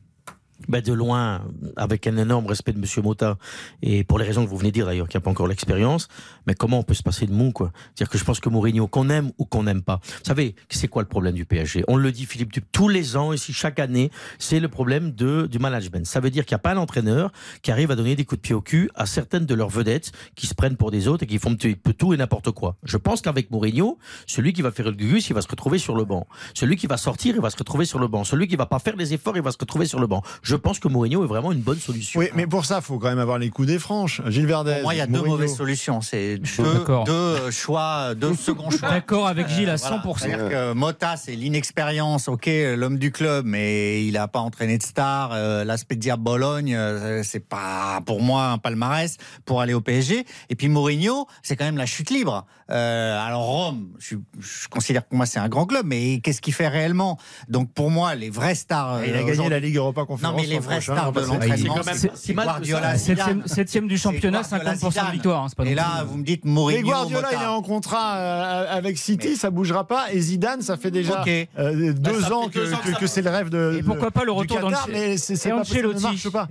Ben, 0.68 0.80
de 0.80 0.92
loin, 0.92 1.42
avec 1.76 2.06
un 2.06 2.16
énorme 2.16 2.46
respect 2.46 2.72
de 2.72 2.78
Monsieur 2.78 3.02
Mota, 3.02 3.36
et 3.82 4.04
pour 4.04 4.18
les 4.18 4.24
raisons 4.24 4.44
que 4.44 4.50
vous 4.50 4.56
venez 4.56 4.70
de 4.70 4.74
dire 4.74 4.86
d'ailleurs, 4.86 5.08
qui 5.08 5.16
n'a 5.16 5.20
pas 5.20 5.30
encore 5.30 5.46
l'expérience, 5.46 6.08
mais 6.46 6.54
comment 6.54 6.78
on 6.78 6.82
peut 6.82 6.94
se 6.94 7.02
passer 7.02 7.26
de 7.26 7.32
mou, 7.32 7.52
quoi? 7.52 7.72
C'est-à-dire 7.94 8.10
que 8.10 8.18
je 8.18 8.24
pense 8.24 8.40
que 8.40 8.48
Mourinho, 8.48 8.86
qu'on 8.86 9.08
aime 9.10 9.32
ou 9.38 9.44
qu'on 9.44 9.64
n'aime 9.64 9.82
pas, 9.82 10.00
vous 10.04 10.24
savez, 10.24 10.54
c'est 10.68 10.88
quoi 10.88 11.02
le 11.02 11.08
problème 11.08 11.34
du 11.34 11.44
PSG 11.44 11.84
On 11.88 11.96
le 11.96 12.12
dit, 12.12 12.26
Philippe, 12.26 12.52
tous 12.72 12.88
les 12.88 13.16
ans, 13.16 13.32
ici, 13.32 13.52
chaque 13.52 13.78
année, 13.78 14.10
c'est 14.38 14.60
le 14.60 14.68
problème 14.68 15.12
de, 15.12 15.46
du 15.50 15.58
management. 15.58 16.06
Ça 16.06 16.20
veut 16.20 16.30
dire 16.30 16.44
qu'il 16.44 16.54
n'y 16.54 16.60
a 16.60 16.60
pas 16.60 16.72
un 16.72 16.76
entraîneur 16.76 17.32
qui 17.62 17.70
arrive 17.70 17.90
à 17.90 17.96
donner 17.96 18.16
des 18.16 18.24
coups 18.24 18.40
de 18.40 18.42
pied 18.42 18.54
au 18.54 18.60
cul 18.60 18.90
à 18.94 19.06
certaines 19.06 19.46
de 19.46 19.54
leurs 19.54 19.70
vedettes 19.70 20.12
qui 20.34 20.46
se 20.46 20.54
prennent 20.54 20.76
pour 20.76 20.90
des 20.90 21.08
autres 21.08 21.24
et 21.24 21.26
qui 21.26 21.38
font 21.38 21.56
tout 21.56 22.14
et 22.14 22.16
n'importe 22.16 22.50
quoi. 22.50 22.76
Je 22.84 22.96
pense 22.96 23.20
qu'avec 23.20 23.50
Mourinho, 23.50 23.98
celui 24.26 24.52
qui 24.52 24.62
va 24.62 24.70
faire 24.70 24.86
le 24.86 24.92
gugus, 24.92 25.28
il 25.28 25.34
va 25.34 25.42
se 25.42 25.48
retrouver 25.48 25.78
sur 25.78 25.96
le 25.96 26.04
banc. 26.04 26.26
Celui 26.54 26.76
qui 26.76 26.86
va 26.86 26.96
sortir, 26.96 27.34
il 27.34 27.40
va 27.40 27.50
se 27.50 27.56
retrouver 27.56 27.84
sur 27.84 27.98
le 27.98 28.08
banc. 28.08 28.24
Celui 28.24 28.48
qui 28.48 28.56
va 28.56 28.66
pas 28.66 28.78
faire 28.78 28.96
les 28.96 29.14
efforts, 29.14 29.36
il 29.36 29.42
va 29.42 29.52
se 29.52 29.58
retrouver 29.58 29.86
sur 29.86 30.00
le 30.00 30.06
banc. 30.06 30.22
Je 30.42 30.56
pense 30.56 30.78
que 30.78 30.88
Mourinho 30.88 31.24
est 31.24 31.26
vraiment 31.26 31.52
une 31.52 31.60
bonne 31.60 31.78
solution. 31.78 32.20
Oui, 32.20 32.26
mais 32.34 32.46
pour 32.46 32.64
ça, 32.64 32.78
il 32.78 32.84
faut 32.84 32.98
quand 32.98 33.08
même 33.08 33.18
avoir 33.18 33.38
les 33.38 33.50
coups 33.50 33.68
des 33.68 33.78
franches. 33.78 34.22
Gilles 34.28 34.46
Verdez. 34.46 34.74
Pour 34.74 34.82
moi, 34.82 34.94
il 34.94 34.98
y 34.98 35.00
a 35.00 35.06
deux 35.06 35.22
mauvaises 35.22 35.56
solutions. 35.56 36.00
C'est 36.00 36.33
deux, 36.38 37.12
euh, 37.12 37.50
choix, 37.50 38.14
deux 38.14 38.34
seconds 38.34 38.70
choix. 38.70 38.88
D'accord 38.90 39.26
avec 39.28 39.48
Gilles 39.48 39.70
à 39.70 39.76
Voilà. 39.76 40.02
100%. 40.02 40.18
C'est-à-dire 40.18 40.48
que 40.48 40.72
Mota, 40.72 41.16
c'est 41.16 41.34
l'inexpérience, 41.34 42.28
ok, 42.28 42.48
l'homme 42.76 42.98
du 42.98 43.10
club, 43.10 43.44
mais 43.46 44.04
il 44.06 44.12
n'a 44.14 44.28
pas 44.28 44.40
entraîné 44.40 44.78
de 44.78 44.82
star. 44.82 45.30
Euh, 45.32 45.64
L'aspect 45.64 45.94
de 45.96 46.00
dire 46.00 46.18
Bologne, 46.18 46.74
euh, 46.74 47.22
c'est 47.22 47.40
pas 47.46 48.00
pour 48.06 48.22
moi 48.22 48.46
un 48.48 48.58
palmarès 48.58 49.16
pour 49.44 49.60
aller 49.60 49.74
au 49.74 49.80
PSG. 49.80 50.24
Et 50.50 50.54
puis 50.56 50.68
Mourinho, 50.68 51.26
c'est 51.42 51.56
quand 51.56 51.64
même 51.64 51.76
la 51.78 51.86
chute 51.86 52.10
libre. 52.10 52.44
Euh, 52.70 53.18
alors 53.26 53.42
Rome, 53.44 53.88
je, 53.98 54.16
je 54.40 54.68
considère 54.68 55.04
que 55.04 55.08
pour 55.10 55.16
moi 55.18 55.26
c'est 55.26 55.38
un 55.38 55.48
grand 55.48 55.66
club, 55.66 55.84
mais 55.86 56.20
qu'est-ce 56.20 56.40
qu'il 56.40 56.54
fait 56.54 56.68
réellement? 56.68 57.18
Donc 57.48 57.72
pour 57.72 57.90
moi, 57.90 58.14
les 58.14 58.30
vraies 58.30 58.54
stars. 58.54 59.04
Il 59.04 59.14
a 59.14 59.18
euh, 59.18 59.24
gagné 59.24 59.48
la 59.50 59.60
Ligue 59.60 59.76
Europa 59.76 60.04
Conférence. 60.06 60.34
Non, 60.34 60.40
mais 60.40 60.46
les 60.46 60.60
prochain, 60.60 60.80
stars 60.96 61.12
de 61.12 61.20
l'entraînement, 61.20 61.56
c'est 61.56 61.66
quand 61.68 61.84
même 61.86 61.94
c'est 61.96 62.08
pas 62.08 62.16
si 62.16 62.34
mal 62.34 62.46
que 62.46 62.50
Guardiola, 62.50 62.92
ça. 62.92 62.96
Zidane. 62.96 63.16
Septième, 63.26 63.46
septième 63.46 63.88
du 63.88 63.96
C'est 63.98 64.02
championnat, 64.04 64.42
Guardiola, 64.42 64.74
50% 64.74 65.06
de 65.08 65.12
victoire. 65.12 65.42
hein, 65.42 65.46
c'est 65.48 65.56
pas 65.56 65.64
non 65.64 65.70
Et 65.70 65.74
là, 65.74 66.04
vous 66.06 66.16
me 66.16 66.23
dites 66.24 66.44
Mais 66.44 66.82
Guardiola, 66.82 67.28
il 67.32 67.42
est 67.42 67.46
en 67.46 67.62
contrat 67.62 68.16
euh, 68.16 68.66
avec 68.76 68.98
City, 68.98 69.36
ça 69.36 69.50
bougera 69.50 69.86
pas. 69.86 70.12
Et 70.12 70.20
Zidane, 70.20 70.62
ça 70.62 70.76
fait 70.76 70.90
déjà 70.90 71.24
euh, 71.58 71.92
deux 71.92 72.20
ça 72.20 72.34
ans 72.36 72.48
fait 72.48 72.60
deux 72.60 72.66
que, 72.66 72.74
ans 72.74 72.78
que 72.78 72.86
que- 72.86 72.92
ça- 72.94 72.98
que 73.00 73.06
c'est 73.06 73.22
le 73.22 73.30
rêve 73.30 73.48
de. 73.50 73.76
Et 73.78 73.82
pourquoi 73.82 74.10
pas 74.10 74.24
le 74.24 74.32
retour 74.32 74.58
d'Ancelotti 74.60 74.90
mais 74.92 75.16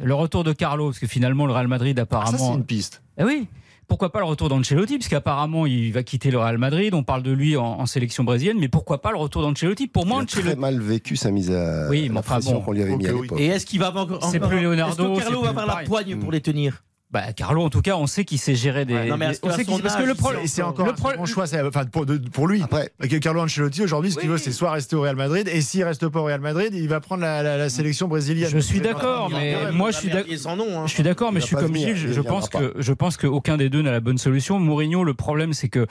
le 0.04 0.14
retour 0.14 0.44
de 0.44 0.54
Carlo, 0.54 0.88
parce 0.88 1.00
que 1.00 1.08
finalement 1.08 1.46
le 1.46 1.54
Real 1.54 1.68
Madrid 1.68 2.00
Ah, 2.00 2.02
ça, 2.02 2.08
c'est 2.28 2.34
apparemment. 2.36 2.56
une 2.58 2.64
piste. 2.66 3.02
Eh 3.18 3.24
oui. 3.24 3.48
Pourquoi 3.88 4.12
pas 4.12 4.20
le 4.20 4.26
retour 4.26 4.48
d'Ancelotti 4.50 4.98
Parce 4.98 5.10
qu'apparemment, 5.10 5.66
il 5.66 5.92
va 5.92 6.04
quitter 6.04 6.32
le 6.32 6.40
Real 6.40 6.58
Madrid. 6.58 6.94
On 6.94 7.04
parle 7.04 7.22
de 7.22 7.32
lui 7.32 7.58
en, 7.58 7.64
en 7.66 7.86
sélection 7.86 8.24
brésilienne. 8.24 8.58
Mais 8.58 8.70
pourquoi 8.70 9.02
pas 9.02 9.12
le 9.12 9.18
retour 9.18 9.42
d'Ancelotti? 9.42 9.88
Pour 9.88 10.06
moi, 10.06 10.20
Il 10.20 10.24
a 10.24 10.26
très 10.26 10.40
Ancelotti. 10.40 10.60
mal 10.60 10.80
vécu 10.80 11.16
sa 11.18 11.32
mise 11.32 11.52
à 11.52 11.90
Oui, 11.90 12.04
mais 12.08 12.14
la 12.14 12.20
enfin 12.22 12.36
pression 12.36 12.54
bon. 12.54 12.62
qu'on 12.62 12.72
lui 12.72 12.82
avait 12.82 12.96
mis 12.96 13.06
à 13.08 13.12
l'époque. 13.12 13.40
Et 13.40 13.48
est-ce 13.48 13.66
qu'il 13.66 13.80
va 13.82 13.88
avoir 13.88 14.06
encore 14.06 14.24
C'est 14.24 14.40
plus 14.40 14.62
Leonardo, 14.62 15.12
Est-ce 15.14 15.20
que 15.20 15.24
Carlo 15.26 15.42
va 15.44 15.50
avoir 15.50 15.66
la 15.68 15.74
pareil. 15.74 15.88
poigne 15.88 16.16
pour 16.18 16.32
les 16.32 16.42
tenir? 16.42 16.82
Bah, 17.14 17.32
Carlo, 17.36 17.64
en 17.64 17.70
tout 17.70 17.82
cas, 17.84 17.96
on 17.96 18.08
sait 18.08 18.26
qu'il 18.26 18.40
sait 18.40 18.56
gérer 18.56 18.86
des. 18.86 18.96
Ouais, 18.96 19.06
non, 19.08 19.18
mais 19.18 19.28
on 19.44 19.52
sait 19.52 19.64
qu'il- 19.66 19.82
parce 19.84 19.96
que 19.96 20.02
le 20.02 20.16
problème. 20.16 20.42
C'est 20.48 20.64
encore 20.64 20.86
le 20.88 20.92
un 20.94 20.96
pro- 20.96 21.10
très 21.10 21.18
bon 21.18 21.26
choix, 21.28 21.46
c'est- 21.46 21.62
enfin, 21.62 21.86
pour, 21.86 22.08
de- 22.08 22.18
pour 22.18 22.48
lui. 22.48 22.64
Après, 22.64 22.90
Avec 23.00 23.20
Carlo 23.22 23.40
Ancelotti, 23.42 23.84
aujourd'hui, 23.84 24.12
ce 24.12 24.18
qu'il 24.18 24.28
Oui. 24.30 24.34
veut, 24.34 24.38
c'est 24.40 24.52
soit 24.52 24.72
rester 24.72 24.96
au 24.96 25.02
Real 25.02 25.16
Madrid, 25.16 25.48
et 25.48 25.62
s'il 25.62 25.84
reste 25.84 26.08
pas 26.08 26.20
au 26.20 26.24
Real 26.24 26.42
Madrid, 26.42 26.70
il 26.74 26.88
va 26.90 27.00
prendre 27.02 27.22
la, 27.22 27.44
la- 27.44 27.56
la 27.58 27.70
sélection 27.70 28.08
brésilienne. 28.08 28.50
Je 28.52 28.58
suis 28.58 28.80
d'accord, 28.82 29.30
mais 29.30 29.56
moi, 29.72 29.92
je 29.92 29.98
suis 29.98 30.08
merdier 30.08 30.34
d'ac- 30.34 30.42
sans 30.42 30.56
nom. 30.56 30.80
hein. 30.82 30.88
Je 30.88 30.94
suis 30.94 31.04
d'accord, 31.04 31.32
mais 31.32 31.40
je 31.40 31.46
suis 31.46 31.56
comme 31.56 31.76
Gilles. 31.76 31.96
Je, 31.96 32.22
pense 32.22 32.50
que 32.50 32.74
je 32.78 32.94
pense 32.94 33.16
qu'aucun 33.18 33.58
des 33.58 33.70
deux 33.70 33.84
n'a 33.84 33.92
la 33.92 34.00
bonne 34.00 34.18
solution. 34.18 34.58
Mourinho, 34.60 35.04
le 35.04 35.14
problème, 35.14 35.54
c'est 35.54 35.70
que 35.70 35.86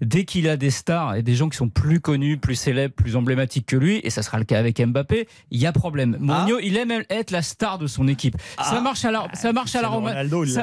dès 0.00 0.24
qu'il 0.24 0.48
a 0.48 0.56
des 0.56 0.70
stars 0.70 1.16
et 1.16 1.22
des 1.22 1.34
gens 1.34 1.48
qui 1.48 1.56
sont 1.56 1.68
plus 1.68 1.98
connus, 2.00 2.38
plus 2.38 2.54
célèbres, 2.54 2.94
plus 2.94 3.16
emblématiques 3.16 3.66
que 3.66 3.76
lui, 3.76 4.00
et 4.04 4.10
ça 4.10 4.22
sera 4.22 4.38
le 4.38 4.44
cas 4.44 4.58
avec 4.60 4.80
Mbappé, 4.80 5.26
il 5.50 5.60
y 5.60 5.66
a 5.66 5.72
problème. 5.72 6.16
Mourinho, 6.20 6.58
il 6.62 6.76
aime 6.76 6.92
être 7.10 7.32
la 7.32 7.42
star 7.42 7.78
de 7.78 7.88
son 7.88 8.06
équipe. 8.06 8.36
Ça 8.58 8.76
Ah. 8.76 8.80
marche 8.80 9.04
à 9.04 9.10
la, 9.10 9.26
ça 9.34 9.52
marche 9.52 9.74
à 9.74 9.82
la 9.82 9.88
Roma. 9.88 10.12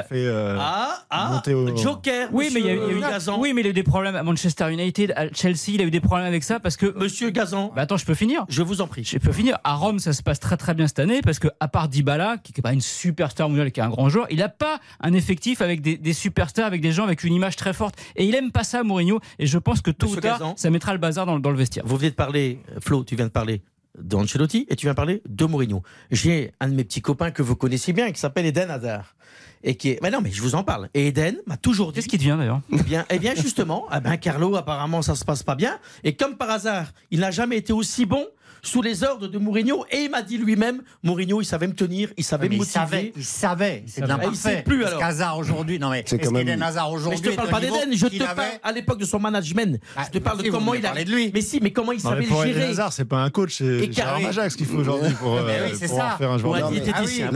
Fait. 0.08 0.26
euh, 0.26 0.56
Ah, 0.58 1.04
ah, 1.10 1.30
monter 1.32 1.54
au- 1.54 1.76
Joker. 1.76 2.28
Oui, 2.32 2.50
mais 2.54 2.60
il 2.60 2.66
y 2.66 2.70
a, 2.70 2.74
eu- 2.74 2.80
il 2.90 2.98
y 2.98 3.04
a 3.04 3.08
eu, 3.08 3.10
Gazan. 3.12 3.38
oui, 3.40 3.52
mais 3.52 3.60
il 3.62 3.66
a 3.66 3.70
eu 3.70 3.72
des 3.74 3.82
problèmes 3.82 4.16
à 4.16 4.22
Manchester 4.22 4.72
United, 4.72 5.12
à 5.16 5.32
Chelsea, 5.32 5.68
il 5.74 5.80
a 5.80 5.84
eu 5.84 5.90
des 5.90 6.00
problèmes 6.00 6.26
avec 6.26 6.44
ça 6.44 6.60
parce 6.60 6.76
que. 6.76 6.96
Monsieur 6.98 7.30
Gazan, 7.30 7.72
Bah 7.74 7.82
attends, 7.82 7.96
je 7.96 8.04
peux 8.06 8.14
finir. 8.14 8.44
je 8.48 8.62
vous 8.62 8.80
en 8.80 8.86
prie. 8.86 9.04
Je 9.04 9.18
peux 9.18 9.32
finir. 9.32 9.58
À 9.64 9.74
Rome, 9.74 9.98
ça 9.98 10.12
se 10.12 10.22
passe 10.22 10.40
très 10.40 10.56
très 10.56 10.74
bien 10.74 10.86
cette 10.86 10.98
année 11.00 11.20
parce 11.22 11.38
que 11.38 11.48
à 11.60 11.68
part 11.68 11.88
Dybala, 11.88 12.36
qui 12.42 12.52
n'est 12.56 12.62
pas 12.62 12.72
une 12.72 12.80
superstar 12.80 13.48
mondiale, 13.48 13.72
qui 13.72 13.80
est 13.80 13.84
un 13.84 13.90
grand 13.90 14.08
joueur, 14.08 14.26
il 14.30 14.38
n'a 14.38 14.48
pas 14.48 14.80
un 15.00 15.12
effectif 15.12 15.60
avec 15.60 15.80
des, 15.80 15.96
des 15.96 16.12
superstars, 16.12 16.66
avec 16.66 16.80
des 16.80 16.92
gens 16.92 17.04
avec 17.04 17.24
une 17.24 17.32
image 17.34 17.56
très 17.56 17.72
forte. 17.72 17.96
Et 18.16 18.24
il 18.24 18.34
aime 18.34 18.52
pas 18.52 18.64
ça, 18.64 18.82
Mourinho. 18.82 19.20
Et 19.38 19.46
je 19.46 19.58
pense 19.58 19.80
que 19.80 19.90
tôt 19.90 20.06
Monsieur 20.06 20.18
ou 20.18 20.22
tard, 20.22 20.38
Gazan. 20.38 20.54
ça 20.56 20.70
mettra 20.70 20.92
le 20.92 20.98
bazar 20.98 21.26
dans, 21.26 21.38
dans 21.38 21.50
le 21.50 21.56
vestiaire. 21.56 21.84
Vous 21.86 21.96
venez 21.96 22.10
de 22.10 22.14
parler, 22.14 22.60
Flo, 22.80 23.04
tu 23.04 23.16
viens 23.16 23.26
de 23.26 23.30
parler 23.30 23.62
d'Ancelotti 23.98 24.66
et 24.68 24.76
tu 24.76 24.86
viens 24.86 24.92
de 24.92 24.96
parler 24.96 25.22
de 25.28 25.44
Mourinho. 25.46 25.82
J'ai 26.10 26.52
un 26.60 26.68
de 26.68 26.74
mes 26.74 26.84
petits 26.84 27.00
copains 27.00 27.30
que 27.30 27.42
vous 27.42 27.56
connaissez 27.56 27.92
bien 27.92 28.12
qui 28.12 28.20
s'appelle 28.20 28.46
Eden 28.46 28.70
Hazard. 28.70 29.14
Et 29.62 29.76
qui 29.76 29.90
est. 29.90 30.02
Mais 30.02 30.10
non, 30.10 30.20
mais 30.20 30.30
je 30.30 30.42
vous 30.42 30.54
en 30.54 30.62
parle. 30.62 30.88
Et 30.94 31.08
Eden 31.08 31.38
m'a 31.46 31.56
toujours 31.56 31.92
dit. 31.92 31.96
Qu'est-ce 31.96 32.08
qui 32.08 32.18
devient 32.18 32.36
d'ailleurs 32.38 32.60
Eh 32.72 32.82
bien, 32.82 33.04
eh 33.10 33.18
bien, 33.18 33.34
justement, 33.34 33.86
eh 33.94 34.00
ben, 34.00 34.16
Carlo, 34.16 34.56
apparemment, 34.56 35.02
ça 35.02 35.14
se 35.14 35.24
passe 35.24 35.42
pas 35.42 35.54
bien. 35.54 35.78
Et 36.04 36.14
comme 36.14 36.36
par 36.36 36.50
hasard, 36.50 36.92
il 37.10 37.20
n'a 37.20 37.30
jamais 37.30 37.56
été 37.56 37.72
aussi 37.72 38.06
bon 38.06 38.26
sous 38.66 38.82
les 38.82 39.04
ordres 39.04 39.28
de 39.28 39.38
Mourinho 39.38 39.84
et 39.90 40.04
il 40.04 40.10
m'a 40.10 40.22
dit 40.22 40.38
lui-même, 40.38 40.82
Mourinho, 41.02 41.40
il 41.40 41.44
savait 41.44 41.66
me 41.66 41.74
tenir, 41.74 42.10
il 42.16 42.24
savait 42.24 42.48
Mais 42.48 42.56
me 42.56 42.62
il 42.62 42.66
savait, 42.66 42.96
motiver. 42.96 43.12
il 43.16 43.24
savait, 43.24 43.84
c'est 43.86 44.00
de 44.02 44.06
savait. 44.06 44.24
Il 44.28 44.36
sait 44.36 44.50
l'imparfait. 44.50 44.62
plus, 44.64 44.84
alors. 44.84 44.98
qu'Hazard 44.98 45.38
aujourd'hui, 45.38 45.78
non 45.78 45.90
mais 45.90 46.04
C'est 46.06 46.16
est-ce 46.20 46.28
quand 46.28 46.32
même- 46.44 46.62
Hazard 46.62 46.90
aujourd'hui 46.90 47.20
je 47.22 47.30
te 47.30 47.36
parle 47.36 47.48
pas 47.48 47.60
d'Eden, 47.60 47.92
je 47.92 48.06
te 48.06 48.18
parle 48.18 48.30
avait 48.38 48.60
à 48.62 48.72
l'époque 48.72 48.98
de 48.98 49.04
son 49.04 49.18
management. 49.18 49.80
Ah, 49.96 50.02
je 50.06 50.18
te 50.18 50.22
parle 50.22 50.38
de 50.38 50.44
si, 50.44 50.50
comment 50.50 50.74
il 50.74 50.84
a. 50.84 50.92
de 51.04 51.10
lui. 51.10 51.30
Mais 51.32 51.40
si, 51.40 51.60
mais 51.60 51.70
comment 51.70 51.92
il 51.92 52.02
Non, 52.02 52.10
mais 52.10 52.16
savait 52.16 52.26
pour 52.26 52.42
le 52.42 52.48
Eden 52.48 52.60
gérer. 52.60 52.70
Hazard, 52.72 52.92
c'est 52.92 53.04
pas 53.04 53.18
un 53.18 53.30
coach, 53.30 53.56
c'est 53.58 53.92
Gérard. 53.92 54.20
Majax 54.20 54.56
qu'il 54.56 54.66
faut 54.66 54.78
aujourd'hui 54.78 55.12
pour, 55.14 55.36
euh, 55.36 55.68
en 55.70 56.16
faire 56.18 56.30
un 56.30 56.38
joueur. 56.38 56.66
un 56.66 56.70
diététicien, 56.70 57.30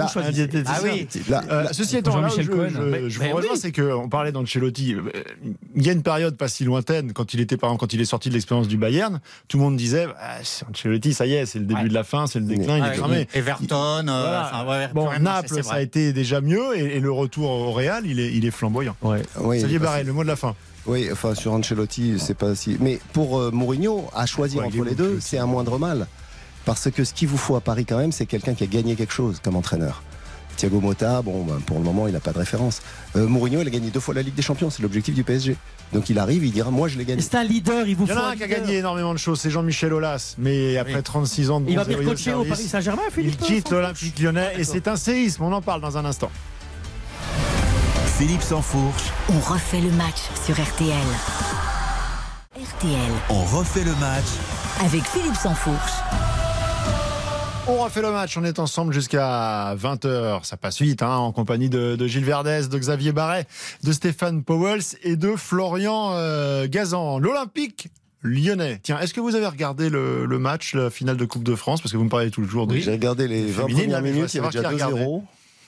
ceci 1.72 1.96
étant, 1.96 2.28
je, 2.28 3.18
vous 3.18 3.36
rejoins, 3.36 3.56
c'est 3.56 3.72
qu'on 3.72 4.08
parlait 4.08 4.32
d'Ancelotti. 4.32 4.94
Euh, 4.94 5.02
Il 5.76 5.84
y 5.84 5.88
a 5.88 5.92
une 5.92 6.02
période 6.02 6.36
pas 6.36 6.48
si 6.48 6.64
lointaine, 6.64 7.12
quand 7.12 7.34
il 7.34 7.40
était 7.40 7.56
par 7.56 7.70
exemple, 7.70 7.80
quand 7.80 7.92
il 7.92 8.00
est 8.00 8.04
sorti 8.04 8.28
de 8.28 8.34
l'expérience 8.34 8.68
du 8.68 8.76
Bayern, 8.76 9.20
tout 9.48 9.56
le 9.58 9.62
monde 9.64 9.76
disait 9.76 10.06
ah, 10.18 10.38
c'est 10.42 10.66
Ancelotti, 10.68 11.14
ça 11.20 11.26
y 11.26 11.34
est, 11.34 11.44
c'est 11.44 11.58
le 11.58 11.66
début 11.66 11.82
Ouais. 11.82 11.88
de 11.90 11.92
la 11.92 12.02
fin, 12.02 12.26
c'est 12.26 12.38
le 12.38 12.46
déclin, 12.46 12.78
il 12.78 12.84
est 12.94 12.96
cramé. 12.96 13.28
Everton, 13.34 13.76
euh, 13.76 14.22
Voilà. 14.22 14.50
enfin, 14.54 14.66
ouais, 14.70 14.88
Bon, 14.94 15.04
marché, 15.04 15.20
Naples, 15.20 15.62
ça 15.62 15.74
a 15.74 15.80
été 15.82 16.14
déjà 16.14 16.40
mieux, 16.40 16.74
et, 16.78 16.96
et 16.96 17.00
le 17.00 17.12
retour 17.12 17.50
au 17.50 17.72
Real, 17.72 18.06
il 18.06 18.18
est, 18.20 18.32
il 18.32 18.46
est 18.46 18.50
flamboyant. 18.50 18.96
Ouais. 19.02 19.20
oui, 19.38 19.58
Xavier 19.58 19.78
Barret, 19.78 20.04
le 20.04 20.14
mot 20.14 20.22
de 20.22 20.28
la 20.28 20.36
fin. 20.36 20.54
Oui, 20.86 21.10
enfin 21.12 21.34
sur 21.34 21.52
Ancelotti, 21.52 22.18
c'est 22.18 22.32
pas 22.32 22.54
si. 22.54 22.78
Mais 22.80 22.98
pour 23.12 23.38
euh, 23.38 23.50
Mourinho, 23.50 24.06
à 24.14 24.24
choisir 24.24 24.64
entre 24.64 24.82
les 24.82 24.94
deux, 24.94 25.18
c'est 25.20 25.36
un 25.36 25.44
moindre 25.44 25.78
mal. 25.78 26.06
Parce 26.64 26.90
que 26.90 27.04
ce 27.04 27.12
qu'il 27.12 27.28
vous 27.28 27.36
faut 27.36 27.54
à 27.56 27.60
Paris 27.60 27.84
quand 27.84 27.98
même, 27.98 28.12
c'est 28.12 28.24
quelqu'un 28.26 28.54
qui 28.54 28.64
a 28.64 28.66
gagné 28.66 28.96
quelque 28.96 29.12
chose 29.12 29.40
comme 29.44 29.56
entraîneur. 29.56 30.02
Thiago 30.60 30.78
Motta, 30.82 31.22
bon, 31.22 31.44
ben, 31.44 31.58
pour 31.64 31.78
le 31.78 31.84
moment, 31.84 32.06
il 32.06 32.12
n'a 32.12 32.20
pas 32.20 32.32
de 32.32 32.38
référence. 32.38 32.82
Euh, 33.16 33.26
Mourinho, 33.26 33.62
il 33.62 33.66
a 33.66 33.70
gagné 33.70 33.88
deux 33.88 33.98
fois 33.98 34.12
la 34.12 34.20
Ligue 34.20 34.34
des 34.34 34.42
Champions, 34.42 34.68
c'est 34.68 34.82
l'objectif 34.82 35.14
du 35.14 35.24
PSG. 35.24 35.56
Donc 35.94 36.10
il 36.10 36.18
arrive, 36.18 36.44
il 36.44 36.52
dira, 36.52 36.70
moi 36.70 36.86
je 36.86 36.98
l'ai 36.98 37.06
gagné. 37.06 37.22
C'est 37.22 37.34
un 37.36 37.44
leader, 37.44 37.86
il 37.86 37.96
vous 37.96 38.04
Il 38.04 38.10
y 38.10 38.12
faut 38.12 38.20
en 38.20 38.24
a 38.24 38.28
un 38.32 38.36
qui 38.36 38.44
a 38.44 38.46
gagné 38.46 38.76
énormément 38.76 39.14
de 39.14 39.18
choses, 39.18 39.40
c'est 39.40 39.48
Jean-Michel 39.48 39.94
Aulas, 39.94 40.34
mais 40.36 40.76
après 40.76 40.96
Oui. 40.96 41.02
36 41.02 41.50
ans 41.50 41.60
de 41.60 41.70
Il 41.70 41.76
va 41.76 41.84
venir 41.84 42.04
coacher 42.04 42.34
au 42.34 42.44
Paris 42.44 42.64
Saint-Germain, 42.64 43.00
Il 43.08 43.12
Philippe 43.14 43.38
quitte 43.38 43.70
l'Olympique 43.70 44.20
lyonnais 44.20 44.52
et 44.58 44.64
c'est 44.64 44.86
un 44.86 44.96
séisme, 44.96 45.44
on 45.44 45.52
en 45.52 45.62
parle 45.62 45.80
dans 45.80 45.96
un 45.96 46.04
instant. 46.04 46.30
Philippe 48.18 48.42
Sansfourche, 48.42 49.04
On 49.30 49.40
refait 49.40 49.80
le 49.80 49.90
match 49.92 50.18
sur 50.44 50.54
RTL. 50.54 50.92
RTL 52.54 53.12
on 53.30 53.44
refait 53.44 53.84
le 53.84 53.94
match 53.94 54.26
avec 54.84 55.04
Philippe 55.04 55.36
Sansfourche. 55.36 55.92
On 57.68 57.76
refait 57.84 58.02
le 58.02 58.10
match, 58.10 58.36
on 58.36 58.44
est 58.44 58.58
ensemble 58.58 58.92
jusqu'à 58.92 59.74
20h, 59.76 60.44
ça 60.44 60.56
passe 60.56 60.80
vite, 60.82 61.02
hein, 61.02 61.14
en 61.16 61.30
compagnie 61.30 61.68
de, 61.68 61.94
de 61.94 62.06
Gilles 62.08 62.24
Verdez, 62.24 62.62
de 62.68 62.78
Xavier 62.78 63.12
Barret, 63.12 63.46
de 63.84 63.92
Stéphane 63.92 64.42
Powels 64.42 64.82
et 65.04 65.14
de 65.16 65.36
Florian 65.36 66.10
euh, 66.14 66.66
Gazan. 66.68 67.18
L'Olympique 67.20 67.88
lyonnais. 68.22 68.80
Tiens, 68.82 68.98
est-ce 68.98 69.14
que 69.14 69.20
vous 69.20 69.36
avez 69.36 69.46
regardé 69.46 69.88
le, 69.88 70.24
le 70.26 70.38
match, 70.38 70.74
la 70.74 70.90
finale 70.90 71.16
de 71.16 71.24
Coupe 71.24 71.44
de 71.44 71.54
France? 71.54 71.80
Parce 71.80 71.92
que 71.92 71.96
vous 71.96 72.04
me 72.04 72.10
parlez 72.10 72.30
toujours 72.30 72.66
de... 72.66 72.76
J'ai 72.76 72.90
regardé 72.90 73.28
les 73.28 73.46
20 73.46 73.62
Féminine, 73.66 73.84
premières 73.84 74.02
minutes, 74.02 74.34
il 74.34 74.36
y 74.38 74.40
avait 74.40 74.48
déjà 74.50 74.62
savoir 74.62 74.90
qui 74.90 74.98
a 75.00 75.04
2-0. 75.04 75.22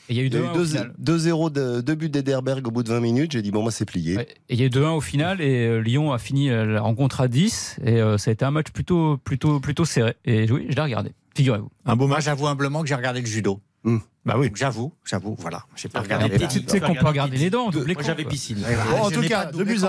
Et 0.09 0.15
il 0.15 0.17
y 0.17 0.21
a 0.21 0.23
eu 0.25 0.27
Il 0.27 0.33
y 0.35 0.37
a 0.37 0.41
2-1 0.41 0.45
eu 0.45 0.49
au 0.49 0.55
deux- 0.55 0.65
final. 0.67 0.95
2-0 1.03 1.53
de, 1.53 1.81
deux 1.83 1.95
buts 1.95 2.09
d'Ederberg 2.09 2.67
au 2.67 2.71
bout 2.73 2.83
de 2.83 2.89
20 2.89 3.01
minutes. 3.01 3.33
J'ai 3.33 3.43
dit, 3.43 3.53
bon, 3.53 3.63
moi, 3.63 3.71
c'est 3.71 3.85
plié. 3.85 4.19
Et 4.19 4.27
il 4.51 4.59
y 4.61 4.63
a 4.65 4.67
eu 4.67 4.71
2-1 4.71 4.89
au 4.97 5.01
final 5.01 5.41
et 5.41 5.67
euh, 5.69 5.79
Lyon 5.81 6.13
a 6.13 6.19
fini 6.19 6.51
euh, 6.51 6.65
la 6.67 6.81
rencontre 6.81 7.21
à 7.21 7.29
10 7.29 7.77
et 7.85 8.01
euh, 8.01 8.19
ça 8.19 8.31
a 8.31 8.33
été 8.33 8.45
un 8.45 8.51
match 8.51 8.71
plutôt, 8.73 9.19
plutôt, 9.19 9.61
plutôt 9.61 9.85
serré. 9.85 10.17
Et 10.25 10.51
oui, 10.51 10.67
je 10.69 10.75
l'ai 10.75 10.83
regardé, 10.83 11.13
figurez-vous. 11.35 11.71
Un 11.85 11.97
beau 11.97 12.07
Moi, 12.07 12.17
match 12.17 12.25
j'avoue 12.25 12.47
humblement 12.47 12.83
que 12.83 12.89
j'ai 12.89 12.95
regardé 12.95 13.21
le 13.21 13.27
judo. 13.27 13.61
Bah 14.25 14.35
oui. 14.39 14.53
J'avoue, 14.55 14.93
j'avoue, 15.05 15.35
voilà. 15.41 15.65
J'ai 15.75 15.89
pas 15.89 16.01
regardé. 16.01 16.29
La- 16.39 16.47
Tu 16.47 16.63
sais 16.67 16.79
qu'on 16.81 16.95
peut 16.95 17.07
regarder 17.07 17.37
les 17.37 17.51
dents, 17.51 17.71
Moi 17.95 18.03
j'avais 18.07 18.25
piscine. 18.25 18.59
En 19.01 19.11
tout 19.11 19.21
cas, 19.23 19.47
de 19.47 19.57
2 19.59 19.65
buts 19.65 19.81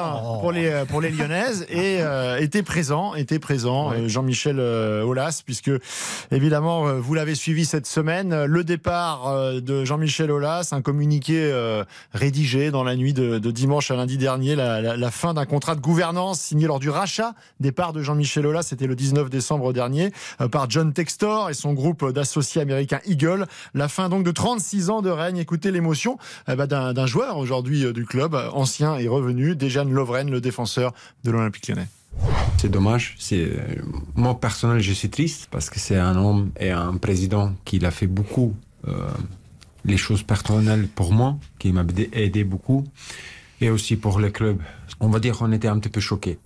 pour 0.42 0.52
les, 0.52 0.84
pour 0.90 1.02
les 1.02 1.12
Lyonnaises 1.12 1.66
et 1.70 2.02
euh, 2.02 2.40
était 2.40 2.64
présent, 2.64 3.14
était 3.14 3.38
présent 3.38 3.92
euh, 3.92 4.08
Jean-Michel 4.08 4.58
euh, 4.60 5.04
Aulas, 5.04 5.44
puisque 5.46 5.70
évidemment, 6.32 6.96
vous 7.00 7.14
l'avez 7.14 7.36
suivi 7.36 7.66
cette 7.66 7.86
semaine, 7.86 8.46
le 8.46 8.64
départ 8.64 9.32
de 9.62 9.86
Jean-Michel 9.86 10.32
Aulas, 10.32 10.70
un 10.72 10.82
communiqué 10.82 11.50
euh, 11.52 11.84
rédigé 12.14 12.72
dans 12.72 12.84
la 12.84 12.96
nuit 12.96 13.14
de, 13.14 13.38
de 13.40 13.52
dimanche 13.52 13.92
à 13.92 13.96
lundi 13.96 14.18
dernier, 14.18 14.56
la, 14.56 14.82
la- 14.82 14.98
la 14.98 15.12
fin 15.12 15.34
d'un 15.34 15.46
contrat 15.46 15.76
de 15.76 15.82
gouvernance 15.82 16.40
signé 16.40 16.68
lors 16.68 16.80
du 16.80 16.90
rachat 16.90 17.34
des 17.60 17.72
parts 17.72 17.94
de 17.94 18.02
Jean-Michel 18.02 18.46
Aulas, 18.48 18.64
c'était 18.64 18.88
le 18.88 18.96
19 18.96 19.30
décembre 19.30 19.74
dernier, 19.74 20.12
euh, 20.42 20.48
par 20.48 20.70
John 20.70 20.94
Textor 20.94 21.50
et 21.50 21.54
son 21.54 21.74
groupe 21.74 22.10
d'associés 22.12 22.62
américains 22.62 23.00
Eagle. 23.06 23.46
La 23.74 23.88
fin 23.88 24.10
donc 24.10 24.23
de 24.24 24.32
36 24.32 24.90
ans 24.90 25.02
de 25.02 25.10
règne. 25.10 25.38
Écoutez 25.38 25.72
l'émotion 25.72 26.18
eh 26.48 26.56
ben, 26.56 26.68
d'un 26.68 27.06
joueur 27.06 27.38
aujourd'hui 27.38 27.86
euh, 27.86 27.94
du 27.94 28.06
club, 28.06 28.34
euh, 28.36 28.50
ancien 28.52 28.96
et 28.98 29.08
revenu, 29.08 29.56
Dejan 29.56 29.86
Lovren, 29.86 30.30
le 30.32 30.42
défenseur 30.42 30.94
de 31.24 31.32
l'Olympique 31.32 31.68
lyonnais. 31.68 31.88
C'est 32.58 32.70
dommage. 32.70 33.16
C'est 33.20 33.42
euh, 33.44 33.58
moi 34.16 34.40
personnel, 34.40 34.80
je 34.82 34.94
suis 34.94 35.10
triste 35.10 35.48
parce 35.52 35.70
que 35.70 35.80
c'est 35.80 35.98
un 35.98 36.16
homme 36.16 36.52
et 36.60 36.72
un 36.72 36.96
président 36.98 37.54
qui 37.66 37.84
a 37.86 37.92
fait 37.92 38.08
beaucoup 38.08 38.56
euh, 38.88 39.10
les 39.86 39.98
choses 39.98 40.24
personnelles 40.24 40.88
pour 40.88 41.12
moi, 41.12 41.38
qui 41.60 41.72
m'a 41.72 41.84
aidé- 42.16 42.44
beaucoup, 42.44 42.86
et 43.62 43.70
aussi 43.70 43.96
pour 43.96 44.20
le 44.20 44.30
club. 44.30 44.60
On 45.00 45.10
va 45.10 45.20
dire 45.20 45.38
qu'on 45.38 45.52
était 45.52 45.68
un 45.68 45.78
petit 45.80 45.90
peu 45.90 46.00
choqués. 46.02 46.40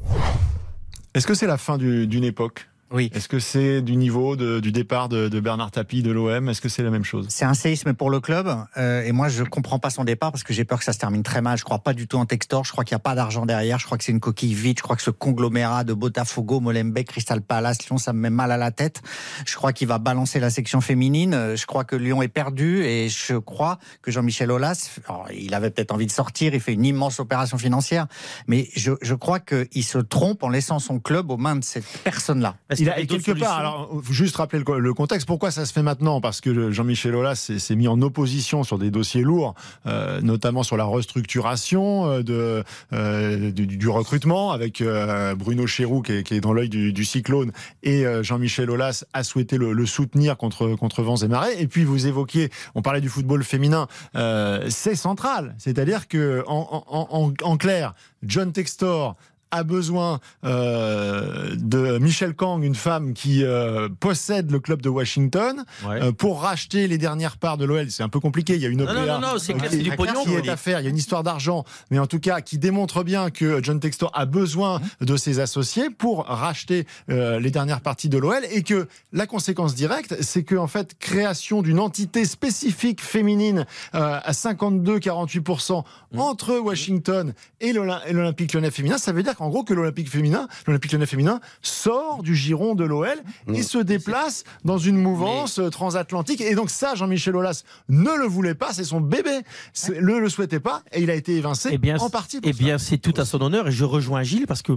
Est-ce 1.13 1.27
que 1.27 1.33
c'est 1.33 1.47
la 1.47 1.57
fin 1.57 1.77
du- 1.77 2.07
d'une 2.07 2.23
époque? 2.23 2.67
Oui. 2.91 3.11
Est-ce 3.13 3.27
que 3.27 3.39
c'est 3.39 3.81
du 3.81 3.95
niveau 3.97 4.35
de- 4.35 4.59
du 4.59 4.71
départ 4.71 5.09
de, 5.09 5.27
de 5.27 5.39
Bernard 5.39 5.71
Tapie 5.71 6.01
de 6.01 6.11
l'OM 6.11 6.47
Est-ce 6.49 6.61
que 6.61 6.69
c'est 6.69 6.83
la 6.83 6.89
même 6.89 7.03
chose? 7.03 7.25
C'est 7.29 7.45
un 7.45 7.53
séisme 7.53 7.93
pour 7.93 8.09
le 8.09 8.19
club 8.19 8.47
euh, 8.77 9.03
et 9.03 9.11
moi 9.11 9.27
je 9.27 9.43
comprends 9.43 9.79
pas 9.79 9.89
son 9.89 10.03
départ 10.05 10.31
parce 10.31 10.43
que 10.43 10.53
j'ai 10.53 10.63
peur 10.63 10.79
que 10.79 10.85
ça 10.85 10.93
se 10.93 10.99
termine 10.99 11.23
très 11.23 11.41
mal. 11.41 11.57
Je 11.57 11.63
crois 11.63 11.79
pas 11.79 11.93
du 11.93 12.07
tout 12.07 12.17
en 12.17 12.25
Textor. 12.25 12.63
Je 12.65 12.71
crois 12.71 12.83
qu'il 12.85 12.95
n'y 12.95 12.99
a 13.01 13.03
pas 13.03 13.15
d'argent 13.15 13.45
derrière. 13.45 13.77
Je 13.79 13.85
crois 13.85 13.97
que 13.97 14.03
c'est 14.03 14.11
une 14.11 14.19
coquille 14.19 14.53
vide. 14.53 14.77
Je 14.77 14.83
crois 14.83 14.95
que 14.95 15.01
ce 15.01 15.11
conglomérat 15.11 15.83
de 15.83 15.93
Botafogo, 15.93 16.59
Molenbeek, 16.59 17.07
Crystal 17.09 17.41
Palace, 17.41 17.85
Lyon, 17.87 17.97
ça 17.97 18.13
me 18.13 18.19
met 18.19 18.29
mal 18.29 18.51
à 18.51 18.57
la 18.57 18.71
tête. 18.71 19.01
Je 19.45 19.55
crois 19.55 19.73
qu'il 19.73 19.87
va 19.87 19.97
balancer 19.97 20.39
la 20.39 20.49
section 20.49 20.79
féminine. 20.81 21.33
Euh, 21.33 21.55
Je 21.55 21.65
crois 21.65 21.83
que 21.83 21.95
Lyon 21.95 22.21
est 22.21 22.27
perdu 22.29 22.83
et 22.83 23.09
je 23.09 23.35
crois 23.35 23.79
que 24.01 24.11
Jean-Michel 24.11 24.51
Aulas, 24.51 24.89
alors, 25.09 25.27
il 25.35 25.53
avait 25.53 25.71
peut-être 25.71 25.91
envie 25.93 26.05
de 26.07 26.11
sortir. 26.11 26.53
Il 26.53 26.59
fait 26.61 26.73
une 26.73 26.85
immense 26.85 27.19
opération 27.19 27.57
financière, 27.57 28.07
mais 28.47 28.69
je, 28.75 28.91
je 29.01 29.13
crois 29.13 29.39
qu'il 29.39 29.83
se 29.83 29.97
trompe 29.97 30.43
en 30.43 30.49
laissant 30.49 30.79
son 30.79 30.99
club 30.99 31.31
aux 31.31 31.37
mains 31.37 31.55
de 31.57 31.63
cette 31.63 31.85
personne-là. 32.03 32.55
Il 32.79 32.89
a 32.89 33.05
quelque 33.05 33.31
part, 33.31 33.57
alors 33.57 34.01
juste 34.09 34.35
rappeler 34.37 34.61
le, 34.65 34.79
le 34.79 34.93
contexte. 34.93 35.27
Pourquoi 35.27 35.51
ça 35.51 35.65
se 35.65 35.73
fait 35.73 35.83
maintenant? 35.83 36.21
Parce 36.21 36.41
que 36.41 36.71
Jean-Michel 36.71 37.15
Aulas 37.15 37.51
s'est 37.57 37.75
mis 37.75 37.87
en 37.87 38.01
opposition 38.01 38.63
sur 38.63 38.77
des 38.77 38.91
dossiers 38.91 39.21
lourds, 39.21 39.55
euh, 39.85 40.21
notamment 40.21 40.63
sur 40.63 40.77
la 40.77 40.85
restructuration 40.85 42.05
euh, 42.05 42.23
de, 42.23 42.63
euh, 42.93 43.51
du, 43.51 43.67
du 43.67 43.89
recrutement, 43.89 44.51
avec 44.51 44.81
euh, 44.81 45.35
Bruno 45.35 45.67
Chéroux 45.67 46.01
qui 46.01 46.13
est, 46.13 46.23
qui 46.23 46.35
est 46.35 46.41
dans 46.41 46.53
l'œil 46.53 46.69
du, 46.69 46.93
du 46.93 47.05
cyclone, 47.05 47.51
et 47.83 48.05
euh, 48.05 48.23
Jean-Michel 48.23 48.69
Aulas 48.69 49.03
a 49.13 49.23
souhaité 49.23 49.57
le, 49.57 49.73
le 49.73 49.85
soutenir 49.85 50.37
contre, 50.37 50.75
contre 50.75 51.03
vents 51.03 51.17
et 51.17 51.27
marées. 51.27 51.55
Et 51.59 51.67
puis 51.67 51.83
vous 51.83 52.07
évoquiez, 52.07 52.49
on 52.75 52.81
parlait 52.81 53.01
du 53.01 53.09
football 53.09 53.43
féminin, 53.43 53.87
euh, 54.15 54.65
c'est 54.69 54.95
central. 54.95 55.55
C'est-à-dire 55.57 56.07
que 56.07 56.43
en, 56.47 56.83
en, 56.87 57.07
en, 57.09 57.33
en 57.43 57.57
clair, 57.57 57.93
John 58.23 58.51
Textor 58.51 59.15
a 59.51 59.63
besoin 59.63 60.19
euh, 60.43 61.55
de 61.57 61.97
Michelle 61.99 62.33
Kang, 62.33 62.63
une 62.63 62.75
femme 62.75 63.13
qui 63.13 63.43
euh, 63.43 63.89
possède 63.99 64.51
le 64.51 64.59
club 64.59 64.81
de 64.81 64.89
Washington, 64.89 65.63
Ouais. 65.87 66.01
euh, 66.01 66.11
pour 66.11 66.41
racheter 66.41 66.87
les 66.87 66.97
dernières 66.97 67.37
parts 67.37 67.57
de 67.57 67.65
l'OL. 67.65 67.89
C'est 67.91 68.03
un 68.03 68.09
peu 68.09 68.19
compliqué. 68.19 68.55
Il 68.55 68.61
y 68.61 68.65
a 68.65 68.69
une 68.69 68.79
Non, 68.79 68.85
non, 68.85 69.03
OPA 69.03 69.05
non, 69.05 69.19
non, 69.19 69.37
c'est 69.37 69.53
du 69.77 69.91
pognon, 69.95 70.23
qui 70.23 70.33
est 70.33 70.49
à 70.49 70.57
faire. 70.57 70.79
Il 70.79 70.83
y 70.83 70.87
a 70.87 70.89
une 70.89 70.97
histoire 70.97 71.23
d'argent, 71.23 71.63
mais 71.91 71.99
en 71.99 72.07
tout 72.07 72.19
cas 72.19 72.41
qui 72.41 72.57
démontre 72.57 73.03
bien 73.03 73.29
que 73.29 73.61
John 73.63 73.79
Textor 73.79 74.11
a 74.13 74.25
besoin 74.25 74.81
de 75.01 75.17
ses 75.17 75.39
associés 75.39 75.89
pour 75.89 76.25
racheter 76.25 76.85
les 77.07 77.51
dernières 77.51 77.81
parties 77.81 78.09
de 78.09 78.17
l'OL 78.17 78.43
et 78.51 78.63
que 78.63 78.87
la 79.13 79.25
conséquence 79.27 79.75
directe, 79.75 80.15
c'est 80.21 80.43
que 80.43 80.55
en 80.55 80.67
fait 80.67 80.97
création 80.99 81.61
d'une 81.61 81.79
entité 81.79 82.25
spécifique 82.25 83.01
féminine 83.01 83.65
à 83.93 84.31
52-48% 84.31 85.83
Mmh. 86.13 86.19
entre 86.19 86.57
Washington 86.57 87.33
et 87.59 87.73
l'Olympique 87.73 88.53
Lyonnais 88.53 88.71
féminin, 88.71 88.97
ça 88.97 89.11
veut 89.11 89.23
dire 89.23 89.35
qu'en 89.37 89.49
gros 89.49 89.63
que 89.63 89.73
l'Olympique 89.73 90.09
féminin, 90.09 90.47
l'Olympique 90.65 90.91
Lyonnais 90.91 91.05
féminin 91.05 91.39
sort 91.61 92.23
du 92.23 92.35
giron 92.35 92.75
de 92.75 92.83
l'OL 92.83 93.07
et 93.53 93.61
se 93.63 93.77
déplace 93.77 94.43
dans 94.65 94.77
une 94.77 94.97
mouvance 94.97 95.59
euh, 95.59 95.69
transatlantique. 95.69 96.41
Et 96.41 96.55
donc 96.55 96.69
ça, 96.69 96.95
Jean-Michel 96.95 97.35
Aulas 97.35 97.63
ne 97.89 98.11
le 98.17 98.25
voulait 98.25 98.55
pas, 98.55 98.73
c'est 98.73 98.83
son 98.83 98.99
bébé, 99.01 99.41
ne 99.89 100.17
le 100.17 100.29
souhaitait 100.29 100.59
pas 100.59 100.81
et 100.91 101.01
il 101.01 101.09
a 101.09 101.13
été 101.15 101.35
évincé 101.35 101.69
Eh 101.71 101.77
bien, 101.77 101.97
en 101.97 102.09
partie. 102.09 102.39
eh 102.43 102.53
bien, 102.53 102.77
c'est 102.77 102.97
tout 102.97 103.13
à 103.17 103.25
son 103.25 103.41
honneur 103.41 103.67
et 103.67 103.71
je 103.71 103.85
rejoins 103.85 104.23
Gilles 104.23 104.47
parce 104.47 104.61
que 104.61 104.73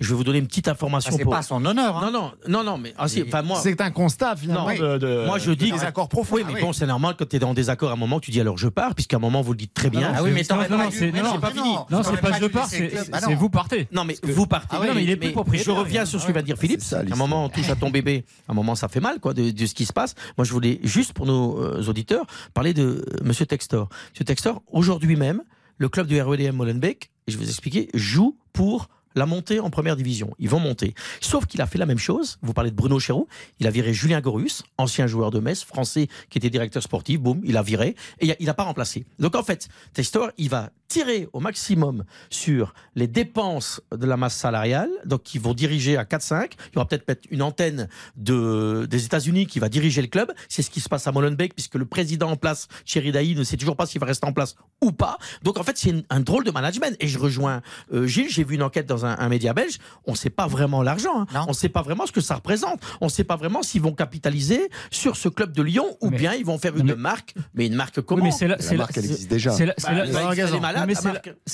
je 0.00 0.08
vais 0.10 0.14
vous 0.14 0.24
donner 0.24 0.38
une 0.38 0.46
petite 0.46 0.68
information. 0.68 1.10
Ah, 1.12 1.16
c'est 1.16 1.24
pour... 1.24 1.32
pas 1.32 1.38
à 1.38 1.42
son 1.42 1.64
honneur. 1.64 1.96
hein. 1.98 2.10
Non, 2.10 2.20
non, 2.20 2.32
non, 2.48 2.64
non, 2.64 2.78
mais 2.78 2.94
ah, 2.96 3.08
si, 3.08 3.22
enfin 3.26 3.42
moi. 3.42 3.58
C'est 3.62 3.80
un 3.80 3.90
constat 3.90 4.36
finalement 4.36 4.68
Non, 4.68 4.74
de, 4.94 4.98
de- 4.98 5.26
Moi, 5.26 5.38
je 5.38 5.50
dis 5.52 5.72
des 5.72 5.84
accords 5.84 6.08
profonds. 6.08 6.36
Oui, 6.36 6.44
mais 6.52 6.60
bon, 6.60 6.72
c'est 6.72 6.86
normal 6.86 7.14
quand 7.18 7.28
tu 7.28 7.36
es 7.36 7.44
en 7.44 7.54
désaccord 7.54 7.90
à 7.90 7.94
un 7.94 7.96
moment, 7.96 8.20
tu 8.20 8.30
dis 8.30 8.40
alors 8.40 8.56
je 8.58 8.68
pars, 8.68 8.94
puisqu'à 8.94 9.16
un 9.16 9.20
moment 9.20 9.42
vous 9.42 9.52
le 9.52 9.58
dites 9.58 9.74
très 9.74 9.90
bien. 9.90 10.12
Ah 10.14 10.22
oui, 10.22 10.30
mais 10.32 10.42
Non, 10.50 10.78
non, 10.78 10.90
c'est- 10.90 11.10
pas 11.40 11.50
fini. 11.50 11.74
Non, 11.90 12.02
c'est 12.02 12.20
pas 12.20 12.38
je 12.38 12.46
pars, 12.46 12.66
c'est 12.68 12.80
le. 12.90 13.10
Bah 13.10 13.18
vous 13.36 13.50
partez. 13.50 13.88
Non, 13.92 14.03
mais 14.04 14.14
Parce 14.14 14.32
que- 14.32 14.36
vous 14.36 14.46
partez. 14.46 14.68
Ah 14.76 14.80
oui, 14.80 14.88
non, 14.88 14.94
mais 14.94 15.02
il 15.02 15.10
est 15.10 15.16
plus 15.16 15.32
je 15.58 15.70
reviens 15.70 16.04
sur 16.04 16.20
ce 16.20 16.26
que 16.26 16.32
va 16.32 16.42
dire 16.42 16.56
Philippe. 16.58 16.80
Ça, 16.82 17.00
à 17.00 17.02
un 17.02 17.16
moment, 17.16 17.44
on 17.44 17.48
touche 17.48 17.68
à 17.70 17.76
ton 17.76 17.90
bébé. 17.90 18.24
À 18.48 18.52
un 18.52 18.54
moment, 18.54 18.74
ça 18.74 18.88
fait 18.88 19.00
mal, 19.00 19.20
quoi, 19.20 19.34
de, 19.34 19.50
de 19.50 19.66
ce 19.66 19.74
qui 19.74 19.84
se 19.86 19.92
passe. 19.92 20.14
Moi, 20.38 20.44
je 20.44 20.52
voulais 20.52 20.80
juste 20.82 21.12
pour 21.12 21.26
nos 21.26 21.58
euh, 21.62 21.82
auditeurs 21.88 22.26
parler 22.52 22.74
de 22.74 22.82
euh, 22.82 23.04
Monsieur 23.24 23.46
Textor. 23.46 23.88
Monsieur 24.12 24.24
Textor, 24.24 24.62
aujourd'hui 24.70 25.16
même, 25.16 25.42
le 25.78 25.88
club 25.88 26.06
du 26.06 26.20
RWDM 26.20 26.54
Molenbeek, 26.54 27.10
et 27.26 27.32
je 27.32 27.38
vais 27.38 27.44
vous 27.44 27.50
expliquer, 27.50 27.88
joue 27.94 28.36
pour 28.52 28.88
la 29.14 29.26
montée 29.26 29.60
en 29.60 29.70
première 29.70 29.96
division. 29.96 30.34
Ils 30.38 30.48
vont 30.48 30.60
monter. 30.60 30.94
Sauf 31.20 31.46
qu'il 31.46 31.60
a 31.60 31.66
fait 31.66 31.78
la 31.78 31.86
même 31.86 31.98
chose. 31.98 32.38
Vous 32.42 32.52
parlez 32.52 32.70
de 32.70 32.76
Bruno 32.76 32.98
Chéreau. 32.98 33.28
Il 33.60 33.66
a 33.66 33.70
viré 33.70 33.92
Julien 33.92 34.20
Gorus, 34.20 34.62
ancien 34.78 35.06
joueur 35.06 35.30
de 35.30 35.40
Metz, 35.40 35.64
français, 35.64 36.08
qui 36.30 36.38
était 36.38 36.50
directeur 36.50 36.82
sportif. 36.82 37.20
Boum, 37.20 37.40
il 37.44 37.56
a 37.56 37.62
viré. 37.62 37.96
Et 38.20 38.34
il 38.38 38.46
n'a 38.46 38.54
pas 38.54 38.64
remplacé. 38.64 39.06
Donc 39.18 39.36
en 39.36 39.42
fait, 39.42 39.68
Testor, 39.92 40.30
il 40.38 40.48
va 40.48 40.70
tirer 40.88 41.28
au 41.32 41.40
maximum 41.40 42.04
sur 42.30 42.74
les 42.94 43.08
dépenses 43.08 43.80
de 43.90 44.06
la 44.06 44.16
masse 44.16 44.36
salariale, 44.36 44.90
donc 45.04 45.22
qui 45.22 45.38
vont 45.38 45.54
diriger 45.54 45.96
à 45.96 46.04
4-5. 46.04 46.52
Il 46.52 46.74
y 46.74 46.78
aura 46.78 46.86
peut-être 46.86 47.26
une 47.30 47.42
antenne 47.42 47.88
de, 48.16 48.86
des 48.88 49.04
États-Unis 49.04 49.46
qui 49.46 49.58
va 49.58 49.68
diriger 49.68 50.02
le 50.02 50.08
club. 50.08 50.32
C'est 50.48 50.62
ce 50.62 50.70
qui 50.70 50.80
se 50.80 50.88
passe 50.88 51.06
à 51.06 51.12
Molenbeek, 51.12 51.54
puisque 51.54 51.74
le 51.74 51.86
président 51.86 52.30
en 52.30 52.36
place, 52.36 52.68
Thierry 52.84 53.12
Daï, 53.12 53.34
ne 53.34 53.44
sait 53.44 53.56
toujours 53.56 53.76
pas 53.76 53.86
s'il 53.86 54.00
va 54.00 54.06
rester 54.06 54.26
en 54.26 54.32
place 54.32 54.54
ou 54.82 54.92
pas. 54.92 55.18
Donc 55.42 55.58
en 55.58 55.62
fait, 55.62 55.76
c'est 55.76 55.94
un 56.10 56.20
drôle 56.20 56.44
de 56.44 56.50
management. 56.50 56.96
Et 57.00 57.08
je 57.08 57.18
rejoins 57.18 57.62
euh, 57.92 58.06
Gilles, 58.06 58.30
j'ai 58.30 58.44
vu 58.44 58.54
une 58.54 58.62
enquête 58.62 58.86
dans 58.86 59.03
un, 59.04 59.28
média 59.28 59.52
belge. 59.52 59.78
On 60.06 60.12
ne 60.12 60.16
sait 60.16 60.30
pas 60.30 60.46
vraiment 60.46 60.82
l'argent. 60.82 61.22
Hein. 61.22 61.44
On 61.46 61.50
ne 61.50 61.54
sait 61.54 61.68
pas 61.68 61.82
vraiment 61.82 62.06
ce 62.06 62.12
que 62.12 62.20
ça 62.20 62.36
représente. 62.36 62.80
On 63.00 63.06
ne 63.06 63.10
sait 63.10 63.24
pas 63.24 63.36
vraiment 63.36 63.62
s'ils 63.62 63.82
vont 63.82 63.92
capitaliser 63.92 64.70
sur 64.90 65.16
ce 65.16 65.28
club 65.28 65.52
de 65.52 65.62
Lyon 65.62 65.96
ou 66.00 66.10
bien 66.10 66.34
ils 66.34 66.44
vont 66.44 66.58
faire 66.58 66.76
une 66.76 66.94
marque, 66.94 67.34
mais 67.54 67.66
une 67.66 67.74
marque 67.74 68.00
comment? 68.00 68.24
Mais 68.24 68.30
c'est 68.30 68.48
la, 68.48 68.56
marque, 68.76 68.96
elle 68.96 69.04
existe 69.04 69.30
déjà. 69.30 69.52
C'est 69.52 69.66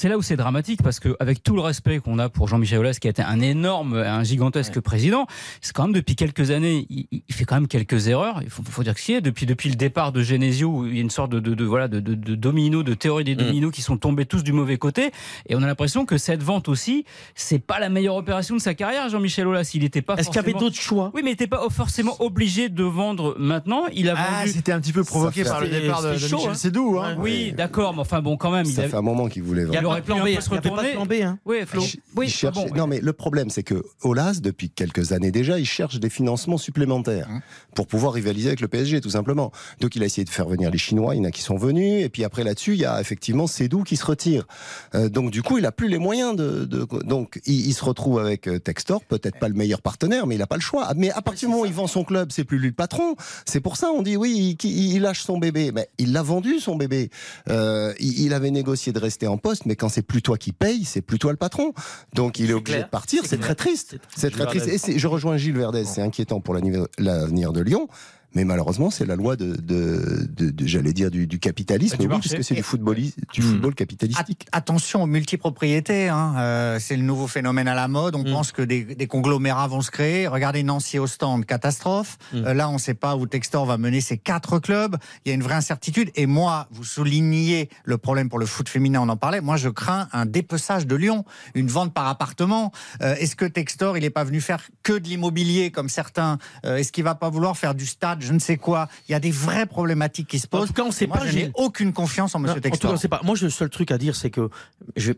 là, 0.08 0.18
où 0.18 0.22
c'est 0.22 0.36
dramatique 0.36 0.82
parce 0.82 1.00
qu'avec 1.00 1.42
tout 1.42 1.54
le 1.54 1.60
respect 1.60 1.98
qu'on 2.00 2.18
a 2.18 2.28
pour 2.28 2.48
Jean-Michel 2.48 2.80
Aulas, 2.80 2.98
qui 3.00 3.06
a 3.06 3.10
été 3.10 3.22
un 3.22 3.40
énorme, 3.40 3.94
un 3.94 4.24
gigantesque 4.24 4.80
président, 4.80 5.26
c'est 5.60 5.72
quand 5.72 5.84
même 5.84 5.92
depuis 5.92 6.16
quelques 6.16 6.50
années, 6.50 6.86
il, 6.88 7.22
fait 7.30 7.44
quand 7.44 7.54
même 7.56 7.68
quelques 7.68 8.08
erreurs. 8.08 8.40
Il 8.42 8.50
faut, 8.50 8.62
faut 8.62 8.82
dire 8.82 8.94
que 8.94 9.00
si, 9.00 9.20
depuis, 9.20 9.46
depuis 9.46 9.68
le 9.68 9.76
départ 9.76 10.12
de 10.12 10.22
Genesio, 10.22 10.68
où 10.68 10.86
il 10.86 10.94
y 10.94 10.98
a 10.98 11.02
une 11.02 11.10
sorte 11.10 11.30
de, 11.30 11.40
de, 11.40 11.64
voilà, 11.64 11.88
de, 11.88 12.00
de, 12.00 12.14
de 12.14 12.34
domino, 12.34 12.82
de 12.82 12.94
théorie 12.94 13.24
des 13.24 13.34
mm. 13.34 13.38
dominos 13.38 13.72
qui 13.72 13.82
sont 13.82 13.96
tombés 13.96 14.26
tous 14.26 14.42
du 14.42 14.52
mauvais 14.52 14.78
côté. 14.78 15.10
Et 15.48 15.54
on 15.54 15.62
a 15.62 15.66
l'impression 15.66 16.06
que 16.06 16.18
cette 16.18 16.42
vente 16.42 16.68
aussi, 16.68 17.04
c'est 17.40 17.58
pas 17.58 17.78
la 17.78 17.88
meilleure 17.88 18.16
opération 18.16 18.54
de 18.54 18.60
sa 18.60 18.74
carrière, 18.74 19.08
Jean-Michel 19.08 19.46
Aulas. 19.46 19.70
Il 19.74 19.82
n'était 19.82 20.02
pas. 20.02 20.14
Est-ce 20.16 20.28
qu'il 20.28 20.36
y 20.36 20.40
avait 20.40 20.52
d'autres 20.52 20.80
choix? 20.80 21.10
Oui, 21.14 21.22
mais 21.22 21.30
il 21.30 21.32
n'était 21.32 21.46
pas 21.46 21.66
forcément 21.70 22.16
obligé 22.20 22.68
de 22.68 22.84
vendre 22.84 23.34
maintenant. 23.38 23.84
Il 23.92 24.08
a 24.08 24.14
ah, 24.16 24.40
vendu. 24.40 24.52
C'était 24.52 24.72
un 24.72 24.80
petit 24.80 24.92
peu 24.92 25.04
provoqué 25.04 25.44
par 25.44 25.60
le 25.60 25.68
départ 25.68 26.02
de, 26.02 26.16
chaud, 26.16 26.36
Michel 26.36 26.50
hein. 26.50 26.54
Sédou. 26.54 26.98
Hein. 26.98 27.16
Oui, 27.18 27.52
d'accord, 27.52 27.94
mais 27.94 28.00
enfin 28.00 28.20
bon, 28.20 28.36
quand 28.36 28.50
même. 28.50 28.66
Ça 28.66 28.88
fait 28.88 28.96
un 28.96 29.02
moment 29.02 29.28
qu'il 29.28 29.42
voulait 29.42 29.64
vendre. 29.64 29.78
Il 29.80 29.86
aurait 29.86 30.02
plan 30.02 30.22
B. 30.22 30.28
Il 30.28 30.42
se 30.42 30.50
retourner. 30.50 30.92
Plan 30.92 31.06
B, 31.06 31.12
hein. 31.22 31.38
Oui, 31.44 31.58
Flo. 31.66 31.82
Oui, 32.16 32.34
Non, 32.74 32.86
mais 32.86 33.00
le 33.00 33.12
problème, 33.12 33.50
c'est 33.50 33.62
que 33.62 33.82
Olas, 34.02 34.40
depuis 34.42 34.70
quelques 34.70 35.12
années 35.12 35.30
déjà, 35.30 35.58
il 35.58 35.66
cherche 35.66 35.98
des 35.98 36.10
financements 36.10 36.58
supplémentaires 36.58 37.28
hein. 37.30 37.40
pour 37.74 37.86
pouvoir 37.86 38.12
rivaliser 38.12 38.48
avec 38.48 38.60
le 38.60 38.68
PSG, 38.68 39.00
tout 39.00 39.10
simplement. 39.10 39.52
Donc, 39.80 39.96
il 39.96 40.02
a 40.02 40.06
essayé 40.06 40.24
de 40.24 40.30
faire 40.30 40.48
venir 40.48 40.70
les 40.70 40.78
Chinois. 40.78 41.14
Il 41.14 41.18
y 41.18 41.20
en 41.20 41.24
a 41.24 41.30
qui 41.30 41.42
sont 41.42 41.56
venus. 41.56 42.04
Et 42.04 42.08
puis 42.08 42.24
après, 42.24 42.44
là-dessus, 42.44 42.74
il 42.74 42.80
y 42.80 42.84
a 42.84 43.00
effectivement 43.00 43.46
Sédou 43.46 43.82
qui 43.82 43.96
se 43.96 44.04
retire. 44.04 44.46
Euh, 44.94 45.08
donc, 45.08 45.30
du 45.30 45.42
coup, 45.42 45.58
il 45.58 45.66
a 45.66 45.72
plus 45.72 45.88
les 45.88 45.98
moyens 45.98 46.36
de. 46.36 46.64
Donc, 47.04 47.29
il, 47.46 47.72
se 47.74 47.84
retrouve 47.84 48.18
avec 48.18 48.46
euh, 48.48 48.58
Textor, 48.58 49.04
peut-être 49.04 49.38
pas 49.38 49.48
le 49.48 49.54
meilleur 49.54 49.82
partenaire, 49.82 50.26
mais 50.26 50.34
il 50.34 50.38
n'a 50.38 50.46
pas 50.46 50.56
le 50.56 50.62
choix. 50.62 50.90
Mais 50.96 51.10
à 51.10 51.22
partir 51.22 51.48
du 51.48 51.52
moment 51.52 51.64
où 51.64 51.66
il 51.66 51.72
vend 51.72 51.86
son 51.86 52.04
club, 52.04 52.30
c'est 52.32 52.44
plus 52.44 52.58
lui 52.58 52.68
le 52.68 52.74
patron. 52.74 53.16
C'est 53.46 53.60
pour 53.60 53.76
ça 53.76 53.90
on 53.90 54.02
dit 54.02 54.16
oui, 54.16 54.56
il, 54.62 55.00
lâche 55.00 55.22
son 55.22 55.38
bébé. 55.38 55.72
Mais 55.72 55.88
il 55.98 56.12
l'a 56.12 56.22
vendu 56.22 56.60
son 56.60 56.76
bébé. 56.76 57.10
Euh, 57.48 57.94
il, 57.98 58.32
avait 58.34 58.50
négocié 58.50 58.92
de 58.92 58.98
rester 58.98 59.26
en 59.26 59.38
poste, 59.38 59.66
mais 59.66 59.76
quand 59.76 59.88
c'est 59.88 60.02
plus 60.02 60.22
toi 60.22 60.38
qui 60.38 60.52
paye, 60.52 60.84
c'est 60.84 61.02
plus 61.02 61.18
toi 61.18 61.32
le 61.32 61.36
patron. 61.36 61.72
Donc 62.14 62.38
il 62.38 62.50
est, 62.50 62.54
obligé 62.54 62.82
de 62.82 62.88
partir. 62.88 63.22
C'est 63.26 63.40
très 63.40 63.54
triste. 63.54 63.96
C'est 64.16 64.30
très 64.30 64.46
triste. 64.46 64.88
Et 64.88 64.98
je 64.98 65.06
rejoins 65.06 65.36
Gilles 65.36 65.56
Verdez. 65.56 65.84
C'est 65.84 66.02
inquiétant 66.02 66.40
pour 66.40 66.54
l'avenir 66.54 67.52
de 67.52 67.60
Lyon. 67.60 67.88
Mais 68.34 68.44
malheureusement, 68.44 68.90
c'est 68.90 69.06
la 69.06 69.16
loi 69.16 69.34
de, 69.34 69.56
de, 69.56 70.28
de, 70.36 70.66
j'allais 70.66 70.92
dire, 70.92 71.10
du, 71.10 71.26
du 71.26 71.40
capitalisme, 71.40 71.96
oui, 71.98 72.18
puisque 72.20 72.44
c'est 72.44 72.54
du, 72.54 72.62
football, 72.62 72.96
du 72.96 73.40
hmm. 73.40 73.42
football 73.42 73.74
capitalistique. 73.74 74.46
attention 74.52 75.02
aux 75.02 75.06
multipropriétés, 75.06 76.08
hein. 76.08 76.34
Euh, 76.38 76.78
c'est 76.78 76.96
le 76.96 77.02
nouveau 77.02 77.26
phénomène 77.26 77.66
à 77.66 77.74
la 77.74 77.88
mode. 77.88 78.14
On 78.14 78.22
hmm. 78.22 78.32
pense 78.32 78.52
que 78.52 78.62
des, 78.62 78.84
des, 78.84 79.06
conglomérats 79.08 79.66
vont 79.66 79.80
se 79.80 79.90
créer. 79.90 80.28
Regardez 80.28 80.62
Nancy 80.62 81.00
au 81.00 81.08
stand, 81.08 81.44
catastrophe. 81.44 82.18
Hmm. 82.32 82.44
Euh, 82.46 82.54
là, 82.54 82.68
on 82.68 82.74
ne 82.74 82.78
sait 82.78 82.94
pas 82.94 83.16
où 83.16 83.26
Textor 83.26 83.66
va 83.66 83.78
mener 83.78 84.00
ses 84.00 84.16
quatre 84.16 84.60
clubs. 84.60 84.96
Il 85.24 85.30
y 85.30 85.32
a 85.32 85.34
une 85.34 85.42
vraie 85.42 85.54
incertitude. 85.54 86.10
Et 86.14 86.26
moi, 86.26 86.68
vous 86.70 86.84
soulignez 86.84 87.68
le 87.84 87.98
problème 87.98 88.28
pour 88.28 88.38
le 88.38 88.46
foot 88.46 88.68
féminin, 88.68 89.00
on 89.02 89.08
en 89.08 89.16
parlait. 89.16 89.40
Moi, 89.40 89.56
je 89.56 89.68
crains 89.68 90.08
un 90.12 90.24
dépeçage 90.24 90.86
de 90.86 90.94
Lyon, 90.94 91.24
une 91.54 91.66
vente 91.66 91.92
par 91.92 92.06
appartement. 92.06 92.70
Euh, 93.02 93.16
est-ce 93.16 93.34
que 93.34 93.44
Textor, 93.44 93.98
il 93.98 94.02
n'est 94.02 94.10
pas 94.10 94.24
venu 94.24 94.40
faire 94.40 94.62
que 94.84 94.92
de 94.92 95.08
l'immobilier 95.08 95.72
comme 95.72 95.88
certains 95.88 96.38
Est-ce 96.62 96.92
qu'il 96.92 97.04
va 97.04 97.16
pas 97.16 97.28
vouloir 97.28 97.56
faire 97.56 97.74
du 97.74 97.86
stade 97.86 98.19
je 98.22 98.32
ne 98.32 98.38
sais 98.38 98.56
quoi. 98.56 98.88
Il 99.08 99.12
y 99.12 99.14
a 99.14 99.20
des 99.20 99.30
vraies 99.30 99.66
problématiques 99.66 100.28
qui 100.28 100.38
se 100.38 100.46
posent. 100.46 100.64
En 100.64 100.66
tout 100.66 100.72
cas, 100.72 100.84
on 100.84 100.90
sait 100.90 101.06
pas. 101.06 101.26
Je 101.26 101.36
n'ai 101.36 101.50
aucune 101.54 101.92
confiance 101.92 102.34
en 102.34 102.44
M. 102.44 102.60
Textor. 102.60 102.92
En 102.92 102.94
tout 102.94 103.00
cas, 103.00 103.08
pas. 103.08 103.20
Moi, 103.24 103.36
le 103.40 103.50
seul 103.50 103.70
truc 103.70 103.90
à 103.90 103.98
dire, 103.98 104.16
c'est 104.16 104.30
que 104.30 104.50
je, 104.96 105.12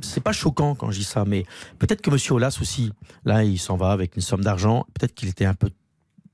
c'est 0.00 0.22
pas 0.22 0.32
choquant 0.32 0.74
quand 0.74 0.90
je 0.90 0.98
dis 0.98 1.04
ça, 1.04 1.24
mais 1.26 1.44
peut-être 1.78 2.02
que 2.02 2.10
M. 2.10 2.18
Olas 2.30 2.58
aussi, 2.60 2.92
là, 3.24 3.44
il 3.44 3.58
s'en 3.58 3.76
va 3.76 3.92
avec 3.92 4.16
une 4.16 4.22
somme 4.22 4.42
d'argent. 4.42 4.86
Peut-être 4.94 5.14
qu'il 5.14 5.28
était 5.28 5.46
un 5.46 5.54
peu 5.54 5.70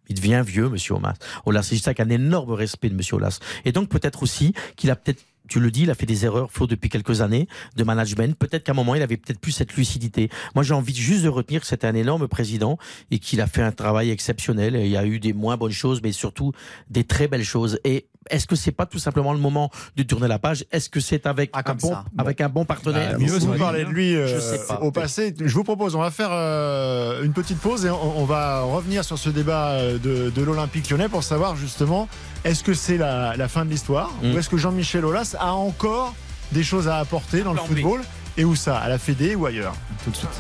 il 0.09 0.17
devient 0.17 0.43
vieux, 0.45 0.69
Monsieur 0.69 0.95
Olas. 0.95 1.15
Olas, 1.47 1.63
c'est 1.63 1.77
juste 1.77 1.85
ça 1.85 1.95
qu'un 1.95 2.11
énorme 2.11 2.53
respect 2.53 2.89
de 2.89 2.95
Monsieur 2.95 3.17
Olas. 3.17 3.39
Et 3.65 3.73
donc 3.73 3.89
peut-être 3.89 4.23
aussi 4.23 4.53
qu'il 4.77 4.91
a 4.91 4.97
peut-être 4.97 5.23
tu 5.49 5.61
le 5.61 5.71
dis, 5.71 5.83
il 5.83 5.91
a 5.91 5.95
fait 5.95 6.07
des 6.07 6.25
erreurs, 6.25 6.51
Flo, 6.51 6.67
depuis 6.67 6.89
quelques 6.89 7.21
années 7.21 7.49
de 7.77 7.85
management. 7.85 8.37
Peut-être 8.37 8.65
qu'à 8.65 8.73
un 8.73 8.75
moment, 8.75 8.95
il 8.95 9.03
avait 9.03 9.17
peut-être 9.17 9.41
plus 9.41 9.53
cette 9.53 9.75
lucidité. 9.75 10.31
Moi, 10.55 10.65
j'ai 10.65 10.75
envie 10.75 10.95
juste 10.95 11.25
de 11.25 11.29
retenir 11.29 11.61
que 11.61 11.67
c'était 11.67 11.87
un 11.87 11.95
énorme 11.95 12.29
président 12.29 12.79
et 13.11 13.19
qu'il 13.19 13.41
a 13.41 13.47
fait 13.47 13.63
un 13.63 13.73
travail 13.73 14.11
exceptionnel. 14.11 14.77
il 14.77 14.89
y 14.89 14.97
a 14.97 15.05
eu 15.05 15.21
des 15.21 15.33
moins 15.33 15.57
bonnes 15.57 15.73
choses, 15.73 16.01
mais 16.03 16.13
surtout 16.13 16.53
des 16.91 17.05
très 17.05 17.29
belles 17.29 17.45
choses. 17.45 17.79
Et 17.85 18.07
est-ce 18.31 18.47
que 18.47 18.57
c'est 18.57 18.73
pas 18.73 18.87
tout 18.87 18.99
simplement 18.99 19.33
le 19.33 19.39
moment 19.39 19.71
de 19.97 20.03
tourner 20.03 20.29
la 20.29 20.39
page? 20.39 20.65
Est-ce 20.71 20.89
que 20.89 21.01
c'est 21.01 21.27
avec, 21.27 21.51
ah, 21.53 21.63
un 21.65 21.75
bon, 21.75 21.95
avec 22.19 22.41
un 22.41 22.49
bon 22.49 22.65
partenaire? 22.65 23.19
Bah, 23.19 23.27
Vous 23.27 23.59
parler 23.59 23.85
de 23.85 23.91
lui 23.91 24.15
euh, 24.15 24.39
au 24.81 24.91
passé. 24.91 25.35
Je 25.39 25.55
vous 25.55 25.65
propose, 25.65 25.95
on 25.95 26.01
va 26.01 26.11
faire 26.11 26.31
euh, 26.31 27.25
une 27.25 27.33
petite 27.33 27.59
pause 27.59 27.85
et 27.85 27.91
on, 27.91 28.25
va 28.25 28.63
revenir 28.63 29.05
sur 29.05 29.19
ce 29.19 29.29
débat 29.29 29.73
euh, 29.73 29.99
de, 29.99 30.43
l'Olympique 30.43 30.89
lyonnais 30.91 31.09
pour 31.09 31.25
savoir 31.25 31.57
justement 31.57 32.09
est-ce 32.45 32.65
que 32.65 32.75
c'est 32.75 32.97
la, 32.97 33.49
fin 33.49 33.65
de 33.65 33.71
l'histoire 33.71 34.11
mm. 34.23 34.33
ou 34.35 34.39
est-ce 34.39 34.49
que 34.49 34.57
Jean-Michel 34.57 35.05
Aulas 35.05 35.37
a 35.39 35.53
encore 35.53 36.15
des 36.53 36.63
choses 36.63 36.89
à 36.89 36.99
apporter 36.99 37.43
dans 37.43 37.53
le 37.53 37.61
football 37.61 38.03
et 38.37 38.45
où 38.45 38.55
ça 38.55 38.79
À 38.79 38.89
la 38.89 38.99
Fédé 38.99 39.35
ou 39.35 39.47
ailleurs? 39.47 39.75
Tout 40.05 40.11
de 40.11 40.17
suite. 40.17 40.31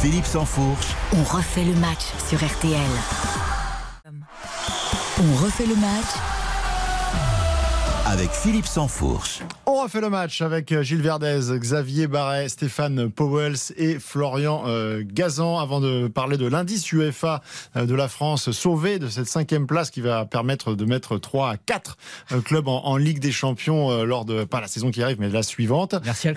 Philippe 0.00 0.26
Sansfourche. 0.26 0.94
On 1.12 1.22
refait 1.24 1.64
le 1.64 1.74
match 1.74 2.04
sur 2.28 2.38
RTL. 2.38 2.80
On 5.18 5.44
refait 5.44 5.66
le 5.66 5.74
match 5.76 6.35
avec 8.16 8.30
Philippe 8.30 8.66
Sansfourche. 8.66 9.42
On 9.66 9.82
refait 9.82 10.00
le 10.00 10.08
match 10.08 10.40
avec 10.40 10.72
euh, 10.72 10.82
Gilles 10.82 11.02
Verdez, 11.02 11.40
Xavier 11.58 12.06
Barret, 12.06 12.48
Stéphane 12.48 13.10
Powells 13.10 13.72
et 13.76 13.98
Florian 13.98 14.62
euh, 14.66 15.02
Gazan 15.04 15.58
avant 15.58 15.80
de 15.80 16.08
parler 16.08 16.38
de 16.38 16.46
l'indice 16.46 16.90
UEFA 16.92 17.42
euh, 17.74 17.84
de 17.84 17.94
la 17.94 18.08
France 18.08 18.52
sauvé 18.52 18.98
de 18.98 19.08
cette 19.08 19.26
cinquième 19.26 19.66
place 19.66 19.90
qui 19.90 20.00
va 20.00 20.24
permettre 20.24 20.74
de 20.74 20.84
mettre 20.86 21.18
3 21.18 21.50
à 21.50 21.56
4 21.56 21.96
clubs 22.44 22.68
en, 22.68 22.96
Ligue 22.96 23.18
des 23.18 23.32
Champions 23.32 24.04
lors 24.04 24.24
de, 24.24 24.44
pas 24.44 24.60
la 24.60 24.68
saison 24.68 24.90
qui 24.90 25.02
arrive, 25.02 25.20
mais 25.20 25.28
la 25.28 25.42
suivante. 25.42 25.94
Merci 26.04 26.28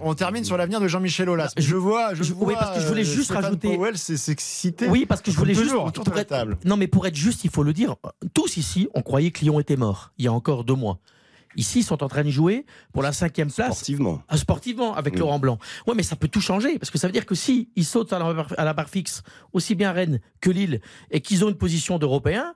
On 0.00 0.14
termine 0.14 0.44
sur 0.44 0.56
l'avenir 0.56 0.80
de 0.80 0.88
Jean-Michel 0.88 1.28
Aulas. 1.28 1.52
Je 1.56 1.76
vois, 1.76 2.14
je, 2.14 2.32
vois, 2.32 2.48
oui, 2.48 2.54
parce 2.58 2.76
que 2.76 2.82
je 2.82 2.88
voulais 2.88 3.04
juste 3.04 3.26
Stéphane 3.26 3.44
rajouter. 3.44 3.76
Powell 3.76 3.96
s'exciter. 3.96 4.88
Oui, 4.88 5.06
parce 5.06 5.20
que 5.20 5.30
je 5.30 5.36
voulais 5.36 5.54
juste. 5.54 5.72
table. 6.28 6.56
Non, 6.64 6.76
mais 6.76 6.88
pour 6.88 7.06
être 7.06 7.14
juste, 7.14 7.44
il 7.44 7.50
faut 7.50 7.62
le 7.62 7.72
dire. 7.72 7.94
Tous 8.32 8.56
ici, 8.56 8.88
on 8.94 9.02
croyait 9.02 9.30
que 9.30 9.40
Lyon 9.44 9.60
était 9.60 9.76
mort 9.76 10.10
il 10.18 10.24
y 10.24 10.28
a 10.28 10.32
encore 10.32 10.64
deux 10.64 10.74
mois. 10.74 10.98
Ici, 11.56 11.80
ils 11.80 11.84
sont 11.84 12.02
en 12.02 12.08
train 12.08 12.24
de 12.24 12.30
jouer 12.30 12.66
pour 12.92 13.02
la 13.02 13.12
cinquième 13.12 13.50
place. 13.50 13.72
Sportivement. 13.72 14.22
Ah, 14.28 14.36
sportivement, 14.36 14.94
avec 14.94 15.18
Laurent 15.18 15.38
Blanc. 15.38 15.58
Ouais, 15.86 15.94
mais 15.94 16.02
ça 16.02 16.16
peut 16.16 16.28
tout 16.28 16.40
changer, 16.40 16.78
parce 16.78 16.90
que 16.90 16.98
ça 16.98 17.06
veut 17.06 17.12
dire 17.12 17.26
que 17.26 17.34
si 17.34 17.68
ils 17.76 17.84
sautent 17.84 18.12
à 18.12 18.18
la, 18.64 18.72
barre 18.72 18.88
fixe, 18.88 19.22
aussi 19.52 19.74
bien 19.74 19.92
Rennes 19.92 20.20
que 20.40 20.50
Lille, 20.50 20.80
et 21.10 21.20
qu'ils 21.20 21.44
ont 21.44 21.48
une 21.48 21.56
position 21.56 21.98
d'européen, 21.98 22.54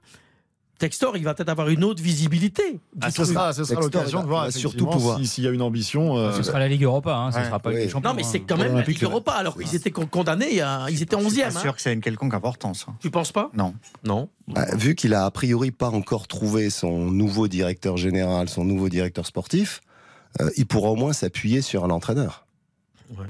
Textor, 0.79 1.17
il 1.17 1.25
va 1.25 1.35
peut-être 1.35 1.49
avoir 1.49 1.69
une 1.69 1.83
autre 1.83 2.03
visibilité. 2.03 2.79
Ah, 3.01 3.11
ce 3.11 3.25
sera, 3.25 3.53
l'occasion 3.81 4.23
de 4.23 4.29
voir 4.29 4.53
surtout 4.53 4.87
pouvoir 4.87 5.19
s'il 5.25 5.45
y 5.45 5.49
a 5.49 5.51
une 5.51 5.63
ambition. 5.63 6.17
Euh, 6.17 6.33
ce 6.33 6.45
sera 6.45 6.61
la 6.61 6.69
Ligue 6.69 6.85
Europa, 6.85 7.15
hein, 7.17 7.33
ce 7.33 7.43
sera 7.43 7.59
pas 7.59 7.73
les 7.73 7.89
Non, 8.03 8.15
mais 8.15 8.23
c'est 8.23 8.41
quand 8.41 8.57
même 8.57 8.77
la 8.77 8.83
Ligue 8.83 9.03
Europa, 9.03 9.33
alors 9.33 9.57
qu'ils 9.57 9.75
étaient 9.75 9.91
condamnés, 9.91 10.63
ils 10.91 11.03
étaient 11.03 11.17
11e. 11.17 11.47
Je 11.47 11.51
suis 11.51 11.61
sûr 11.61 11.75
que 11.75 11.83
c'est 11.83 11.93
une 11.93 12.01
quelconque 12.01 12.35
importance. 12.35 12.87
Hein. 12.89 12.95
Tu 13.01 13.11
penses 13.11 13.33
pas 13.33 13.51
Non. 13.55 13.75
Non. 14.05 14.29
Bah, 14.47 14.65
vu 14.77 14.95
qu'il 14.95 15.15
a 15.15 15.25
a 15.25 15.31
priori 15.31 15.71
pas 15.71 15.91
encore 15.91 16.27
trouvé 16.27 16.71
son 16.71 17.11
nouveau 17.11 17.49
directeur 17.49 17.97
général, 17.97 18.49
son 18.49 18.65
nouveau 18.65 18.89
directeur 18.89 19.27
sportif, 19.27 19.81
euh, 20.41 20.49
il 20.57 20.67
pourra 20.67 20.91
au 20.91 20.97
moins 20.97 21.13
s'appuyer 21.13 21.61
sur 21.61 21.85
un 21.85 21.91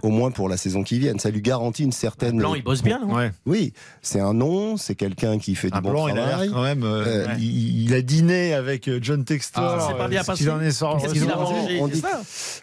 Au 0.02 0.10
moins 0.10 0.30
pour 0.30 0.48
la 0.48 0.56
saison 0.56 0.82
qui 0.82 0.98
vient. 0.98 1.16
Ça 1.18 1.30
lui 1.30 1.42
garantit 1.42 1.84
une 1.84 1.92
certaine. 1.92 2.36
Blanc, 2.36 2.54
il 2.54 2.62
bosse 2.62 2.82
bien, 2.82 3.00
non 3.00 3.30
Oui, 3.46 3.72
c'est 4.02 4.20
un 4.20 4.34
nom, 4.34 4.76
c'est 4.76 4.94
quelqu'un 4.94 5.38
qui 5.38 5.54
fait 5.54 5.70
du 5.70 5.80
bon 5.80 5.90
Blanc, 5.90 6.08
travail. 6.08 6.48
Il 6.48 6.50
a 6.50 6.54
quand 6.54 6.62
même. 6.62 6.82
Euh, 6.84 7.26
il, 7.38 7.94
a 7.94 8.02
dîné 8.02 8.54
avec 8.54 8.88
euh, 8.88 8.98
John 9.00 9.24
Textor. 9.24 9.62
Ah, 9.64 9.86
c'est 9.88 9.96
pas 9.96 10.08
bien 10.08 10.24
passé. 10.24 10.44
Il 10.44 10.50
en 10.50 10.60
est 10.60 10.70
sorti. 10.70 11.06
On 11.80 11.88
dit... 11.88 12.02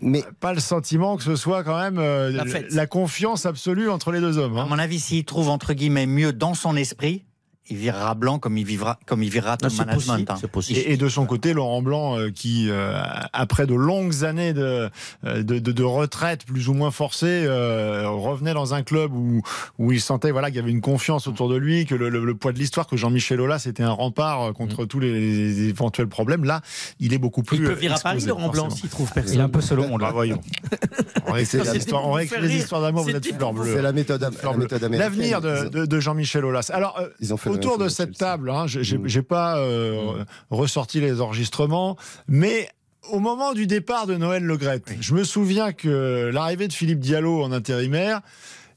Mais 0.02 0.24
pas 0.40 0.54
le 0.54 0.60
sentiment 0.60 1.18
que 1.18 1.24
ce 1.24 1.36
soit 1.36 1.64
quand 1.64 1.80
même 1.80 1.98
euh, 1.98 2.32
la, 2.70 2.88
confiance 2.88 3.46
absolue 3.46 3.90
entre 3.90 4.12
les 4.12 4.20
deux 4.20 4.38
hommes. 4.38 4.58
Hein. 4.58 4.64
À 4.64 4.70
mon 4.70 4.80
avis, 4.80 5.00
s'il 5.00 5.26
trouve 5.26 5.50
entre 5.50 5.74
guillemets 5.74 6.06
mieux 6.06 6.34
dans 6.34 6.54
son 6.54 6.76
esprit, 6.76 7.24
il 7.70 7.78
virera 7.78 8.14
blanc 8.16 8.38
comme 8.40 8.58
il 8.58 8.66
vivra, 8.66 9.00
comme 9.06 9.24
il 9.24 9.30
virera 9.30 9.54
Ah, 9.54 9.58
top 9.58 9.74
management. 9.78 10.30
hein. 10.30 10.36
Et, 10.70 10.94
et 10.94 10.98
de 10.98 11.10
son 11.10 11.26
côté, 11.26 11.54
Laurent 11.54 11.82
Blanc, 11.82 12.18
euh, 12.20 12.30
qui, 12.30 12.68
euh, 12.70 13.02
après 13.34 13.66
de 13.66 13.74
longues 13.74 14.24
années 14.24 14.54
de, 14.54 14.90
euh, 15.26 15.44
de, 15.44 15.60
de- 15.60 15.72
de 15.72 15.84
retraite 15.84 16.46
plus 16.46 16.70
ou 16.70 16.74
moins 16.74 16.92
forcée, 16.92 17.44
euh, 17.46 18.08
revenait 18.10 18.54
dans 18.54 18.74
un 18.74 18.84
club 18.84 19.14
où, 19.14 19.42
où 19.80 19.92
il 19.92 20.00
sentait 20.02 20.32
voilà, 20.32 20.48
qu'il 20.50 20.58
y 20.58 20.60
avait 20.60 20.72
une 20.72 20.82
confiance 20.82 21.28
autour 21.28 21.50
de 21.50 21.56
lui, 21.56 21.86
que 21.86 21.96
le, 21.96 22.10
le- 22.10 22.24
le 22.24 22.36
poids 22.36 22.52
de 22.54 22.60
l'histoire, 22.60 22.88
que 22.88 22.98
Jean-Michel 22.98 23.42
Aulas 23.42 23.60
c'était 23.60 23.84
un 23.84 23.92
rempart 23.92 24.42
euh, 24.44 24.52
contre 24.54 24.86
tous 24.86 25.00
les, 25.00 25.12
les 25.12 25.70
éventuels 25.70 26.08
problèmes. 26.08 26.44
Là, 26.44 26.62
il 27.00 27.14
est 27.14 27.18
beaucoup 27.18 27.42
plus. 27.44 27.58
Il 27.58 27.64
peut 27.64 27.74
virer 27.74 27.96
à 27.96 28.00
Paris, 28.00 28.24
Laurent 28.26 28.50
Blanc, 28.50 28.70
s'il 28.70 28.90
trouve 28.90 29.12
personne. 29.12 29.34
Il 29.34 29.40
est 29.40 29.44
un 29.44 29.50
peu 29.50 29.60
au 29.76 29.88
monde. 29.88 30.02
Bah, 30.02 30.08
là. 30.08 30.12
voyons. 30.14 30.40
On 31.28 31.32
réécrit 31.34 31.58
les 31.60 31.78
histoires- 31.78 32.08
on 32.08 32.12
réécrit 32.12 32.42
les 32.42 32.56
histoires 32.56 32.82
d'amour, 32.82 33.04
vous 33.04 33.10
êtes 33.10 33.24
C'était 33.24 33.36
fleur 33.38 33.54
bleue. 33.54 33.74
C'est 33.76 33.82
la 33.82 33.92
méthode. 33.92 34.22
L'avenir 34.92 35.42
de, 35.42 35.70
de- 35.70 35.86
de 35.86 36.00
Jean-Michel 36.00 36.46
Aulas. 36.46 36.70
Alors, 36.74 36.98
euh, 37.00 37.08
Ils 37.20 37.34
ont 37.34 37.38
fait 37.38 37.50
la 37.50 37.55
autour 37.56 37.78
de 37.78 37.90
cette 37.90 38.18
table, 38.18 38.50
hein, 38.50 38.66
j'ai 38.68 38.98
Mm. 38.98 39.08
j'ai 39.08 39.22
pas 39.22 39.58
euh, 39.58 40.24
ressorti 40.50 41.02
les 41.02 41.22
enregistrements, 41.22 41.98
mais 42.28 42.70
au 43.12 43.20
moment 43.20 43.54
du 43.54 43.68
départ 43.68 44.08
de 44.08 44.16
Noël 44.16 44.44
Legrette, 44.44 44.92
je 45.00 45.14
me 45.14 45.24
souviens 45.24 45.74
que 45.74 46.32
l'arrivée 46.34 46.68
de 46.68 46.74
Philippe 46.74 47.00
Diallo 47.00 47.44
en 47.44 47.52
intérimaire, 47.52 48.22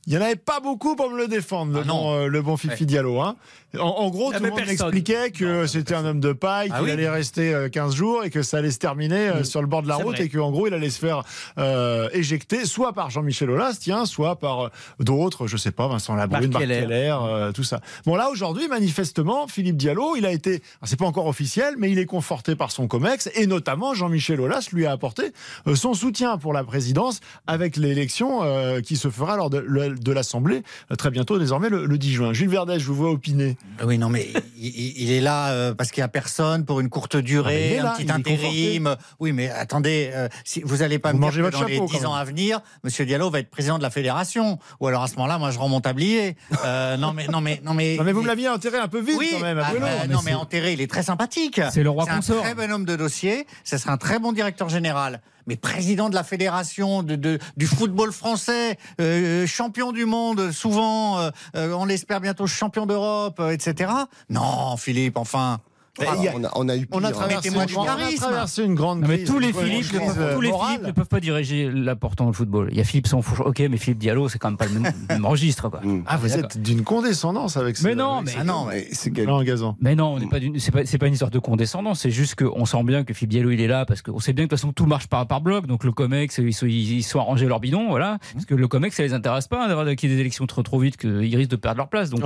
il 0.09 0.17
n'y 0.17 0.19
en 0.19 0.25
avait 0.25 0.37
pas 0.37 0.59
beaucoup 0.61 0.97
pour 0.97 1.11
me 1.11 1.19
le 1.19 1.29
défendre, 1.29 1.73
le, 1.75 1.81
Ah 1.85 1.87
bon, 1.87 2.13
euh, 2.15 2.27
le 2.29 2.41
bon 2.43 2.57
Fifi 2.57 2.81
Ouais. 2.81 2.87
Diallo. 2.87 3.21
Hein. 3.21 3.37
En, 3.79 3.83
en 3.83 4.09
gros, 4.09 4.33
tout 4.33 4.43
le 4.43 4.49
monde 4.49 4.57
personne. 4.59 4.87
m'expliquait 4.87 5.31
que 5.31 5.67
c'était 5.67 5.95
un 5.95 6.03
homme 6.07 6.21
de 6.21 6.33
paille, 6.33 6.71
Ah 6.73 6.79
qu'il 6.79 6.87
oui. 6.87 6.91
allait 6.93 7.11
rester 7.11 7.53
euh, 7.53 7.69
15 7.69 7.95
jours 7.95 8.25
et 8.25 8.31
que 8.31 8.43
ça 8.43 8.57
allait 8.57 8.71
se 8.71 8.79
terminer 8.79 9.29
euh, 9.29 9.45
sur 9.45 9.61
le 9.61 9.67
bord 9.67 9.83
de 9.83 9.89
la 9.89 9.97
route 9.97 10.17
vrai. 10.17 10.25
et 10.25 10.29
qu'en 10.31 10.51
gros, 10.51 10.67
il 10.67 10.73
allait 10.73 10.89
se 10.89 10.99
faire 10.99 11.23
euh, 11.59 12.09
éjecter 12.15 12.65
soit 12.65 12.95
par 12.95 13.11
Jean-Michel 13.11 13.51
Aulas, 13.51 13.77
tiens, 13.79 14.07
soit 14.07 14.37
par 14.37 14.67
euh, 14.67 14.69
d'autres, 15.01 15.47
je 15.47 15.59
sais 15.59 15.71
pas, 15.73 15.87
Vincent 15.87 16.15
Labrune, 16.15 16.51
Marc 16.51 16.63
Keller. 16.65 17.15
Euh, 17.21 17.53
tout 17.53 17.63
ça. 17.63 17.81
Bon, 18.07 18.17
là, 18.17 18.31
aujourd'hui, 18.31 18.69
manifestement, 18.69 19.47
Philippe 19.47 19.77
Diallo, 19.77 20.17
il 20.17 20.25
a 20.25 20.33
été, 20.33 20.51
alors, 20.51 20.63
c'est 20.85 20.99
pas 20.99 21.05
encore 21.05 21.27
officiel, 21.27 21.75
mais 21.77 21.91
il 21.91 21.99
est 21.99 22.07
conforté 22.07 22.57
par 22.57 22.71
son 22.71 22.89
COMEX 22.89 23.29
et 23.35 23.47
notamment 23.47 23.93
Jean-Michel 23.93 24.41
Aulas 24.41 24.69
lui 24.73 24.87
a 24.87 24.93
apporté 24.93 25.33
euh, 25.67 25.75
son 25.75 25.93
soutien 25.93 26.39
pour 26.39 26.55
la 26.55 26.65
présidence 26.65 27.21
avec 27.47 27.77
l'élection 27.77 28.43
euh, 28.43 28.81
qui 28.81 28.97
se 28.97 29.11
fera 29.11 29.37
lors 29.37 29.51
de, 29.51 29.59
le- 29.59 29.98
de 30.03 30.13
l'Assemblée 30.13 30.63
euh, 30.91 30.97
très 30.97 31.11
bientôt, 31.11 31.39
désormais 31.39 31.69
le, 31.69 31.87
le 31.87 31.99
10 31.99 32.13
juin. 32.13 32.33
Gilles 32.33 32.49
Verdez, 32.49 32.79
je 32.79 32.87
vous 32.87 32.95
vois 32.95 33.11
opiner. 33.11 33.57
Oui, 33.85 33.99
non, 33.99 34.09
mais 34.09 34.29
il, 34.57 35.11
est 35.11 35.21
là 35.21 35.51
euh, 35.51 35.75
parce 35.75 35.91
qu'il 35.91 36.01
n'y 36.01 36.07
a 36.07 36.09
personne 36.09 36.65
pour 36.65 36.81
une 36.81 36.89
courte 36.89 37.17
Ah, 37.17 37.23
durée, 37.23 37.77
là, 37.77 37.93
un 37.93 37.97
petit 37.97 38.11
intérim. 38.11 38.97
Oui, 39.21 39.33
mais 39.33 39.51
attendez, 39.51 40.11
euh, 40.13 40.29
si 40.45 40.61
vous 40.63 40.79
n'allez 40.79 40.99
pas 40.99 41.13
Vous 41.13 41.19
me 41.19 41.31
dire 41.31 41.35
que 41.35 41.41
votre 41.43 41.61
dans 41.61 41.67
les 41.67 41.75
chapeau, 41.75 41.87
10 41.87 41.93
quand 41.99 42.09
ans 42.09 42.13
même. 42.13 42.21
à 42.21 42.25
venir, 42.25 42.61
Monsieur 42.85 43.05
Diallo 43.07 43.31
va 43.31 43.41
être 43.41 43.51
président 43.51 43.79
de 43.79 43.83
la 43.83 43.91
fédération. 43.91 44.59
Ou 44.81 44.87
alors 44.87 45.03
à 45.03 45.09
ce 45.09 45.15
moment-là, 45.17 45.39
moi, 45.39 45.51
je 45.51 45.59
rends 45.59 45.69
mon 45.69 45.81
tablier. 45.81 46.37
Euh, 46.65 46.97
non, 46.97 47.13
mais, 47.13 47.27
non, 47.29 47.41
mais, 47.41 47.61
non, 47.65 47.75
mais. 47.75 47.97
Non, 47.97 48.05
mais 48.05 48.13
vous 48.13 48.23
me 48.23 48.27
l'aviez 48.27 48.49
enterré 48.49 48.79
un 48.79 48.89
peu 48.89 49.01
vite 49.01 49.17
oui, 49.19 49.29
quand 49.33 49.41
même, 49.41 49.63
ah, 49.63 49.73
bah, 49.79 50.07
non, 50.09 50.21
mais 50.25 50.35
enterré, 50.35 50.73
il 50.73 50.81
est 50.81 50.91
très 50.91 51.03
sympathique. 51.03 51.61
C'est 51.71 51.83
le 51.83 51.91
roi 51.91 52.05
un 52.11 52.17
consort. 52.17 52.43
très 52.43 52.55
bon 52.55 52.71
homme 52.73 52.85
de 52.85 52.97
dossier. 52.97 53.47
Ce 53.65 53.79
serait 53.79 53.91
un 53.91 53.97
très 53.97 54.19
bon 54.19 54.33
directeur 54.33 54.69
général. 54.69 55.21
Mais 55.49 55.57
président 55.57 56.11
de 56.11 56.15
la 56.15 56.25
fédération 56.25 57.03
de, 57.03 57.39
du 57.57 57.67
football 57.67 58.13
français, 58.13 58.79
euh, 59.01 59.47
champion 59.47 59.93
du 59.93 60.05
monde, 60.05 60.53
souvent, 60.53 61.19
euh, 61.19 61.31
euh, 61.57 61.73
on 61.73 61.87
l'espère 61.87 62.21
bientôt 62.21 62.47
champion 62.47 62.85
d'Europe, 62.85 63.41
euh, 63.41 63.51
etc. 63.51 63.91
Non, 64.29 64.77
Philippe, 64.77 65.17
enfin. 65.17 65.61
Mais 66.01 66.07
a- 66.07 66.33
on, 66.37 66.45
a, 66.45 66.51
on 66.57 66.69
a 66.69 66.77
eu 66.77 66.87
On 66.93 66.99
a 67.05 67.09
pire, 67.09 67.09
hein. 67.09 67.13
traversé, 67.27 67.49
une 67.49 67.55
grande- 67.55 67.71
on 67.77 67.83
a 67.83 67.87
charisme. 67.87 68.17
traversé 68.19 68.65
une 68.65 68.75
grande 68.75 69.01
Non, 69.01 69.09
mais 69.09 69.17
crise, 69.19 69.29
tous 69.29 69.39
les 69.39 69.53
Philippe, 69.53 69.89
crise, 69.89 69.93
ne 69.95 69.99
peuvent, 69.99 70.17
euh, 70.21 70.35
tous 70.35 70.41
les. 70.41 70.53
Philippe 70.53 70.87
ne 70.87 70.93
peuvent 70.93 71.09
pas 71.09 71.21
diriger 71.21 71.71
l'important 71.71 72.25
dans 72.25 72.31
le 72.31 72.35
football. 72.37 72.69
Il 72.73 72.79
y 72.79 72.81
a 72.81 72.85
Philippe 72.85 73.07
Sanfourche, 73.07 73.41
ok, 73.41 73.59
mais 73.71 73.77
Philippe 73.77 73.99
Diallo, 73.99 74.29
c'est 74.29 74.39
quand 74.39 74.49
même 74.49 74.57
pas 74.57 74.67
le 74.67 74.79
même, 74.79 74.93
même 75.09 75.27
registre, 75.27 75.69
quoi. 75.69 75.81
Mm. 75.83 76.03
Ah, 76.07 76.17
vous 76.17 76.33
êtes 76.37 76.61
d'une 76.61 76.83
condescendance 76.85 77.57
avec 77.57 77.81
Mais 77.83 77.93
ce- 77.93 77.97
non, 77.97 78.23
mais- 78.23 78.33
Ah 78.39 78.45
non, 78.45 78.67
Mais 78.69 78.87
c'est 78.93 79.11
quel- 79.11 79.27
Laurent 79.27 79.43
Gazan. 79.43 79.77
Mais 79.81 79.95
non, 79.95 80.15
on 80.15 80.19
n'est 80.19 80.29
pas 80.29 80.41
d'une- 80.41 80.59
c'est 80.59 80.71
pas, 80.73 80.85
c'est 80.87 80.99
pas 80.99 81.07
une 81.07 81.13
histoire 81.15 81.31
de 81.31 81.39
condescendance, 81.39 82.01
c'est 82.01 82.11
juste 82.11 82.35
qu'on 82.37 82.65
sent 82.65 82.83
bien 82.85 83.05
que 83.05 83.15
Philippe 83.15 83.31
Diallo 83.31 83.51
il 83.51 83.61
est 83.61 83.67
là 83.67 83.85
parce 83.87 84.03
qu'on 84.03 84.19
sait 84.21 84.33
bien 84.33 84.45
que 84.45 84.49
de 84.51 84.55
toute 84.57 84.61
façon 84.61 84.73
tout 84.73 84.87
marche 84.87 85.07
par, 85.09 85.27
par 85.27 85.41
bloc, 85.41 85.67
donc 85.67 85.85
le 85.85 85.93
COMEX 85.93 86.39
ils 86.39 86.53
sont, 86.55 86.67
ils 86.67 87.03
sont 87.03 87.19
arrangés 87.21 87.47
leur 87.47 87.61
bidon, 87.61 87.89
voilà. 87.89 88.19
Parce 88.33 88.45
que 88.45 88.55
le 88.55 88.69
COMEX 88.69 88.97
ça 88.97 89.03
les 89.03 89.13
intéresse 89.15 89.49
pas 89.49 89.65
hein, 89.65 89.69
d'avoir 89.69 89.87
qu'il 89.97 90.09
y 90.09 90.13
ait 90.13 90.17
des 90.17 90.21
élections 90.21 90.47
trop 90.47 90.63
trop 90.63 90.79
vite 90.79 90.97
qu'ils 90.97 91.35
risquent 91.37 91.51
de 91.51 91.57
perdre 91.57 91.79
leur 91.79 91.89
place. 91.89 92.11
Donc 92.11 92.21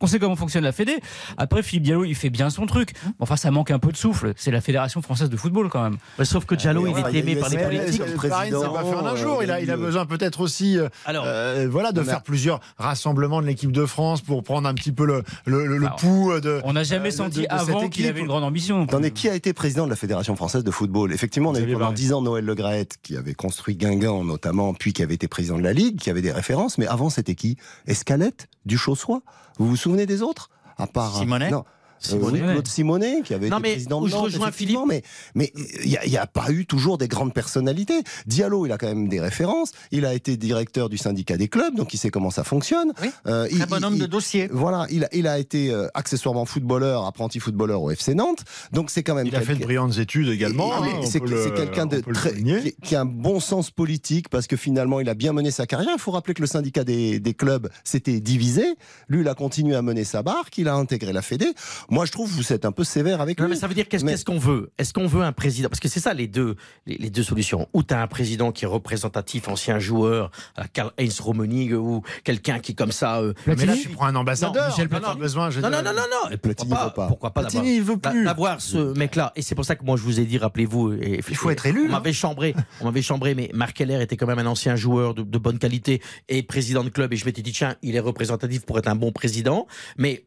on 0.00 0.06
sait 0.06 0.18
comment 0.18 0.36
fonctionne 0.36 0.64
la 0.64 0.72
Fédé. 0.72 0.96
Après 1.36 1.62
Philippe 1.62 1.84
Diallo 1.84 2.04
il 2.04 2.14
fait 2.14 2.30
bien 2.30 2.50
son 2.50 2.66
truc, 2.66 2.92
enfin 3.20 3.36
ça 3.36 3.50
manque 3.50 3.70
un 3.70 3.78
peu 3.78 3.92
de 3.92 3.96
souffle. 3.96 4.32
C'est 4.36 4.50
la 4.50 4.60
Fédération 4.60 5.02
française 5.02 5.30
de 5.30 5.36
football 5.36 5.68
quand 5.68 5.82
même. 5.82 5.96
Sauf 6.24 6.44
que 6.44 6.54
Diallo, 6.54 6.82
mais 6.82 6.92
il 7.10 7.16
est 7.16 7.20
aimé 7.20 7.36
par 7.36 7.48
les 7.48 7.58
politiques. 7.58 8.14
président, 8.16 8.74
un 9.06 9.16
jour. 9.16 9.42
Il 9.42 9.50
a, 9.50 9.60
il 9.60 9.70
a 9.70 9.74
euh, 9.74 9.76
besoin 9.76 10.06
peut-être 10.06 10.40
aussi 10.40 10.78
euh, 10.78 10.88
Alors, 11.04 11.24
euh, 11.26 11.66
voilà, 11.70 11.92
de 11.92 12.02
faire 12.02 12.22
plusieurs 12.22 12.60
rassemblements 12.78 13.40
de 13.42 13.46
l'équipe 13.46 13.72
de 13.72 13.86
France 13.86 14.20
pour 14.20 14.42
prendre 14.42 14.68
un 14.68 14.74
petit 14.74 14.92
peu 14.92 15.04
le, 15.06 15.22
le, 15.44 15.66
le- 15.66 15.76
le 15.78 15.86
Alors, 15.86 15.96
pouls 15.96 16.40
de. 16.40 16.60
On 16.64 16.72
n'a 16.72 16.82
jamais 16.84 17.08
euh, 17.08 17.10
de- 17.10 17.16
senti 17.16 17.46
avant 17.48 17.88
qu'il 17.88 18.06
avait 18.06 18.20
une 18.20 18.26
grande 18.26 18.44
ambition. 18.44 18.82
Attendez, 18.84 19.10
qui 19.10 19.28
a 19.28 19.34
été 19.34 19.52
président 19.52 19.84
de 19.84 19.90
la 19.90 19.96
Fédération 19.96 20.36
française 20.36 20.64
de 20.64 20.70
football? 20.70 21.12
Effectivement, 21.12 21.50
on 21.50 21.54
a 21.54 21.60
eu 21.60 21.66
pendant 21.66 21.78
Barré. 21.78 21.94
10 21.94 22.12
ans 22.12 22.22
Noël 22.22 22.44
Le 22.44 22.54
Graët, 22.54 22.96
qui 23.02 23.16
avait 23.16 23.34
construit 23.34 23.76
Guingamp 23.76 24.24
notamment, 24.24 24.74
puis 24.74 24.92
qui 24.92 25.02
avait 25.02 25.14
été 25.14 25.28
président 25.28 25.58
de 25.58 25.62
la 25.62 25.72
Ligue, 25.72 25.98
qui 25.98 26.10
avait 26.10 26.22
des 26.22 26.32
références. 26.32 26.78
Mais 26.78 26.86
avant, 26.86 27.10
c'était 27.10 27.34
qui? 27.34 27.56
Escalette, 27.86 28.48
Duchossois 28.64 29.22
Vous 29.58 29.66
vous 29.68 29.76
souvenez 29.76 30.06
des 30.06 30.22
autres? 30.22 30.50
À 30.78 30.86
part 30.86 31.16
Simonet? 31.16 31.50
Non. 31.50 31.64
Simonet. 31.98 32.42
Euh, 32.42 32.52
Claude 32.52 32.68
Simonet, 32.68 33.22
qui 33.24 33.34
avait 33.34 33.48
Non, 33.48 33.58
été 33.58 33.62
mais 33.68 33.72
président 33.74 34.00
où 34.00 34.04
de 34.04 34.08
je 34.10 34.14
Nantes, 34.14 34.24
rejoins 34.24 34.48
effectivement, 34.48 34.86
mais 34.86 35.02
mais 35.34 35.52
il 35.84 35.98
n'y 36.10 36.16
a, 36.16 36.26
pas 36.26 36.50
eu 36.50 36.66
toujours 36.66 36.98
des 36.98 37.08
grandes 37.08 37.32
personnalités. 37.32 38.02
Diallo, 38.26 38.66
il 38.66 38.72
a 38.72 38.78
quand 38.78 38.86
même 38.86 39.08
des 39.08 39.20
références. 39.20 39.72
Il 39.90 40.04
a 40.04 40.14
été 40.14 40.36
directeur 40.36 40.88
du 40.88 40.98
syndicat 40.98 41.36
des 41.36 41.48
clubs, 41.48 41.74
donc 41.74 41.94
il 41.94 41.98
sait 41.98 42.10
comment 42.10 42.30
ça 42.30 42.44
fonctionne. 42.44 42.92
Oui. 43.02 43.08
Euh, 43.26 43.48
il- 43.50 43.58
Très 43.58 43.66
bon 43.66 43.76
il- 43.78 43.84
homme 43.84 43.94
il- 43.94 44.00
de 44.00 44.06
dossier. 44.06 44.48
Voilà, 44.52 44.86
il 44.90 45.04
a, 45.04 45.08
il 45.12 45.26
a 45.26 45.38
été 45.38 45.70
euh, 45.70 45.88
accessoirement 45.94 46.44
footballeur, 46.44 47.06
apprenti 47.06 47.40
footballeur 47.40 47.82
au 47.82 47.90
FC 47.90 48.14
Nantes. 48.14 48.44
Donc 48.72 48.90
c'est 48.90 49.02
quand 49.02 49.14
même 49.14 49.26
Il 49.26 49.34
a 49.36 49.40
fait 49.40 49.54
de 49.54 49.62
brillantes 49.64 49.98
études 49.98 50.28
également. 50.28 50.82
hein, 50.82 50.86
c'est 51.04 51.20
quelqu'un 51.20 51.86
de 51.86 52.00
très 52.00 52.34
qui 52.82 52.94
a 52.94 53.00
un 53.00 53.04
bon 53.06 53.40
sens 53.40 53.70
politique 53.70 54.28
parce 54.28 54.46
que 54.46 54.56
finalement 54.56 55.00
il 55.00 55.08
a 55.08 55.14
bien 55.14 55.32
mené 55.32 55.50
sa 55.50 55.66
carrière. 55.66 55.92
Il 55.94 56.00
faut 56.00 56.10
rappeler 56.12 56.34
que 56.34 56.40
le 56.42 56.46
syndicat 56.46 56.84
des, 56.84 57.18
des 57.20 57.34
clubs 57.34 57.68
s'était 57.84 58.20
divisé. 58.20 58.64
Lui, 59.08 59.20
il 59.22 59.28
a 59.28 59.34
continué 59.34 59.74
à 59.76 59.82
mener 59.82 60.04
sa 60.04 60.22
barque. 60.22 60.58
Il 60.58 60.68
a 60.68 60.74
intégré 60.74 61.12
la 61.12 61.22
Fédé. 61.22 61.46
Moi, 61.88 62.04
je 62.06 62.12
trouve 62.12 62.30
que 62.30 62.34
vous 62.36 62.52
êtes 62.52 62.64
un 62.64 62.72
peu 62.72 62.84
sévère 62.84 63.20
avec 63.20 63.38
Non, 63.38 63.46
lui. 63.46 63.54
mais 63.54 63.58
ça 63.60 63.66
veut 63.68 63.74
dire 63.74 63.88
qu'est-ce 63.88 64.04
Mais- 64.04 64.16
qu'on 64.24 64.38
veut? 64.38 64.70
Est-ce 64.78 64.92
qu'on 64.92 65.06
veut 65.06 65.22
un 65.22 65.32
président? 65.32 65.68
Parce 65.68 65.80
que 65.80 65.88
c'est 65.88 66.00
ça 66.00 66.14
les 66.14 66.26
deux, 66.26 66.56
les, 66.86 66.96
les 66.98 67.10
deux 67.10 67.22
solutions. 67.22 67.68
Ou 67.74 67.82
tu 67.82 67.94
as 67.94 68.02
un 68.02 68.06
président 68.06 68.50
qui 68.52 68.64
est 68.64 68.68
représentatif, 68.68 69.48
ancien 69.48 69.78
joueur, 69.78 70.30
à 70.56 70.62
la 70.62 70.68
Karl-Heinz 70.68 71.20
Rummenigge, 71.20 71.74
ou 71.74 72.02
quelqu'un 72.24 72.58
qui 72.58 72.74
comme 72.74 72.92
ça. 72.92 73.18
euh, 73.20 73.32
Mais 73.46 73.54
là, 73.66 73.74
tu 73.80 73.88
prends 73.90 74.06
un 74.06 74.14
ambassadeur. 74.16 74.64
Non, 74.64 74.70
Michel 74.70 74.88
Platini. 74.88 75.18
besoin. 75.18 75.50
je 75.50 75.60
Non, 75.60 75.70
non, 75.70 75.82
non, 75.82 75.92
non, 75.92 76.02
non. 76.24 76.30
Et 76.30 76.36
Platini 76.36 76.70
pourquoi 76.70 76.86
veut 76.88 76.92
pas? 76.94 77.06
Pourquoi 77.08 77.30
pas 77.30 77.42
d'avoir- 77.42 77.62
Platini, 77.62 77.76
il 77.78 77.82
veut 77.82 77.96
plus. 77.98 78.24
d'avoir 78.24 78.60
ce 78.60 78.96
mec-là? 78.98 79.32
Et 79.36 79.42
c'est 79.42 79.54
pour 79.54 79.64
ça 79.64 79.76
que 79.76 79.84
moi 79.84 79.96
je 79.96 80.02
vous 80.02 80.18
ai 80.20 80.24
dit, 80.24 80.38
rappelez-vous, 80.38 80.92
et- 80.94 81.20
Il 81.28 81.36
faut 81.36 81.50
être 81.50 81.66
élu, 81.66 81.82
On 81.82 81.88
hein. 81.88 81.92
m'avait 81.92 82.12
chambré, 82.12 82.54
on 82.80 82.84
m'avait 82.86 83.02
chambré, 83.02 83.34
mais 83.34 83.50
Marc 83.54 83.76
Keller 83.76 84.02
était 84.02 84.16
quand 84.16 84.26
même 84.26 84.38
un 84.38 84.46
ancien 84.46 84.76
joueur 84.76 85.14
de, 85.14 85.22
de 85.22 85.38
bonne 85.38 85.58
qualité 85.58 86.00
et 86.28 86.42
président 86.42 86.82
de 86.84 86.88
club. 86.88 87.12
Et 87.12 87.16
je 87.16 87.24
m'étais 87.24 87.42
dit, 87.42 87.52
tiens, 87.52 87.76
il 87.82 87.94
est 87.96 88.00
représentatif 88.00 88.64
pour 88.66 88.78
être 88.78 88.88
un 88.88 88.96
bon 88.96 89.12
président. 89.12 89.66
Mais 89.98 90.24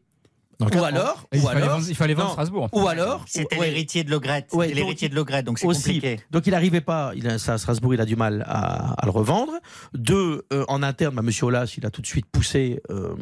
ou 0.60 0.84
alors, 0.84 1.26
Il 1.32 1.40
ou 1.40 1.42
fallait 1.42 1.62
alors, 1.62 1.80
il 1.88 1.94
fallait 1.94 2.14
vendre. 2.14 2.30
Strasbourg. 2.32 2.68
Ou 2.72 2.86
alors, 2.88 3.24
C'était 3.26 3.58
ouais. 3.58 3.68
l'héritier 3.68 4.04
de 4.04 4.10
Logrette. 4.10 4.48
Ouais, 4.52 4.68
C'était 4.68 4.80
l'héritier 4.80 5.08
donc- 5.08 5.12
de 5.12 5.16
Logrette, 5.16 5.44
donc 5.46 5.58
c'est 5.58 5.66
compliqué. 5.66 6.20
Donc 6.30 6.46
il 6.46 6.50
n'arrivait 6.50 6.80
pas, 6.80 7.12
il 7.16 7.26
a, 7.28 7.38
ça, 7.38 7.54
à 7.54 7.58
Strasbourg, 7.58 7.94
il 7.94 8.00
a 8.00 8.04
du 8.04 8.16
mal 8.16 8.44
à, 8.46 8.92
à 8.92 9.04
le 9.06 9.10
revendre. 9.10 9.52
Deux, 9.94 10.44
euh, 10.52 10.64
en 10.68 10.82
interne, 10.82 11.14
bah, 11.14 11.22
Monsieur 11.22 11.46
Aulas, 11.46 11.74
il 11.76 11.86
a 11.86 11.90
tout 11.90 12.02
de 12.02 12.06
suite 12.06 12.26
poussé 12.30 12.80
euh, 12.90 13.14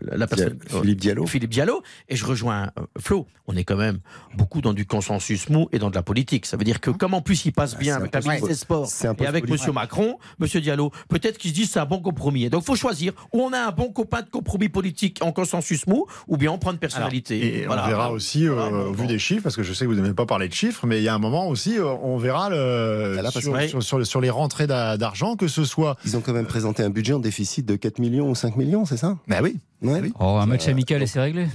la 0.00 0.16
la 0.16 0.26
personne. 0.26 0.58
Philippe 0.68 1.00
Diallo. 1.00 1.26
Philippe 1.26 1.50
Diallo. 1.50 1.82
Et 2.08 2.16
je 2.16 2.24
rejoins 2.24 2.70
euh, 2.78 2.82
Flo. 2.98 3.26
On 3.46 3.56
est 3.56 3.64
quand 3.64 3.76
même 3.76 3.98
beaucoup 4.36 4.60
dans 4.60 4.72
du 4.72 4.86
consensus 4.86 5.48
mou 5.48 5.68
et 5.72 5.78
dans 5.78 5.90
de 5.90 5.94
la 5.94 6.02
politique. 6.02 6.46
Ça 6.46 6.56
veut 6.56 6.64
dire 6.64 6.80
que 6.80 6.90
comme 6.90 7.12
en 7.14 7.20
plus 7.22 7.44
il 7.44 7.52
passe 7.52 7.76
bien 7.76 7.94
c'est 7.94 8.00
avec 8.00 8.14
la 8.14 8.20
ministre 8.20 8.48
des 8.48 8.54
Sports 8.54 8.88
et 9.02 9.06
avec 9.26 9.44
politique. 9.44 9.50
Monsieur 9.50 9.72
Macron, 9.72 10.18
Monsieur 10.38 10.60
Diallo, 10.60 10.90
peut-être 11.08 11.38
qu'ils 11.38 11.50
se 11.50 11.54
disent 11.56 11.70
c'est 11.72 11.80
un 11.80 11.84
bon 11.86 12.00
compromis. 12.00 12.44
Et 12.44 12.50
donc 12.50 12.64
faut 12.64 12.76
choisir. 12.76 13.12
Ou 13.32 13.40
on 13.40 13.52
a 13.52 13.58
un 13.58 13.70
bon 13.72 13.90
copain 13.92 14.22
de 14.22 14.30
compromis 14.30 14.68
politique 14.68 15.18
en 15.22 15.32
consensus 15.32 15.86
mou, 15.86 16.06
ou 16.28 16.36
bien 16.36 16.50
on 16.52 16.58
prend 16.58 16.71
personnalité. 16.78 17.60
Et 17.62 17.66
Voilà. 17.66 17.84
on 17.84 17.88
verra 17.88 18.10
aussi, 18.12 18.46
euh, 18.48 18.52
Voilà, 18.54 18.76
au 18.76 18.92
bon. 18.92 19.02
vu 19.02 19.06
des 19.06 19.18
chiffres, 19.18 19.42
parce 19.42 19.56
que 19.56 19.62
je 19.62 19.72
sais 19.72 19.84
que 19.84 19.90
vous 19.90 19.96
n'aimez 19.96 20.14
pas 20.14 20.26
parler 20.26 20.48
de 20.48 20.54
chiffres, 20.54 20.86
mais 20.86 20.98
il 20.98 21.04
y 21.04 21.08
a 21.08 21.14
un 21.14 21.18
moment 21.18 21.48
aussi, 21.48 21.78
euh, 21.78 21.86
on 22.02 22.16
verra 22.18 22.50
le, 22.50 23.16
Ah, 23.18 23.22
là, 23.22 23.30
sur, 23.30 23.40
que- 23.52 23.66
sur- 23.68 23.82
sur- 23.82 24.06
sur 24.06 24.20
les 24.20 24.30
rentrées 24.30 24.66
d'a- 24.66 24.96
d'argent, 24.96 25.36
que 25.36 25.48
ce 25.48 25.64
soit. 25.64 25.96
Ils 26.04 26.16
ont 26.16 26.20
quand 26.20 26.32
même 26.32 26.46
présenté 26.46 26.82
un 26.82 26.90
budget 26.90 27.12
en 27.14 27.18
déficit 27.18 27.64
de 27.66 27.76
4 27.76 27.98
millions 27.98 28.30
ou 28.30 28.34
5 28.34 28.56
millions, 28.56 28.84
c'est 28.86 28.96
ça? 28.96 29.16
Bah 29.28 29.38
oui. 29.42 29.56
Ouais. 29.82 30.02
Oh, 30.20 30.38
un 30.40 30.46
match 30.46 30.68
amical 30.68 31.02
et 31.02 31.06
c'est 31.06 31.20
réglé. 31.20 31.48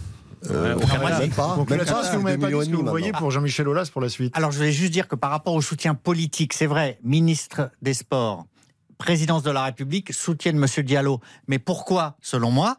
Euh, 0.51 0.75
même 0.75 0.77
match. 1.01 1.29
pas. 1.35 1.55
Donc 1.55 1.69
Même 1.71 1.79
pas, 1.79 1.85
que 1.85 2.15
vous 2.15 2.21
m'avez 2.21 2.37
pas 2.37 2.47
dit 2.51 2.65
ce 2.65 2.69
que 2.69 2.75
vous 2.75 2.85
voyez 2.85 3.11
pour 3.11 3.31
Jean-Michel 3.31 3.67
Aulas 3.67 3.89
pour 3.91 4.01
la 4.01 4.09
suite 4.09 4.31
Alors, 4.37 4.51
je 4.51 4.57
voulais 4.57 4.71
juste 4.71 4.93
dire 4.93 5.07
que 5.07 5.15
par 5.15 5.31
rapport 5.31 5.53
au 5.55 5.61
soutien 5.61 5.95
politique, 5.95 6.53
c'est 6.53 6.67
vrai, 6.67 6.99
ministre 7.03 7.71
des 7.81 7.95
Sports, 7.95 8.45
présidence 8.99 9.41
de 9.43 9.49
la 9.51 9.63
République 9.63 10.13
soutiennent 10.13 10.63
M. 10.63 10.83
Diallo. 10.83 11.21
Mais 11.47 11.57
pourquoi, 11.59 12.17
selon 12.21 12.51
moi 12.51 12.77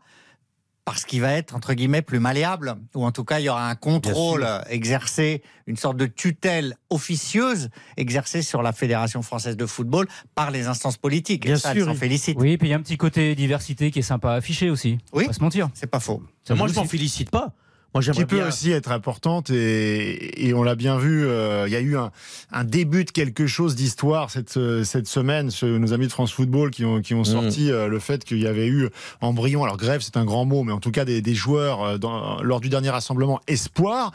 parce 0.90 1.04
qu'il 1.04 1.20
va 1.20 1.32
être 1.32 1.54
entre 1.54 1.74
guillemets 1.74 2.02
plus 2.02 2.18
malléable, 2.18 2.76
ou 2.94 3.04
en 3.04 3.12
tout 3.12 3.24
cas 3.24 3.40
il 3.40 3.44
y 3.44 3.48
aura 3.48 3.68
un 3.68 3.74
contrôle 3.74 4.46
exercé, 4.70 5.42
une 5.66 5.76
sorte 5.76 5.96
de 5.96 6.06
tutelle 6.06 6.76
officieuse 6.90 7.68
exercée 7.96 8.42
sur 8.42 8.62
la 8.62 8.72
Fédération 8.72 9.22
française 9.22 9.56
de 9.56 9.66
football 9.66 10.08
par 10.34 10.50
les 10.50 10.66
instances 10.66 10.96
politiques. 10.96 11.44
Bien 11.44 11.56
Et 11.56 11.58
ça, 11.58 11.72
sûr. 11.74 11.84
s'en 11.86 11.94
félicite. 11.94 12.36
Oui, 12.38 12.56
puis 12.56 12.68
il 12.68 12.70
y 12.70 12.74
a 12.74 12.76
un 12.76 12.82
petit 12.82 12.96
côté 12.96 13.34
diversité 13.34 13.90
qui 13.90 13.98
est 13.98 14.02
sympa 14.02 14.32
à 14.32 14.34
afficher 14.36 14.70
aussi. 14.70 14.98
Oui. 15.12 15.24
On 15.24 15.26
va 15.28 15.32
se 15.34 15.40
mentir. 15.40 15.68
C'est 15.74 15.86
pas 15.86 16.00
faux. 16.00 16.22
Moi, 16.50 16.68
je 16.68 16.74
m'en 16.74 16.82
aussi. 16.82 16.90
félicite 16.90 17.30
pas. 17.30 17.52
Moi, 17.94 18.02
qui 18.02 18.24
peut 18.26 18.36
bien. 18.36 18.48
aussi 18.48 18.70
être 18.70 18.92
importante 18.92 19.50
et, 19.50 20.46
et 20.46 20.52
on 20.54 20.62
l'a 20.62 20.74
bien 20.74 20.98
vu, 20.98 21.26
euh, 21.26 21.64
il 21.66 21.72
y 21.72 21.76
a 21.76 21.80
eu 21.80 21.96
un, 21.96 22.10
un 22.52 22.64
début 22.64 23.04
de 23.04 23.10
quelque 23.10 23.46
chose 23.46 23.74
d'histoire 23.74 24.30
cette, 24.30 24.56
euh, 24.58 24.84
cette 24.84 25.08
semaine, 25.08 25.50
ce- 25.50 25.64
nos 25.66 25.92
amis 25.94 26.06
de 26.06 26.12
France 26.12 26.30
Football 26.32 26.70
qui 26.70 26.84
ont, 26.84 27.00
qui 27.00 27.14
ont 27.14 27.24
sorti 27.24 27.72
euh, 27.72 27.88
le 27.88 27.98
fait 27.98 28.24
qu'il 28.24 28.38
y 28.38 28.46
avait 28.46 28.66
eu 28.68 28.90
embryon, 29.22 29.64
alors 29.64 29.78
grève 29.78 30.00
c'est 30.02 30.16
un 30.18 30.24
grand 30.26 30.44
mot, 30.44 30.62
mais 30.64 30.72
en 30.72 30.80
tout 30.80 30.90
cas 30.90 31.04
des, 31.06 31.22
des 31.22 31.34
joueurs 31.34 31.82
euh, 31.82 31.98
dans- 31.98 32.42
lors 32.42 32.60
du 32.60 32.68
dernier 32.68 32.90
rassemblement 32.90 33.40
Espoir 33.48 34.12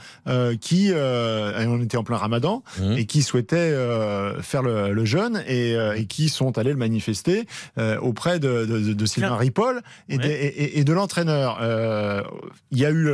qui, 0.61 0.91
on 0.93 1.82
était 1.82 1.97
en 1.97 2.03
plein 2.03 2.17
ramadan, 2.17 2.63
Mhm. 2.80 2.93
et 2.97 3.05
qui 3.05 3.21
souhaitaient 3.24 3.76
faire 4.41 4.61
le, 4.61 4.93
le 4.93 5.05
jeûne 5.05 5.43
et, 5.47 5.74
et 5.95 6.05
qui 6.05 6.30
sont 6.30 6.57
allés 6.57 6.71
le 6.71 6.78
manifester 6.78 7.45
auprès 8.01 8.39
de, 8.39 8.65
de, 8.65 8.80
de- 8.80 8.93
de 8.93 9.05
Sylvain. 9.05 9.36
Ripoll 9.36 9.82
et, 10.09 10.17
Ouais. 10.17 10.53
et- 10.80 10.84
de 10.84 10.93
l'entraîneur. 10.93 11.57
Il 12.71 12.78
y 12.78 12.86
a 12.86 12.91
eu 12.91 13.11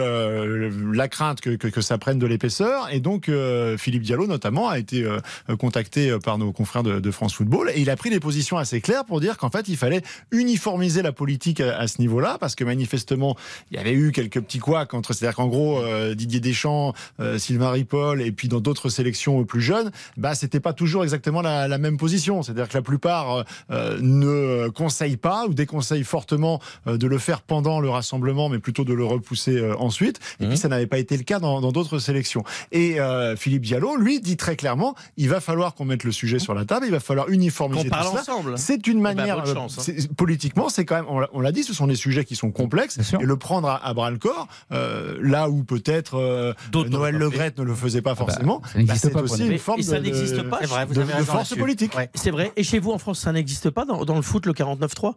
la 0.94 1.08
crainte 1.08 1.42
que, 1.42 1.52
que, 1.52 1.68
que 1.68 1.82
ça 1.82 1.98
prenne 1.98 2.20
de 2.20 2.26
l'épaisseur 2.26 2.88
et 2.92 3.00
donc 3.00 3.30
euh, 3.30 3.78
Philippe 3.78 4.04
Diallo 4.04 4.28
notamment 4.28 4.70
a 4.70 4.80
été 4.80 5.04
euh, 5.04 5.20
contacté 5.58 6.16
par 6.24 6.38
nos 6.38 6.52
confrères 6.52 6.84
de, 6.84 7.00
de 7.00 7.12
France 7.12 7.34
Football 7.34 7.72
et 7.74 7.82
il 7.82 7.90
a 7.90 7.96
pris 7.96 8.10
des 8.10 8.20
positions 8.20 8.58
assez 8.58 8.82
claires 8.82 9.06
pour 9.06 9.20
dire 9.20 9.38
qu'en 9.38 9.50
fait 9.50 9.68
il 9.68 9.78
fallait 9.78 10.02
uniformiser 10.32 11.02
la 11.02 11.12
politique 11.12 11.62
à, 11.62 11.78
à 11.78 11.88
ce 11.88 12.00
niveau-là 12.00 12.38
parce 12.40 12.56
que 12.56 12.64
manifestement 12.64 13.36
il 13.72 13.78
y 13.78 13.80
avait 13.80 13.94
eu 13.94 14.12
quelques 14.12 14.42
petits 14.42 14.60
couacs 14.60 14.94
entre 14.94 15.14
c'est-à-dire 15.14 15.36
qu'en 15.36 15.48
gros 15.48 15.80
euh, 15.80 16.16
Didier 16.16 16.40
Deschamps, 16.40 16.94
euh, 17.20 17.38
Sylvain 17.38 17.72
Ripoll 17.72 18.22
et 18.22 18.32
puis 18.32 18.48
dans 18.48 18.60
d'autres 18.60 18.90
sélections 18.90 19.44
plus 19.44 19.62
jeunes, 19.62 19.92
bah 20.18 20.36
c'était 20.36 20.60
pas 20.60 20.74
toujours 20.74 21.04
exactement 21.04 21.42
la, 21.42 21.68
la 21.68 21.78
même 21.78 21.98
position. 21.98 22.44
C'est-à-dire 22.44 22.70
que 22.70 22.78
la 22.78 22.82
plupart 22.82 23.36
euh, 23.36 23.44
euh, 23.72 23.98
ne 24.02 24.70
conseillent 24.70 25.18
pas 25.18 25.46
ou 25.48 25.54
déconseillent 25.54 26.04
fortement 26.04 26.60
euh, 26.88 26.98
de 26.98 27.08
le 27.08 27.18
faire 27.18 27.42
pendant 27.42 27.80
le 27.80 27.90
rassemblement, 27.90 28.50
mais 28.50 28.60
plutôt 28.60 28.84
de 28.84 28.94
le 28.94 29.06
repousser 29.06 29.58
euh, 29.58 29.76
ensuite. 29.78 30.20
Et 30.40 30.48
puis 30.48 30.58
ça 30.58 30.68
n'avait 30.68 30.88
pas 30.88 30.98
été 30.98 31.18
le 31.18 31.24
cas 31.24 31.40
dans 31.40 31.60
d'autres 31.72 32.00
sélections. 32.00 32.44
Et 32.72 33.00
euh, 33.00 33.36
Philippe 33.36 33.64
Diallo, 33.64 33.96
lui, 33.98 34.20
dit 34.22 34.38
très 34.38 34.56
clairement, 34.56 34.96
il 35.18 35.30
va 35.30 35.40
falloir 35.42 35.76
qu'on 35.76 35.86
mette 35.86 36.04
le 36.04 36.12
sujet 36.12 36.40
sur 36.40 36.54
la 36.54 36.66
table, 36.66 36.86
il 36.86 36.92
va 36.92 37.00
falloir 37.00 37.30
uniformiser 37.30 37.84
tout 37.86 37.90
parle 37.90 38.18
ensemble. 38.18 38.58
C'est 38.58 38.88
une 38.88 39.02
ben, 39.02 39.16
manière, 39.16 39.42
bonne 39.42 39.50
euh, 39.50 39.54
chance, 39.54 39.78
hein. 39.80 39.82
c'est- 39.84 40.14
politiquement, 40.14 40.70
c'est 40.70 40.86
quand 40.86 40.96
même, 40.96 41.06
on 41.10 41.20
l'a- 41.20 41.30
on 41.34 41.42
dit, 41.52 41.64
ce 41.64 41.74
sont 41.74 41.88
des 41.88 41.96
sujets 41.96 42.26
qui 42.26 42.36
sont 42.36 42.52
complexes 42.52 42.98
et 43.20 43.24
le 43.26 43.36
prendre 43.38 43.68
à, 43.68 43.86
à 43.86 43.94
bras 43.94 44.12
le 44.12 44.18
corps, 44.18 44.48
euh, 44.72 45.18
là 45.22 45.50
où 45.50 45.64
peut-être 45.64 46.16
euh, 46.16 46.54
Noël 46.74 47.14
pas 47.16 47.20
Legrette 47.20 47.58
ne 47.60 47.64
le 47.64 47.74
faisait 47.76 48.02
pas 48.02 48.16
forcément, 48.16 48.62
ça 48.72 48.78
n'existe 48.80 49.02
c'est 49.02 49.10
pas 49.12 49.22
pour 49.24 49.32
aussi 49.32 49.48
une 49.48 49.58
forme 49.58 49.80
Et 49.80 49.84
ça 49.84 50.00
de- 50.00 50.04
n'existe 50.06 50.42
pas. 50.44 50.60
C'est 50.62 50.68
vrai, 50.68 50.86
vous 50.86 50.94
de, 50.94 51.02
avez 51.02 51.14
de 51.14 51.24
force 51.24 51.56
politique. 51.56 51.96
Ouais. 51.96 52.10
C'est 52.16 52.32
vrai. 52.32 52.52
Et 52.56 52.64
chez 52.64 52.80
vous, 52.80 52.92
en 52.92 52.98
France, 52.98 53.20
ça 53.20 53.32
n'existe 53.32 53.70
pas 53.70 53.86
dans, 53.86 54.06
dans 54.06 54.16
le 54.16 54.22
foot, 54.22 54.46
le 54.46 54.54
49-3 54.54 55.16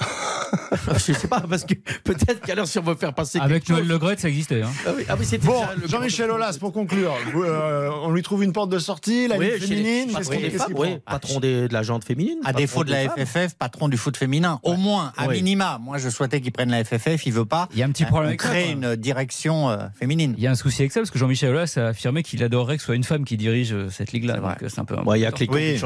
Je 1.06 1.12
sais 1.12 1.28
pas, 1.28 1.40
parce 1.48 1.64
que 1.64 1.74
peut-être 2.04 2.40
qu'à 2.40 2.54
l'heure, 2.54 2.66
si 2.66 2.78
on 2.78 2.82
veut 2.82 2.94
faire 2.94 3.14
passer. 3.14 3.38
Avec 3.38 3.68
Noël 3.68 3.82
chose- 3.82 3.88
Le 3.88 3.98
Gret, 3.98 4.16
ça 4.18 4.28
existait. 4.28 4.62
hein. 4.62 4.70
Ah 4.86 4.90
oui, 4.96 5.04
ah 5.08 5.16
oui, 5.18 5.24
c'était 5.24 5.46
Bon, 5.46 5.62
Jean-Michel 5.86 6.30
Aulas, 6.30 6.56
pour 6.58 6.72
conclure, 6.72 7.14
euh, 7.36 7.90
on 8.02 8.10
lui 8.10 8.22
trouve 8.22 8.42
une 8.44 8.52
porte 8.52 8.70
de 8.70 8.78
sortie, 8.78 9.28
la 9.28 9.36
Oui, 9.36 9.46
les- 9.46 9.58
féminine, 9.60 10.06
qu'est-ce 10.06 10.14
patron 10.28 10.32
qu'il 10.36 10.50
des 10.50 10.58
femmes, 10.58 10.72
oui, 10.74 10.88
prend 11.04 11.12
patron 11.12 11.40
des- 11.40 11.68
de 11.68 11.72
la 11.72 11.82
jante 11.82 12.04
féminine. 12.04 12.38
À 12.44 12.52
défaut 12.52 12.84
de 12.84 12.90
la 12.90 13.08
femmes. 13.08 13.26
FFF, 13.26 13.54
patron 13.54 13.88
du 13.88 13.96
foot 13.96 14.16
féminin. 14.16 14.60
Au 14.62 14.74
moins, 14.74 15.12
à 15.16 15.26
Ouais. 15.26 15.34
minima. 15.36 15.78
Moi, 15.80 15.98
je 15.98 16.08
souhaitais 16.08 16.40
qu'il 16.40 16.52
prenne 16.52 16.70
la 16.70 16.84
FFF. 16.84 17.26
Il 17.26 17.32
veut 17.32 17.44
pas. 17.44 17.68
Il 17.72 17.78
y 17.78 17.82
a 17.82 17.86
un 17.86 17.90
petit 17.90 18.04
problème 18.04 18.26
On 18.26 18.28
avec 18.30 18.42
ça, 18.42 18.48
crée 18.48 18.62
quoi. 18.64 18.72
une 18.90 18.96
direction 18.96 19.70
euh, 19.70 19.78
féminine. 19.98 20.34
Il 20.36 20.42
y 20.42 20.46
a 20.46 20.50
un 20.50 20.54
souci 20.56 20.82
avec 20.82 20.92
ça 20.92 21.00
parce 21.00 21.10
que 21.10 21.18
Jean-Michel 21.18 21.50
Aulas 21.50 21.74
a 21.76 21.88
affirmé 21.88 22.22
qu'il 22.22 22.42
adorerait 22.42 22.76
que 22.76 22.82
ce 22.82 22.86
soit 22.86 22.96
une 22.96 23.04
femme 23.04 23.24
qui 23.24 23.36
dirige 23.36 23.72
euh, 23.72 23.88
cette 23.90 24.12
ligue-là. 24.12 24.34
C'est 24.34 24.40
vrai. 24.40 24.52
Donc 24.54 24.62
euh, 24.64 24.68
c'est 24.68 24.80
un 24.80 24.84
peu. 24.84 24.96
Ouais, 24.96 25.18
il 25.18 25.22
y 25.22 25.26
a 25.26 25.30
les 25.30 25.78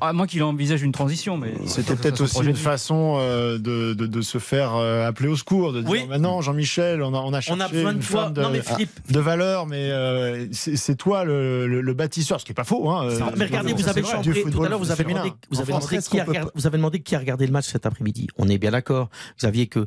à 0.00 0.12
moins 0.12 0.26
qu'il 0.26 0.42
envisage 0.42 0.82
une 0.82 0.92
transition, 0.92 1.36
mais 1.36 1.54
C'était 1.66 1.94
peut-être 1.96 2.20
aussi 2.20 2.40
une 2.44 2.56
façon 2.56 3.15
euh, 3.18 3.58
de, 3.58 3.94
de, 3.94 4.06
de 4.06 4.20
se 4.22 4.38
faire 4.38 4.74
euh, 4.74 5.06
appeler 5.06 5.28
au 5.28 5.36
secours, 5.36 5.72
de 5.72 5.80
dire 5.80 5.90
Oui. 5.90 6.06
maintenant 6.08 6.40
Jean-Michel, 6.40 7.02
on 7.02 7.14
a, 7.14 7.18
on 7.18 7.32
a 7.32 7.40
cherché 7.40 7.60
On 7.60 7.64
a 7.64 7.68
besoin 7.68 7.92
de 7.92 7.96
une 7.96 8.02
femme 8.02 8.32
de, 8.32 8.42
Non, 8.42 8.50
mais 8.50 8.62
Philippe. 8.62 8.90
de 9.10 9.20
valeur, 9.20 9.66
mais 9.66 9.90
euh, 9.90 10.46
c'est 10.52 10.96
toi 10.96 11.24
le, 11.24 11.66
le- 11.66 11.80
le 11.80 11.94
bâtisseur, 11.94 12.40
ce 12.40 12.44
qui 12.44 12.52
est 12.52 12.54
pas 12.54 12.64
faux. 12.64 12.88
Hein, 12.90 13.08
euh, 13.10 13.20
Mais 13.36 13.46
regardez, 13.46 13.72
vous 13.72 13.88
avez 13.88 14.00
vrai, 14.00 14.12
chambré 14.12 14.32
tout 14.32 14.46
football 14.48 14.66
à 14.66 14.68
l'heure, 14.70 14.78
vous 14.78 14.90
avez 14.90 15.04
demandé, 15.04 15.32
vous 15.50 15.60
avez 15.60 15.72
demandé 15.72 15.98
qui 15.98 16.20
a 16.20 16.24
regardé, 16.24 16.50
vous 16.54 16.66
avez 16.66 16.76
demandé 16.78 17.00
qui 17.00 17.14
a 17.14 17.18
regardé 17.18 17.46
le 17.46 17.52
match 17.52 17.66
cet 17.66 17.86
après-midi. 17.86 18.28
On 18.38 18.48
est 18.48 18.58
bien 18.58 18.70
d'accord. 18.70 19.08
Saviez 19.36 19.66
que 19.66 19.86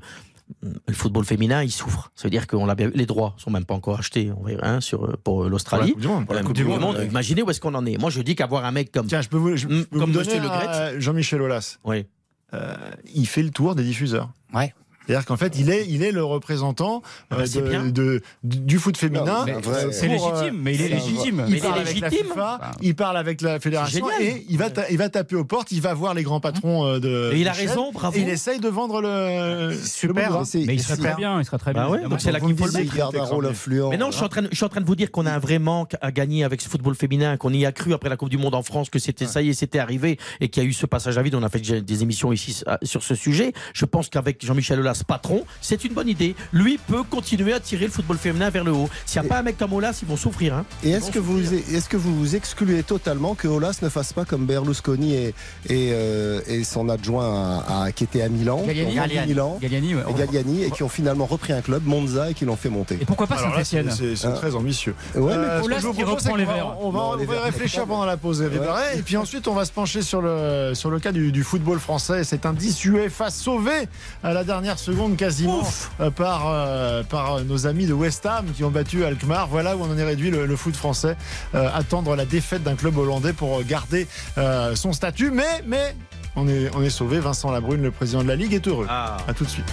le 0.63 0.93
football 0.95 1.25
féminin, 1.25 1.61
il 1.61 1.71
souffre. 1.71 2.11
Ça 2.15 2.23
veut 2.23 2.31
dire 2.31 2.47
que 2.47 2.57
les 2.95 3.05
droits 3.05 3.35
sont 3.37 3.51
même 3.51 3.65
pas 3.65 3.75
encore 3.75 3.99
achetés, 3.99 4.31
on 4.35 4.43
verra, 4.43 4.67
hein, 4.67 4.81
sur, 4.81 5.01
pour 5.01 5.19
Pour 5.23 5.43
la 5.43 5.49
l'Australie. 5.49 5.93
Pour 5.93 6.33
la 6.33 6.41
Coupe 6.41 6.55
du 6.55 6.63
monde. 6.65 6.97
Imaginez 7.07 7.43
où 7.43 7.49
est-ce 7.51 7.61
qu'on 7.61 7.75
en 7.75 7.85
est. 7.85 7.97
Moi, 7.99 8.09
je 8.09 8.21
dis 8.21 8.35
qu'avoir 8.35 8.65
un 8.65 8.71
mec 8.71 8.91
comme. 8.91 9.05
Tiens, 9.05 9.21
je 9.21 9.29
peux 9.29 9.37
vous, 9.37 9.55
je 9.55 9.67
Mm, 9.67 9.85
peux 9.85 9.99
comme 9.99 10.11
vous 10.11 10.23
donner. 10.23 10.99
Jean-Michel 10.99 11.41
Aulas. 11.43 11.77
Oui. 11.85 12.05
Euh, 12.53 12.75
il 13.13 13.27
fait 13.27 13.43
le 13.43 13.51
tour 13.51 13.75
des 13.75 13.83
diffuseurs. 13.83 14.31
Ouais. 14.53 14.73
C'est-à-dire 15.09 15.25
qu'en 15.25 15.37
fait, 15.37 15.57
il 15.57 15.71
est, 15.71 15.87
il 15.89 16.03
est 16.03 16.11
le 16.11 16.23
représentant 16.23 17.01
Ah 17.31 17.35
bah, 17.37 17.41
euh, 17.41 17.45
c'est 17.47 17.61
de- 17.63 17.67
bien. 17.67 17.83
de- 17.87 18.21
du 18.43 18.77
foot 18.77 18.95
féminin. 18.95 19.43
Vrai- 19.63 19.87
C'est 19.91 20.05
euh, 20.05 20.09
légitime, 20.09 20.59
mais 20.61 20.75
il 20.75 20.81
est 20.83 20.87
légitime. 20.89 21.45
Il 21.47 21.53
Mais 21.55 21.59
parle 21.59 21.73
il 21.77 21.79
est 21.79 21.81
avec 21.89 21.99
la 22.01 22.09
légitime. 22.09 22.27
FIFA, 22.31 22.59
Enfin, 22.61 22.71
il 22.81 22.95
parle 22.95 23.17
avec 23.17 23.41
la 23.41 23.59
fédération 23.59 24.07
et 24.21 24.45
il 24.49 24.57
va, 24.59 24.69
ta- 24.69 24.87
il 24.91 24.97
va 24.99 25.09
taper 25.09 25.35
aux 25.35 25.45
portes, 25.45 25.71
il 25.71 25.81
va 25.81 25.95
voir 25.95 26.13
les 26.13 26.21
grands 26.21 26.39
patrons 26.39 26.85
euh, 26.85 26.99
de. 26.99 27.31
Et 27.33 27.39
il 27.41 27.47
a 27.47 27.53
raison, 27.53 27.91
bravo. 27.91 28.15
Et 28.17 28.21
il 28.21 28.29
essaye 28.29 28.59
de 28.59 28.69
vendre 28.69 29.01
le. 29.01 29.75
Super. 29.83 30.29
le 30.31 30.65
Mais 30.67 30.75
il 30.75 30.79
serait 30.83 30.97
très 30.97 31.15
bien, 31.15 31.39
il 31.39 31.45
serait 31.45 31.57
très 31.57 31.73
bien. 31.73 31.81
Bah 31.85 31.87
ouais, 31.89 31.95
évidemment. 31.95 32.11
donc 32.11 32.21
c'est 32.21 32.31
là 32.31 32.39
qu'il 32.39 32.55
faut 32.55 32.65
le 32.67 32.71
mettre. 32.71 32.93
Il 32.93 32.97
garde 32.97 33.15
un 33.15 33.23
rôle 33.23 33.47
influent. 33.47 33.89
Mais 33.89 33.97
non, 33.97 34.11
je 34.11 34.15
suis, 34.17 34.25
en 34.25 34.29
train 34.29 34.43
de, 34.43 34.49
je 34.51 34.55
suis 34.55 34.65
en 34.65 34.69
train 34.69 34.81
de 34.81 34.85
vous 34.85 34.95
dire 34.95 35.09
qu'on 35.09 35.25
a 35.25 35.31
un 35.31 35.39
vrai 35.39 35.57
manque 35.57 35.95
à 36.01 36.11
gagner 36.11 36.43
avec 36.43 36.61
ce 36.61 36.69
football 36.69 36.93
féminin, 36.93 37.35
qu'on 37.37 37.51
y 37.51 37.65
a 37.65 37.71
cru 37.71 37.93
après 37.93 38.09
la 38.09 38.17
Coupe 38.17 38.29
du 38.29 38.37
Monde 38.37 38.53
en 38.53 38.61
France, 38.61 38.91
que 38.91 38.99
c'était 38.99 39.25
ça 39.25 39.41
y 39.41 39.49
est, 39.49 39.53
c'était 39.53 39.79
arrivé 39.79 40.19
et 40.39 40.49
qu'il 40.49 40.61
y 40.61 40.65
a 40.67 40.69
eu 40.69 40.73
ce 40.73 40.85
passage 40.85 41.17
à 41.17 41.23
vide. 41.23 41.33
On 41.33 41.41
a 41.41 41.49
fait 41.49 41.57
déjà 41.57 41.79
des 41.81 42.03
émissions 42.03 42.31
ici 42.31 42.61
euh, 42.67 42.77
sur 42.83 43.01
ce 43.01 43.15
sujet. 43.15 43.53
Je 43.73 43.85
pense 43.85 44.09
qu'avec 44.09 44.45
Jean-Michel 44.45 44.79
Aulas, 44.79 44.98
patron, 45.03 45.45
c'est 45.61 45.83
une 45.83 45.93
bonne 45.93 46.07
idée. 46.07 46.35
Lui 46.53 46.77
peut 46.77 47.03
continuer 47.03 47.53
à 47.53 47.59
tirer 47.59 47.85
le 47.85 47.91
football 47.91 48.17
féminin 48.17 48.49
vers 48.49 48.63
le 48.63 48.71
haut. 48.71 48.89
S'il 49.05 49.21
n'y 49.21 49.27
a 49.27 49.29
pas 49.29 49.39
un 49.39 49.43
mec 49.43 49.57
comme 49.57 49.73
Aulas, 49.73 49.99
ils 50.01 50.07
vont 50.07 50.17
souffrir. 50.17 50.53
Hein. 50.55 50.65
Et 50.83 50.91
est-ce 50.91 51.11
que, 51.11 51.19
vous, 51.19 51.39
est-ce 51.53 51.89
que 51.89 51.97
vous 51.97 52.35
excluez 52.35 52.83
totalement 52.83 53.35
que 53.35 53.47
Olas 53.47 53.79
ne 53.81 53.89
fasse 53.89 54.13
pas 54.13 54.25
comme 54.25 54.45
Berlusconi 54.45 55.15
et, 55.15 55.27
et, 55.67 55.91
euh, 55.93 56.41
et 56.47 56.63
son 56.63 56.89
adjoint 56.89 57.63
à, 57.67 57.83
à- 57.83 57.91
qui 57.91 58.03
était 58.03 58.21
à 58.21 58.29
Milan, 58.29 58.63
Galliani. 58.65 59.27
Milan, 59.27 59.57
Galliani, 59.61 59.95
ouais. 59.95 60.03
et 60.09 60.13
Galliani, 60.13 60.63
et 60.63 60.71
qui 60.71 60.83
ont 60.83 60.89
finalement 60.89 61.25
repris 61.25 61.53
un 61.53 61.61
club, 61.61 61.83
Monza, 61.85 62.29
et 62.31 62.33
qui 62.33 62.45
l'ont 62.45 62.55
fait 62.55 62.69
monter 62.69 62.97
Et 63.01 63.05
pourquoi 63.05 63.27
pas 63.27 63.37
Saint-Etienne 63.37 63.91
c'est- 63.91 64.25
Hein. 64.25 64.31
très 64.31 64.55
ambitieux. 64.55 64.95
Ouais, 65.15 65.31
Euh, 65.33 65.59
vous 65.61 65.69
qui 65.69 66.03
propose, 66.03 66.23
reprend 66.23 66.35
les 66.35 66.45
verts. 66.45 66.75
On 66.81 66.89
va, 66.89 66.99
Non, 66.99 67.05
on 67.13 67.17
va 67.17 67.25
verts, 67.25 67.43
réfléchir 67.43 67.85
pendant 67.85 68.05
la 68.05 68.17
pause, 68.17 68.41
Ouais. 68.41 68.97
Et 68.97 69.01
puis 69.01 69.17
ensuite 69.17 69.47
on 69.47 69.53
va 69.53 69.65
se 69.65 69.71
pencher 69.71 70.01
sur 70.01 70.21
le, 70.21 70.71
sur 70.73 70.89
le 70.89 70.99
cas 70.99 71.11
du, 71.11 71.31
du 71.31 71.43
football 71.43 71.79
français. 71.79 72.23
C'est 72.23 72.45
un 72.45 72.53
10 72.53 72.83
UEFA 72.85 73.29
sauvé 73.29 73.87
à 74.23 74.33
la 74.33 74.43
dernière 74.43 74.78
seconde 74.79 75.15
quasiment 75.17 75.63
euh, 75.99 76.09
par, 76.09 76.43
euh, 76.47 77.03
par 77.03 77.41
nos 77.43 77.67
amis 77.67 77.85
de 77.85 77.93
West 77.93 78.25
Ham 78.25 78.45
qui 78.55 78.63
ont 78.63 78.71
battu 78.71 79.03
Alkmaar. 79.05 79.47
Voilà 79.47 79.75
où 79.77 79.81
on 79.83 79.91
en 79.91 79.97
est 79.97 80.03
réduit 80.03 80.31
le, 80.31 80.45
le 80.45 80.55
foot 80.55 80.75
français. 80.75 81.15
Euh, 81.55 81.69
attendre 81.73 82.15
la 82.15 82.25
défaite 82.25 82.63
d'un 82.63 82.75
club 82.75 82.97
hollandais 82.97 83.33
pour 83.33 83.63
garder 83.63 84.07
euh, 84.37 84.75
son 84.75 84.93
statut. 84.93 85.31
Mais, 85.31 85.63
mais 85.65 85.95
on 86.35 86.47
est, 86.47 86.69
on 86.75 86.81
est 86.83 86.89
sauvé. 86.89 87.19
Vincent 87.19 87.51
Labrune, 87.51 87.81
le 87.81 87.91
président 87.91 88.23
de 88.23 88.27
la 88.27 88.35
Ligue, 88.35 88.53
est 88.53 88.67
heureux. 88.67 88.87
Ah. 88.89 89.17
À 89.27 89.33
tout 89.33 89.43
de 89.45 89.49
suite. 89.49 89.65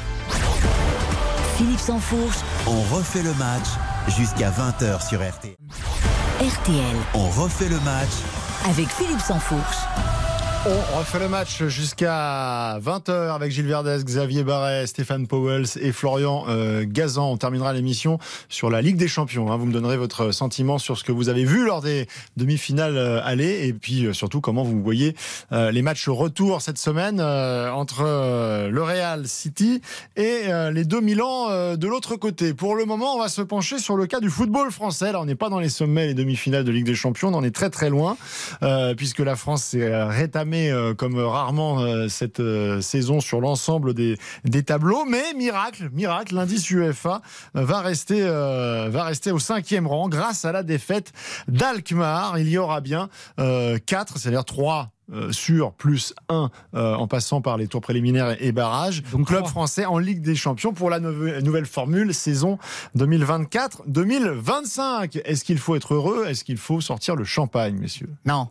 Philippe 1.56 1.80
Sansfourche, 1.80 2.36
On 2.66 2.80
refait 2.94 3.22
le 3.22 3.32
match 3.34 3.66
jusqu'à 4.18 4.50
20h 4.50 5.08
sur 5.08 5.20
RTL. 5.26 5.54
RTL, 6.40 6.96
On 7.14 7.28
refait 7.30 7.68
le 7.68 7.80
match 7.80 8.10
avec 8.68 8.88
Philippe 8.88 9.20
Sansfourche. 9.20 9.78
On 10.68 10.98
refait 10.98 11.20
le 11.20 11.28
match 11.28 11.62
jusqu'à 11.66 12.78
20h 12.80 13.32
avec 13.32 13.52
Gilles 13.52 13.68
Verdez, 13.68 13.98
Xavier 14.02 14.42
Barret, 14.42 14.88
Stéphane 14.88 15.28
Powells 15.28 15.66
et 15.80 15.92
Florian 15.92 16.44
euh, 16.48 16.84
Gazan. 16.84 17.30
On 17.30 17.36
terminera 17.36 17.72
l'émission 17.72 18.18
sur 18.48 18.68
la 18.68 18.82
Ligue 18.82 18.96
des 18.96 19.06
Champions. 19.06 19.52
hein. 19.52 19.56
Vous 19.58 19.66
me 19.66 19.72
donnerez 19.72 19.96
votre 19.96 20.32
sentiment 20.32 20.78
sur 20.78 20.98
ce 20.98 21.04
que 21.04 21.12
vous 21.12 21.28
avez 21.28 21.44
vu 21.44 21.64
lors 21.64 21.82
des 21.82 22.08
demi-finales 22.36 22.96
euh, 22.96 23.20
aller 23.22 23.68
et 23.68 23.72
puis 23.74 24.06
euh, 24.06 24.12
surtout 24.12 24.40
comment 24.40 24.64
vous 24.64 24.82
voyez 24.82 25.14
les 25.52 25.82
matchs 25.82 26.08
retour 26.08 26.60
cette 26.62 26.78
semaine 26.78 27.20
entre 27.20 28.02
le 28.02 28.82
Real 28.82 29.26
City 29.28 29.80
et 30.16 30.42
les 30.72 30.84
deux 30.84 31.00
Milan 31.00 31.76
de 31.76 31.86
l'autre 31.86 32.16
côté. 32.16 32.54
Pour 32.54 32.74
le 32.74 32.84
moment, 32.84 33.14
on 33.14 33.18
va 33.18 33.28
se 33.28 33.42
pencher 33.42 33.78
sur 33.78 33.96
le 33.96 34.06
cas 34.06 34.20
du 34.20 34.30
football 34.30 34.70
français. 34.70 35.12
Là, 35.12 35.20
on 35.20 35.24
n'est 35.24 35.34
pas 35.34 35.48
dans 35.48 35.60
les 35.60 35.68
sommets, 35.68 36.06
les 36.06 36.14
demi-finales 36.14 36.64
de 36.64 36.72
Ligue 36.72 36.86
des 36.86 36.94
Champions, 36.94 37.28
on 37.28 37.34
en 37.34 37.44
est 37.44 37.54
très 37.54 37.70
très 37.70 37.90
loin 37.90 38.16
puisque 38.96 39.20
la 39.20 39.36
France 39.36 39.64
s'est 39.64 39.82
euh, 39.82 40.08
euh, 40.70 40.94
comme 40.94 41.18
rarement 41.18 41.80
euh, 41.80 42.08
cette 42.08 42.40
euh, 42.40 42.80
saison 42.80 43.20
sur 43.20 43.40
l'ensemble 43.40 43.94
des, 43.94 44.16
des 44.44 44.62
tableaux. 44.62 45.04
Mais 45.04 45.34
miracle, 45.34 45.88
miracle, 45.92 46.34
l'indice 46.34 46.70
UEFA 46.70 47.20
va 47.54 47.80
rester, 47.80 48.22
va 48.22 49.04
rester 49.04 49.32
au 49.32 49.38
cinquième 49.38 49.86
rang 49.86 50.08
grâce 50.08 50.44
à 50.44 50.52
la 50.52 50.62
défaite 50.62 51.12
d'Alkmaar. 51.48 52.38
Il 52.38 52.48
y 52.48 52.58
aura 52.58 52.80
bien 52.80 53.08
euh, 53.40 53.78
quatre, 53.84 54.18
c'est-à-dire 54.18 54.44
trois 54.44 54.90
euh, 55.12 55.30
sur 55.30 55.72
plus 55.72 56.14
1 56.28 56.50
euh, 56.74 56.94
en 56.94 57.06
passant 57.06 57.40
par 57.40 57.56
les 57.56 57.68
tours 57.68 57.80
préliminaires 57.80 58.36
et 58.42 58.50
barrages. 58.50 59.04
Donc 59.12 59.28
club 59.28 59.46
français 59.46 59.84
en 59.84 59.98
Ligue 59.98 60.20
des 60.20 60.34
Champions 60.34 60.72
pour 60.72 60.90
la 60.90 60.98
nouve- 60.98 61.38
nouvelle 61.42 61.66
formule 61.66 62.12
saison 62.12 62.58
2024-2025. 62.96 65.20
Est-ce 65.24 65.44
qu'il 65.44 65.58
faut 65.58 65.76
être 65.76 65.94
heureux? 65.94 66.26
Est-ce 66.26 66.44
qu'il 66.44 66.58
faut 66.58 66.80
sortir 66.80 67.16
le 67.16 67.24
champagne, 67.24 67.76
messieurs? 67.78 68.10
Non. 68.24 68.48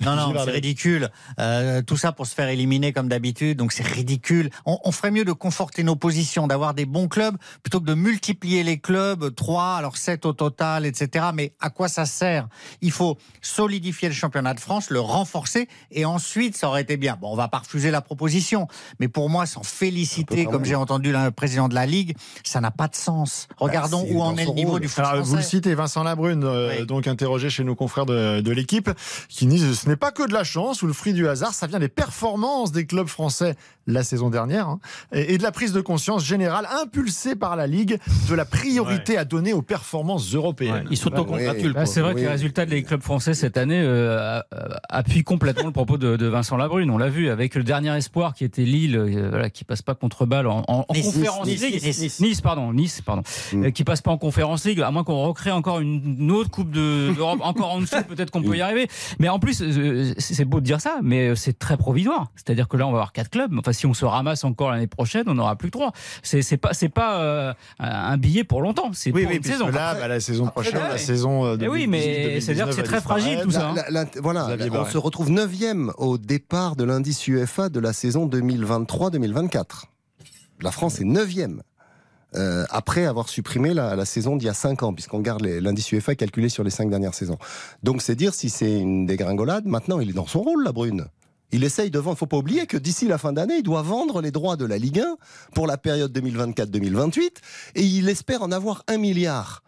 Non, 0.00 0.16
non, 0.16 0.32
c'est 0.44 0.50
ridicule. 0.50 1.10
Euh, 1.38 1.82
tout 1.82 1.96
ça 1.96 2.12
pour 2.12 2.26
se 2.26 2.34
faire 2.34 2.48
éliminer 2.48 2.92
comme 2.92 3.08
d'habitude, 3.08 3.58
donc 3.58 3.72
c'est 3.72 3.86
ridicule. 3.86 4.50
On, 4.66 4.78
on 4.84 4.92
ferait 4.92 5.10
mieux 5.10 5.24
de 5.24 5.32
conforter 5.32 5.82
nos 5.82 5.96
positions, 5.96 6.46
d'avoir 6.46 6.74
des 6.74 6.84
bons 6.86 7.08
clubs, 7.08 7.36
plutôt 7.62 7.80
que 7.80 7.86
de 7.86 7.94
multiplier 7.94 8.62
les 8.62 8.78
clubs, 8.78 9.34
3, 9.34 9.74
alors 9.76 9.96
7 9.96 10.26
au 10.26 10.32
total, 10.32 10.86
etc. 10.86 11.26
Mais 11.34 11.52
à 11.60 11.70
quoi 11.70 11.88
ça 11.88 12.06
sert? 12.06 12.48
Il 12.80 12.90
faut 12.90 13.16
solidifier 13.40 14.08
le 14.08 14.14
championnat 14.14 14.54
de 14.54 14.60
France, 14.60 14.90
le 14.90 15.00
renforcer, 15.00 15.68
et 15.90 16.04
ensuite, 16.04 16.56
ça 16.56 16.68
aurait 16.68 16.82
été 16.82 16.96
bien. 16.96 17.16
Bon, 17.20 17.32
on 17.32 17.36
va 17.36 17.48
pas 17.48 17.58
refuser 17.58 17.90
la 17.90 18.00
proposition, 18.00 18.66
mais 18.98 19.08
pour 19.08 19.30
moi, 19.30 19.46
s'en 19.46 19.62
féliciter, 19.62 20.46
comme 20.46 20.64
j'ai 20.64 20.74
entendu 20.74 21.12
le 21.12 21.30
président 21.30 21.68
de 21.68 21.74
la 21.74 21.86
Ligue, 21.86 22.16
ça 22.44 22.60
n'a 22.60 22.70
pas 22.70 22.88
de 22.88 22.94
sens. 22.96 23.48
Regardons 23.58 24.00
Bah, 24.02 24.06
c'est 24.08 24.14
où 24.14 24.22
en 24.22 24.36
est 24.36 24.44
le 24.46 24.52
niveau 24.52 24.72
rôle. 24.72 24.80
du 24.80 24.88
foot 24.88 25.04
Alors, 25.04 25.24
vous 25.24 25.36
le 25.36 25.42
citez, 25.42 25.74
Vincent 25.74 26.02
Labrune, 26.02 26.44
euh, 26.44 26.76
Oui. 26.80 26.86
donc 26.86 27.06
interrogé 27.06 27.50
chez 27.50 27.64
nos 27.64 27.74
confrères 27.74 28.06
de, 28.06 28.40
de 28.40 28.52
l'équipe, 28.52 28.90
qui 29.28 29.46
disent 29.46 29.83
ce 29.84 29.88
n'est 29.90 29.96
pas 29.96 30.10
que 30.12 30.26
de 30.26 30.32
la 30.32 30.44
chance 30.44 30.82
ou 30.82 30.86
le 30.86 30.92
fruit 30.94 31.12
du 31.12 31.28
hasard, 31.28 31.52
ça 31.52 31.66
vient 31.66 31.78
des 31.78 31.88
performances 31.88 32.72
des 32.72 32.86
clubs 32.86 33.06
français 33.06 33.54
la 33.86 34.02
saison 34.02 34.30
dernière 34.30 34.66
hein, 34.68 34.78
et, 35.12 35.36
de 35.36 35.42
la 35.42 35.52
prise 35.52 35.72
de 35.74 35.82
conscience 35.82 36.24
générale 36.24 36.66
impulsée 36.82 37.36
par 37.36 37.54
la 37.54 37.66
Ligue 37.66 37.98
de 38.30 38.34
la 38.34 38.46
priorité 38.46 39.18
à 39.18 39.26
donner 39.26 39.52
aux 39.52 39.60
performances 39.60 40.34
européennes. 40.34 40.86
Ils 40.90 40.96
s'autocongratulent. 40.96 41.74
Bah, 41.74 41.80
quoi. 41.80 41.86
c'est 41.86 42.00
vrai 42.00 42.14
que 42.14 42.20
les 42.20 42.28
résultats 42.28 42.64
des 42.64 42.82
clubs 42.82 43.02
français 43.02 43.34
cette 43.34 43.58
année 43.58 43.82
euh, 43.84 44.40
appuient 44.88 45.22
complètement 45.22 45.66
le 45.66 45.72
propos 45.72 45.98
de, 45.98 46.16
de 46.16 46.26
Vincent 46.26 46.56
Labrune. 46.56 46.90
On 46.90 46.96
l'a 46.96 47.10
vu 47.10 47.28
avec 47.28 47.54
le 47.54 47.62
dernier 47.62 47.94
espoir 47.94 48.32
qui 48.32 48.44
était 48.44 48.62
Lille, 48.62 48.96
euh, 48.96 49.28
voilà, 49.28 49.50
qui 49.50 49.64
passe 49.64 49.82
pas 49.82 49.94
contre 49.94 50.24
balle 50.24 50.46
en, 50.46 50.64
en- 50.66 50.86
en 50.88 50.94
Nice, 50.94 51.04
conférence 51.04 51.46
Nice, 51.46 51.60
League. 51.60 51.82
Nice, 51.84 52.20
Nice, 52.20 52.40
pardon, 52.40 52.72
Nice, 52.72 53.02
pardon, 53.02 53.22
Mm. 53.52 53.64
Euh, 53.64 53.70
qui 53.70 53.84
passe 53.84 54.00
pas 54.00 54.10
en 54.12 54.16
conférence 54.18 54.64
League, 54.64 54.80
à 54.80 54.90
moins 54.90 55.04
qu'on 55.04 55.22
recrée 55.24 55.50
encore 55.50 55.80
une, 55.80 56.16
une 56.20 56.30
autre 56.30 56.50
coupe 56.50 56.70
de- 56.70 57.12
d'Europe, 57.14 57.40
encore 57.42 57.72
en 57.72 57.80
dessous, 57.80 58.02
peut-être 58.08 58.30
qu'on 58.30 58.42
peut 58.42 58.56
y 58.56 58.62
arriver. 58.62 58.88
Mais 59.18 59.28
en 59.28 59.38
plus, 59.38 59.60
c'est 60.18 60.34
c'est 60.34 60.44
beau 60.44 60.60
de 60.60 60.64
dire 60.64 60.80
ça, 60.80 60.98
mais 61.02 61.28
euh, 61.28 61.34
c'est 61.34 61.58
très 61.58 61.76
provisoire. 61.76 62.30
C'est-à-dire 62.36 62.68
que 62.68 62.76
là, 62.76 62.86
on 62.86 62.90
va 62.92 62.98
avoir 62.98 63.12
quatre 63.12 63.30
clubs. 63.30 63.52
Enfin, 63.58 63.72
si 63.72 63.86
on 63.86 63.94
se 63.94 64.04
ramasse 64.04 64.44
encore 64.44 64.70
l'année 64.70 64.86
prochaine, 64.86 65.24
on 65.28 65.34
n'aura 65.34 65.56
plus 65.56 65.68
que 65.70 65.76
trois. 65.78 65.92
C'est 66.22 66.56
pas, 66.56 66.72
c'est 66.74 66.88
pas 66.88 67.20
euh, 67.20 67.54
un 67.78 68.16
billet 68.16 68.44
pour 68.44 68.62
longtemps. 68.62 68.90
C'est 68.92 69.12
Oui, 69.12 69.22
pour 69.22 69.30
oui, 69.32 69.36
une 69.38 69.42
saison. 69.44 69.68
là, 69.68 69.94
bah, 69.94 70.08
la 70.08 70.20
saison 70.20 70.46
prochaine, 70.46 70.74
la 70.80 70.98
saison 70.98 71.44
euh, 71.44 71.56
Eh 71.60 71.68
oui, 71.68 71.86
2018, 71.86 71.88
mais 71.88 72.00
2019 72.40 72.42
c'est-à-dire 72.44 72.66
que 72.66 72.72
c'est 72.72 72.82
très 72.82 73.00
fragile, 73.00 73.40
tout 73.42 73.50
ça. 73.50 73.68
hein. 73.70 73.74
La- 73.74 73.90
la- 73.90 74.20
voilà, 74.22 74.48
on 74.72 74.84
se 74.86 74.98
retrouve 74.98 75.30
9e 75.30 75.90
au 75.98 76.18
départ 76.18 76.76
de 76.76 76.84
l'indice 76.84 77.26
UEFA 77.28 77.68
de 77.68 77.80
la 77.80 77.92
saison 77.92 78.26
2023-2024. 78.26 79.84
La 80.62 80.70
France 80.70 81.00
est 81.00 81.04
9e. 81.04 81.60
Euh, 82.36 82.64
après 82.70 83.06
avoir 83.06 83.28
supprimé 83.28 83.74
la, 83.74 84.04
saison 84.04 84.36
d'il 84.36 84.46
y 84.46 84.48
a 84.48 84.54
5 84.54 84.82
ans, 84.82 84.92
puisqu'on 84.92 85.20
garde 85.20 85.44
l'indice 85.44 85.92
UEFA 85.92 86.14
calculé 86.14 86.48
sur 86.48 86.64
les 86.64 86.70
5 86.70 86.90
dernières 86.90 87.14
saisons. 87.14 87.38
Donc 87.82 88.02
c'est 88.02 88.16
dire 88.16 88.34
si 88.34 88.50
c'est 88.50 88.78
une 88.78 89.06
dégringolade, 89.06 89.66
maintenant 89.66 90.00
il 90.00 90.10
est 90.10 90.14
dans 90.14 90.26
son 90.26 90.42
rôle, 90.42 90.64
la 90.64 90.72
Brune. 90.72 91.06
Il 91.52 91.62
essaye 91.62 91.90
de 91.90 91.98
vendre. 91.98 92.18
faut 92.18 92.26
pas 92.26 92.36
oublier 92.36 92.66
que 92.66 92.76
d'ici 92.76 93.06
la 93.06 93.18
fin 93.18 93.32
d'année, 93.32 93.58
il 93.58 93.62
doit 93.62 93.82
vendre 93.82 94.20
les 94.20 94.32
droits 94.32 94.56
de 94.56 94.64
la 94.64 94.76
Ligue 94.76 95.00
1 95.00 95.16
pour 95.54 95.68
la 95.68 95.78
période 95.78 96.16
2024-2028 96.18 97.20
et 97.76 97.82
il 97.82 98.08
espère 98.08 98.42
en 98.42 98.50
avoir 98.50 98.82
un 98.88 98.98
milliard. 98.98 99.62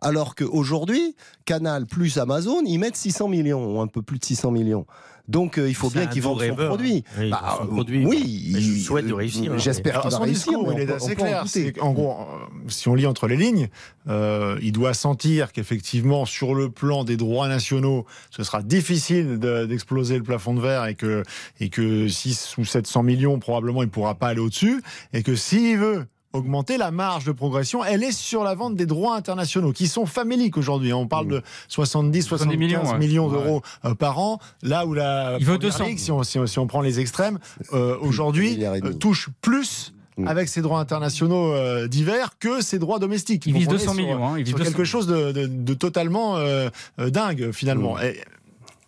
Alors 0.00 0.34
qu'aujourd'hui, 0.34 1.16
Canal 1.44 1.86
plus 1.86 2.18
Amazon, 2.18 2.62
ils 2.64 2.78
mettent 2.78 2.96
600 2.96 3.28
millions, 3.28 3.76
ou 3.76 3.80
un 3.80 3.86
peu 3.86 4.02
plus 4.02 4.18
de 4.18 4.24
600 4.24 4.50
millions. 4.50 4.84
Donc 5.28 5.58
euh, 5.58 5.68
il 5.68 5.74
faut 5.74 5.88
bien 5.90 6.06
qu'ils 6.06 6.22
vendent 6.22 6.34
son 6.34 6.40
rêveur. 6.40 6.68
produit. 6.68 7.04
Oui, 7.18 7.30
Bah, 7.30 7.58
son 7.60 7.66
produit. 7.66 8.04
Oui, 8.04 8.50
Mais 8.52 8.60
je 8.60 8.80
souhaite 8.82 9.06
de 9.06 9.12
réussir, 9.12 9.52
hein. 9.52 9.58
J'espère 9.58 10.00
qu'il 10.00 10.10
va 10.10 10.16
son 10.16 10.22
réussir. 10.22 10.52
discours, 10.52 10.68
mais 10.68 10.82
il 10.82 10.90
est 10.90 10.92
assez 10.92 11.12
en 11.12 11.14
clair. 11.14 11.44
qu'en 11.78 11.92
gros, 11.92 12.10
euh, 12.12 12.24
si 12.68 12.88
on 12.88 12.94
lit 12.94 13.06
entre 13.06 13.28
les 13.28 13.36
lignes, 13.36 13.68
euh, 14.08 14.58
il 14.62 14.72
doit 14.72 14.94
sentir 14.94 15.52
qu'effectivement, 15.52 16.24
sur 16.26 16.54
le 16.54 16.70
plan 16.70 17.04
des 17.04 17.16
droits 17.16 17.48
nationaux, 17.48 18.04
ce 18.30 18.42
sera 18.42 18.62
difficile 18.62 19.38
de- 19.38 19.64
d'exploser 19.66 20.16
le 20.18 20.24
plafond 20.24 20.54
de 20.54 20.60
verre 20.60 20.86
et 20.86 20.94
que, 20.94 21.22
et 21.60 21.68
que 21.68 22.08
6 22.08 22.56
ou 22.58 22.64
700 22.64 23.02
millions, 23.02 23.38
probablement, 23.38 23.82
il 23.82 23.86
ne 23.86 23.90
pourra 23.90 24.14
pas 24.16 24.28
aller 24.28 24.40
au-dessus. 24.40 24.82
Et 25.12 25.22
que 25.22 25.36
s'il 25.36 25.78
veut 25.78 26.04
augmenter 26.32 26.76
la 26.78 26.90
marge 26.90 27.24
de 27.24 27.32
progression, 27.32 27.84
elle 27.84 28.02
est 28.02 28.12
sur 28.12 28.44
la 28.44 28.54
vente 28.54 28.74
des 28.74 28.86
droits 28.86 29.16
internationaux 29.16 29.72
qui 29.72 29.86
sont 29.88 30.06
faméliques 30.06 30.56
aujourd'hui. 30.56 30.92
On 30.92 31.06
parle 31.06 31.28
de 31.28 31.42
70, 31.68 32.22
75 32.22 32.58
millions, 32.58 32.96
millions, 32.98 33.28
d'euros 33.28 33.62
euh, 33.84 33.94
par 33.94 34.18
an. 34.18 34.38
Là 34.62 34.86
où 34.86 34.94
la 34.94 35.36
Il 35.38 35.44
veut 35.46 35.54
Première 35.58 35.72
200. 35.78 35.84
Ligue, 35.86 35.98
si 35.98 36.10
on, 36.12 36.22
si 36.22 36.38
on- 36.38 36.46
si 36.46 36.58
on 36.58 36.66
prend 36.66 36.80
les 36.80 37.00
extrêmes, 37.00 37.38
euh, 37.72 37.96
aujourd'hui 38.00 38.58
euh, 38.64 38.92
touche 38.94 39.28
plus 39.40 39.92
avec 40.26 40.48
ses 40.48 40.60
droits 40.60 40.78
internationaux 40.78 41.52
euh, 41.52 41.88
divers 41.88 42.38
que 42.38 42.60
ses 42.60 42.78
droits 42.78 42.98
domestiques. 42.98 43.46
Il 43.46 43.54
vise 43.54 43.66
on 43.66 43.70
est 43.70 43.74
200 43.78 43.94
sur- 43.94 44.02
millions. 44.02 44.26
Hein, 44.26 44.34
il 44.38 44.44
vise 44.44 44.48
sur 44.50 44.58
200. 44.58 44.70
quelque 44.70 44.84
chose 44.84 45.06
de, 45.06 45.32
de- 45.32 45.46
de 45.46 45.74
totalement 45.74 46.36
euh, 46.36 46.68
euh, 47.00 47.10
dingue 47.10 47.50
finalement. 47.52 47.98
Et 48.00 48.20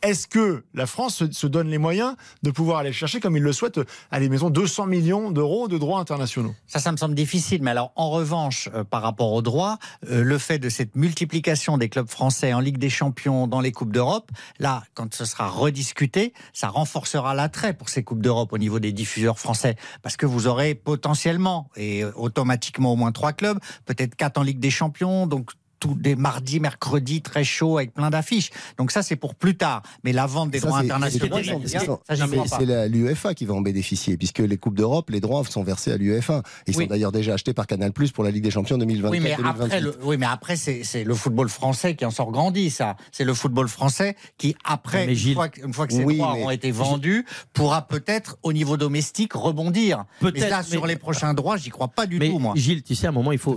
Est-ce 0.05 0.27
que 0.27 0.65
la 0.75 0.85
France 0.85 1.31
se, 1.31 1.47
donne 1.47 1.69
les 1.69 1.79
moyens 1.79 2.15
de 2.43 2.51
pouvoir 2.51 2.77
aller 2.77 2.93
chercher, 2.93 3.21
comme 3.21 3.39
il 3.39 3.43
le 3.43 3.55
souhaite, 3.55 3.81
à 4.11 4.21
les 4.21 4.29
maisons 4.29 4.51
200 4.51 4.85
millions 4.85 5.31
d'euros 5.31 5.67
de 5.67 5.79
droits 5.79 5.99
internationaux? 5.99 6.55
Ça, 6.67 6.79
ça 6.79 6.93
me 6.93 6.99
semble 6.99 7.15
difficile. 7.15 7.63
Mais 7.63 7.71
alors, 7.71 7.91
en 7.97 8.11
revanche, 8.11 8.69
euh, 8.75 8.85
par 8.85 9.01
rapport 9.01 9.33
au 9.33 9.41
droit, 9.41 9.79
euh, 10.11 10.23
le 10.23 10.37
fait 10.37 10.59
de 10.59 10.69
cette 10.69 10.95
multiplication 10.95 11.79
des 11.79 11.89
clubs 11.89 12.07
français 12.07 12.53
en 12.53 12.61
Ligue 12.61 12.77
des 12.77 12.91
Champions, 12.91 13.47
dans 13.47 13.63
les 13.63 13.73
Coupes 13.73 13.93
d'Europe, 13.93 14.31
là, 14.59 14.83
quand 14.93 15.15
ce 15.15 15.25
sera 15.25 15.49
rediscuté, 15.49 16.35
ça 16.53 16.69
renforcera 16.69 17.33
l'attrait 17.33 17.73
pour 17.73 17.89
ces 17.89 18.05
Coupes 18.05 18.21
d'Europe 18.21 18.53
au 18.53 18.59
niveau 18.59 18.81
des 18.81 18.93
diffuseurs 18.93 19.39
français. 19.39 19.75
Parce 20.03 20.19
que 20.19 20.27
vous 20.27 20.49
aurez 20.49 20.75
potentiellement 20.75 21.71
et 21.77 22.05
euh, 22.05 22.13
automatiquement 22.17 22.93
au 22.93 22.97
moins 22.97 23.13
trois 23.13 23.33
clubs, 23.33 23.59
peut-être 23.87 24.17
quatre 24.17 24.37
en 24.37 24.43
Ligue 24.43 24.61
des 24.61 24.71
Champions, 24.71 25.27
donc 25.27 25.53
tous 25.85 25.95
des 25.97 26.17
mardis, 26.17 26.61
mercredis 26.61 27.21
très 27.21 27.45
chauds 27.45 27.77
avec 27.77 27.93
plein 27.93 28.09
d'affiches. 28.09 28.51
Donc 28.79 28.91
ça, 28.91 29.03
c'est 29.03 29.17
pour 29.17 29.35
plus 29.35 29.55
tard. 29.57 29.83
Mais 30.03 30.13
la 30.13 30.25
vente 30.25 30.51
des 30.51 30.61
Ça, 30.61 30.67
droits 30.69 30.79
internationaux, 30.79 31.37
c'est- 31.67 32.89
l'UEFA 32.89 33.35
qui 33.35 33.45
va 33.45 33.55
en 33.55 33.61
bénéficier, 33.61 34.17
puisque 34.17 34.39
les 34.39 34.57
Coupes 34.57 34.77
d'Europe, 34.77 35.11
les 35.11 35.21
droits 35.21 35.45
sont 35.45 35.63
versés 35.63 35.93
à 35.93 35.97
l'UEFA. 35.99 36.43
Ils 36.67 36.75
Oui. 36.77 36.85
sont 36.85 36.89
d'ailleurs 36.89 37.13
déjà 37.13 37.35
achetés 37.35 37.53
par 37.53 37.67
Canal 37.67 37.93
Plus 37.93 38.13
pour 38.13 38.25
la 38.25 38.31
Ligue 38.31 38.45
des 38.45 38.51
Champions 38.51 38.79
2024 38.79 39.13
Oui, 39.13 39.21
mais 39.21 39.33
après, 39.33 39.69
2028. 39.69 39.81
le, 39.81 39.99
oui, 40.07 40.17
mais 40.17 40.27
après, 40.27 40.57
c'est 40.57 41.05
le 41.05 41.15
football 41.15 41.49
français 41.51 41.95
qui 41.97 42.07
en 42.07 42.11
sort 42.11 42.31
grandi, 42.33 42.71
ça. 42.71 42.97
C'est 43.13 43.25
le 43.25 43.35
football 43.35 43.69
français 43.69 44.17
qui, 44.39 44.57
après, 44.65 45.07
Mais 45.07 45.19
une, 45.21 45.35
fois, 45.35 45.49
que- 45.51 45.61
une 45.67 45.75
fois 45.75 45.87
que 45.87 45.93
ces 45.93 46.05
Oui, 46.05 46.17
droits 46.17 46.35
mais- 46.35 46.45
ont 46.45 46.51
été 46.51 46.71
vendus, 46.71 47.27
pourra 47.53 47.87
peut-être, 47.87 48.39
au 48.43 48.53
niveau 48.55 48.77
domestique, 48.79 49.35
rebondir. 49.35 50.05
Mais 50.23 50.33
Peut-être, 50.33 50.49
là, 50.51 50.63
sur 50.63 50.87
les 50.87 50.97
prochains 50.97 51.35
droits, 51.35 51.57
j'y 51.59 51.69
crois 51.71 51.89
pas 51.89 52.07
du 52.07 52.19
Mais 52.19 52.31
tout, 52.31 52.39
moi. 52.39 52.55
Gilles, 52.57 52.83
tu 52.83 52.95
sais, 52.95 53.07
à 53.07 53.11
un 53.11 53.13
moment, 53.13 53.33
il 53.33 53.39
faut 53.39 53.55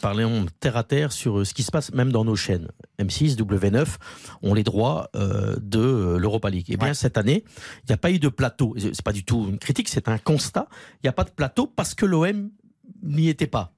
parler 0.00 0.24
en 0.24 0.46
terre 0.60 0.76
à 0.76 0.84
terre 0.84 1.12
sur 1.12 1.38
euh, 1.40 1.44
ce 1.44 1.52
qui 1.52 1.62
se 1.66 1.70
passe 1.70 1.92
même 1.92 2.10
dans 2.12 2.24
nos 2.24 2.36
chaînes. 2.36 2.68
M6, 2.98 3.36
W9 3.36 3.86
ont 4.42 4.54
les 4.54 4.62
droits 4.62 5.10
euh, 5.14 5.56
de 5.60 5.78
euh, 5.78 6.18
l'Europa 6.18 6.48
League. 6.48 6.70
Et 6.70 6.76
bien, 6.76 6.88
Ouais. 6.88 6.94
cette 6.94 7.18
année, 7.18 7.44
il 7.82 7.86
n'y 7.90 7.94
a 7.94 7.98
pas 7.98 8.10
eu 8.10 8.18
de 8.18 8.28
plateau. 8.28 8.74
C'est 8.78 9.02
pas 9.02 9.12
du 9.12 9.24
tout 9.24 9.46
une 9.50 9.58
critique, 9.58 9.88
c'est 9.88 10.08
un 10.08 10.18
constat. 10.18 10.68
Il 10.94 11.00
n'y 11.04 11.08
a 11.10 11.12
pas 11.12 11.24
de 11.24 11.30
plateau 11.30 11.66
parce 11.66 11.94
que 11.94 12.06
l'OM 12.06 12.50
n'y 13.02 13.28
était 13.28 13.46
pas. 13.46 13.72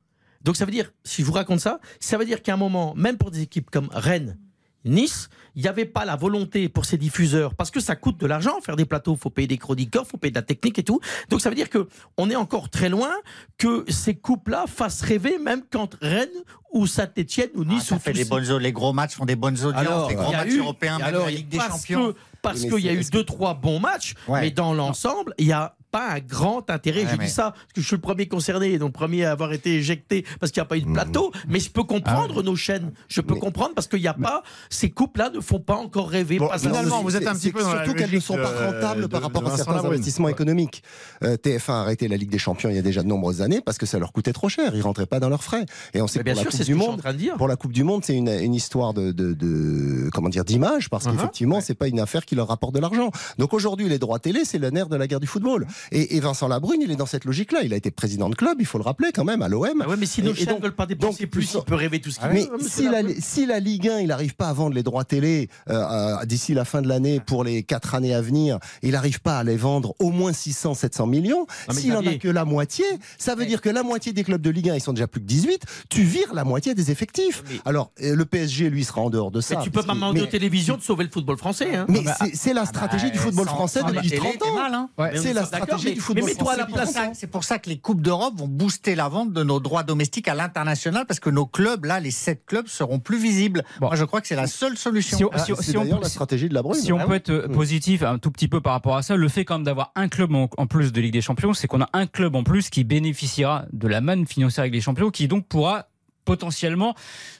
Donc 0.45 0.57
ça 0.57 0.65
veut 0.65 0.71
dire, 0.71 0.93
si 1.03 1.23
je 1.23 1.27
vous 1.27 1.33
raconte 1.33 1.59
ça, 1.61 1.81
ça 1.99 2.17
veut 2.17 2.25
dire 2.25 2.43
qu'à 2.43 2.55
un 2.55 2.57
moment, 2.57 2.95
même 2.95 3.17
pour 3.17 3.31
des 3.33 3.41
équipes 3.43 3.71
comme 3.71 3.89
Rennes, 3.91 4.39
Nice, 4.85 5.29
il 5.57 5.63
n'y 5.63 5.69
avait 5.69 5.85
pas 5.85 6.05
la 6.05 6.15
volonté 6.17 6.69
pour 6.69 6.85
ces 6.85 6.97
diffuseurs, 6.99 7.55
parce 7.55 7.71
que 7.71 7.81
ça 7.81 7.97
coûte 7.97 8.19
de 8.19 8.27
l'argent 8.27 8.61
faire 8.61 8.77
des 8.77 8.85
plateaux, 8.85 9.17
faut 9.17 9.29
payer 9.31 9.49
des 9.49 9.59
chroniqueurs, 9.59 10.07
faut 10.07 10.17
payer 10.17 10.31
de 10.31 10.37
la 10.39 10.43
technique 10.43 10.79
et 10.79 10.85
tout. 10.85 11.01
Donc 11.31 11.41
ça 11.41 11.49
veut 11.49 11.57
dire 11.57 11.69
que 11.69 11.89
on 12.17 12.31
est 12.31 12.37
encore 12.37 12.71
très 12.71 12.89
loin 12.89 13.11
que 13.59 13.85
ces 13.89 14.15
coupes-là 14.15 14.67
fassent 14.69 15.03
rêver, 15.03 15.39
même 15.39 15.63
quand 15.71 15.97
Rennes 16.01 16.29
ou 16.73 16.87
Saint-Etienne 16.87 17.51
ou 17.57 17.65
Ah, 17.69 17.73
Nice 17.75 17.85
ça 17.87 17.97
ou 17.97 17.99
fait 17.99 18.13
bonnes, 18.25 18.59
les 18.59 18.73
gros 18.73 18.93
matchs 18.93 19.15
font 19.17 19.25
des 19.25 19.37
bonnes 19.37 19.57
audiences, 19.65 19.75
alors, 19.75 20.09
les 20.11 20.15
y 20.15 20.19
a 20.19 20.31
matchs 20.45 20.53
eu- 20.53 20.59
européens, 20.61 20.99
alors, 21.03 21.25
la 21.25 21.31
Ligue 21.33 21.49
des 21.49 21.57
parce 21.59 21.71
Champions. 21.73 22.13
que- 22.13 22.19
parce 22.41 22.61
qu'il 22.61 22.79
y 22.81 22.89
a 22.89 22.93
eu 22.93 23.05
deux, 23.11 23.25
trois 23.25 23.55
bons 23.55 23.81
matchs, 23.81 24.15
Ouais. 24.29 24.43
mais 24.43 24.51
dans 24.53 24.73
l'ensemble, 24.75 25.35
il 25.39 25.47
n'y 25.47 25.53
a 25.53 25.75
pas 25.91 26.11
un 26.13 26.21
grand 26.21 26.69
intérêt. 26.71 27.03
Ouais, 27.05 27.09
je 27.13 27.17
mais- 27.17 27.25
dis 27.27 27.31
ça 27.31 27.53
parce 27.53 27.73
que 27.75 27.81
je 27.81 27.87
suis 27.87 27.97
le 27.97 28.03
premier 28.03 28.27
concerné, 28.29 28.79
donc 28.79 28.89
le 28.89 28.93
premier 28.93 29.25
à 29.25 29.33
avoir 29.33 29.53
été 29.53 29.77
éjecté 29.77 30.25
parce 30.41 30.53
qu'il 30.53 30.61
n'y 30.61 30.67
a 30.67 30.69
pas 30.69 30.77
eu 30.77 30.83
de 30.83 30.89
Mmh. 30.89 30.93
plateau. 30.95 31.33
Mais 31.49 31.61
je 31.61 31.71
peux 31.71 31.85
comprendre 31.85 32.43
nos 32.43 32.57
chaînes. 32.57 32.93
Je 33.09 33.21
peux 33.21 33.35
Mais- 33.35 33.41
comprendre 33.41 33.75
parce 33.75 33.87
qu'il 33.87 34.01
n'y 34.01 34.07
a 34.09 34.15
pas. 34.15 34.43
Ces 34.71 34.91
couples-là 34.91 35.31
ne 35.31 35.41
font 35.41 35.61
pas 35.61 35.77
encore 35.77 36.09
rêver. 36.11 36.39
Bon, 36.39 36.49
Pas 36.49 36.59
finalement, 36.59 36.97
ça. 36.99 37.03
vous 37.03 37.17
êtes 37.17 37.27
un 37.27 37.35
petit 37.35 37.53
peu 37.53 37.63
dans 37.63 37.73
la 37.73 37.85
Surtout 37.85 37.99
qu'elles 37.99 38.15
ne 38.15 38.21
sont 38.21 38.37
pas 38.37 38.51
de- 38.53 38.67
rentables 38.75 39.09
par 39.09 39.23
rapport 39.23 39.43
de 39.43 39.49
à 39.49 39.57
certains 39.57 39.75
Labrune. 39.75 39.93
investissements 39.93 40.27
Ouais. 40.27 40.33
économiques. 40.33 40.83
Euh, 41.23 41.37
TF1 41.37 41.75
a 41.75 41.81
arrêté 41.81 42.09
la 42.09 42.17
Ligue 42.17 42.31
des 42.31 42.39
Champions 42.39 42.69
il 42.71 42.77
y 42.77 42.79
a 42.79 42.83
déjà 42.83 43.03
de 43.03 43.09
nombreuses 43.09 43.43
années 43.43 43.61
parce 43.65 43.79
que 43.79 43.87
ça 43.87 43.99
leur 43.99 44.13
coûtait 44.13 44.33
trop 44.33 44.49
cher. 44.49 44.73
Ils 44.75 44.83
rentraient 44.83 45.07
pas 45.07 45.21
dans 45.21 45.29
leurs 45.29 45.43
frais. 45.45 45.65
Et 45.95 46.01
on 46.03 46.07
sait 46.07 46.19
Mais 46.19 46.21
que 46.21 46.25
bien 46.25 46.33
pour 46.35 46.39
la 46.39 46.43
sûr, 46.43 46.51
Coupe 46.51 46.57
c'est 46.59 46.65
ce 46.65 46.69
du 46.69 46.75
Monde, 46.75 47.03
pour 47.39 47.49
la 47.49 47.57
Coupe 47.57 47.73
du 47.73 47.85
Monde, 47.85 48.05
c'est 48.05 48.15
une, 48.17 48.29
une 48.29 48.55
histoire 48.55 48.95
de, 48.95 49.13
de, 49.13 49.33
de- 49.33 50.11
comment 50.13 50.29
dire 50.29 50.45
d'image 50.45 50.91
parce 50.91 51.07
Uh-huh. 51.07 51.13
qu'effectivement, 51.13 51.61
c'est 51.61 51.75
pas 51.75 51.89
une 51.89 52.01
affaire 52.01 52.25
qui 52.27 52.35
leur 52.35 52.49
rapporte 52.49 52.75
de 52.75 52.81
l'argent. 52.81 53.11
Donc 53.39 53.55
aujourd'hui, 53.55 53.89
les 53.89 53.99
droits 53.99 54.19
télé, 54.19 54.45
c'est 54.45 54.59
le 54.59 54.71
nerf 54.71 54.89
de 54.89 54.97
la 54.97 55.07
guerre 55.07 55.21
du 55.21 55.27
football. 55.27 55.67
Et, 55.93 56.17
et 56.17 56.21
Vincent 56.21 56.49
Labrune, 56.49 56.81
il 56.83 56.91
est 56.91 56.97
dans 56.97 57.07
cette 57.07 57.25
logique-là. 57.25 57.61
Il 57.63 57.73
a 57.73 57.77
été 57.77 57.91
président 57.91 58.29
de 58.29 58.35
club, 58.35 58.57
il 58.61 58.67
faut 58.67 58.79
le 58.79 58.85
rappeler 58.85 59.11
quand 59.15 59.25
même, 59.25 59.43
à 59.43 59.49
l'OM. 59.49 59.83
Ah 59.85 59.89
ouais, 59.89 59.97
mais 59.97 60.07
si 60.07 60.23
nos 60.23 60.33
donc- 60.33 60.47
ne 60.49 60.63
veulent 60.63 60.75
pas 60.75 60.87
dépenser 60.87 61.25
donc, 61.25 61.31
plus, 61.31 61.55
il 61.55 61.65
peut 61.65 61.75
rêver 61.75 62.01
tout 62.01 62.11
ce 62.11 62.19
qu'il 62.21 62.29
mais 62.29 62.43
veut. 62.45 62.69
si 62.69 62.85
la, 62.85 62.91
Labrune. 63.03 63.17
si 63.21 63.47
la 63.47 63.61
Ligue 63.61 63.89
1, 63.89 63.99
il 64.01 64.09
n'arrive 64.09 64.35
pas 64.35 64.49
à 64.49 64.53
vendre 64.53 64.75
les 64.75 64.83
droits 64.83 65.05
télé 65.05 65.49
euh, 65.69 65.75
euh, 66.21 66.25
d'ici 66.25 66.55
la 66.55 66.65
fin 66.65 66.83
de 66.83 66.89
l'année 66.89 67.21
pour 67.21 67.45
les 67.45 67.63
quatre 67.63 67.95
années 67.95 68.15
à 68.15 68.21
venir, 68.21 68.59
il 68.83 68.93
n'arrive 68.93 69.21
pas 69.21 69.39
à 69.39 69.45
les 69.45 69.57
vendre 69.57 69.95
au 69.99 70.11
moins 70.11 70.33
600, 70.33 70.75
700 70.75 71.07
millions, 71.07 71.47
mais 71.69 71.75
s'il 71.75 71.95
en 71.97 72.07
a 72.07 72.15
que 72.15 72.29
la 72.29 72.45
moitié, 72.45 72.85
ça 73.19 73.35
veut 73.35 73.47
dire 73.47 73.61
que 73.61 73.69
la 73.69 73.83
moitié 73.83 74.13
des 74.13 74.25
clubs 74.25 74.41
de 74.41 74.51
Ligue 74.51 74.71
1, 74.71 74.75
ils 74.77 74.81
sont 74.81 74.93
déjà 74.93 75.07
plus 75.07 75.21
que 75.21 75.27
18, 75.27 75.63
tu 75.89 76.03
vires 76.03 76.35
la 76.35 76.45
moitié 76.45 76.75
des 76.75 76.91
effectifs. 76.91 77.43
Mais- 77.51 77.61
Alors, 77.65 77.91
euh, 78.03 78.15
le 78.15 78.25
PSG, 78.25 78.71
lui, 78.71 78.85
sera 78.85 79.01
en 79.01 79.11
dehors 79.11 79.31
de 79.31 79.41
ça. 79.41 79.57
Mais 79.59 79.65
tu 79.65 79.71
peux 79.71 79.83
pas 79.83 79.95
demander 79.95 80.21
mais- 80.21 80.27
aux 80.27 80.31
télévisions 80.31 80.77
de 80.77 80.83
sauver 80.83 81.05
le 81.05 81.11
football 81.11 81.37
français. 81.39 81.75
Hein. 81.75 81.87
mais 81.89 82.01
Ah 82.07 82.17
bah, 82.21 82.27
c'est- 82.35 82.55
la 82.55 82.65
stratégie 82.67 83.11
du 83.11 83.19
football 83.19 83.47
sans- 83.47 83.55
français 83.55 83.81
depuis 83.87 84.09
télé, 84.09 84.21
30 84.21 84.39
t'es 84.39 84.45
ans. 84.49 84.57
hein. 84.59 84.89
Mais 84.99 85.17
C'est 85.19 85.29
est 85.31 85.35
la 85.35 85.43
d'accord, 85.43 85.68
stratégie 85.69 85.89
mais- 85.89 85.95
du 85.95 86.01
football 86.01 86.25
mais 86.25 86.31
mets-toi 86.33 86.53
à 86.53 86.57
la 86.57 86.67
français 86.67 86.85
C'est 86.87 86.93
place. 86.93 86.95
pour 86.95 87.05
ça- 87.05 87.11
C'est 87.15 87.27
pour 87.29 87.45
ça 87.45 87.59
que 87.59 87.69
les 87.71 87.79
Coupes 87.79 88.01
d'Europe 88.03 88.35
vont 88.37 88.49
booster 88.49 88.95
la 88.95 89.09
vente 89.09 89.33
de 89.33 89.43
nos 89.43 89.61
droits 89.61 89.83
domestiques 89.83 90.29
à 90.29 90.35
l'international 90.35 91.05
parce 91.07 91.21
que 91.21 91.31
nos 91.31 91.47
clubs, 91.47 91.85
là, 91.85 92.01
les 92.01 92.11
sept 92.11 92.45
clubs 92.47 92.67
seront 92.69 92.99
plus 92.99 93.19
visibles. 93.19 93.63
Bon. 93.81 93.87
Moi, 93.89 93.97
je 93.97 94.05
crois 94.05 94.21
que 94.21 94.27
c'est 94.27 94.37
la 94.37 94.47
seule 94.47 94.77
solution. 94.77 95.17
Si 95.17 95.25
on- 95.25 95.31
Ah, 95.33 95.39
si 95.39 95.53
si 95.63 95.73
peut- 95.73 95.89
la 96.03 96.09
stratégie 96.09 96.49
de 96.49 96.55
la 96.55 96.63
Brune. 96.63 96.75
Si 96.81 96.93
on 96.93 96.99
Ah 97.01 97.07
peut 97.07 97.15
être 97.15 97.31
euh, 97.31 97.49
positif 97.49 98.03
un 98.03 98.19
tout 98.19 98.31
petit 98.31 98.49
peu 98.49 98.61
par 98.61 98.73
rapport 98.73 98.97
à 98.97 99.03
ça, 99.03 99.17
le 99.17 99.29
fait 99.29 99.45
quand 99.45 99.55
même 99.57 99.65
d'avoir 99.65 99.93
un 99.95 100.09
club 100.09 100.35
en, 100.35 100.49
en 100.57 100.67
plus 100.67 100.93
de 100.93 101.01
Ligue 101.01 101.13
des 101.13 101.21
Champions, 101.21 101.55
c'est 101.55 101.67
qu'on 101.67 101.81
a 101.83 101.89
un 101.93 102.07
club 102.07 102.35
en 102.35 102.43
plus 102.45 102.71
qui 102.71 102.85
bénéficiera 102.85 103.65
de 103.73 103.89
la 103.89 104.01
manne 104.01 104.27
financière 104.27 104.63
avec 104.63 104.73
les 104.75 104.81
champions, 104.81 105.11
qui 105.11 105.29
donc 105.29 105.47
pourra 105.47 105.87
potentiellement 106.29 106.95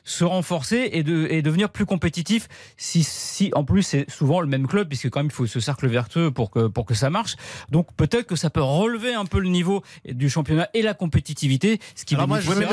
se 0.05 0.25
renforcer 0.25 0.89
et, 0.93 1.03
de, 1.03 1.27
et 1.31 1.43
devenir 1.43 1.69
plus 1.69 1.85
compétitif 1.85 2.49
si, 2.79 3.03
si 3.05 3.51
en 3.55 3.63
plus 3.65 3.83
c'est 3.83 4.11
souvent 4.11 4.41
le 4.41 4.47
même 4.47 4.67
club 4.67 4.89
puisque 4.89 5.11
quand 5.11 5.21
même 5.21 5.27
il 5.27 5.33
faut 5.33 5.47
ce 5.47 5.61
cercle 5.61 5.87
vertueux 5.89 6.31
pour 6.31 6.51
que, 6.51 6.67
pour 6.69 6.87
que 6.87 6.95
ça 6.95 7.11
marche. 7.11 7.37
Donc 7.71 7.93
peut-être 7.97 8.27
que 8.27 8.37
ça 8.37 8.49
peut 8.49 8.63
relever 8.63 9.13
un 9.13 9.27
peu 9.27 9.41
le 9.41 9.51
niveau 9.51 9.83
du 10.07 10.31
championnat 10.31 10.69
et 10.73 10.81
la 10.81 10.95
compétitivité 10.95 11.79
ce 11.95 12.05
qui 12.07 12.15
Alors 12.15 12.27
moi, 12.29 12.41
je 12.41 12.49
monsieur 12.49 12.67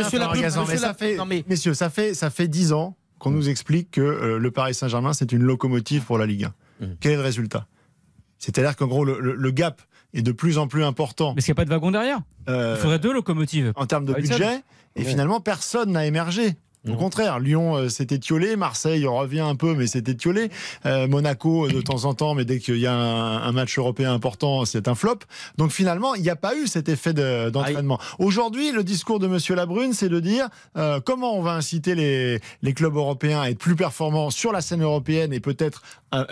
mais 0.68 0.78
ça 0.78 0.94
fait, 0.94 1.18
non, 1.18 1.26
mais- 1.26 1.44
messieurs, 1.50 1.74
ça 1.74 1.90
fait 1.90 2.14
ça 2.14 2.30
fait 2.30 2.48
dix 2.48 2.72
ans 2.72 2.96
qu'on 3.20 3.32
nous 3.32 3.50
explique 3.50 3.92
que 3.92 4.02
euh, 4.02 4.38
le 4.40 4.52
Paris 4.52 4.74
Saint-Germain 4.74 5.12
c'est 5.14 5.32
une 5.34 5.44
locomotive 5.44 6.04
pour 6.04 6.18
la 6.18 6.26
Ligue 6.26 6.46
1. 6.46 6.86
Mm. 6.86 6.90
Quel 7.02 7.12
est 7.14 7.16
le 7.18 7.22
résultat? 7.22 7.68
C'est-à-dire 8.40 8.76
qu'en 8.76 8.88
gros 8.88 9.04
le, 9.04 9.20
le- 9.20 9.36
le 9.36 9.52
gap 9.52 9.82
est 10.14 10.22
de 10.22 10.32
plus 10.32 10.58
en 10.58 10.68
plus 10.68 10.84
important. 10.86 11.34
Mais 11.34 11.40
est-ce 11.40 11.46
qu'il 11.48 11.54
n'y 11.54 11.58
a 11.58 11.62
pas 11.62 11.66
de 11.66 11.70
wagon 11.70 11.92
derrière? 11.92 12.20
Euh, 12.48 12.76
il 12.78 12.82
faudrait 12.82 13.00
deux 13.00 13.12
locomotives. 13.14 13.74
en 13.76 13.86
termes 13.86 14.06
de 14.06 14.14
Ah, 14.16 14.20
budget 14.22 14.62
Et 14.96 15.04
finalement 15.04 15.40
personne 15.40 15.92
n'a 15.92 16.06
émergé. 16.06 16.56
Au 16.88 16.90
Non. 16.92 16.98
contraire, 16.98 17.40
Lyon 17.40 17.76
euh, 17.78 17.90
s'est 17.90 18.06
étiolé, 18.12 18.56
Marseille 18.56 19.08
revient 19.08 19.40
un 19.40 19.56
peu, 19.56 19.74
mais 19.74 19.88
c'est 19.88 20.08
étiolé. 20.08 20.52
Euh, 20.86 21.08
Monaco, 21.08 21.66
euh, 21.66 21.72
de 21.72 21.82
temps 21.82 22.06
en 22.06 22.14
temps, 22.14 22.36
mais 22.36 22.46
dès 22.46 22.60
qu'il 22.60 22.78
y 22.78 22.86
a 22.86 22.94
un, 22.94 23.42
un 23.42 23.52
match 23.54 23.80
européen 23.80 24.14
important, 24.14 24.66
c'est 24.66 24.88
un 24.88 24.94
flop. 24.94 25.18
Donc 25.58 25.72
finalement, 25.72 26.14
il 26.14 26.22
n'y 26.22 26.30
a 26.30 26.36
pas 26.36 26.56
eu 26.56 26.68
cet 26.68 26.88
effet 26.88 27.12
de- 27.12 27.50
d'entraînement. 27.50 28.00
Aujourd'hui, 28.20 28.72
le 28.72 28.84
discours 28.84 29.18
de 29.18 29.26
Monsieur 29.26 29.56
Labrune, 29.56 29.94
c'est 29.94 30.10
de 30.10 30.20
dire 30.20 30.48
euh, 30.78 31.00
comment 31.04 31.36
on 31.36 31.42
va 31.42 31.54
inciter 31.54 31.96
les, 31.96 32.40
les 32.62 32.74
clubs 32.76 32.96
européens 32.96 33.42
à 33.42 33.50
être 33.50 33.58
plus 33.58 33.76
performants 33.76 34.30
sur 34.30 34.52
la 34.52 34.62
scène 34.62 34.84
européenne 34.84 35.34
et 35.34 35.40
peut-être 35.40 35.82
euh, 36.14 36.24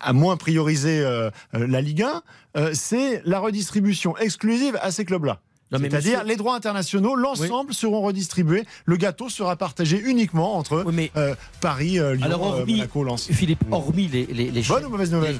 à 0.00 0.12
moins 0.12 0.36
prioriser 0.36 1.04
la 1.52 1.80
Ligue 1.80 2.02
1. 2.02 2.22
Euh, 2.56 2.70
c'est 2.74 3.22
la 3.24 3.38
redistribution 3.38 4.16
exclusive 4.16 4.76
à 4.82 4.90
ces 4.90 5.04
clubs-là. 5.04 5.38
C'est-à-dire 5.78 6.18
monsieur- 6.18 6.28
les 6.28 6.36
droits 6.36 6.54
internationaux, 6.56 7.14
l'ensemble 7.14 7.74
seront 7.74 8.00
redistribués. 8.02 8.64
Le 8.84 8.96
gâteau 8.96 9.28
sera 9.28 9.56
partagé 9.56 9.98
uniquement 9.98 10.56
entre 10.56 10.82
Oui, 10.86 10.92
mais 10.94 11.10
euh, 11.16 11.34
Paris, 11.60 11.98
euh, 11.98 12.14
Lyon, 12.14 12.24
Alors, 12.26 12.54
euh, 12.54 12.60
hormis- 12.60 12.74
Monaco, 12.76 13.04
Lens. 13.04 13.28
Philippe, 13.32 13.64
hormis 13.70 14.08
les, 14.08 14.26
les, 14.26 14.50
les 14.50 14.62
Bonne 14.62 14.84
ou 14.86 14.90
mauvaise 14.90 15.12
nouvelle 15.12 15.38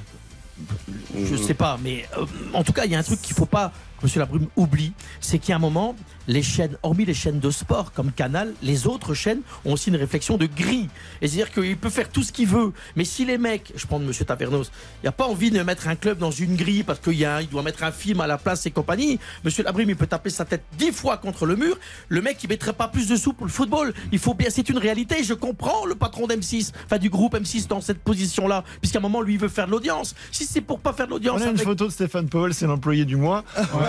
Je 1.17 1.37
sais 1.37 1.55
pas, 1.55 1.79
mais 1.83 2.05
euh, 2.19 2.25
en 2.53 2.63
tout 2.65 2.73
cas, 2.73 2.85
il 2.85 2.93
y 2.93 2.95
a 2.95 2.99
un 2.99 3.03
truc 3.03 3.21
qu'il 3.21 3.35
faut 3.35 3.47
pas 3.47 3.73
que 4.01 4.07
M. 4.07 4.13
Labrume 4.17 4.47
oublie, 4.57 4.93
c'est 5.21 5.39
qu'il 5.39 5.51
y 5.51 5.53
a 5.53 5.57
un 5.57 5.61
moment, 5.61 5.95
les 6.27 6.43
chaînes, 6.43 6.77
hormis 6.83 7.05
les 7.05 7.15
chaînes 7.15 7.39
de 7.41 7.51
sport 7.51 7.93
comme 7.93 8.11
Canal, 8.13 8.55
les 8.63 8.87
autres 8.87 9.15
chaînes 9.15 9.41
ont 9.65 9.73
aussi 9.73 9.91
une 9.91 9.97
réflexion 9.97 10.37
de 10.37 10.47
grille. 10.47 10.89
Et 11.21 11.29
c'est-à-dire 11.29 11.53
qu'il 11.53 11.77
peut 11.77 11.91
faire 11.91 12.09
tout 12.09 12.23
ce 12.23 12.33
qu'il 12.33 12.47
veut, 12.49 12.73
mais 12.97 13.05
si 13.05 13.25
les 13.25 13.39
mecs, 13.39 13.73
je 13.77 13.87
prends 13.87 14.01
de 14.01 14.05
M. 14.05 14.13
Tavernos, 14.13 14.71
il 15.03 15.05
n'y 15.05 15.09
a 15.09 15.13
pas 15.13 15.27
envie 15.27 15.51
de 15.51 15.63
mettre 15.63 15.89
un 15.89 15.97
club 15.97 16.19
dans 16.19 16.31
une 16.31 16.57
grille 16.57 16.83
parce 16.83 16.99
qu'il 16.99 17.15
y 17.15 17.25
a, 17.25 17.37
un- 17.37 17.41
il 17.41 17.49
doit 17.49 17.63
mettre 17.63 17.83
un 17.85 17.93
film 17.93 18.21
à 18.21 18.27
la 18.27 18.39
place 18.39 18.65
et 18.67 18.71
compagnie, 18.71 19.19
M. 19.45 19.51
Labrume, 19.65 19.91
il 19.91 19.97
peut 19.97 20.07
taper 20.07 20.31
sa 20.31 20.45
tête 20.45 20.63
dix 20.79 20.93
fois 20.93 21.19
contre 21.19 21.47
le 21.47 21.57
mur. 21.57 21.77
Le 22.09 22.23
mec, 22.23 22.39
il 22.43 22.49
mettrait 22.49 22.73
pas 22.73 22.89
plus 22.89 23.09
de 23.09 23.17
sous 23.17 23.33
pour 23.33 23.47
le 23.47 23.53
football. 23.53 23.93
Il 24.13 24.19
faut 24.19 24.35
bien, 24.35 24.49
c'est 24.51 24.69
une 24.69 24.79
réalité. 24.79 25.23
Je 25.25 25.35
comprends 25.35 25.85
le 25.87 25.95
patron 25.95 26.27
d'M6, 26.27 26.73
enfin 26.87 26.99
du 26.99 27.11
groupe 27.11 27.35
M6 27.35 27.67
dans 27.69 27.81
cette 27.81 27.99
position-là, 27.99 28.65
puisqu'à 28.81 28.99
un 28.99 29.03
moment, 29.03 29.21
lui, 29.21 29.35
il 29.35 29.41
veut 29.41 29.49
faire 29.49 29.67
de 29.67 29.71
l'audience. 29.73 30.15
Si 30.33 30.45
c'est 30.47 30.61
pour 30.63 30.81
pas 30.81 30.93
faire 30.93 31.07
de 31.07 31.11
l'audience, 31.13 31.37
On 31.41 31.43
a 31.43 31.45
une 31.51 31.51
avec- 31.57 31.65
photo 31.65 31.87
de 31.87 31.93
Stéphane 31.93 32.29
Powell, 32.29 32.55
c'est 32.55 32.67
l'employé 32.67 33.05
du 33.05 33.17
mois. 33.17 33.45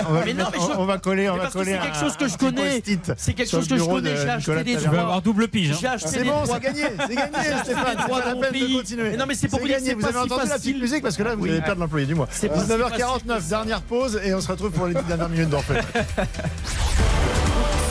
On 0.08 0.14
va 0.14 0.20
Mais 0.20 0.26
lui 0.26 0.34
non, 0.34 0.46
mettre- 0.46 0.52
mais 0.54 0.60
je- 0.60 0.78
on- 0.78 0.82
on 0.82 0.86
va 0.86 0.98
coller, 0.98 1.30
on 1.30 1.38
va 1.38 1.48
coller 1.48 1.74
c'est 1.74 1.80
quelque 1.80 1.98
chose 2.00 2.18
que 2.18 2.28
je 2.28 2.38
connais. 2.38 2.82
C'est 3.18 3.34
quelque 3.34 3.50
chose 3.52 3.68
que 3.68 3.78
je 3.78 3.84
connais. 3.84 4.16
J'ai 4.16 4.30
acheté 4.30 4.64
des 4.64 4.64
tu 4.64 4.74
vas 4.78 4.82
Tavernier. 4.84 5.00
avoir 5.00 5.22
double 5.22 5.48
pige 5.48 5.72
hein. 5.72 5.78
J'ai 5.80 5.88
acheté 5.88 6.10
C'est 6.10 6.24
des 6.24 6.30
bon, 6.30 6.42
droits. 6.44 6.58
c'est 6.62 6.64
gagné, 6.64 6.84
c'est 7.08 7.16
gagné, 7.16 7.38
Stéphane. 7.64 7.66
C'est 7.66 7.74
la 8.12 8.36
peine 8.36 8.70
de 8.70 8.78
continuer. 8.78 9.10
Mais 9.12 9.18
non, 9.18 9.26
mais 9.28 9.36
c'est 9.36 9.48
pour 9.48 9.60
vous 9.60 9.68
dire 9.68 9.78
que 9.78 9.96
Vous 9.96 10.06
avez 10.06 10.18
entendu 10.20 10.50
la 10.50 10.56
petite 10.56 10.80
musique 10.80 11.04
parce 11.04 11.18
que 11.18 11.24
là, 11.24 11.36
vous 11.36 11.46
allez 11.46 11.62
perdre 11.62 11.82
l'employé 11.82 12.06
du 12.06 12.16
mois. 12.16 12.28
C'est 12.32 12.50
pas 12.50 12.60
si 12.60 12.66
19h49, 12.68 13.48
dernière 13.48 13.82
pause 13.82 14.20
et 14.24 14.34
on 14.34 14.42
se 14.42 14.48
retrouve 14.48 14.72
pour 14.72 14.88
les 14.88 14.94
petites 14.94 15.08
dernières 15.08 15.30
minutes 15.30 15.50
d'Orphée. 15.50 15.80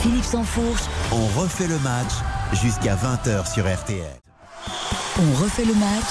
Philippe 0.01 0.23
Sansfourche, 0.23 0.81
On 1.11 1.25
refait 1.39 1.67
le 1.67 1.79
match 1.79 2.11
jusqu'à 2.61 2.95
20h 2.95 3.51
sur 3.51 3.65
RTL. 3.65 4.03
on 5.19 5.43
refait 5.43 5.65
le 5.65 5.73
match 5.73 6.05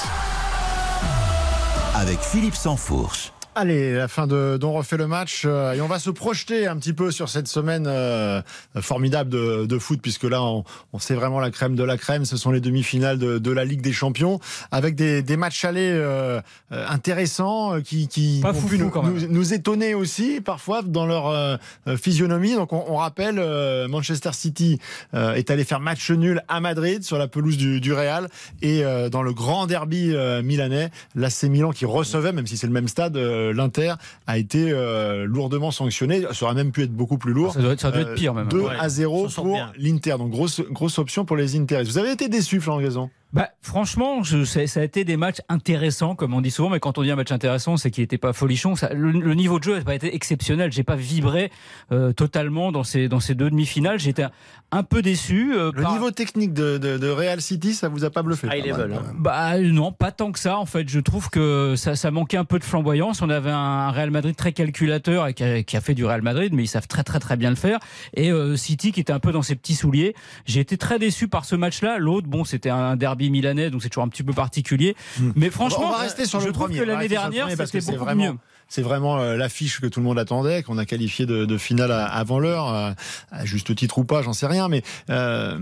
Avec 1.95 2.19
Philippe 2.19 2.55
Sansfourche. 2.55 3.31
Allez, 3.57 3.93
la 3.93 4.09
fin 4.09 4.27
de 4.27 4.57
d'on 4.59 4.73
refait 4.73 4.97
le 4.97 5.07
match 5.07 5.43
euh, 5.45 5.71
et 5.71 5.79
on 5.79 5.87
va 5.87 5.97
se 5.97 6.09
projeter 6.09 6.67
un 6.67 6.75
petit 6.75 6.91
peu 6.91 7.09
sur 7.09 7.29
cette 7.29 7.47
semaine 7.47 7.85
euh, 7.87 8.41
formidable 8.81 9.29
de, 9.29 9.65
de 9.65 9.79
foot 9.79 10.01
puisque 10.01 10.25
là 10.25 10.43
on, 10.43 10.65
on 10.91 10.99
sait 10.99 11.15
vraiment 11.15 11.39
la 11.39 11.51
crème 11.51 11.77
de 11.77 11.83
la 11.83 11.97
crème. 11.97 12.25
Ce 12.25 12.35
sont 12.35 12.51
les 12.51 12.59
demi-finales 12.59 13.17
de, 13.17 13.37
de 13.37 13.51
la 13.51 13.63
Ligue 13.63 13.79
des 13.79 13.93
Champions 13.93 14.41
avec 14.71 14.95
des, 14.95 15.21
des 15.21 15.37
matchs 15.37 15.63
allés 15.63 15.89
euh, 15.93 16.41
euh, 16.73 16.85
intéressants 16.89 17.75
euh, 17.75 17.79
qui, 17.79 18.09
qui 18.09 18.41
Pas 18.43 18.49
ont 18.51 18.53
foufou, 18.55 18.67
pu 18.67 18.77
nous, 18.77 18.91
nous- 18.93 19.27
nous 19.29 19.53
étonner 19.53 19.93
aussi 19.93 20.41
parfois 20.41 20.81
dans 20.81 21.05
leur 21.05 21.27
euh, 21.29 21.55
physionomie. 21.95 22.55
Donc 22.55 22.73
on, 22.73 22.83
on 22.89 22.97
rappelle 22.97 23.39
euh, 23.39 23.87
Manchester 23.87 24.31
City 24.33 24.79
euh, 25.13 25.33
est 25.33 25.49
allé 25.49 25.63
faire 25.63 25.79
match 25.79 26.11
nul 26.11 26.41
à 26.49 26.59
Madrid 26.59 27.05
sur 27.05 27.17
la 27.17 27.29
pelouse 27.29 27.55
du, 27.55 27.79
du 27.79 27.93
Real 27.93 28.27
et 28.61 28.83
euh, 28.83 29.07
dans 29.07 29.21
le 29.23 29.31
grand 29.33 29.65
derby 29.65 30.11
euh, 30.13 30.41
milanais, 30.43 30.89
l'AC 31.15 31.43
Milan 31.43 31.71
qui 31.71 31.85
recevait, 31.85 32.33
même 32.33 32.47
si 32.47 32.57
c'est 32.57 32.67
le 32.67 32.73
même 32.73 32.89
stade, 32.89 33.15
euh, 33.15 33.43
l'Inter 33.53 33.93
a 34.27 34.37
été 34.37 34.71
euh, 34.71 35.25
lourdement 35.25 35.71
sanctionné. 35.71 36.23
Ça 36.33 36.45
aurait 36.45 36.55
même 36.55 36.71
pu 36.71 36.83
être 36.83 36.93
beaucoup 36.93 37.17
plus 37.17 37.33
lourd. 37.33 37.53
ça 37.53 37.61
doit, 37.61 37.73
être- 37.73 37.81
ça 37.81 37.91
doit 37.91 38.01
être 38.01 38.09
Euh, 38.09 38.15
pire 38.15 38.33
même 38.33 38.47
2 38.47 38.59
Ouais, 38.61 38.73
à 38.79 38.89
0 38.89 39.29
ça 39.29 39.35
sent 39.35 39.41
pour 39.41 39.59
l'Inter. 39.77 40.15
Donc 40.17 40.31
grosse, 40.31 40.61
grosse 40.71 40.97
option 40.99 41.25
pour 41.25 41.35
les 41.37 41.55
Interis. 41.55 41.85
Vous 41.85 41.97
avez 41.97 42.11
été 42.11 42.29
déçu, 42.29 42.59
Florent 42.61 42.81
Gazon 42.81 43.09
Bah, 43.35 43.49
franchement, 43.61 44.23
je, 44.23 44.45
ça, 44.45 44.65
ça 44.65 44.79
a 44.79 44.83
été 44.83 45.03
des 45.03 45.17
matchs 45.17 45.41
intéressants, 45.49 46.15
comme 46.15 46.33
on 46.33 46.39
dit 46.39 46.51
souvent, 46.51 46.69
mais 46.69 46.79
quand 46.79 46.97
on 46.97 47.03
dit 47.03 47.11
un 47.11 47.17
match 47.17 47.33
intéressant, 47.33 47.75
c'est 47.75 47.91
qu'il 47.91 48.01
n'était 48.03 48.17
pas 48.17 48.31
folichon. 48.31 48.75
Ça, 48.77 48.93
le, 48.93 49.11
le 49.11 49.33
niveau 49.33 49.59
de 49.59 49.65
jeu 49.65 49.77
n'a 49.77 49.83
pas 49.83 49.93
été 49.93 50.15
exceptionnel. 50.15 50.71
J'ai 50.71 50.83
pas 50.83 50.95
vibré 50.95 51.51
euh, 51.91 52.13
totalement 52.13 52.71
dans 52.71 52.85
ces, 52.85 53.09
dans 53.09 53.19
ces 53.19 53.35
deux 53.35 53.49
demi-finales. 53.49 53.99
J'étais 53.99 54.23
un, 54.23 54.31
un 54.71 54.83
peu 54.83 55.01
déçu. 55.01 55.53
euh, 55.53 55.71
Le 55.75 55.83
par- 55.83 55.91
niveau 55.91 56.11
technique 56.11 56.53
de, 56.53 56.77
de, 56.77 56.97
de 56.97 57.09
Real 57.09 57.41
City, 57.41 57.73
ça 57.73 57.89
vous 57.89 58.05
a 58.05 58.09
pas 58.09 58.23
bluffé? 58.23 58.47
High 58.47 58.67
level. 58.67 58.93
hein. 58.93 59.01
Bah 59.17 59.59
non, 59.59 59.91
pas 59.91 60.13
tant 60.13 60.31
que 60.31 60.39
ça. 60.39 60.57
En 60.57 60.65
fait, 60.65 60.87
je 60.87 61.01
trouve 61.01 61.29
que 61.29 61.75
ça, 61.75 61.97
ça 61.97 62.11
manquait 62.11 62.37
un 62.37 62.45
peu 62.45 62.57
de 62.57 62.63
flamboyance. 62.63 63.21
On 63.21 63.29
avait 63.29 63.51
un 63.51 63.91
Real 63.91 64.11
Madrid 64.11 64.33
très 64.37 64.53
calculateur 64.53 65.27
et 65.27 65.33
qui 65.33 65.43
a, 65.43 65.61
qui 65.61 65.75
a 65.75 65.81
fait 65.81 65.93
du 65.93 66.05
Real 66.05 66.21
Madrid, 66.21 66.53
mais 66.53 66.63
ils 66.63 66.67
savent 66.67 66.87
très 66.87 67.03
très 67.03 67.19
très 67.19 67.35
bien 67.35 67.49
le 67.49 67.57
faire. 67.57 67.79
Et 68.13 68.31
euh, 68.31 68.55
City 68.55 68.93
qui 68.93 69.01
était 69.01 69.11
un 69.11 69.19
peu 69.19 69.33
dans 69.33 69.41
ses 69.41 69.55
petits 69.55 69.75
souliers. 69.75 70.15
J'ai 70.45 70.61
été 70.61 70.77
très 70.77 70.99
déçu 70.99 71.27
par 71.27 71.43
ce 71.43 71.57
match-là. 71.57 71.97
L'autre, 71.99 72.27
bon, 72.27 72.45
c'était 72.45 72.69
un 72.69 72.95
derby 72.95 73.24
milanais, 73.29 73.69
donc 73.69 73.81
c'est 73.83 73.89
toujours 73.89 74.03
un 74.03 74.09
petit 74.09 74.23
peu 74.23 74.33
particulier. 74.33 74.95
Mais 75.35 75.49
franchement, 75.49 75.85
on 75.87 75.91
va 75.91 75.97
rester 75.97 76.25
sur 76.25 76.39
je 76.39 76.47
le 76.47 76.53
trouve 76.53 76.65
premier. 76.67 76.79
que 76.79 76.83
l'année 76.85 77.07
dernière, 77.07 77.49
c'était 77.49 77.81
c'est 77.81 77.91
beaucoup 77.91 78.05
vraiment- 78.05 78.33
mieux. 78.33 78.37
C'est 78.67 78.81
vraiment 78.81 79.19
euh, 79.19 79.37
l'affiche 79.37 79.79
que 79.79 79.85
tout 79.85 79.99
le 79.99 80.05
monde 80.07 80.17
attendait, 80.17 80.63
qu'on 80.63 80.79
a 80.79 80.85
qualifié 80.85 81.27
de, 81.27 81.45
de 81.45 81.57
finale 81.57 81.91
avant 81.91 82.39
l'heure, 82.39 82.73
euh, 82.73 82.91
à 83.31 83.45
juste 83.45 83.75
titre 83.75 83.99
ou 83.99 84.05
pas, 84.05 84.23
j'en 84.23 84.33
sais 84.33 84.47
rien. 84.47 84.69
Mais 84.69 84.81
euh, 85.11 85.59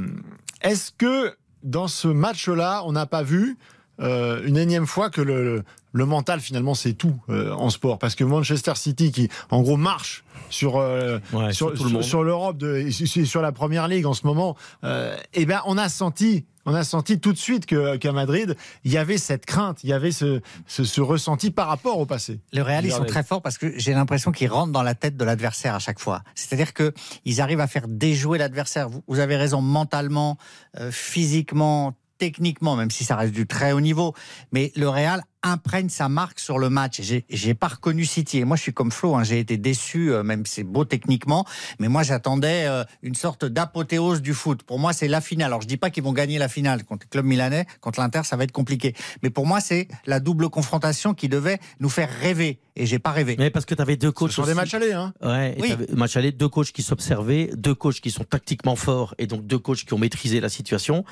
est-ce 0.62 0.92
que 0.98 1.36
dans 1.64 1.90
ce 1.90 2.08
match-là, 2.08 2.82
on 2.86 2.94
n'a 2.94 3.06
pas 3.06 3.22
vu 3.24 3.58
euh, 4.00 4.42
une 4.46 4.56
énième 4.58 4.88
fois 4.88 5.10
que 5.10 5.20
le, 5.22 5.64
mental 5.94 6.40
finalement 6.40 6.74
c'est 6.76 6.94
tout 6.94 7.16
euh, 7.30 7.52
en 7.52 7.70
sport? 7.70 8.00
Parce 8.00 8.16
que 8.16 8.24
Manchester 8.24 8.74
City, 8.76 9.12
qui 9.12 9.28
en 9.52 9.62
gros 9.62 9.76
marche 9.78 10.24
sur 10.50 10.78
euh, 10.78 11.20
Ouais, 11.34 11.52
sur, 11.52 11.68
sur 11.70 11.74
tout 11.78 11.84
le 11.84 11.90
sur- 11.90 11.90
monde. 11.92 12.04
sur 12.04 12.24
l'Europe, 12.24 12.58
de- 12.58 12.90
sur 12.90 13.42
la 13.42 13.52
première 13.52 13.90
ligue 13.90 14.06
en 14.06 14.14
ce 14.14 14.26
moment, 14.26 14.56
euh, 14.86 15.18
eh 15.34 15.46
ben 15.46 15.60
on 15.66 15.78
a 15.78 15.90
senti. 15.90 16.46
On 16.66 16.74
a 16.74 16.84
senti 16.84 17.20
tout 17.20 17.34
de 17.34 17.38
suite 17.38 17.66
que- 17.66 17.98
qu'à 17.98 18.12
Madrid, 18.14 18.56
il 18.86 18.92
y 18.92 18.98
avait 18.98 19.18
cette 19.18 19.46
crainte, 19.46 19.84
il 19.84 19.90
y 19.90 19.94
avait 19.94 20.12
ce, 20.12 20.42
ce, 20.66 20.84
ce 20.86 21.02
ressenti 21.02 21.52
par 21.52 21.68
rapport 21.68 22.00
au 22.00 22.06
passé. 22.06 22.40
Le 22.54 22.62
Real, 22.62 22.86
ils 22.86 22.92
sont 22.92 23.04
très 23.06 23.24
forts 23.24 23.42
parce 23.42 23.58
que 23.58 23.78
j'ai 23.78 23.94
l'impression 23.94 24.32
qu'ils 24.32 24.48
rentrent 24.50 24.72
dans 24.72 24.84
la 24.84 24.96
tête 24.96 25.18
de 25.18 25.26
l'adversaire 25.26 25.76
à 25.76 25.80
chaque 25.80 26.00
fois. 26.00 26.24
C'est-à-dire 26.36 26.74
que 26.74 26.94
ils 27.26 27.42
arrivent 27.42 27.60
à 27.60 27.68
faire 27.68 27.88
déjouer 27.88 28.38
l'adversaire. 28.38 28.88
Vous, 28.90 29.04
vous 29.08 29.20
avez 29.20 29.36
raison, 29.36 29.62
mentalement, 29.62 30.38
euh, 30.80 30.90
physiquement, 30.92 31.94
techniquement, 32.18 32.76
même 32.76 32.92
si 32.92 33.04
ça 33.04 33.16
reste 33.16 33.34
du 33.34 33.46
très 33.48 33.72
haut 33.74 33.82
niveau. 33.82 34.14
Mais 34.52 34.72
le 34.76 34.88
Real 34.88 35.22
imprègne 35.44 35.90
sa 35.90 36.10
marque 36.10 36.40
sur 36.40 36.58
le 36.58 36.70
match. 36.70 37.02
J'ai, 37.02 37.26
j'ai 37.30 37.54
pas 37.54 37.68
reconnu 37.68 38.06
City. 38.06 38.40
Et 38.40 38.46
moi, 38.46 38.58
je 38.58 38.62
suis 38.64 38.74
comme 38.74 38.92
Flo. 38.92 39.16
Hein, 39.16 39.24
j'ai 39.24 39.40
été 39.40 39.58
déçu, 39.58 40.12
euh, 40.12 40.24
même 40.24 40.46
si 40.46 40.56
c'est 40.56 40.64
beau 40.64 40.86
techniquement. 40.86 41.46
Mais 41.80 41.88
moi, 41.90 42.04
j'attendais 42.04 42.66
euh, 42.66 42.84
une 43.02 43.16
sorte 43.16 43.46
d'apothéose 43.46 44.22
du 44.22 44.34
foot. 44.34 44.64
Pour 44.64 44.80
moi, 44.80 44.94
c'est 44.94 45.08
la 45.08 45.22
finale. 45.22 45.48
Alors, 45.48 45.62
je 45.62 45.68
dis 45.68 45.78
pas 45.78 45.90
qu'ils 45.90 46.04
vont 46.04 46.14
gagner 46.14 46.38
la 46.38 46.48
finale 46.48 46.84
contre 46.86 47.06
le 47.06 47.10
club 47.12 47.26
milanais, 47.26 47.66
contre 47.82 48.00
l'Inter, 48.00 48.22
ça 48.24 48.36
va 48.38 48.44
être 48.46 48.52
compliqué. 48.52 48.94
Mais 49.22 49.30
pour 49.30 49.46
moi, 49.46 49.60
c'est 49.60 49.88
la 50.06 50.20
double 50.20 50.50
confrontation 50.50 51.14
qui 51.14 51.28
devait 51.30 51.60
nous 51.80 51.90
faire 51.90 52.10
rêver. 52.22 52.60
Et 52.76 52.86
j'ai 52.88 52.98
pas 53.00 53.12
rêvé. 53.12 53.36
Mais 53.38 53.52
parce 53.52 53.66
que 53.66 53.76
tu 53.76 53.82
avais 53.82 53.98
deux 53.98 54.12
coachs. 54.12 54.30
Ce 54.32 54.36
sont 54.38 54.44
des 54.44 54.50
aussi. 54.50 54.56
matchs 54.56 54.74
allés, 54.74 54.94
hein. 54.94 55.14
Ouais, 55.22 55.56
Oui. 55.60 55.76
match 55.96 56.18
aller, 56.18 56.32
deux 56.32 56.50
coachs 56.50 56.72
qui 56.72 56.82
s'observaient, 56.82 57.52
deux 57.56 57.76
coachs 57.76 58.00
qui 58.02 58.10
sont 58.10 58.24
tactiquement 58.24 58.76
forts 58.76 59.14
et 59.20 59.28
donc 59.28 59.46
deux 59.46 59.60
coachs 59.60 59.84
qui 59.86 59.94
ont 59.94 60.00
maîtrisé 60.00 60.40
la 60.40 60.50
situation. 60.50 61.06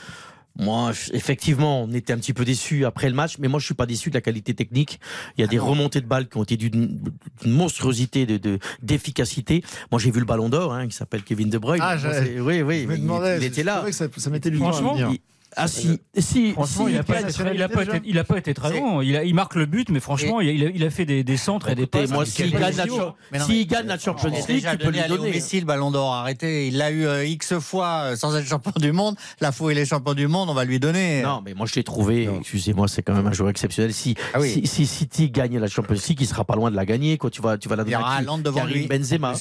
Moi, 0.60 0.92
effectivement, 1.14 1.84
on 1.84 1.92
était 1.94 2.12
un 2.14 2.18
petit 2.18 2.34
peu 2.34 2.44
déçus 2.46 2.86
après 2.86 3.08
le 3.10 3.16
match, 3.16 3.38
mais 3.40 3.48
moi, 3.48 3.60
je 3.60 3.66
suis 3.66 3.74
pas 3.74 3.86
déçu 3.86 4.10
de 4.10 4.16
la 4.16 4.22
qualité 4.22 4.54
technique. 4.54 5.00
Il 5.38 5.42
y 5.42 5.44
a 5.44 5.48
des 5.48 5.58
remontées 5.60 6.02
de 6.02 6.06
balles 6.08 6.28
qui 6.28 6.38
ont 6.38 6.44
été 6.44 6.58
d'une 6.58 7.00
monstruosité 7.46 8.26
de 8.26 8.38
de- 8.38 8.60
d'efficacité. 8.82 9.64
moi, 9.92 10.00
j'ai 10.00 10.12
vu 10.12 10.20
le 10.20 10.26
Ballon 10.26 10.50
d'Or, 10.50 10.74
hein, 10.74 10.88
qui 10.88 10.96
s'appelle 10.96 11.24
Kevin 11.24 11.50
De 11.50 11.58
Bruyne. 11.58 11.82
Ah, 11.84 11.96
Moi, 11.98 12.42
oui, 12.42 12.62
oui, 12.62 12.82
Je 12.84 12.88
me 12.88 12.96
il, 12.96 13.02
demandais, 13.02 13.38
il 13.38 13.44
était 13.44 13.56
c'est 13.56 13.64
là. 13.64 13.82
vrai 13.82 13.92
que 13.92 13.96
ça, 13.96 14.08
ça 14.18 14.30
à 14.30 14.72
Franchement, 14.72 14.94
venir. 14.94 15.10
Il- 15.14 15.20
ah 15.58 15.68
si, 15.68 16.00
si, 16.18 16.54
Franchement, 16.54 16.86
si, 16.86 16.92
il 16.92 16.96
n'a 16.98 17.04
pas, 17.04 17.14
gagne- 17.16 17.24
été 17.26 17.34
très- 17.34 17.56
il 17.56 17.62
a 17.62 17.70
pas 17.70 17.84
été, 17.84 18.02
il 18.06 18.18
a 18.20 18.24
pas 18.24 18.38
été 18.38 18.54
très 18.54 18.72
bon. 18.80 19.02
Il, 19.02 19.16
a- 19.18 19.24
il 19.24 19.36
marque 19.36 19.56
le 19.56 19.66
but, 19.66 19.90
mais 19.90 20.00
franchement, 20.00 20.40
il, 20.42 20.50
a, 20.50 20.52
il 20.52 20.66
a- 20.66 20.70
il 20.70 20.84
a 20.84 20.90
fait 20.90 21.06
des, 21.06 21.24
des 21.24 21.38
centres 21.38 21.70
et 21.70 21.76
des 21.76 21.84
Écoutez, 21.84 22.00
passes. 22.02 22.12
moi, 22.12 22.26
s'il 22.26 22.52
gagne, 22.52 22.74
mais- 23.32 23.66
gagne 23.66 23.88
la 23.88 23.98
Champions 24.00 24.30
League, 24.30 24.66
tu 24.72 24.78
peux 24.78 24.90
lui 24.92 25.02
donner. 25.08 25.32
Messi 25.32 25.60
le 25.60 25.66
ballon 25.66 25.92
d'or. 25.92 26.14
Arrêtez. 26.14 26.68
Il 26.68 26.78
l'a 26.78 26.92
eu 26.92 27.06
euh, 27.06 27.26
X 27.26 27.56
fois 27.60 28.12
euh, 28.12 28.16
sans 28.16 28.36
être 28.36 28.48
champion 28.48 28.72
du 28.78 28.92
monde. 28.92 29.16
La 29.40 29.52
fois 29.52 29.68
où 29.68 29.70
il 29.72 29.78
est 29.78 29.86
champion 29.86 30.14
du 30.14 30.28
monde, 30.28 30.50
on 30.50 30.54
va 30.54 30.64
lui 30.66 30.80
donner. 30.80 31.22
Non, 31.22 31.42
mais 31.44 31.54
moi 31.54 31.66
je 31.68 31.76
l'ai 31.76 31.84
trouvé, 31.84 32.30
excusez-moi, 32.40 32.88
c'est 32.88 33.02
quand 33.02 33.14
même 33.14 33.28
un 33.28 33.34
joueur 33.34 33.50
exceptionnel. 33.50 33.94
Si, 33.94 34.16
Ah 34.34 34.40
oui. 34.40 34.50
si, 34.52 34.68
si 34.68 34.86
City 34.86 35.30
gagne 35.30 35.58
la 35.60 35.68
Champions 35.68 35.96
League, 36.08 36.18
il 36.22 36.28
sera 36.28 36.46
pas 36.46 36.56
loin 36.56 36.72
de 36.72 36.76
la 36.76 36.86
gagner. 36.86 37.18
Quoi. 37.18 37.30
Tu, 37.30 37.42
vas, 37.42 37.58
tu 37.58 37.68
vas 37.70 37.76
la 37.76 37.84
Il 37.84 37.88
y 37.90 37.92
donner 37.92 38.04
aura 38.04 38.16
Haaland 38.16 38.38
devant 38.40 38.60
Karim 38.62 38.74
lui. 38.78 38.88
Benzema. 38.88 39.34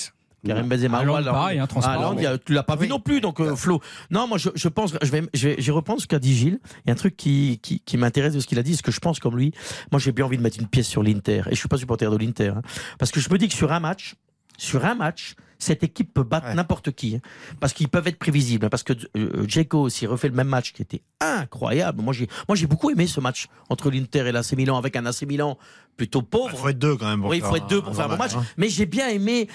Karim 0.47 0.69
Benzema. 0.69 0.99
Haaland, 0.99 1.15
Haaland. 1.17 1.33
pareil, 1.33 1.59
hein, 1.59 1.67
transparent. 1.67 2.17
Tu 2.45 2.53
l'as 2.53 2.63
pas 2.63 2.77
vu 2.77 2.83
Oui. 2.83 2.89
non 2.89 3.01
plus, 3.01 3.21
donc 3.21 3.41
euh, 3.41 3.55
Flo. 3.57 3.81
Non, 4.11 4.27
moi 4.27 4.39
je, 4.39 4.49
je 4.55 4.69
pense, 4.69 4.95
je 5.03 5.11
vais, 5.11 5.23
je 5.35 5.49
vais, 5.49 5.57
ce 5.63 6.07
qu'a 6.07 6.19
dit 6.19 6.35
Gilles. 6.35 6.61
Il 6.85 6.89
y 6.89 6.91
a 6.91 6.93
un 6.93 6.97
truc 6.97 7.17
qui, 7.17 7.59
qui, 7.63 7.81
qui 7.81 7.97
m'intéresse 7.97 8.35
de 8.35 8.41
ce 8.41 8.47
qu'il 8.47 8.59
a 8.59 8.63
dit, 8.63 8.77
ce 8.77 8.83
que 8.83 8.93
je 8.93 9.01
pense 9.01 9.19
comme 9.19 9.37
lui. 9.37 9.53
Moi 9.93 9.99
j'ai 10.01 10.13
bien 10.13 10.25
envie 10.25 10.37
de 10.39 10.43
mettre 10.43 10.59
une 10.59 10.69
pièce 10.69 10.87
sur 10.89 11.03
l'Inter, 11.03 11.43
et 11.47 11.55
je 11.55 11.57
suis 11.59 11.69
pas 11.69 11.77
supporter 11.77 12.11
de 12.11 12.17
l'Inter, 12.17 12.53
hein. 12.57 12.63
parce 12.99 13.11
que 13.11 13.21
je 13.21 13.29
me 13.31 13.39
dis 13.39 13.49
que 13.49 13.55
sur 13.55 13.73
un 13.73 13.81
match, 13.81 14.15
sur 14.57 14.85
un 14.85 14.95
match, 14.95 15.35
cette 15.59 15.83
équipe 15.83 16.15
peut 16.15 16.23
battre 16.23 16.47
Ouais. 16.49 16.55
n'importe 16.55 16.91
qui, 16.93 17.17
hein. 17.17 17.21
parce 17.61 17.75
qu'ils 17.75 17.89
peuvent 17.89 18.07
être 18.09 18.19
prévisibles, 18.19 18.65
hein, 18.65 18.71
parce 18.71 18.83
que 18.83 18.95
euh, 19.17 19.45
Dzeko, 19.47 19.91
s'il 19.91 20.09
refait 20.09 20.29
le 20.29 20.35
même 20.35 20.49
match 20.49 20.73
qui 20.73 20.81
était 20.81 21.03
incroyable, 21.21 22.01
moi 22.03 22.15
j'ai, 22.15 22.29
moi 22.49 22.57
j'ai 22.57 22.67
beaucoup 22.67 22.91
aimé 22.91 23.07
ce 23.07 23.21
match 23.21 23.47
entre 23.69 23.91
l'Inter 23.91 24.21
et 24.27 24.33
l'AC 24.33 24.53
Milan, 24.55 24.79
avec 24.79 24.97
un 24.97 25.05
AC 25.05 25.23
Milan 25.23 25.59
plutôt 26.01 26.23
pauvre. 26.23 26.49
Il 26.55 26.59
faut 26.59 26.69
être 26.71 26.79
deux 26.79 26.97
quand 26.97 27.07
même. 27.11 27.21
pour 27.21 27.29
Oui, 27.29 27.37
il 27.37 27.43
faut 27.43 27.57
être 27.57 27.67
deux 27.67 27.83
pour 27.83 27.95
faire 27.95 28.07
un 28.07 28.09
bon 28.09 28.17
match. 28.17 28.35
match, 28.35 28.43
hein. 28.43 28.53
Mais 28.57 28.71
j'ai 28.71 28.87
bien 28.87 29.09
aimé 29.09 29.49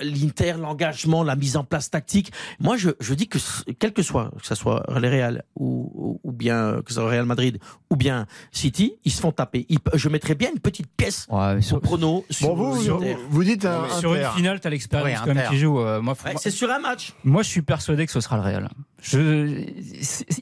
l'Inter, 0.00 0.54
l'engagement, 0.58 1.22
la 1.22 1.36
mise 1.36 1.58
en 1.58 1.64
place 1.64 1.90
tactique. 1.90 2.32
Moi, 2.58 2.78
je, 2.78 2.88
je 3.00 3.12
dis 3.12 3.28
que 3.28 3.36
quel 3.78 3.92
que 3.92 4.02
soit, 4.02 4.30
que 4.40 4.46
ce 4.46 4.54
soit 4.54 4.82
le 4.88 5.08
Real 5.08 5.44
ou, 5.56 6.18
ou, 6.24 6.32
bien 6.32 6.56
euh, 6.56 6.82
que 6.82 6.88
ce 6.90 7.00
soit 7.00 7.10
Real 7.10 7.26
Madrid 7.26 7.58
ou 7.90 7.96
bien 7.96 8.24
City, 8.50 8.94
ils 9.04 9.12
se 9.12 9.20
font 9.20 9.30
taper. 9.32 9.66
Ils 9.68 9.78
je 9.92 10.08
mettrais 10.08 10.34
bien 10.34 10.50
une 10.52 10.58
petite 10.60 10.86
pièce 10.96 11.26
Ouais, 11.28 11.52
mais 11.54 11.58
au 11.58 11.62
sur, 11.62 11.80
prono 11.82 12.24
sur 12.30 12.54
Bon, 12.56 12.70
vous, 12.72 12.96
vous, 13.28 13.44
dites 13.44 13.66
un, 13.66 13.86
sur 13.98 14.14
une 14.14 14.24
finale, 14.36 14.58
tu 14.60 14.66
as 14.68 14.70
l'expérience 14.70 15.20
Ouais, 15.20 15.26
quand 15.26 15.34
même 15.34 15.50
qui 15.50 15.58
joue. 15.58 15.80
Euh, 15.80 16.00
moi, 16.00 16.14
Ouais, 16.24 16.32
moi- 16.32 16.40
c'est 16.42 16.50
sur 16.50 16.70
un 16.70 16.78
match. 16.78 17.12
moi, 17.24 17.42
je 17.42 17.48
suis 17.50 17.62
persuadé 17.62 18.06
que 18.06 18.12
ce 18.12 18.20
sera 18.20 18.36
le 18.36 18.42
Real. 18.42 18.70
Je, 19.02 19.64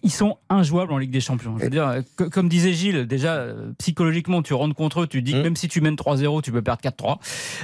ils 0.03 0.11
sont 0.11 0.37
injouables 0.49 0.93
en 0.93 0.99
Ligue 0.99 1.11
des 1.11 1.21
Champions. 1.21 1.57
Je 1.59 1.65
veux 1.65 1.71
dire, 1.71 2.03
que- 2.17 2.25
comme 2.25 2.49
disait 2.49 2.73
Gilles, 2.73 3.07
déjà 3.07 3.47
psychologiquement, 3.79 4.43
tu 4.43 4.55
rentres 4.55 4.75
contre 4.75 5.03
eux, 5.03 5.07
tu 5.07 5.23
dis 5.23 5.33
que 5.33 5.39
Mm. 5.39 5.43
même 5.43 5.57
si 5.57 5.69
tu 5.69 5.81
mènes 5.81 5.97
3-0, 5.97 6.43
tu 6.43 6.53
peux 6.53 6.63
perdre 6.63 6.81
4-3. 6.83 7.19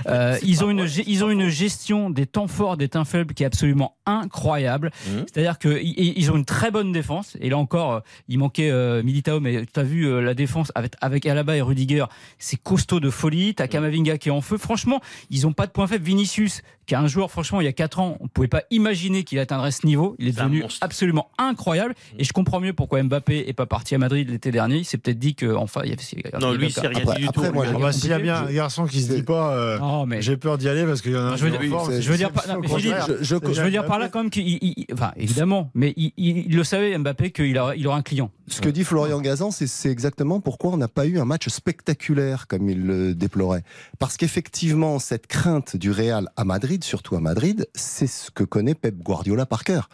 Euh, 0.09 0.39
ils 0.43 0.65
ont 0.65 0.71
une, 0.71 0.87
ils 1.07 1.25
ont 1.25 1.31
une 1.31 1.49
gestion 1.49 2.11
des 2.11 2.27
temps 2.27 2.47
forts, 2.49 2.77
des 2.77 2.89
temps 2.89 3.05
faibles 3.05 3.35
qui 3.35 3.43
est 3.43 3.47
absolument 3.47 3.97
incroyable. 4.07 4.91
Mm. 5.07 5.19
C'est-à-dire 5.33 5.57
i- 5.83 6.15
ils 6.17 6.31
ont 6.31 6.37
une 6.37 6.45
très 6.45 6.71
bonne 6.71 6.93
défense. 6.93 7.37
Et 7.41 7.51
là 7.51 7.59
encore, 7.59 7.93
euh, 7.93 8.01
il 8.29 8.39
manquait 8.39 8.71
euh, 8.71 9.03
Militao, 9.03 9.41
mais 9.41 9.67
tu 9.67 9.81
as 9.81 9.83
vu 9.83 10.07
euh, 10.07 10.21
la 10.21 10.35
défense 10.35 10.71
avec, 10.75 10.93
avec 11.01 11.27
Alaba 11.27 11.57
et 11.57 11.63
Rudiger, 11.63 12.05
c'est 12.39 12.57
costaud 12.63 13.01
de 13.01 13.11
folie. 13.11 13.55
T'as 13.55 13.67
Kamavinga 13.69 14.19
qui 14.19 14.29
est 14.29 14.33
en 14.33 14.41
feu. 14.41 14.59
Franchement, 14.59 15.01
ils 15.31 15.47
ont 15.47 15.53
pas 15.53 15.67
de 15.67 15.73
point 15.73 15.87
faible. 15.87 16.05
Vinicius, 16.05 16.63
qui 16.87 16.95
est 16.95 16.97
un 16.97 17.07
joueur, 17.07 17.31
franchement, 17.31 17.61
il 17.61 17.65
y 17.65 17.69
a 17.69 17.73
4 17.73 17.99
ans, 18.01 18.17
on 18.21 18.29
pouvait 18.29 18.49
pas 18.49 18.63
imaginer 18.71 19.25
qu'il 19.25 19.39
atteindrait 19.39 19.71
ce 19.71 19.87
niveau. 19.87 20.17
Il 20.19 20.29
est 20.29 20.33
devenu 20.33 20.65
absolument 20.81 21.31
incroyable. 21.39 21.95
Et 22.19 22.25
je 22.25 22.33
comprends 22.33 22.61
mieux 22.61 22.73
pourquoi 22.73 23.03
Mbappé 23.03 23.45
est 23.49 23.53
pas 23.53 23.67
parti 23.67 23.95
à 23.95 23.99
Madrid 23.99 24.29
l'été 24.31 24.51
dernier. 24.51 24.77
Il 24.79 24.85
s'est 24.85 24.99
peut-être 24.99 25.19
dit 25.19 25.35
que, 25.35 25.55
enfin, 25.55 25.81
il 25.85 25.91
y 25.91 25.93
avait. 25.93 26.39
Non, 26.41 26.53
lui, 26.53 26.71
c'est 26.71 26.87
rien 26.87 27.01
Après- 27.03 27.15
dit 27.17 27.23
du 27.23 27.29
après, 27.29 27.49
tout. 27.49 27.55
moi. 27.55 27.65
Ah 27.69 27.79
bah, 27.79 27.93
S'il 27.93 28.11
y 28.11 28.13
a 28.13 28.19
bien 28.19 28.45
un 28.47 28.53
garçon 28.53 28.87
qui 28.87 29.01
se 29.03 29.13
dit 29.13 29.23
pas, 29.23 29.55
euh, 29.57 30.05
mais. 30.07 30.21
j'ai 30.23 30.37
peur 30.37 30.59
d'y 30.59 30.69
aller 30.69 30.85
parce 30.85 31.01
qu'il 31.03 31.13
y 31.13 31.17
en 31.17 31.21
a 31.21 31.23
un 31.33 31.37
Je 31.37 31.45
veux 31.47 31.51
dire- 31.51 31.61
je 32.01 32.11
veux 32.11 32.17
dire 32.17 32.31
pas- 32.33 32.43
Philippe, 32.43 32.95
je- 33.09 33.25
je- 33.25 33.37
C'est 33.45 33.53
Je 33.55 33.63
veux 33.63 33.71
dire 33.71 33.85
par 33.87 33.99
là 33.99 34.09
quand 34.09 34.21
même 34.21 34.31
qu'il, 34.31 34.47
il- 34.49 34.59
il- 34.63 34.87
enfin 34.93 35.13
évidemment, 35.17 35.71
mais 35.75 35.93
il, 35.97 36.13
il- 36.17 36.47
il 36.47 36.57
le 36.57 36.65
savait 36.65 36.97
Mbappé 36.99 37.31
qu'il 37.31 37.57
aura, 37.59 37.77
il 37.77 37.87
aura 37.87 37.97
un 37.97 38.03
client. 38.03 38.31
Ce 38.49 38.61
que 38.61 38.69
dit 38.69 38.85
Florian 38.85 39.21
Gazan, 39.21 39.51
c'est 39.51 39.67
c'est 39.67 39.91
exactement 39.91 40.41
pourquoi 40.41 40.73
on 40.73 40.77
n'a 40.77 40.89
pas 40.89 41.07
eu 41.07 41.19
un 41.19 41.25
match 41.25 41.49
spectaculaire 41.49 42.47
comme 42.47 42.69
il 42.69 42.83
le 42.87 43.15
déplorait. 43.15 43.63
Parce 43.99 44.17
qu'effectivement, 44.17 44.99
cette 44.99 45.27
crainte 45.27 45.77
du 45.77 45.91
Real 45.91 46.29
à 46.37 46.45
Madrid, 46.45 46.74
surtout 46.83 47.15
à 47.15 47.21
Madrid, 47.21 47.69
c'est 47.75 48.07
ce 48.09 48.31
que 48.33 48.43
connaît 48.43 48.75
Pep 48.75 48.97
Guardiola 48.97 49.47
par 49.47 49.63
cœur. 49.63 49.89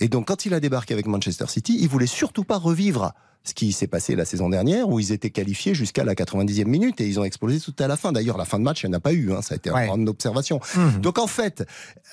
Et 0.00 0.08
donc, 0.08 0.26
quand 0.26 0.44
il 0.46 0.54
a 0.54 0.58
débarqué 0.60 0.92
avec 0.94 1.06
Manchester 1.06 1.44
City, 1.46 1.76
il 1.80 1.88
voulait 1.88 2.06
surtout 2.08 2.42
pas 2.42 2.56
revivre 2.58 3.12
ce 3.44 3.52
qui 3.54 3.72
s'est 3.72 3.86
passé 3.86 4.16
la 4.16 4.24
saison 4.24 4.48
dernière, 4.48 4.88
où 4.88 4.98
ils 4.98 5.12
étaient 5.12 5.30
qualifiés 5.30 5.74
jusqu'à 5.74 6.02
la 6.02 6.14
90e 6.14 6.64
minute 6.64 7.00
et 7.00 7.06
ils 7.06 7.20
ont 7.20 7.24
explosé 7.24 7.60
tout 7.60 7.74
à 7.78 7.86
la 7.86 7.96
fin. 7.96 8.10
D'ailleurs, 8.10 8.38
la 8.38 8.46
fin 8.46 8.58
de 8.58 8.64
match, 8.64 8.82
il 8.82 8.88
n'y 8.88 8.94
en 8.94 8.98
a 8.98 9.00
pas 9.00 9.12
eu. 9.12 9.32
hein, 9.32 9.42
ça 9.42 9.52
a 9.54 9.56
été 9.56 9.70
Ouais. 9.70 9.86
une 9.94 10.08
observation. 10.08 10.58
Mhm. 10.76 11.00
Donc, 11.02 11.18
en 11.18 11.26
fait, 11.26 11.64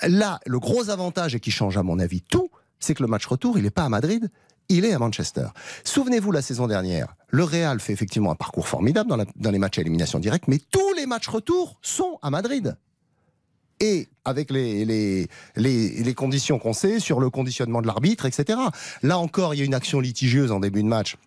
là, 0.05 0.39
le 0.45 0.59
gros 0.59 0.89
avantage 0.89 1.33
et 1.33 1.39
qui 1.39 1.49
change 1.49 1.77
à 1.77 1.83
mon 1.83 1.99
avis 1.99 2.21
tout, 2.21 2.49
c'est 2.79 2.93
que 2.93 3.01
le 3.01 3.07
match 3.07 3.25
retour, 3.25 3.57
il 3.57 3.63
n'est 3.63 3.69
pas 3.71 3.83
à 3.85 3.89
Madrid, 3.89 4.29
il 4.67 4.83
est 4.85 4.93
à 4.93 4.99
Manchester. 4.99 5.47
Souvenez-vous, 5.85 6.31
la 6.31 6.41
saison 6.41 6.67
dernière, 6.67 7.15
le 7.29 7.43
Real 7.45 7.79
fait 7.79 7.93
effectivement 7.93 8.31
un 8.31 8.35
parcours 8.35 8.67
formidable 8.67 9.09
dans, 9.09 9.17
la- 9.17 9.25
dans 9.37 9.51
les 9.51 9.59
matchs 9.59 9.77
à 9.79 9.81
élimination 9.81 10.19
directe, 10.19 10.47
mais 10.47 10.59
tous 10.69 10.93
les 10.97 11.05
matchs 11.05 11.27
retour 11.29 11.77
sont 11.81 12.19
à 12.21 12.29
Madrid. 12.29 12.75
Et 13.81 14.07
avec 14.25 14.51
les, 14.51 14.85
les, 14.85 15.27
les, 15.55 15.89
les 16.03 16.13
conditions 16.13 16.59
qu'on 16.59 16.73
sait 16.73 16.99
sur 16.99 17.19
le 17.19 17.29
conditionnement 17.29 17.81
de 17.81 17.87
l'arbitre, 17.87 18.25
etc. 18.25 18.57
Là 19.03 19.17
encore, 19.17 19.53
il 19.53 19.57
y 19.59 19.61
a 19.61 19.65
une 19.65 19.73
action 19.73 19.99
litigieuse 19.99 20.51
en 20.51 20.59
début 20.59 20.83
de 20.83 20.87
match 20.87 21.17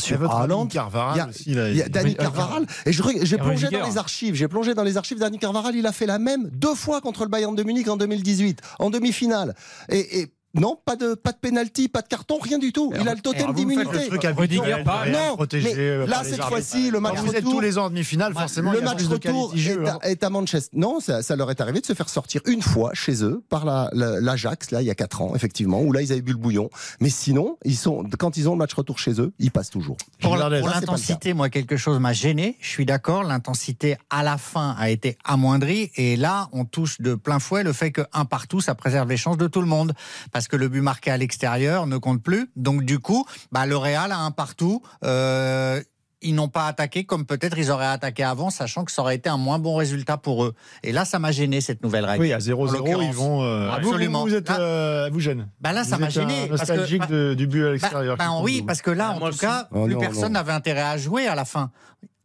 sur 0.00 0.18
votre 0.18 0.34
Haaland. 0.34 0.66
Carvaral 0.66 1.14
Il 1.14 1.18
y 1.18 1.20
a- 1.22 1.28
aussi, 1.28 1.54
là. 1.54 1.70
Il 1.70 1.76
y 1.76 1.82
a 1.82 1.88
Dani 1.88 2.10
Oui, 2.10 2.16
Carvaral. 2.16 2.66
Et 2.84 2.92
j'ai 2.92 3.38
plongé 3.38 3.68
dans 3.70 3.86
les 3.86 3.96
archives. 3.96 4.34
J'ai 4.34 4.48
plongé 4.48 4.74
dans 4.74 4.82
les 4.82 4.96
archives. 4.96 5.18
Dani 5.20 5.38
Carvaral, 5.38 5.76
il 5.76 5.86
a 5.86 5.92
fait 5.92 6.06
la 6.06 6.18
même 6.18 6.50
deux 6.52 6.74
fois 6.74 7.00
contre 7.00 7.22
le 7.22 7.28
Bayern 7.28 7.54
de 7.54 7.62
Munich 7.62 7.88
en 7.88 7.96
2018, 7.96 8.60
en 8.80 8.90
demi-finale. 8.90 9.54
Et, 9.88 10.20
et 10.22 10.33
non, 10.54 10.78
pas 10.84 10.96
de, 10.96 11.14
pas 11.14 11.32
de 11.32 11.38
penalty, 11.38 11.88
pas 11.88 12.02
de 12.02 12.08
carton, 12.08 12.38
rien 12.40 12.58
du 12.58 12.72
tout. 12.72 12.92
Il 13.00 13.08
a 13.08 13.14
le 13.14 13.20
totem 13.20 13.52
d'immunité. 13.52 14.08
le 14.10 14.18
truc 14.18 14.36
Rudiger, 14.36 14.60
rien 14.62 14.84
Non, 15.12 15.34
protégé, 15.36 15.74
mais 15.74 15.80
euh, 15.82 16.06
là, 16.06 16.22
cette 16.24 16.42
fois-ci, 16.42 16.90
le 16.90 17.00
match 17.00 17.18
vous 17.18 17.34
êtes 17.34 17.44
tous 17.44 17.60
les 17.60 17.78
ans 17.78 17.84
en 17.86 17.90
demi-finale, 17.90 18.32
forcément, 18.32 18.72
le 18.72 18.80
match 18.80 19.02
retour 19.04 19.52
est, 19.54 19.70
hein. 19.88 19.98
à, 20.02 20.10
est 20.10 20.22
à 20.24 20.30
Manchester. 20.30 20.70
Non, 20.76 21.00
ça, 21.00 21.22
ça 21.22 21.36
leur 21.36 21.50
est 21.50 21.60
arrivé 21.60 21.80
de 21.80 21.86
se 21.86 21.92
faire 21.94 22.08
sortir 22.08 22.40
une 22.46 22.62
fois 22.62 22.90
chez 22.94 23.22
eux 23.24 23.42
par 23.48 23.64
la- 23.64 23.90
la- 23.92 24.20
l'Ajax, 24.20 24.70
là, 24.70 24.80
il 24.82 24.86
y 24.86 24.90
a 24.90 24.94
4 24.94 25.22
ans, 25.22 25.34
effectivement, 25.34 25.80
où 25.80 25.92
là, 25.92 26.02
ils 26.02 26.12
avaient 26.12 26.22
bu 26.22 26.32
le 26.32 26.38
bouillon. 26.38 26.70
Mais 27.00 27.10
sinon, 27.10 27.58
ils 27.64 27.76
sont, 27.76 28.04
quand 28.18 28.36
ils 28.36 28.48
ont 28.48 28.52
le 28.52 28.58
match 28.58 28.74
retour 28.74 28.98
chez 28.98 29.20
eux, 29.20 29.32
ils 29.38 29.50
passent 29.50 29.70
toujours. 29.70 29.96
Pour, 30.20 30.36
là, 30.36 30.48
pas 30.50 30.60
l'intensité, 30.60 31.34
moi, 31.34 31.48
quelque 31.50 31.76
chose 31.76 31.98
m'a 32.00 32.12
gêné. 32.12 32.56
Je 32.60 32.68
suis 32.68 32.86
d'accord. 32.86 33.24
L'intensité 33.24 33.96
à 34.10 34.22
la 34.22 34.38
fin 34.38 34.74
a 34.78 34.90
été 34.90 35.18
amoindrie. 35.24 35.90
Et 35.96 36.16
là, 36.16 36.48
on 36.52 36.64
touche 36.64 37.00
de 37.00 37.14
plein 37.14 37.38
fouet 37.38 37.62
le 37.62 37.72
fait 37.72 37.90
que 37.92 38.02
un 38.12 38.24
partout, 38.24 38.60
ça 38.60 38.74
préserve 38.74 39.08
les 39.08 39.16
chances 39.16 39.36
de 39.36 39.46
tout 39.46 39.60
le 39.60 39.66
monde. 39.66 39.92
Parce 40.32 40.43
que 40.48 40.56
le 40.56 40.68
but 40.68 40.80
marqué 40.80 41.10
à 41.10 41.16
l'extérieur 41.16 41.86
ne 41.86 41.96
compte 41.96 42.22
plus. 42.22 42.50
Donc, 42.56 42.82
du 42.82 42.98
coup, 42.98 43.24
bah, 43.52 43.66
le 43.66 43.76
Real 43.76 44.12
a 44.12 44.18
un 44.18 44.30
partout. 44.30 44.82
Euh, 45.04 45.80
ils 46.26 46.34
n'ont 46.34 46.48
pas 46.48 46.66
attaqué 46.68 47.04
comme 47.04 47.26
peut-être 47.26 47.58
ils 47.58 47.70
auraient 47.70 47.84
attaqué 47.84 48.22
avant, 48.22 48.48
sachant 48.48 48.84
que 48.86 48.90
ça 48.92 49.02
aurait 49.02 49.16
été 49.16 49.28
un 49.28 49.36
moins 49.36 49.58
bon 49.58 49.76
résultat 49.76 50.16
pour 50.16 50.44
eux. 50.44 50.54
Et 50.82 50.90
là, 50.90 51.04
ça 51.04 51.18
m'a 51.18 51.32
gêné, 51.32 51.60
cette 51.60 51.82
nouvelle 51.82 52.06
règle. 52.06 52.22
Oui, 52.22 52.32
à 52.32 52.36
En 52.36 52.40
0-0, 52.40 52.72
l'occurrence. 52.78 53.04
ils 53.06 53.12
vont. 53.12 53.42
euh, 53.42 53.68
ah, 53.70 53.78
vous- 53.82 53.88
Absolument. 53.90 54.20
Vous, 54.22 54.28
vous 54.28 54.34
êtes, 54.34 54.48
Là- 54.48 54.58
euh, 54.60 55.10
vous 55.12 55.20
gêne. 55.20 55.48
Bah 55.60 55.72
là, 55.74 55.84
ça 55.84 55.98
m'a 55.98 56.08
gêné. 56.08 56.46
parce 56.48 56.62
que- 56.62 56.66
Nostalgique 56.72 57.00
bah- 57.00 57.06
de- 57.08 57.34
du 57.34 57.46
but 57.46 57.60
à 57.62 57.66
Bah, 57.66 57.72
l'extérieur. 57.72 58.16
bah 58.16 58.28
oui, 58.40 58.62
parce 58.62 58.80
que 58.80 58.90
là, 58.90 59.08
Ah, 59.10 59.16
en 59.16 59.18
tout 59.20 59.26
aussi. 59.26 59.38
cas, 59.40 59.68
Oh 59.70 59.84
plus 59.84 59.94
non, 59.94 60.00
personne 60.00 60.32
n'avait 60.32 60.52
intérêt 60.52 60.80
à 60.80 60.96
jouer 60.96 61.26
à 61.26 61.34
la 61.34 61.44
fin. 61.44 61.70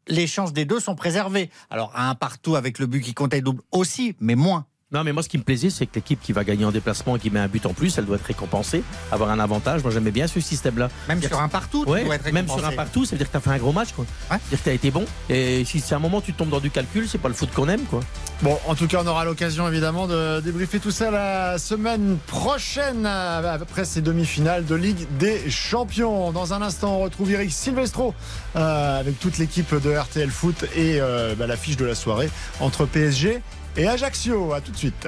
Les 0.08 0.28
chances 0.28 0.54
des 0.54 0.64
deux 0.64 0.80
sont 0.80 0.96
préservées. 0.96 1.50
Alors, 1.70 1.92
à 1.94 2.10
un 2.10 2.16
partout 2.16 2.56
avec 2.56 2.80
le 2.80 2.86
but 2.86 3.02
qui 3.02 3.14
comptait 3.14 3.42
double 3.42 3.62
aussi, 3.72 4.16
mais 4.22 4.36
moins. 4.36 4.66
Non, 4.92 5.04
mais 5.04 5.14
moi, 5.14 5.22
ce 5.22 5.30
qui 5.30 5.38
me 5.38 5.44
plaisait, 5.44 5.70
c'est 5.70 5.86
que 5.86 5.92
l'équipe 5.94 6.20
qui 6.20 6.34
va 6.34 6.44
gagner 6.44 6.66
en 6.66 6.72
déplacement 6.72 7.16
et 7.16 7.20
qui 7.20 7.30
met 7.30 7.40
un 7.40 7.48
but 7.48 7.64
en 7.68 7.74
plus, 7.74 7.96
elle 8.00 8.06
doit 8.06 8.16
être 8.16 8.26
récompensée, 8.26 8.82
avoir 9.12 9.30
un 9.30 9.40
avantage. 9.40 9.84
Moi, 9.84 9.92
j'aimais 9.92 10.10
bien 10.10 10.26
ce 10.26 10.40
système-là. 10.40 10.90
Même 11.08 11.22
sur 11.22 11.40
un 11.40 11.48
partout, 11.48 11.86
tu 11.86 11.92
Ouais, 11.92 12.04
dois 12.06 12.16
être 12.16 12.32
même 12.34 12.48
sur 12.48 12.66
un 12.66 12.72
partout, 12.72 13.06
ça 13.06 13.12
veut 13.12 13.18
dire 13.20 13.28
que 13.28 13.32
tu 13.34 13.38
as 13.38 13.42
fait 13.42 13.52
un 13.52 13.60
gros 13.60 13.72
match. 13.72 13.90
Quoi. 13.92 14.06
C'est-à-dire 14.30 14.58
que 14.58 14.64
tu 14.64 14.70
as 14.70 14.74
été 14.74 14.90
bon. 14.90 15.06
Et 15.30 15.64
si 15.64 15.80
c'est 15.80 15.94
un 15.94 16.00
moment 16.00 16.22
tu 16.22 16.34
tombes 16.34 16.50
dans 16.50 16.60
du 16.60 16.72
calcul, 16.72 17.08
c'est 17.08 17.20
pas 17.20 17.28
le 17.28 17.36
foot 17.36 17.52
qu'on 17.54 17.70
aime. 17.70 17.84
quoi. 17.84 18.00
Bon, 18.42 18.58
en 18.68 18.74
tout 18.74 18.88
cas, 18.88 19.02
on 19.04 19.08
aura 19.08 19.26
l'occasion 19.26 19.68
évidemment 19.68 20.08
de 20.08 20.40
débriefer 20.40 20.80
tout 20.80 20.90
ça 20.92 21.12
la 21.12 21.60
semaine 21.60 22.18
prochaine 22.26 23.06
après 23.06 23.86
ces 23.86 24.02
demi-finales 24.02 24.66
de 24.66 24.74
Ligue 24.74 25.06
des 25.20 25.52
Champions. 25.52 26.32
Dans 26.32 26.54
un 26.54 26.64
instant, 26.64 26.96
on 26.96 27.00
retrouve 27.02 27.30
Eric 27.32 27.52
Silvestro 27.52 28.16
euh, 28.56 29.00
avec 29.00 29.20
toute 29.20 29.38
l'équipe 29.38 29.76
de 29.76 29.96
RTL 29.96 30.32
Foot 30.32 30.64
et 30.76 31.00
euh, 31.00 31.36
bah, 31.36 31.46
l'affiche 31.46 31.78
de 31.78 31.86
la 31.86 31.94
soirée 31.94 32.32
entre 32.60 32.86
PSG 32.86 33.42
et 33.78 33.88
Ajaccio. 33.88 34.54
À 34.54 34.62
tout 34.62 34.72
de 34.72 34.78
suite. 34.78 35.08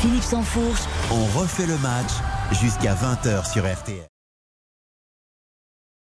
Philippe 0.00 0.22
Sansfourche. 0.22 0.82
On 1.10 1.24
refait 1.38 1.66
le 1.66 1.78
match 1.78 2.10
jusqu'à 2.60 2.94
20h 2.94 3.50
sur 3.52 3.64
RTL. 3.64 4.11